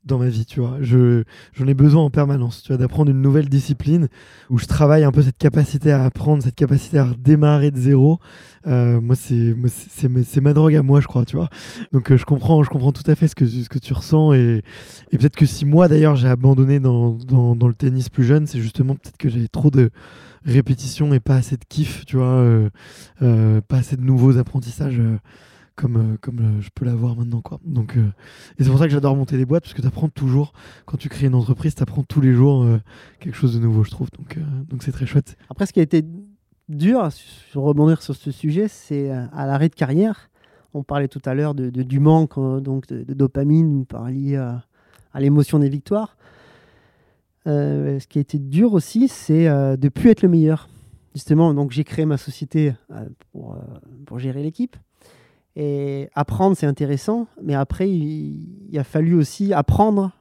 dans 0.05 0.17
ma 0.17 0.27
vie, 0.27 0.45
tu 0.45 0.59
vois. 0.59 0.77
Je, 0.81 1.23
j'en 1.53 1.67
ai 1.67 1.73
besoin 1.73 2.03
en 2.03 2.09
permanence, 2.09 2.63
tu 2.63 2.69
vois, 2.69 2.77
d'apprendre 2.77 3.11
une 3.11 3.21
nouvelle 3.21 3.49
discipline 3.49 4.07
où 4.49 4.57
je 4.57 4.65
travaille 4.65 5.03
un 5.03 5.11
peu 5.11 5.21
cette 5.21 5.37
capacité 5.37 5.91
à 5.91 6.03
apprendre, 6.03 6.43
cette 6.43 6.55
capacité 6.55 6.97
à 6.97 7.05
redémarrer 7.05 7.71
de 7.71 7.77
zéro. 7.77 8.19
Euh, 8.67 8.99
moi, 9.01 9.15
c'est, 9.15 9.55
c'est, 9.67 10.41
ma- 10.41 10.53
drogue 10.53 10.75
à 10.75 10.83
moi, 10.83 10.99
je 11.01 11.07
crois, 11.07 11.25
tu 11.25 11.35
vois. 11.35 11.49
Donc, 11.91 12.11
euh, 12.11 12.17
je 12.17 12.25
comprends, 12.25 12.63
je 12.63 12.69
comprends 12.69 12.91
tout 12.91 13.09
à 13.09 13.15
fait 13.15 13.27
ce 13.27 13.35
que, 13.35 13.45
ce 13.45 13.69
que 13.69 13.79
tu 13.79 13.93
ressens 13.93 14.33
et, 14.33 14.61
et 15.11 15.17
peut-être 15.17 15.35
que 15.35 15.45
si 15.45 15.65
moi, 15.65 15.87
d'ailleurs, 15.87 16.15
j'ai 16.15 16.27
abandonné 16.27 16.79
dans, 16.79 17.11
dans, 17.13 17.55
dans 17.55 17.67
le 17.67 17.75
tennis 17.75 18.09
plus 18.09 18.23
jeune, 18.23 18.47
c'est 18.47 18.59
justement 18.59 18.95
peut-être 18.95 19.17
que 19.17 19.29
j'avais 19.29 19.47
trop 19.47 19.69
de 19.69 19.89
répétitions 20.45 21.13
et 21.13 21.19
pas 21.19 21.35
assez 21.35 21.57
de 21.57 21.65
kiff, 21.67 22.05
tu 22.05 22.17
vois, 22.17 22.69
euh, 23.21 23.61
pas 23.67 23.77
assez 23.77 23.97
de 23.97 24.01
nouveaux 24.01 24.37
apprentissages 24.37 25.01
comme, 25.79 26.17
euh, 26.21 26.41
euh, 26.41 26.61
je 26.61 26.69
peux 26.75 26.83
l'avoir 26.83 27.15
maintenant, 27.15 27.41
quoi. 27.41 27.59
Donc, 27.63 27.95
euh, 27.95 28.11
et 28.57 28.63
c'est 28.63 28.69
pour 28.69 28.79
ça 28.79 28.85
que 28.85 28.91
j'adore 28.91 29.15
monter 29.15 29.37
des 29.37 29.45
boîtes 29.45 29.63
parce 29.63 29.73
que 29.73 29.81
tu 29.81 29.87
apprends 29.87 30.09
toujours, 30.09 30.51
quand 30.85 30.97
tu 30.97 31.07
crées 31.07 31.27
une 31.27 31.35
entreprise, 31.35 31.73
tu 31.73 31.81
apprends 31.81 32.03
tous 32.03 32.19
les 32.19 32.33
jours 32.33 32.65
quelque 33.19 33.35
chose 33.35 33.55
de 33.55 33.59
nouveau, 33.59 33.83
je 33.83 33.91
trouve. 33.91 34.09
Donc, 34.11 34.83
c'est 34.83 34.91
très 34.91 35.05
chouette. 35.05 35.37
Après, 35.49 35.65
ce 35.65 35.73
qui 35.73 35.79
a 35.79 35.83
été 35.83 36.03
dur, 36.67 37.09
sur 37.11 37.61
rebondir 37.61 38.01
sur 38.01 38.15
ce 38.15 38.31
sujet, 38.31 38.67
c'est 38.67 39.09
à 39.09 39.45
l'arrêt 39.45 39.69
de 39.69 39.75
carrière. 39.75 40.29
On 40.73 40.83
parlait 40.83 41.07
tout 41.07 41.21
à 41.25 41.33
l'heure 41.33 41.55
du 41.55 41.99
manque 41.99 42.35
donc 42.61 42.87
de, 42.87 43.13
dopamine 43.13 43.85
par 43.85 44.09
lié 44.09 44.35
à, 44.35 45.19
l'émotion 45.19 45.59
des 45.59 45.69
victoires. 45.69 46.17
Ce 47.45 48.05
qui 48.07 48.17
a 48.17 48.21
été 48.21 48.37
dur 48.37 48.73
aussi, 48.73 49.07
c'est 49.07 49.47
de 49.77 49.89
plus 49.89 50.09
être 50.09 50.21
le 50.21 50.29
meilleur. 50.29 50.67
Justement, 51.15 51.55
j'ai 51.69 51.83
créé 51.83 52.05
ma 52.05 52.17
société 52.17 52.73
pour 53.31 54.19
gérer 54.19 54.43
l'équipe. 54.43 54.75
Et 55.55 56.09
apprendre, 56.15 56.55
c'est 56.55 56.67
intéressant, 56.67 57.27
mais 57.43 57.53
après, 57.55 57.89
il, 57.89 58.67
il 58.71 58.79
a 58.79 58.83
fallu 58.83 59.15
aussi 59.15 59.53
apprendre 59.53 60.11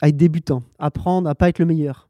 à 0.00 0.08
être 0.08 0.16
débutant, 0.16 0.62
apprendre 0.78 1.28
à 1.28 1.34
pas 1.34 1.48
être 1.48 1.58
le 1.58 1.66
meilleur 1.66 2.08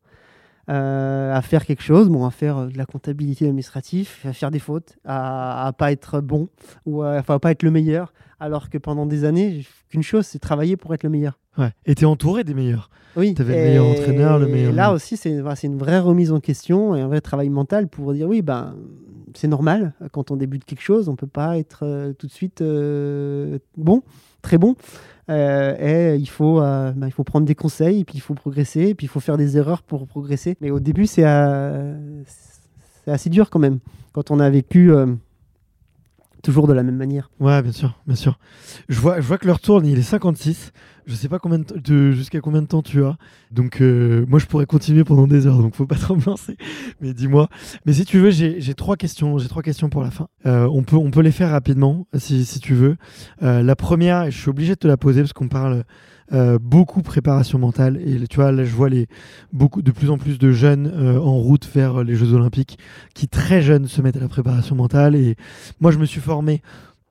euh, 0.71 1.35
à 1.35 1.43
faire 1.43 1.67
quelque 1.67 1.83
chose, 1.83 2.09
bon, 2.09 2.25
à 2.25 2.31
faire 2.31 2.69
de 2.69 2.79
la 2.79 2.87
comptabilité 2.87 3.47
administrative, 3.47 4.09
à 4.25 4.33
faire 4.33 4.51
des 4.53 4.61
fautes, 4.61 4.97
à, 5.05 5.67
à 5.67 5.73
pas 5.73 5.91
être 5.93 6.21
bon 6.21 6.49
ou 6.87 7.03
à, 7.03 7.19
enfin, 7.19 7.35
à 7.35 7.39
pas 7.41 7.51
être 7.51 7.65
le 7.65 7.71
meilleur, 7.73 8.13
alors 8.39 8.71
que 8.71 8.79
pendant 8.79 9.05
des 9.05 9.25
années, 9.25 9.67
qu'une 9.89 10.03
chose, 10.05 10.25
c'est 10.25 10.39
travailler 10.39 10.77
pour 10.77 10.95
être 10.95 11.03
le 11.03 11.11
meilleur. 11.11 11.39
Ouais. 11.59 11.73
Et 11.85 11.95
t'es 11.97 12.07
entouré 12.07 12.45
des 12.45 12.55
meilleurs. 12.55 12.91
Oui. 13.17 13.35
T'avais 13.35 13.57
le 13.57 13.63
meilleur 13.71 13.87
entraîneur, 13.87 14.39
le 14.39 14.47
meilleur- 14.47 14.71
Et 14.73 14.75
là 14.75 14.93
aussi, 14.93 15.17
c'est 15.17 15.31
une 15.65 15.77
vraie 15.79 15.99
remise 15.99 16.31
en 16.33 16.41
question 16.41 16.95
et 16.95 17.01
un 17.01 17.09
vrai 17.09 17.21
travail 17.21 17.51
mental 17.51 17.89
pour 17.89 18.13
dire 18.15 18.29
oui, 18.29 18.41
ben 18.41 18.75
c'est 19.37 19.49
normal 19.49 19.93
quand 20.13 20.31
on 20.31 20.37
débute 20.37 20.65
quelque 20.65 20.83
chose, 20.83 21.09
on 21.09 21.17
peut 21.17 21.27
pas 21.27 21.59
être 21.59 21.81
euh, 21.83 22.13
tout 22.13 22.27
de 22.27 22.33
suite 22.33 22.61
euh, 22.61 23.59
bon, 23.77 24.03
très 24.43 24.59
bon. 24.59 24.77
Euh, 25.31 26.15
et 26.15 26.17
il 26.17 26.29
faut, 26.29 26.61
ben, 26.61 27.07
il 27.07 27.13
faut 27.13 27.25
prendre 27.25 27.47
des 27.47 27.55
conseils, 27.55 28.01
et 28.01 28.05
puis 28.05 28.17
il 28.17 28.21
faut 28.21 28.35
progresser, 28.35 28.89
et 28.89 28.95
puis 28.95 29.07
il 29.07 29.09
faut 29.09 29.21
faire 29.21 29.37
des 29.37 29.57
erreurs 29.57 29.83
pour 29.83 30.07
progresser. 30.07 30.57
Mais 30.61 30.71
au 30.71 30.81
début, 30.81 31.07
c'est 31.07 31.25
assez 33.07 33.31
dur 33.31 33.49
quand 33.49 33.61
même, 33.61 33.79
quand 34.13 34.31
on 34.31 34.41
a 34.41 34.51
vécu 34.51 34.93
toujours 36.43 36.67
de 36.67 36.73
la 36.73 36.83
même 36.83 36.97
manière. 36.97 37.31
Ouais, 37.41 37.63
bien 37.63 37.73
sûr, 37.73 37.99
bien 38.07 38.17
sûr. 38.17 38.39
Je 38.89 39.01
vois, 39.01 39.21
je 39.21 39.27
vois 39.27 39.39
que 39.39 39.47
l'heure 39.47 39.61
tourne, 39.61 39.87
il 39.87 39.99
est 39.99 40.03
56. 40.03 40.73
Je 41.07 41.15
sais 41.15 41.29
pas 41.29 41.39
combien 41.39 41.59
de, 41.59 42.13
jusqu'à 42.13 42.41
combien 42.41 42.63
de 42.63 42.67
temps 42.67 42.83
tu 42.83 43.05
as. 43.05 43.17
Donc, 43.51 43.81
euh, 43.81 44.25
moi, 44.29 44.39
je 44.39 44.47
pourrais 44.47 44.67
continuer 44.67 45.03
pendant 45.03 45.27
des 45.27 45.47
heures, 45.47 45.59
donc 45.59 45.75
faut 45.75 45.87
pas 45.87 45.95
trop 46.01 46.15
me 46.15 46.25
lancer. 46.25 46.57
Mais 47.01 47.13
dis-moi. 47.15 47.49
Mais 47.87 47.93
si 47.93 48.05
tu 48.05 48.19
veux, 48.19 48.31
j'ai 48.31 48.75
trois 48.75 48.97
questions. 48.97 49.39
J'ai 49.39 49.49
trois 49.49 49.63
questions 49.63 49.89
pour 49.89 50.03
la 50.03 50.11
fin. 50.11 50.29
Euh, 50.47 50.69
on 50.71 50.83
peut, 50.83 51.21
les 51.21 51.33
faire 51.33 51.51
rapidement, 51.51 52.07
si, 52.15 52.45
tu 52.61 52.75
veux. 52.75 52.97
Euh, 53.43 53.63
la 53.63 53.77
première, 53.77 54.31
je 54.31 54.39
suis 54.39 54.51
obligé 54.51 54.75
de 54.75 54.79
te 54.79 54.89
la 54.89 54.97
poser 54.97 55.23
parce 55.23 55.33
qu'on 55.33 55.49
parle 55.49 55.85
euh, 56.33 56.59
beaucoup 56.59 57.03
préparation 57.03 57.59
mentale. 57.59 58.01
Et 58.07 58.27
tu 58.27 58.37
vois, 58.37 58.53
là, 58.53 58.65
je 58.65 58.75
vois 58.75 58.89
beaucoup, 59.53 59.83
de 59.83 59.91
plus 59.91 60.11
en 60.11 60.19
plus 60.19 60.39
de 60.39 60.51
jeunes 60.51 60.91
euh, 60.95 61.19
en 61.19 61.37
route 61.39 61.69
vers 61.73 62.05
les 62.05 62.15
Jeux 62.15 62.33
Olympiques 62.33 62.79
qui 63.15 63.29
très 63.29 63.63
jeunes 63.63 63.87
se 63.87 64.01
mettent 64.01 64.17
à 64.17 64.21
la 64.21 64.29
préparation 64.29 64.75
mentale. 64.75 65.15
Et 65.15 65.37
moi, 65.81 65.91
je 65.91 65.99
me 65.99 66.07
suis 66.07 66.21
formé 66.21 66.63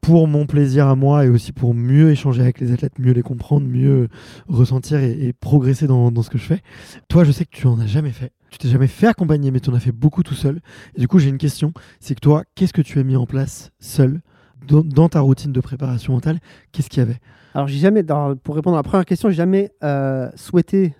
pour 0.01 0.27
mon 0.27 0.47
plaisir 0.47 0.87
à 0.87 0.95
moi 0.95 1.25
et 1.25 1.29
aussi 1.29 1.51
pour 1.51 1.75
mieux 1.75 2.09
échanger 2.09 2.41
avec 2.41 2.59
les 2.59 2.71
athlètes, 2.71 2.97
mieux 2.97 3.13
les 3.13 3.21
comprendre, 3.21 3.67
mieux 3.67 4.09
ressentir 4.47 4.99
et, 4.99 5.33
progresser 5.39 5.85
dans, 5.85 6.21
ce 6.23 6.29
que 6.29 6.39
je 6.39 6.43
fais. 6.43 6.61
Toi, 7.07 7.23
je 7.23 7.31
sais 7.31 7.45
que 7.45 7.55
tu 7.55 7.67
en 7.67 7.79
as 7.79 7.85
jamais 7.85 8.11
fait. 8.11 8.31
Tu 8.49 8.57
t'es 8.57 8.67
jamais 8.67 8.87
fait 8.87 9.07
accompagner, 9.07 9.51
mais 9.51 9.59
tu 9.59 9.69
en 9.69 9.73
as 9.75 9.79
fait 9.79 9.91
beaucoup 9.91 10.23
tout 10.23 10.33
seul. 10.33 10.59
Du 10.97 11.07
coup, 11.07 11.19
j'ai 11.19 11.29
une 11.29 11.37
question. 11.37 11.71
C'est 11.99 12.15
que 12.15 12.19
toi, 12.19 12.43
qu'est-ce 12.55 12.73
que 12.73 12.81
tu 12.81 12.99
as 12.99 13.03
mis 13.03 13.15
en 13.15 13.27
place 13.27 13.71
seul 13.79 14.21
dans, 14.67 15.09
ta 15.09 15.19
routine 15.19 15.51
de 15.51 15.59
préparation 15.59 16.13
mentale 16.13 16.39
Qu'est-ce 16.71 16.89
qu'il 16.89 16.99
y 16.99 17.05
avait? 17.05 17.19
Alors, 17.53 17.67
j'ai 17.67 17.79
jamais, 17.79 18.03
pour 18.43 18.55
répondre 18.55 18.77
à 18.77 18.79
la 18.79 18.83
première 18.83 19.05
question, 19.05 19.29
j'ai 19.29 19.35
jamais 19.35 19.71
euh, 19.83 20.29
souhaité 20.35 20.95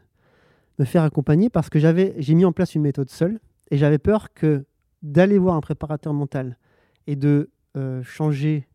me 0.79 0.85
faire 0.85 1.03
accompagner 1.03 1.49
parce 1.49 1.69
que 1.69 1.79
j'ai 1.79 2.33
mis 2.33 2.45
en 2.45 2.51
place 2.51 2.75
une 2.75 2.81
méthode 2.81 3.09
seule 3.09 3.39
et 3.69 3.77
j'avais 3.77 3.99
peur 3.99 4.33
que 4.33 4.65
d'aller 5.01 5.38
voir 5.38 5.55
un 5.55 5.61
préparateur 5.61 6.13
mental 6.13 6.57
et 7.07 7.15
de 7.15 7.49
euh, 7.77 8.03
changer 8.03 8.67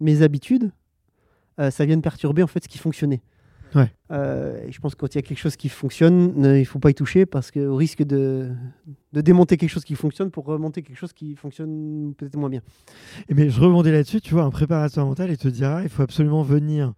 mes 0.00 0.22
habitudes, 0.22 0.70
euh, 1.60 1.70
ça 1.70 1.84
vienne 1.84 2.02
perturber 2.02 2.42
en 2.42 2.46
fait 2.46 2.62
ce 2.64 2.68
qui 2.68 2.78
fonctionnait. 2.78 3.20
Ouais. 3.74 3.92
Euh, 4.10 4.64
et 4.66 4.72
je 4.72 4.80
pense 4.80 4.94
que 4.94 5.00
quand 5.00 5.14
il 5.14 5.18
y 5.18 5.20
a 5.20 5.22
quelque 5.22 5.38
chose 5.38 5.56
qui 5.56 5.68
fonctionne, 5.68 6.32
ne- 6.40 6.56
il 6.58 6.64
faut 6.64 6.78
pas 6.78 6.90
y 6.90 6.94
toucher 6.94 7.26
parce 7.26 7.50
qu'au 7.50 7.76
risque 7.76 8.02
de, 8.02 8.50
de 9.12 9.20
démonter 9.20 9.56
quelque 9.56 9.70
chose 9.70 9.84
qui 9.84 9.94
fonctionne 9.94 10.30
pour 10.30 10.46
remonter 10.46 10.82
quelque 10.82 10.96
chose 10.96 11.12
qui 11.12 11.34
fonctionne 11.36 12.14
peut-être 12.16 12.36
moins 12.36 12.48
bien. 12.48 12.62
Et 13.28 13.34
mais 13.34 13.50
je 13.50 13.60
rebondis 13.60 13.90
là-dessus, 13.90 14.20
tu 14.20 14.32
vois, 14.34 14.44
un 14.44 14.50
préparateur 14.50 15.04
mental, 15.04 15.30
il 15.30 15.36
te 15.38 15.48
dira, 15.48 15.82
il 15.82 15.88
faut 15.90 16.02
absolument 16.02 16.42
venir 16.42 16.94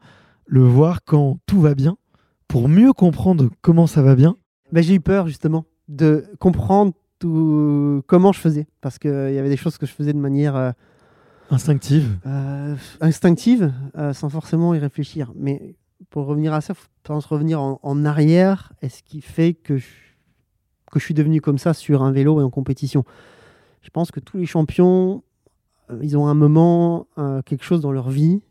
le 0.47 0.63
voir 0.63 1.03
quand 1.05 1.39
tout 1.47 1.61
va 1.61 1.75
bien, 1.75 1.97
pour 2.49 2.69
mieux 2.69 2.93
comprendre 2.93 3.49
comment 3.63 3.87
ça 3.87 4.03
va 4.03 4.15
bien. 4.15 4.37
Ben, 4.73 4.83
j'ai 4.83 4.95
eu 4.95 5.01
peur 5.01 5.27
justement 5.27 5.65
de 5.89 6.25
comprendre 6.39 6.93
tout, 7.19 8.03
comment 8.07 8.33
je 8.33 8.39
faisais 8.41 8.67
parce 8.81 8.99
qu'il 8.99 9.11
y 9.11 9.39
avait 9.39 9.49
des 9.49 9.57
choses 9.57 9.77
que 9.77 9.87
je 9.87 9.93
faisais 9.93 10.13
de 10.13 10.19
manière 10.19 10.55
euh, 10.57 10.71
Instinctive. 11.51 12.17
euh, 12.27 12.77
instinctive 13.01 13.73
euh, 13.99 14.13
sans 14.13 14.29
forcément 14.29 14.73
y 14.75 14.79
réfléchir. 14.79 15.33
Mais 15.35 15.75
pour 16.09 16.27
revenir 16.27 16.53
à 16.55 16.61
ça, 16.61 16.75
faut 16.75 16.89
pense 17.03 17.27
revenir 17.27 17.61
en, 17.61 18.05
arrière 18.05 18.73
et 18.83 18.89
ce 18.89 19.03
qui 19.03 19.21
fait 19.21 19.55
que 19.55 19.77
je, 19.79 19.89
que 20.91 20.99
je 20.99 21.05
suis 21.05 21.15
devenu 21.15 21.41
comme 21.41 21.59
ça 21.59 21.75
sur 21.75 22.03
un 22.03 22.13
vélo 22.13 22.41
et 22.41 22.45
en 22.45 22.51
compétition? 22.51 23.05
Je 23.83 23.91
pense 23.91 24.11
que 24.11 24.21
tous 24.21 24.37
les 24.37 24.47
champions, 24.47 25.23
euh, 25.91 25.99
ils 26.03 26.17
ont 26.17 26.27
un 26.29 26.35
moment, 26.35 27.07
euh, 27.19 27.43
quelque 27.43 27.65
chose 27.65 27.81
dans 27.81 27.93
leur 27.93 28.11
vie 28.11 28.43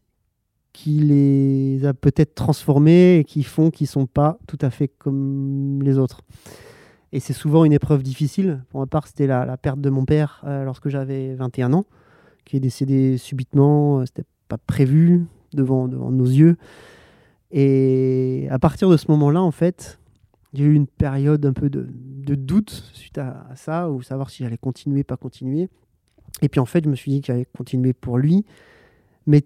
qui 0.73 0.99
les 0.99 1.85
a 1.85 1.93
peut-être 1.93 2.35
transformés 2.35 3.17
et 3.17 3.23
qui 3.23 3.43
font 3.43 3.71
qu'ils 3.71 3.87
sont 3.87 4.05
pas 4.05 4.37
tout 4.47 4.57
à 4.61 4.69
fait 4.69 4.87
comme 4.87 5.81
les 5.83 5.97
autres. 5.97 6.21
Et 7.11 7.19
c'est 7.19 7.33
souvent 7.33 7.65
une 7.65 7.73
épreuve 7.73 8.03
difficile. 8.03 8.63
Pour 8.69 8.79
ma 8.79 8.85
part, 8.85 9.07
c'était 9.07 9.27
la, 9.27 9.45
la 9.45 9.57
perte 9.57 9.81
de 9.81 9.89
mon 9.89 10.05
père 10.05 10.43
euh, 10.45 10.63
lorsque 10.63 10.89
j'avais 10.89 11.33
21 11.33 11.73
ans, 11.73 11.85
qui 12.45 12.57
est 12.57 12.59
décédé 12.59 13.17
subitement. 13.17 14.05
C'était 14.05 14.25
pas 14.47 14.57
prévu 14.57 15.25
devant, 15.53 15.87
devant 15.87 16.11
nos 16.11 16.25
yeux. 16.25 16.57
Et 17.51 18.47
à 18.51 18.59
partir 18.59 18.89
de 18.89 18.97
ce 18.97 19.09
moment-là, 19.09 19.41
en 19.41 19.51
fait, 19.51 19.99
j'ai 20.53 20.63
eu 20.63 20.73
une 20.73 20.87
période 20.87 21.45
un 21.45 21.53
peu 21.53 21.69
de, 21.69 21.87
doute 22.35 22.69
suite 22.93 23.17
à, 23.17 23.47
ça, 23.55 23.89
ou 23.89 24.01
savoir 24.03 24.29
si 24.29 24.43
j'allais 24.43 24.57
continuer, 24.57 25.03
pas 25.03 25.17
continuer. 25.17 25.69
Et 26.41 26.49
puis 26.49 26.59
en 26.59 26.65
fait, 26.65 26.83
je 26.83 26.89
me 26.89 26.95
suis 26.95 27.11
dit 27.11 27.21
que 27.21 27.27
j'allais 27.27 27.47
continuer 27.57 27.93
pour 27.93 28.17
lui. 28.19 28.45
Mais 29.25 29.43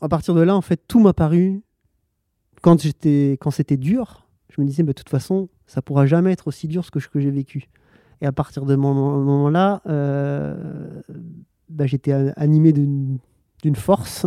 à 0.00 0.08
partir 0.08 0.34
de 0.34 0.40
là, 0.40 0.54
en 0.54 0.60
fait, 0.60 0.80
tout 0.86 1.00
m'a 1.00 1.12
paru, 1.12 1.62
quand, 2.62 2.76
quand 3.40 3.50
c'était 3.50 3.76
dur, 3.76 4.28
je 4.48 4.60
me 4.60 4.66
disais, 4.66 4.82
bah, 4.82 4.92
de 4.92 4.94
toute 4.94 5.08
façon, 5.08 5.48
ça 5.66 5.82
pourra 5.82 6.06
jamais 6.06 6.32
être 6.32 6.46
aussi 6.46 6.68
dur 6.68 6.84
ce 6.84 6.90
que, 6.90 7.00
ce 7.00 7.08
j'ai 7.16 7.30
vécu. 7.30 7.68
Et 8.20 8.26
à 8.26 8.32
partir 8.32 8.66
de 8.66 8.76
mon 8.76 8.94
moment-là, 8.94 9.82
euh, 9.86 11.00
bah, 11.68 11.86
j'étais 11.86 12.12
animé 12.36 12.72
d'une 12.72 13.18
force 13.76 14.26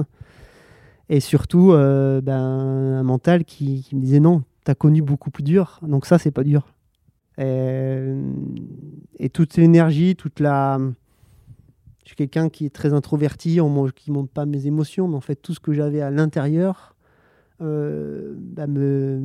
et 1.09 1.19
surtout 1.19 1.71
euh, 1.71 2.21
ben, 2.21 2.35
un 2.35 3.03
mental 3.03 3.43
qui, 3.43 3.87
me 3.93 3.99
disait 3.99 4.19
non, 4.19 4.43
tu 4.65 4.71
as 4.71 4.75
connu 4.75 5.01
beaucoup 5.01 5.31
plus 5.31 5.43
dur, 5.43 5.79
donc 5.81 6.05
ça, 6.05 6.17
c'est 6.17 6.31
pas 6.31 6.43
dur. 6.43 6.67
Et, 7.37 7.97
et 9.17 9.29
toute 9.29 9.55
l'énergie, 9.57 10.15
toute 10.15 10.39
la. 10.39 10.79
Je 12.03 12.09
suis 12.09 12.15
quelqu'un 12.15 12.49
qui 12.49 12.65
est 12.65 12.69
très 12.69 12.93
introverti, 12.93 13.59
qui 13.95 14.11
ne 14.11 14.15
montre 14.15 14.31
pas 14.31 14.45
mes 14.45 14.67
émotions, 14.67 15.07
mais 15.07 15.15
en 15.15 15.21
fait, 15.21 15.35
tout 15.35 15.53
ce 15.53 15.59
que 15.59 15.71
j'avais 15.71 16.01
à 16.01 16.11
l'intérieur, 16.11 16.95
euh, 17.61 18.33
bah, 18.37 18.67
me, 18.67 19.19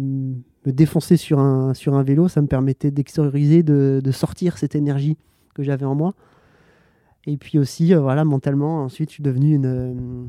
me 0.65 0.73
défoncer 0.73 1.17
sur 1.17 1.41
un, 1.41 1.75
sur 1.75 1.95
un 1.95 2.03
vélo, 2.05 2.29
ça 2.29 2.41
me 2.41 2.47
permettait 2.47 2.93
d'extérioriser, 2.93 3.63
de, 3.65 4.01
de 4.03 4.11
sortir 4.13 4.59
cette 4.59 4.77
énergie 4.77 5.17
que 5.55 5.63
j'avais 5.65 5.87
en 5.87 5.97
moi. 5.97 6.15
Et 7.27 7.37
puis 7.37 7.59
aussi, 7.59 7.93
euh, 7.93 8.01
voilà, 8.01 8.25
mentalement, 8.25 8.85
ensuite, 8.85 9.11
je 9.11 9.15
suis 9.15 9.23
devenu 9.23 9.55
une. 9.55 10.29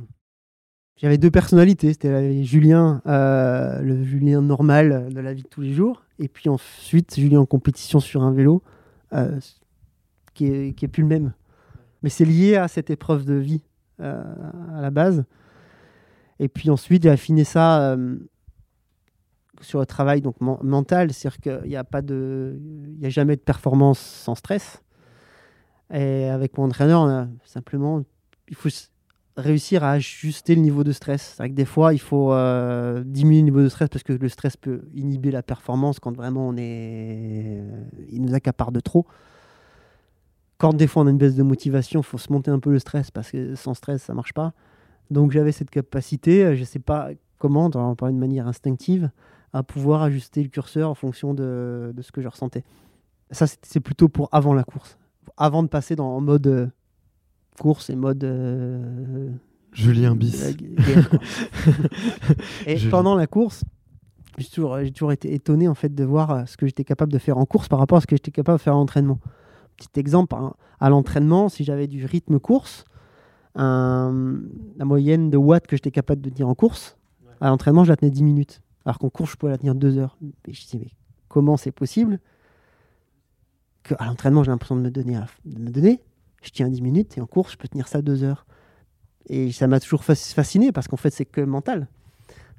J'avais 1.02 1.18
deux 1.18 1.32
personnalités. 1.32 1.94
C'était 1.94 2.44
Julien, 2.44 3.02
euh, 3.08 3.80
le 3.82 4.04
Julien 4.04 4.42
normal 4.42 5.12
de 5.12 5.20
la 5.20 5.34
vie 5.34 5.44
de 5.44 5.48
tous 5.48 5.62
les 5.62 5.74
jours. 5.74 6.04
Et 6.20 6.28
puis 6.28 6.50
ensuite, 6.50 7.16
Julien 7.16 7.40
en 7.40 7.46
compétition 7.46 8.00
sur 8.00 8.24
un 8.24 8.32
vélo, 8.32 8.62
euh, 9.14 9.40
qui, 10.34 10.48
est, 10.48 10.74
qui 10.74 10.86
est 10.86 10.90
plus 10.90 11.04
le 11.04 11.10
même. 11.10 11.34
Mais 12.04 12.10
c'est 12.10 12.26
lié 12.26 12.56
à 12.56 12.68
cette 12.68 12.90
épreuve 12.90 13.26
de 13.26 13.34
vie 13.34 13.64
euh, 14.02 14.22
à 14.76 14.82
la 14.82 14.92
base. 14.92 15.24
Et 16.40 16.50
puis 16.50 16.70
ensuite, 16.70 17.04
j'ai 17.04 17.10
affiné 17.10 17.44
ça 17.44 17.98
sur 19.62 19.80
le 19.80 19.86
travail 19.86 20.22
donc 20.22 20.40
men- 20.40 20.60
mental. 20.64 21.12
C'est-à-dire 21.12 21.40
qu'il 21.40 21.70
n'y 21.70 21.76
a, 21.76 21.84
pas 21.84 22.02
de, 22.02 22.58
il 22.98 23.06
a 23.06 23.10
jamais 23.10 23.36
de 23.36 23.42
performance 23.42 24.00
sans 24.00 24.36
stress. 24.36 24.82
Et 25.94 26.26
avec 26.26 26.58
mon 26.58 26.66
entraîneur, 26.66 27.02
on 27.02 27.10
a 27.10 27.28
simplement, 27.46 28.04
il 28.48 28.56
faut 28.56 28.70
réussir 29.40 29.84
à 29.84 29.92
ajuster 29.92 30.56
le 30.56 30.62
niveau 30.62 30.84
de 30.84 30.92
stress. 30.92 31.34
C'est 31.36 31.38
vrai 31.38 31.50
que 31.50 31.56
des 31.56 31.66
fois, 31.66 31.94
il 31.94 32.00
faut 32.00 32.34
euh, 32.34 33.04
diminuer 33.06 33.40
le 33.40 33.46
niveau 33.46 33.62
de 33.62 33.70
stress 33.70 33.90
parce 33.90 34.04
que 34.04 34.14
le 34.14 34.30
stress 34.30 34.58
peut 34.58 34.82
inhiber 34.94 35.32
la 35.32 35.44
performance 35.44 36.00
quand 36.00 36.16
vraiment 36.16 36.48
on 36.48 36.58
est, 36.58 37.64
il 38.10 38.22
nous 38.22 38.34
accapare 38.34 38.72
de 38.72 38.80
trop. 38.80 39.06
Quand 40.58 40.74
des 40.74 40.88
fois 40.88 41.04
on 41.04 41.08
a 41.08 41.12
une 41.12 41.18
baisse 41.18 41.36
de 41.36 41.44
motivation, 41.44 42.02
il 42.02 42.06
faut 42.06 42.18
se 42.18 42.32
monter 42.32 42.52
un 42.52 42.60
peu 42.60 42.72
le 42.72 42.80
stress 42.80 43.12
parce 43.12 43.32
que 43.32 43.56
sans 43.56 43.74
stress, 43.74 44.04
ça 44.04 44.14
marche 44.14 44.34
pas. 44.34 44.54
Donc 45.10 45.32
j'avais 45.32 45.52
cette 45.52 45.70
capacité, 45.70 46.46
euh, 46.46 46.56
je 46.56 46.64
sais 46.64 46.80
pas 46.80 47.10
comment, 47.38 47.70
on 47.74 47.96
parler 47.96 48.14
de 48.14 48.20
manière 48.20 48.48
instinctive, 48.48 49.10
à 49.54 49.64
pouvoir 49.64 50.04
ajuster 50.04 50.44
le 50.44 50.50
curseur 50.50 50.90
en 50.90 50.96
fonction 50.96 51.34
de, 51.34 51.94
ce 52.02 52.12
que 52.12 52.22
je 52.22 52.28
ressentais. 52.28 52.64
Ça, 53.32 53.46
c'est 53.62 53.80
plutôt 53.80 54.10
pour 54.10 54.30
avant 54.32 54.54
la 54.54 54.64
course. 54.64 54.98
Avant 55.38 55.64
de 55.64 55.68
passer 55.68 56.00
en 56.00 56.20
mode 56.22 56.48
euh, 56.48 56.68
course 57.60 57.90
et 57.90 57.96
mode 57.96 58.24
euh, 58.24 59.30
Julien 59.74 60.16
bis. 60.16 60.56
guerre, 60.56 61.10
quoi. 61.10 61.20
et 62.66 62.78
pendant 62.90 63.16
la 63.16 63.28
course, 63.28 63.64
j'ai 64.38 64.48
toujours, 64.50 65.12
été 65.12 65.34
étonné 65.34 65.68
en 65.68 65.76
fait 65.76 65.94
de 65.94 66.04
voir 66.04 66.32
euh, 66.32 66.46
ce 66.46 66.58
que 66.58 66.66
j'étais 66.66 66.84
capable 66.86 67.12
de 67.12 67.18
faire 67.20 67.38
en 67.38 67.46
course 67.46 67.68
par 67.68 67.78
rapport 67.80 67.98
à 67.98 68.02
ce 68.02 68.08
que 68.08 68.16
j'étais 68.16 68.32
capable 68.32 68.58
de 68.58 68.64
faire 68.64 68.76
en 68.76 68.82
entraînement. 68.82 69.20
Petit 69.78 70.00
exemple, 70.00 70.36
hein, 70.36 70.54
à 70.80 70.90
l'entraînement, 70.90 71.50
si 71.50 71.64
j'avais 71.64 71.88
du 71.88 72.06
rythme 72.06 72.40
course, 72.40 72.86
un- 73.56 74.40
la 74.78 74.86
moyenne 74.86 75.30
de 75.30 75.38
watts 75.38 75.68
que 75.68 75.76
j'étais 75.76 75.92
capable 75.92 76.22
de 76.22 76.30
tenir 76.30 76.48
en 76.48 76.56
course, 76.56 76.98
à 77.42 77.50
l'entraînement, 77.50 77.84
je 77.84 77.90
la 77.90 77.96
tenais 77.98 78.12
10 78.12 78.24
minutes. 78.24 78.62
Alors 78.86 78.98
qu'en 79.00 79.10
course, 79.10 79.32
je 79.32 79.38
pouvais 79.38 79.52
la 79.52 79.58
tenir 79.58 79.76
2 79.76 79.98
heures. 79.98 80.18
Et 80.48 80.54
je 80.54 80.62
me 80.62 80.70
dis, 80.72 80.78
mais 80.80 80.92
comment 81.28 81.58
c'est 81.58 81.72
possible 81.72 82.20
que 83.84 83.94
à 84.00 84.06
l'entraînement, 84.06 84.44
j'ai 84.44 84.52
l'impression 84.52 84.76
de 84.76 84.82
me 84.82 84.90
donner, 84.92 85.16
à- 85.16 85.28
de 85.46 85.60
me 85.60 85.70
donner, 85.70 86.02
je 86.42 86.50
tiens 86.52 86.70
10 86.70 86.82
minutes 86.82 87.18
et 87.18 87.22
en 87.22 87.26
course, 87.26 87.54
je 87.54 87.58
peux 87.58 87.68
tenir 87.68 87.88
ça 87.88 88.02
2 88.02 88.24
heures. 88.24 88.46
Et 89.28 89.52
ça 89.52 89.68
m'a 89.68 89.80
toujours 89.80 90.04
fas- 90.04 90.34
fasciné 90.34 90.72
parce 90.72 90.88
qu'en 90.88 90.98
fait, 90.98 91.12
c'est 91.12 91.26
que 91.26 91.42
mental. 91.42 91.88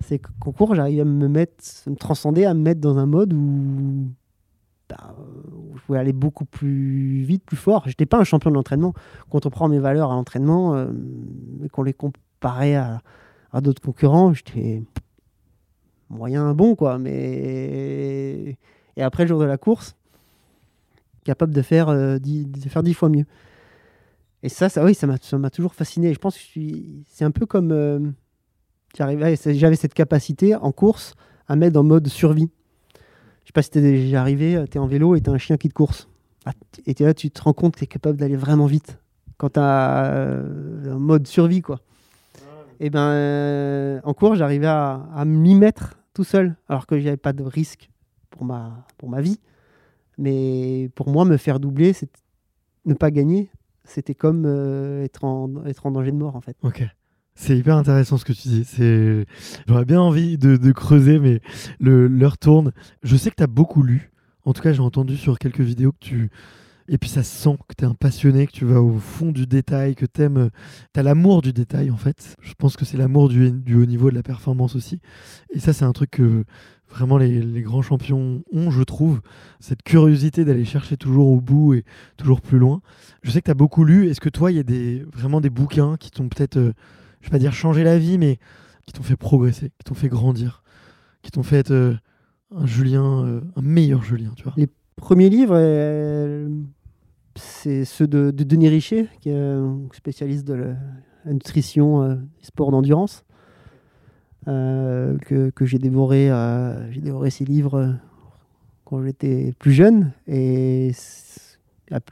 C'est 0.01 0.19
qu'en 0.19 0.52
cours, 0.52 0.74
j'arrive 0.74 1.01
à 1.01 1.05
me 1.05 1.28
mettre, 1.28 1.65
me 1.86 1.97
transcender, 1.97 2.44
à 2.44 2.55
me 2.55 2.61
mettre 2.62 2.81
dans 2.81 2.97
un 2.98 3.07
mode 3.07 3.32
où, 3.35 4.09
bah, 4.89 5.15
je 5.74 5.81
pouvais 5.82 5.98
aller 5.98 6.12
beaucoup 6.12 6.44
plus 6.44 7.23
vite, 7.23 7.44
plus 7.44 7.57
fort. 7.57 7.82
J'étais 7.86 8.07
pas 8.07 8.19
un 8.19 8.24
champion 8.24 8.51
de 8.51 8.55
l'entraînement. 8.57 8.94
Quand 9.31 9.44
on 9.47 9.51
prend 9.51 9.69
mes 9.69 9.78
valeurs 9.78 10.11
à 10.11 10.15
l'entraînement 10.15 10.74
euh, 10.74 10.90
et 11.65 11.69
qu'on 11.69 11.82
les 11.82 11.93
comparait 11.93 12.77
à, 12.77 13.02
à 13.52 13.61
d'autres 13.61 13.82
concurrents, 13.82 14.32
j'étais 14.32 14.82
moyen 16.09 16.55
bon, 16.55 16.74
quoi. 16.77 16.98
Mais 16.98 18.57
et 18.97 19.02
après 19.02 19.24
le 19.24 19.28
jour 19.28 19.40
de 19.40 19.44
la 19.44 19.59
course, 19.59 19.97
capable 21.24 21.52
de 21.55 21.62
faire 21.62 21.89
euh, 21.89 22.19
de 22.19 22.69
faire 22.69 22.82
dix 22.82 22.94
fois 22.94 23.09
mieux. 23.09 23.27
Et 24.43 24.49
ça, 24.49 24.69
ça 24.69 24.85
oui, 24.85 24.95
ça 24.95 25.07
m'a 25.07 25.51
toujours 25.51 25.75
fasciné. 25.75 26.15
Je 26.15 26.19
pense 26.19 26.37
que 26.37 26.61
c'est 27.07 27.25
un 27.25 27.31
peu 27.31 27.47
comme 27.47 27.73
euh, 27.73 28.01
j'avais 28.97 29.37
cette 29.37 29.95
capacité 29.95 30.55
en 30.55 30.73
course 30.73 31.15
à 31.47 31.57
mettre 31.57 31.79
en 31.79 31.83
mode 31.83 32.09
survie. 32.09 32.51
Je 33.43 33.49
sais 33.49 33.53
pas 33.53 33.62
si 33.62 33.71
t'es 33.71 33.81
déjà 33.81 34.21
arrivé, 34.21 34.62
tu 34.71 34.79
es 34.79 34.81
en 34.81 34.87
vélo 34.87 35.15
et 35.15 35.21
t'as 35.21 35.33
un 35.33 35.39
chien 35.39 35.57
qui 35.57 35.69
te 35.69 35.75
course. 35.75 36.09
Ah, 36.47 36.53
et 36.87 36.95
t'es 36.95 37.05
là, 37.05 37.12
tu 37.12 37.31
te 37.31 37.43
rends 37.43 37.53
compte 37.53 37.75
que 37.75 37.81
tu 37.81 37.85
es 37.85 37.89
capable 37.89 38.17
d'aller 38.17 38.37
vraiment 38.37 38.67
vite 38.67 38.99
quand 39.37 39.51
tu 39.51 39.61
as 39.61 40.05
un 40.11 40.99
mode 40.99 41.27
survie. 41.27 41.61
quoi. 41.61 41.81
Et 42.79 42.89
ben 42.89 43.11
euh, 43.11 44.01
en 44.05 44.15
course, 44.15 44.39
j'arrivais 44.39 44.67
à, 44.67 45.07
à 45.15 45.25
m'y 45.25 45.55
mettre 45.55 45.99
tout 46.15 46.25
seul, 46.25 46.57
alors 46.69 46.87
que 46.87 46.99
j'avais 46.99 47.17
pas 47.17 47.33
de 47.33 47.43
risque 47.43 47.91
pour 48.31 48.45
ma, 48.45 48.87
pour 48.97 49.09
ma 49.09 49.21
vie. 49.21 49.39
Mais 50.19 50.91
pour 50.95 51.11
moi, 51.11 51.25
me 51.25 51.37
faire 51.37 51.61
doubler, 51.61 51.93
c'est 51.93 52.11
ne 52.87 52.95
pas 52.95 53.11
gagner, 53.11 53.51
c'était 53.91 54.15
comme 54.15 54.45
euh, 54.47 55.05
être, 55.05 55.25
en, 55.25 55.49
danger 55.49 56.12
de 56.12 56.17
mort 56.17 56.37
en 56.37 56.41
fait. 56.41 56.57
Ok. 56.62 56.85
C'est 57.35 57.57
hyper 57.57 57.77
intéressant 57.77 58.19
ce 58.19 58.25
que 58.25 58.33
tu 58.33 58.49
dis. 58.49 59.25
J'aurais 59.67 59.85
bien 59.85 60.01
envie 60.01 60.37
de, 60.37 60.73
creuser, 60.73 61.19
mais 61.19 61.41
le, 61.79 62.07
l'heure 62.07 62.39
tourne. 62.39 62.73
Je 63.03 63.17
sais 63.17 63.31
que 63.31 63.37
tu 63.37 63.43
as 63.43 63.49
beaucoup 63.49 63.83
lu. 63.83 64.11
En 64.45 64.53
tout 64.53 64.62
cas, 64.62 64.73
j'ai 64.73 64.81
entendu 64.81 65.17
sur 65.17 65.39
quelques 65.39 65.61
vidéos 65.61 65.93
que 65.93 65.99
tu. 66.01 66.31
Et 66.89 66.99
puis 66.99 67.09
ça 67.09 67.23
se 67.23 67.35
sent 67.35 67.57
que 67.69 67.75
tu 67.79 67.85
es 67.85 67.87
un 67.87 67.95
passionné, 67.95 68.47
que 68.47 68.53
tu 68.53 68.65
vas 68.65 68.83
au 68.83 68.99
fond 68.99 69.31
du 69.31 69.47
détail, 69.47 69.95
que 69.95 70.07
tu 70.07 70.23
aimes. 70.23 70.51
Tu 70.93 71.01
as 71.01 71.03
l'amour 71.03 71.41
du 71.41 71.53
détail 71.53 71.91
en 71.91 71.97
fait. 71.97 72.37
Je 72.43 72.53
pense 72.55 72.77
que 72.77 72.85
c'est 72.85 72.97
l'amour 72.97 73.29
du 73.29 73.75
haut 73.75 73.87
niveau, 73.87 74.11
de 74.11 74.17
la 74.17 74.23
performance 74.23 74.75
aussi. 74.75 75.01
Et 75.51 75.61
ça, 75.61 75.73
c'est 75.73 75.85
un 75.85 75.93
truc 75.93 76.11
que 76.11 76.45
vraiment 76.91 77.19
les, 77.19 77.62
grands 77.62 77.83
champions 77.83 78.43
ont, 78.53 78.71
je 78.71 78.83
trouve. 78.83 79.21
Cette 79.61 79.83
curiosité 79.83 80.45
d'aller 80.45 80.65
chercher 80.65 80.97
toujours 80.97 81.29
au 81.29 81.41
bout 81.41 81.75
et 81.75 81.85
toujours 82.17 82.41
plus 82.41 82.59
loin. 82.59 82.83
Je 83.23 83.31
sais 83.31 83.41
que 83.41 83.47
tu 83.47 83.51
as 83.51 83.55
beaucoup 83.55 83.85
lu. 83.85 84.09
Est-ce 84.09 84.21
que 84.21 84.29
toi, 84.29 84.51
il 84.51 84.57
y 84.57 84.61
a 84.61 84.65
des, 84.65 85.05
vraiment 85.12 85.41
des 85.41 85.51
bouquins 85.51 85.97
qui 85.97 86.11
t'ont 86.11 86.29
peut-être, 86.29 86.57
euh, 86.57 86.73
je 87.21 87.29
vais 87.29 87.31
pas 87.31 87.39
dire 87.39 87.53
changé 87.53 87.85
la 87.85 87.99
vie, 87.99 88.19
mais 88.19 88.39
qui 88.87 88.93
t'ont 88.93 89.03
fait 89.03 89.17
progresser, 89.17 89.71
qui 89.79 89.85
t'ont 89.85 89.95
fait 89.95 90.09
grandir 90.09 90.62
qui 91.23 91.31
t'ont 91.31 91.43
fait 91.43 91.59
être 91.59 91.71
euh, 91.71 91.95
un 92.55 92.67
Julien, 92.67 93.25
euh, 93.25 93.41
un 93.57 93.62
meilleur 93.62 94.03
Julien, 94.03 94.33
tu 94.37 94.45
vois? 94.45 94.55
Les 94.57 94.69
premiers 94.97 95.29
livres, 95.29 95.57
euh, 95.57 96.49
c'est 97.37 97.85
ceux 97.85 98.07
de, 98.07 98.31
de 98.31 98.45
Denis 98.45 98.69
Richer, 98.69 99.09
qui 99.21 99.31
est 99.31 99.59
spécialiste 99.93 100.47
de 100.47 100.55
la, 100.55 100.75
nutrition 101.27 102.12
et 102.12 102.45
sport 102.45 102.71
d'endurance, 102.71 103.25
que, 104.47 105.51
que 105.51 105.67
j'ai 105.67 105.79
dévoré, 105.79 106.31
euh, 106.31 106.91
j'ai 106.93 107.01
dévoré 107.01 107.31
ces 107.31 107.45
livres 107.45 107.75
euh, 107.75 107.93
quand 108.85 109.03
j'étais 109.05 109.53
plus 109.59 109.73
jeune 109.73 110.12
et 110.27 110.93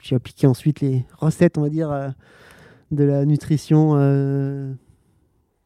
j'ai 0.02 0.16
appliqué 0.16 0.46
ensuite 0.46 0.80
les 0.80 1.04
recettes, 1.16 1.58
on 1.58 1.62
va 1.62 1.70
dire, 1.70 1.90
euh, 1.90 2.08
de 2.90 3.04
la 3.04 3.24
nutrition 3.24 3.92
euh, 3.94 4.72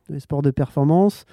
des 0.08 0.20
sports 0.20 0.42
de 0.42 0.50
performance. 0.50 1.24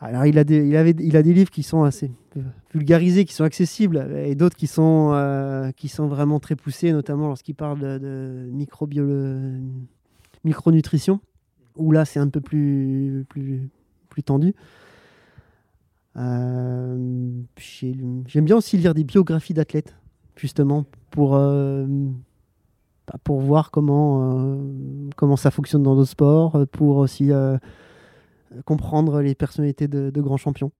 Alors, 0.00 0.26
il 0.26 0.36
a, 0.36 0.44
des, 0.44 0.66
il, 0.66 0.76
avait, 0.76 0.96
il 0.98 1.16
a 1.16 1.22
des 1.22 1.32
livres 1.32 1.50
qui 1.50 1.62
sont 1.62 1.84
assez 1.84 2.10
euh, 2.36 2.40
vulgarisés, 2.74 3.24
qui 3.24 3.34
sont 3.34 3.44
accessibles, 3.44 4.08
et 4.16 4.34
d'autres 4.34 4.56
qui, 4.56 4.66
sont, 4.66 5.12
euh, 5.12 5.70
qui 5.70 5.86
sont 5.86 6.08
vraiment 6.08 6.40
très 6.40 6.56
poussés, 6.56 6.92
notamment 6.92 7.28
lorsqu'il 7.28 7.54
parle 7.54 7.78
de, 7.78 7.98
de 7.98 8.50
micronutrition, 10.42 11.20
où 11.76 11.92
là, 11.92 12.04
c'est 12.04 12.18
un 12.18 12.28
peu 12.28 12.40
plus, 12.40 13.26
plus 14.12 14.22
tendu. 14.22 14.54
Euh, 16.16 17.30
j'ai- 17.58 17.96
J'aime 18.26 18.44
bien 18.44 18.56
aussi 18.56 18.76
lire 18.76 18.92
des 18.94 19.04
biographies 19.04 19.54
d'athlètes, 19.54 19.94
justement, 20.36 20.84
pour, 21.10 21.34
euh, 21.34 21.86
bah, 23.06 23.14
pour 23.24 23.40
voir 23.40 23.70
comment, 23.70 24.44
euh, 24.44 24.58
comment 25.16 25.36
ça 25.36 25.50
fonctionne 25.50 25.82
dans 25.82 25.96
d'autres 25.96 26.10
sports, 26.10 26.66
pour 26.70 26.98
aussi 26.98 27.30
comprendre 28.66 29.22
les 29.22 29.34
personnalités 29.34 29.88
de, 29.88 30.20
grands 30.20 30.36
champions. 30.36 30.72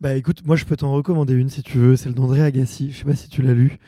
Bah 0.00 0.16
écoute, 0.16 0.44
moi 0.44 0.56
je 0.56 0.64
peux 0.64 0.76
t'en 0.76 0.92
recommander 0.92 1.34
une 1.34 1.48
si 1.48 1.62
tu 1.62 1.78
veux, 1.78 1.94
celle 1.94 2.14
d'André 2.14 2.42
Agassi. 2.42 2.90
Je 2.90 2.98
sais 2.98 3.04
pas 3.04 3.14
si 3.14 3.28
tu 3.28 3.40
l'as 3.40 3.54
lu. 3.54 3.78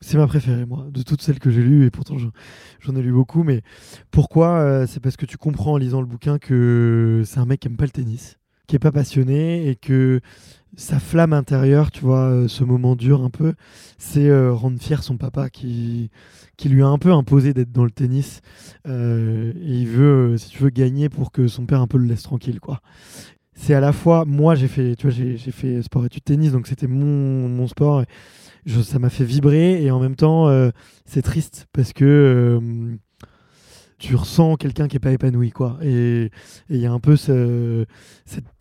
C'est 0.00 0.16
ma 0.18 0.26
préférée, 0.26 0.66
moi, 0.66 0.86
de 0.90 1.02
toutes 1.02 1.22
celles 1.22 1.38
que 1.38 1.50
j'ai 1.50 1.62
lues, 1.62 1.86
et 1.86 1.90
pourtant 1.90 2.16
j'en- 2.18 2.96
ai 2.96 3.02
lu 3.02 3.12
beaucoup. 3.12 3.42
Mais 3.44 3.62
pourquoi 4.10 4.58
Euh, 4.60 4.86
C'est 4.86 5.00
parce 5.00 5.16
que 5.16 5.26
tu 5.26 5.36
comprends 5.36 5.72
en 5.74 5.76
lisant 5.76 6.00
le 6.00 6.06
bouquin 6.06 6.38
que 6.38 7.22
c'est 7.24 7.38
un 7.40 7.44
mec 7.46 7.60
qui 7.60 7.68
aime 7.68 7.76
pas 7.76 7.84
le 7.84 7.90
tennis, 7.90 8.38
qui 8.66 8.76
est 8.76 8.78
pas 8.78 8.92
passionné, 8.92 9.68
et 9.68 9.76
que 9.76 10.20
sa 10.76 11.00
flamme 11.00 11.32
intérieure, 11.32 11.90
tu 11.90 12.02
vois, 12.04 12.24
euh, 12.30 12.48
ce 12.48 12.62
moment 12.64 12.94
dur 12.96 13.22
un 13.22 13.30
peu, 13.30 13.54
c'est 13.98 14.28
euh, 14.28 14.52
rendre 14.52 14.78
fier 14.80 15.02
son 15.02 15.16
papa 15.16 15.48
qui, 15.50 16.10
qui 16.56 16.68
lui 16.68 16.82
a 16.82 16.86
un 16.86 16.98
peu 16.98 17.12
imposé 17.12 17.54
d'être 17.54 17.72
dans 17.72 17.84
le 17.84 17.90
tennis. 17.90 18.40
Et 18.86 19.52
il 19.80 19.86
veut, 19.88 20.36
si 20.38 20.50
tu 20.50 20.62
veux, 20.62 20.70
gagner 20.70 21.08
pour 21.08 21.32
que 21.32 21.48
son 21.48 21.66
père 21.66 21.80
un 21.80 21.86
peu 21.86 21.98
le 21.98 22.04
laisse 22.06 22.22
tranquille, 22.22 22.60
quoi 22.60 22.80
c'est 23.60 23.74
à 23.74 23.80
la 23.80 23.92
fois 23.92 24.24
moi 24.24 24.54
j'ai 24.54 24.68
fait 24.68 24.94
tu 24.94 25.08
vois 25.08 25.10
j'ai 25.10 25.36
fait 25.50 25.82
sport 25.82 26.04
études 26.06 26.22
tennis 26.22 26.52
donc 26.52 26.68
c'était 26.68 26.86
mon, 26.86 27.48
mon 27.48 27.66
sport 27.66 28.04
je- 28.68 28.82
ça 28.82 28.98
m'a 28.98 29.10
fait 29.10 29.24
vibrer 29.24 29.82
et 29.82 29.90
en 29.90 29.98
même 30.00 30.14
temps 30.16 30.48
euh, 30.48 30.70
c'est 31.06 31.22
triste 31.22 31.66
parce 31.72 31.92
que 31.92 32.04
euh, 32.04 32.96
tu 33.98 34.14
ressens 34.14 34.54
quelqu'un 34.56 34.86
qui 34.86 34.94
est 34.94 35.00
pas 35.00 35.10
épanoui 35.10 35.50
quoi 35.50 35.76
et 35.82 36.30
il 36.70 36.76
y 36.76 36.86
a 36.86 36.92
un 36.92 37.00
peu 37.00 37.16
ce, 37.16 37.84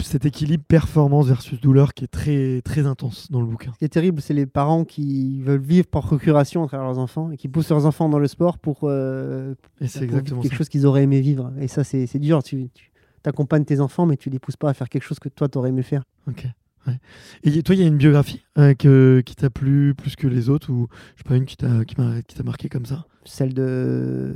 cet 0.01 0.25
équilibre 0.25 0.63
performance 0.67 1.27
versus 1.27 1.61
douleur 1.61 1.93
qui 1.93 2.05
est 2.05 2.07
très 2.07 2.61
très 2.63 2.87
intense 2.87 3.29
dans 3.31 3.39
le 3.41 3.45
bouquin 3.45 3.71
Ce 3.73 3.77
qui 3.77 3.85
est 3.85 3.89
terrible, 3.89 4.19
c'est 4.19 4.33
les 4.33 4.47
parents 4.47 4.83
qui 4.83 5.43
veulent 5.43 5.61
vivre 5.61 5.85
par 5.85 6.01
procuration 6.01 6.63
à 6.63 6.67
travers 6.67 6.87
leurs 6.87 6.97
enfants 6.97 7.29
et 7.29 7.37
qui 7.37 7.49
poussent 7.49 7.69
leurs 7.69 7.85
enfants 7.85 8.09
dans 8.09 8.17
le 8.17 8.27
sport 8.27 8.57
pour, 8.57 8.79
euh, 8.85 9.53
et 9.79 9.87
c'est 9.87 9.99
pour 9.99 10.03
exactement 10.05 10.41
vivre 10.41 10.49
quelque 10.49 10.53
ça 10.53 10.57
chose 10.57 10.69
qu'ils 10.69 10.87
auraient 10.87 11.03
aimé 11.03 11.21
vivre. 11.21 11.53
Et 11.59 11.67
ça, 11.67 11.83
c'est 11.83 12.07
c'est 12.07 12.17
dur. 12.19 12.41
Tu, 12.41 12.69
tu 12.73 12.91
accompagnes 13.25 13.63
tes 13.65 13.79
enfants, 13.79 14.07
mais 14.07 14.17
tu 14.17 14.31
les 14.31 14.39
pousses 14.39 14.57
pas 14.57 14.69
à 14.69 14.73
faire 14.73 14.89
quelque 14.89 15.03
chose 15.03 15.19
que 15.19 15.29
toi, 15.29 15.47
tu 15.49 15.57
aurais 15.59 15.69
aimé 15.69 15.83
faire. 15.83 16.01
ok 16.27 16.47
ouais. 16.87 16.97
et 17.43 17.61
toi 17.63 17.75
il 17.75 17.81
y 17.81 17.83
a 17.83 17.87
une 17.87 17.97
biographie 17.97 18.43
euh, 18.57 18.73
que- 18.73 19.21
qui 19.25 19.35
t'a 19.35 19.49
plu 19.49 19.93
plus 19.95 20.15
que 20.15 20.27
les 20.27 20.49
autres 20.49 20.71
ou 20.71 20.87
je 21.15 21.23
sais 21.23 21.29
pas 21.29 21.35
une 21.35 21.45
qui 21.45 21.57
t'a 21.57 21.83
qui 21.85 21.95
t'a 22.35 22.43
marqué 22.43 22.69
comme 22.69 22.85
ça? 22.85 23.05
Celle 23.25 23.53
de, 23.53 24.33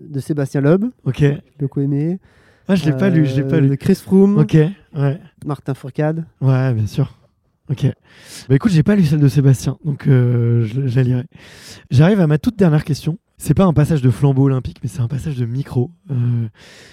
de 0.00 0.20
Sébastien 0.20 0.60
Loeb, 0.60 0.84
ok 1.04 1.24
beaucoup 1.58 1.80
aimé. 1.80 2.18
ah 2.68 2.74
je 2.76 2.84
l'ai 2.84 2.92
pas 2.92 3.10
lu 3.10 3.26
je 3.26 3.36
l'ai 3.36 3.42
pas 3.48 3.56
Euh, 3.56 3.60
lu 3.60 3.68
De 3.70 3.74
Chris 3.74 3.96
Froome, 3.96 4.38
ok 4.38 4.56
ouais 4.94 5.20
Martin 5.44 5.74
Fourcade. 5.74 6.24
Ouais, 6.40 6.72
bien 6.74 6.86
sûr. 6.86 7.16
Ok. 7.68 7.84
Bah 8.48 8.54
écoute, 8.54 8.70
j'ai 8.72 8.82
pas 8.84 8.94
lu 8.94 9.04
celle 9.04 9.18
de 9.20 9.26
Sébastien, 9.28 9.76
donc 9.84 10.06
euh, 10.06 10.64
je, 10.64 10.86
je 10.86 10.96
la 10.96 11.02
lirai. 11.02 11.24
J'arrive 11.90 12.20
à 12.20 12.26
ma 12.28 12.38
toute 12.38 12.56
dernière 12.56 12.84
question. 12.84 13.18
C'est 13.38 13.52
pas 13.54 13.64
un 13.64 13.74
passage 13.74 14.00
de 14.00 14.10
flambeau 14.10 14.44
olympique, 14.44 14.78
mais 14.82 14.88
c'est 14.88 15.00
un 15.00 15.08
passage 15.08 15.36
de 15.36 15.44
micro. 15.44 15.90
Euh, 16.10 16.48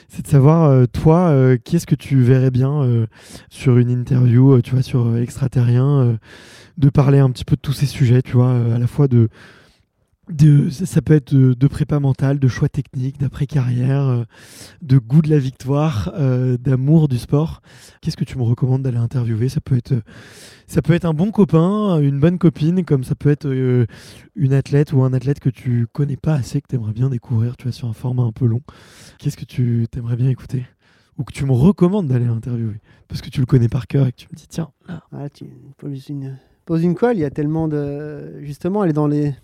c'est 0.10 0.24
de 0.24 0.28
savoir, 0.28 0.70
euh, 0.70 0.86
toi, 0.86 1.30
euh, 1.30 1.58
qui 1.58 1.78
est-ce 1.78 1.88
que 1.88 1.96
tu 1.96 2.22
verrais 2.22 2.52
bien 2.52 3.08
sur 3.50 3.78
une 3.78 3.90
interview, 3.90 4.62
tu 4.62 4.72
vois, 4.72 4.82
sur 4.82 5.16
extraterrien, 5.18 6.18
de 6.78 6.90
parler 6.90 7.20
un 7.20 7.30
petit 7.30 7.46
peu 7.46 7.56
de 7.56 7.62
tous 7.62 7.74
ces 7.74 7.86
sujets, 7.86 8.22
tu 8.22 8.34
vois, 8.34 8.52
à 8.52 8.78
la 8.78 8.88
fois 8.88 9.08
de, 9.08 9.30
de 10.30 10.70
ça, 10.70 11.02
peut 11.02 11.14
être 11.14 11.34
de, 11.34 11.54
de 11.54 11.68
prépa 11.68 12.00
mentale, 12.00 12.40
de 12.40 12.48
choix 12.48 12.70
techniques, 12.70 13.20
d'après-carrière, 13.20 14.04
euh, 14.04 14.24
de 14.82 14.98
goût 14.98 15.22
de 15.22 15.30
la 15.30 15.38
victoire, 15.38 16.14
euh, 16.16 16.58
d'amour 16.58 17.08
du 17.08 17.18
sport. 17.18 17.62
Qu'est-ce 18.02 18.16
que 18.16 18.24
tu 18.24 18.38
me 18.38 18.44
recommandes 18.44 18.84
d'aller 18.84 18.98
interviewer? 18.98 19.50
Ça 19.50 19.60
peut 19.60 19.76
être 19.76 19.94
ça 20.66 20.82
peut 20.82 20.94
être 20.94 21.06
un 21.06 21.14
bon 21.14 21.32
copain, 21.32 22.00
une 22.00 22.20
bonne 22.20 22.38
copine, 22.38 22.86
comme 22.86 23.04
ça 23.04 23.16
peut 23.16 23.30
être 23.30 23.46
euh, 23.46 23.86
une 24.36 24.54
athlète 24.54 24.94
ou 24.94 25.04
un 25.04 25.14
athlète 25.14 25.40
que 25.40 25.50
tu 25.50 25.88
connais 25.92 26.18
pas 26.18 26.34
assez, 26.34 26.62
que 26.62 26.68
tu 26.68 26.76
aimerais 26.76 26.94
bien 26.94 27.10
découvrir, 27.10 27.58
tu 27.58 27.64
vois, 27.64 27.74
sur 27.74 27.88
un 27.90 27.94
format 27.94 28.24
un 28.24 28.32
peu 28.32 28.46
long. 28.46 28.62
Qu'est-ce 29.20 29.38
que 29.38 29.46
tu 29.46 29.86
aimerais 29.96 30.16
bien 30.16 30.30
écouter? 30.30 30.66
Ou 31.18 31.24
que 31.26 31.34
tu 31.34 31.46
me 31.46 31.52
recommandes 31.52 32.08
d'aller 32.08 32.26
interviewer? 32.26 32.80
Parce 33.08 33.22
que 33.22 33.30
tu 33.30 33.40
le 33.40 33.46
connais 33.46 33.68
par 33.68 33.88
cœur 33.88 34.08
et 34.08 34.12
que 34.12 34.18
tu 34.18 34.28
me 34.32 34.38
dis, 34.38 34.48
tiens, 34.48 34.72
là. 34.88 35.04
Ah, 35.12 35.30
tu 35.30 35.46
poses 35.78 36.08
une, 36.10 36.40
poses 36.66 36.84
une 36.84 36.96
colle. 36.96 37.18
Il 37.18 37.22
y 37.22 37.26
a 37.26 37.30
tellement 37.30 37.68
de. 37.68 38.40
Justement, 38.42 38.84
elle 38.84 38.90
est 38.90 38.94
dans, 38.94 39.08
les, 39.08 39.36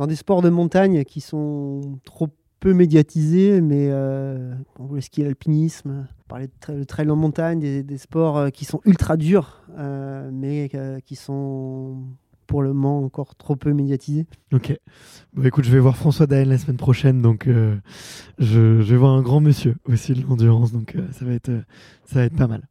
dans 0.00 0.06
des 0.06 0.16
sports 0.16 0.40
de 0.40 0.48
montagne 0.48 1.04
qui 1.04 1.20
sont 1.20 1.82
trop 2.04 2.28
peu 2.58 2.72
médiatisés, 2.72 3.60
mais 3.60 3.88
euh, 3.90 4.54
voulait 4.78 5.02
skier 5.02 5.24
l'alpinisme, 5.24 6.08
parler 6.26 6.46
de 6.46 6.72
le 6.72 6.86
trail 6.86 7.10
en 7.10 7.16
montagne, 7.16 7.82
des, 7.82 7.98
sports 7.98 8.38
euh, 8.38 8.48
qui 8.48 8.64
sont 8.64 8.80
ultra 8.86 9.18
durs, 9.18 9.62
euh, 9.76 10.30
mais 10.32 10.70
euh, 10.74 11.00
qui 11.00 11.16
sont 11.16 11.98
pour 12.46 12.62
le 12.62 12.72
moment 12.72 13.04
encore 13.04 13.36
trop 13.36 13.56
peu 13.56 13.74
médiatisés. 13.74 14.24
Ok. 14.54 14.74
Bon, 15.34 15.44
écoute, 15.44 15.64
je 15.64 15.70
vais 15.70 15.78
voir 15.78 15.98
François 15.98 16.26
Daen 16.26 16.48
la 16.48 16.56
semaine 16.56 16.78
prochaine, 16.78 17.20
donc 17.20 17.46
je, 17.46 17.76
je 18.38 18.80
vais 18.80 18.96
voir 18.96 19.12
un 19.12 19.22
grand 19.22 19.40
monsieur 19.40 19.76
aussi 19.84 20.14
de 20.14 20.22
l'endurance, 20.22 20.72
donc 20.72 20.96
ça, 21.12 21.26
va 21.26 21.32
être, 21.34 21.52
ça 22.06 22.20
va 22.20 22.24
être 22.24 22.36
pas 22.36 22.48
mal. 22.48 22.69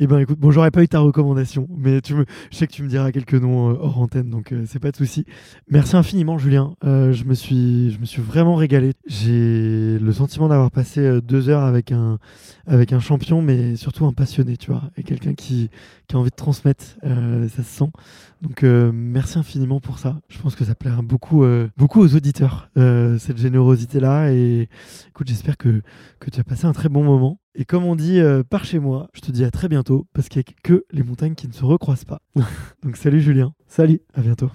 Eh 0.00 0.06
ben 0.08 0.18
écoute, 0.18 0.40
bon, 0.40 0.50
j'aurais 0.50 0.72
pas 0.72 0.82
eu 0.82 0.88
ta 0.88 0.98
recommandation, 0.98 1.68
mais 1.76 2.00
tu 2.00 2.14
me, 2.14 2.24
je 2.50 2.56
sais 2.56 2.66
que 2.66 2.72
tu 2.72 2.82
me 2.82 2.88
diras 2.88 3.12
quelques 3.12 3.34
noms 3.34 3.70
euh, 3.70 3.76
hors 3.78 4.00
antenne, 4.00 4.28
donc 4.28 4.50
euh, 4.50 4.64
c'est 4.66 4.80
pas 4.80 4.90
de 4.90 4.96
souci. 4.96 5.24
Merci 5.70 5.96
infiniment, 5.96 6.36
Julien. 6.36 6.74
Euh, 6.84 7.12
je 7.12 7.24
me 7.24 7.34
suis, 7.34 7.92
je 7.92 8.00
me 8.00 8.04
suis 8.04 8.20
vraiment 8.20 8.56
régalé. 8.56 8.92
J'ai 9.06 9.98
le 10.00 10.12
sentiment 10.12 10.48
d'avoir 10.48 10.72
passé 10.72 11.00
euh, 11.00 11.20
deux 11.20 11.48
heures 11.48 11.62
avec 11.62 11.92
un, 11.92 12.18
avec 12.66 12.92
un 12.92 12.98
champion, 12.98 13.40
mais 13.40 13.76
surtout 13.76 14.04
un 14.04 14.12
passionné, 14.12 14.56
tu 14.56 14.72
vois, 14.72 14.90
et 14.96 15.04
quelqu'un 15.04 15.34
qui, 15.34 15.70
qui 16.08 16.16
a 16.16 16.18
envie 16.18 16.30
de 16.30 16.34
transmettre. 16.34 16.84
euh, 17.04 17.48
ça 17.48 17.62
se 17.62 17.70
sent. 17.70 17.90
Donc 18.42 18.62
merci 18.62 19.38
infiniment 19.38 19.80
pour 19.80 19.98
ça. 19.98 20.20
Je 20.28 20.38
pense 20.38 20.54
que 20.54 20.64
ça 20.64 20.74
plaira 20.74 21.00
beaucoup, 21.00 21.44
beaucoup 21.78 22.00
aux 22.02 22.14
auditeurs, 22.14 22.68
cette 22.76 23.38
générosité-là. 23.38 24.32
Et 24.32 24.68
écoute, 25.08 25.28
j'espère 25.28 25.56
que, 25.56 25.80
que 26.20 26.28
tu 26.30 26.40
as 26.40 26.44
passé 26.44 26.66
un 26.66 26.72
très 26.72 26.90
bon 26.90 27.02
moment. 27.04 27.38
Et 27.56 27.64
comme 27.64 27.84
on 27.84 27.94
dit 27.94 28.18
euh, 28.18 28.42
par 28.42 28.64
chez 28.64 28.80
moi, 28.80 29.08
je 29.14 29.20
te 29.20 29.30
dis 29.30 29.44
à 29.44 29.50
très 29.50 29.68
bientôt, 29.68 30.06
parce 30.12 30.28
qu'il 30.28 30.40
n'y 30.40 30.54
a 30.56 30.60
que 30.62 30.84
les 30.90 31.02
montagnes 31.02 31.34
qui 31.34 31.46
ne 31.46 31.52
se 31.52 31.64
recroisent 31.64 32.04
pas. 32.04 32.20
Donc 32.82 32.96
salut 32.96 33.20
Julien, 33.20 33.54
Salut 33.68 34.00
à 34.14 34.22
bientôt. 34.22 34.50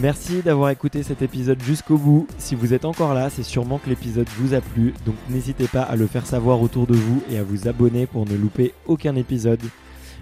Merci 0.00 0.42
d'avoir 0.42 0.70
écouté 0.70 1.02
cet 1.02 1.22
épisode 1.22 1.62
jusqu'au 1.62 1.96
bout. 1.96 2.26
Si 2.38 2.54
vous 2.54 2.72
êtes 2.74 2.84
encore 2.84 3.14
là, 3.14 3.30
c'est 3.30 3.42
sûrement 3.42 3.78
que 3.78 3.88
l'épisode 3.88 4.28
vous 4.38 4.54
a 4.54 4.60
plu. 4.60 4.94
Donc 5.06 5.14
n'hésitez 5.28 5.68
pas 5.68 5.82
à 5.82 5.96
le 5.96 6.06
faire 6.06 6.26
savoir 6.26 6.60
autour 6.60 6.86
de 6.86 6.94
vous 6.94 7.22
et 7.30 7.38
à 7.38 7.42
vous 7.42 7.68
abonner 7.68 8.06
pour 8.06 8.26
ne 8.26 8.34
louper 8.34 8.72
aucun 8.86 9.16
épisode. 9.16 9.62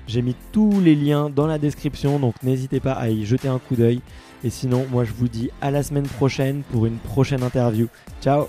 J'ai 0.06 0.22
mis 0.22 0.34
tous 0.52 0.80
les 0.80 0.96
liens 0.96 1.30
dans 1.30 1.46
la 1.46 1.58
description, 1.58 2.18
donc 2.18 2.34
n'hésitez 2.42 2.80
pas 2.80 2.94
à 2.94 3.10
y 3.10 3.24
jeter 3.24 3.48
un 3.48 3.58
coup 3.58 3.76
d'œil. 3.76 4.00
Et 4.42 4.50
sinon, 4.50 4.86
moi 4.90 5.04
je 5.04 5.12
vous 5.12 5.28
dis 5.28 5.50
à 5.60 5.70
la 5.70 5.82
semaine 5.82 6.08
prochaine 6.08 6.62
pour 6.72 6.86
une 6.86 6.98
prochaine 6.98 7.42
interview. 7.42 7.86
Ciao 8.20 8.48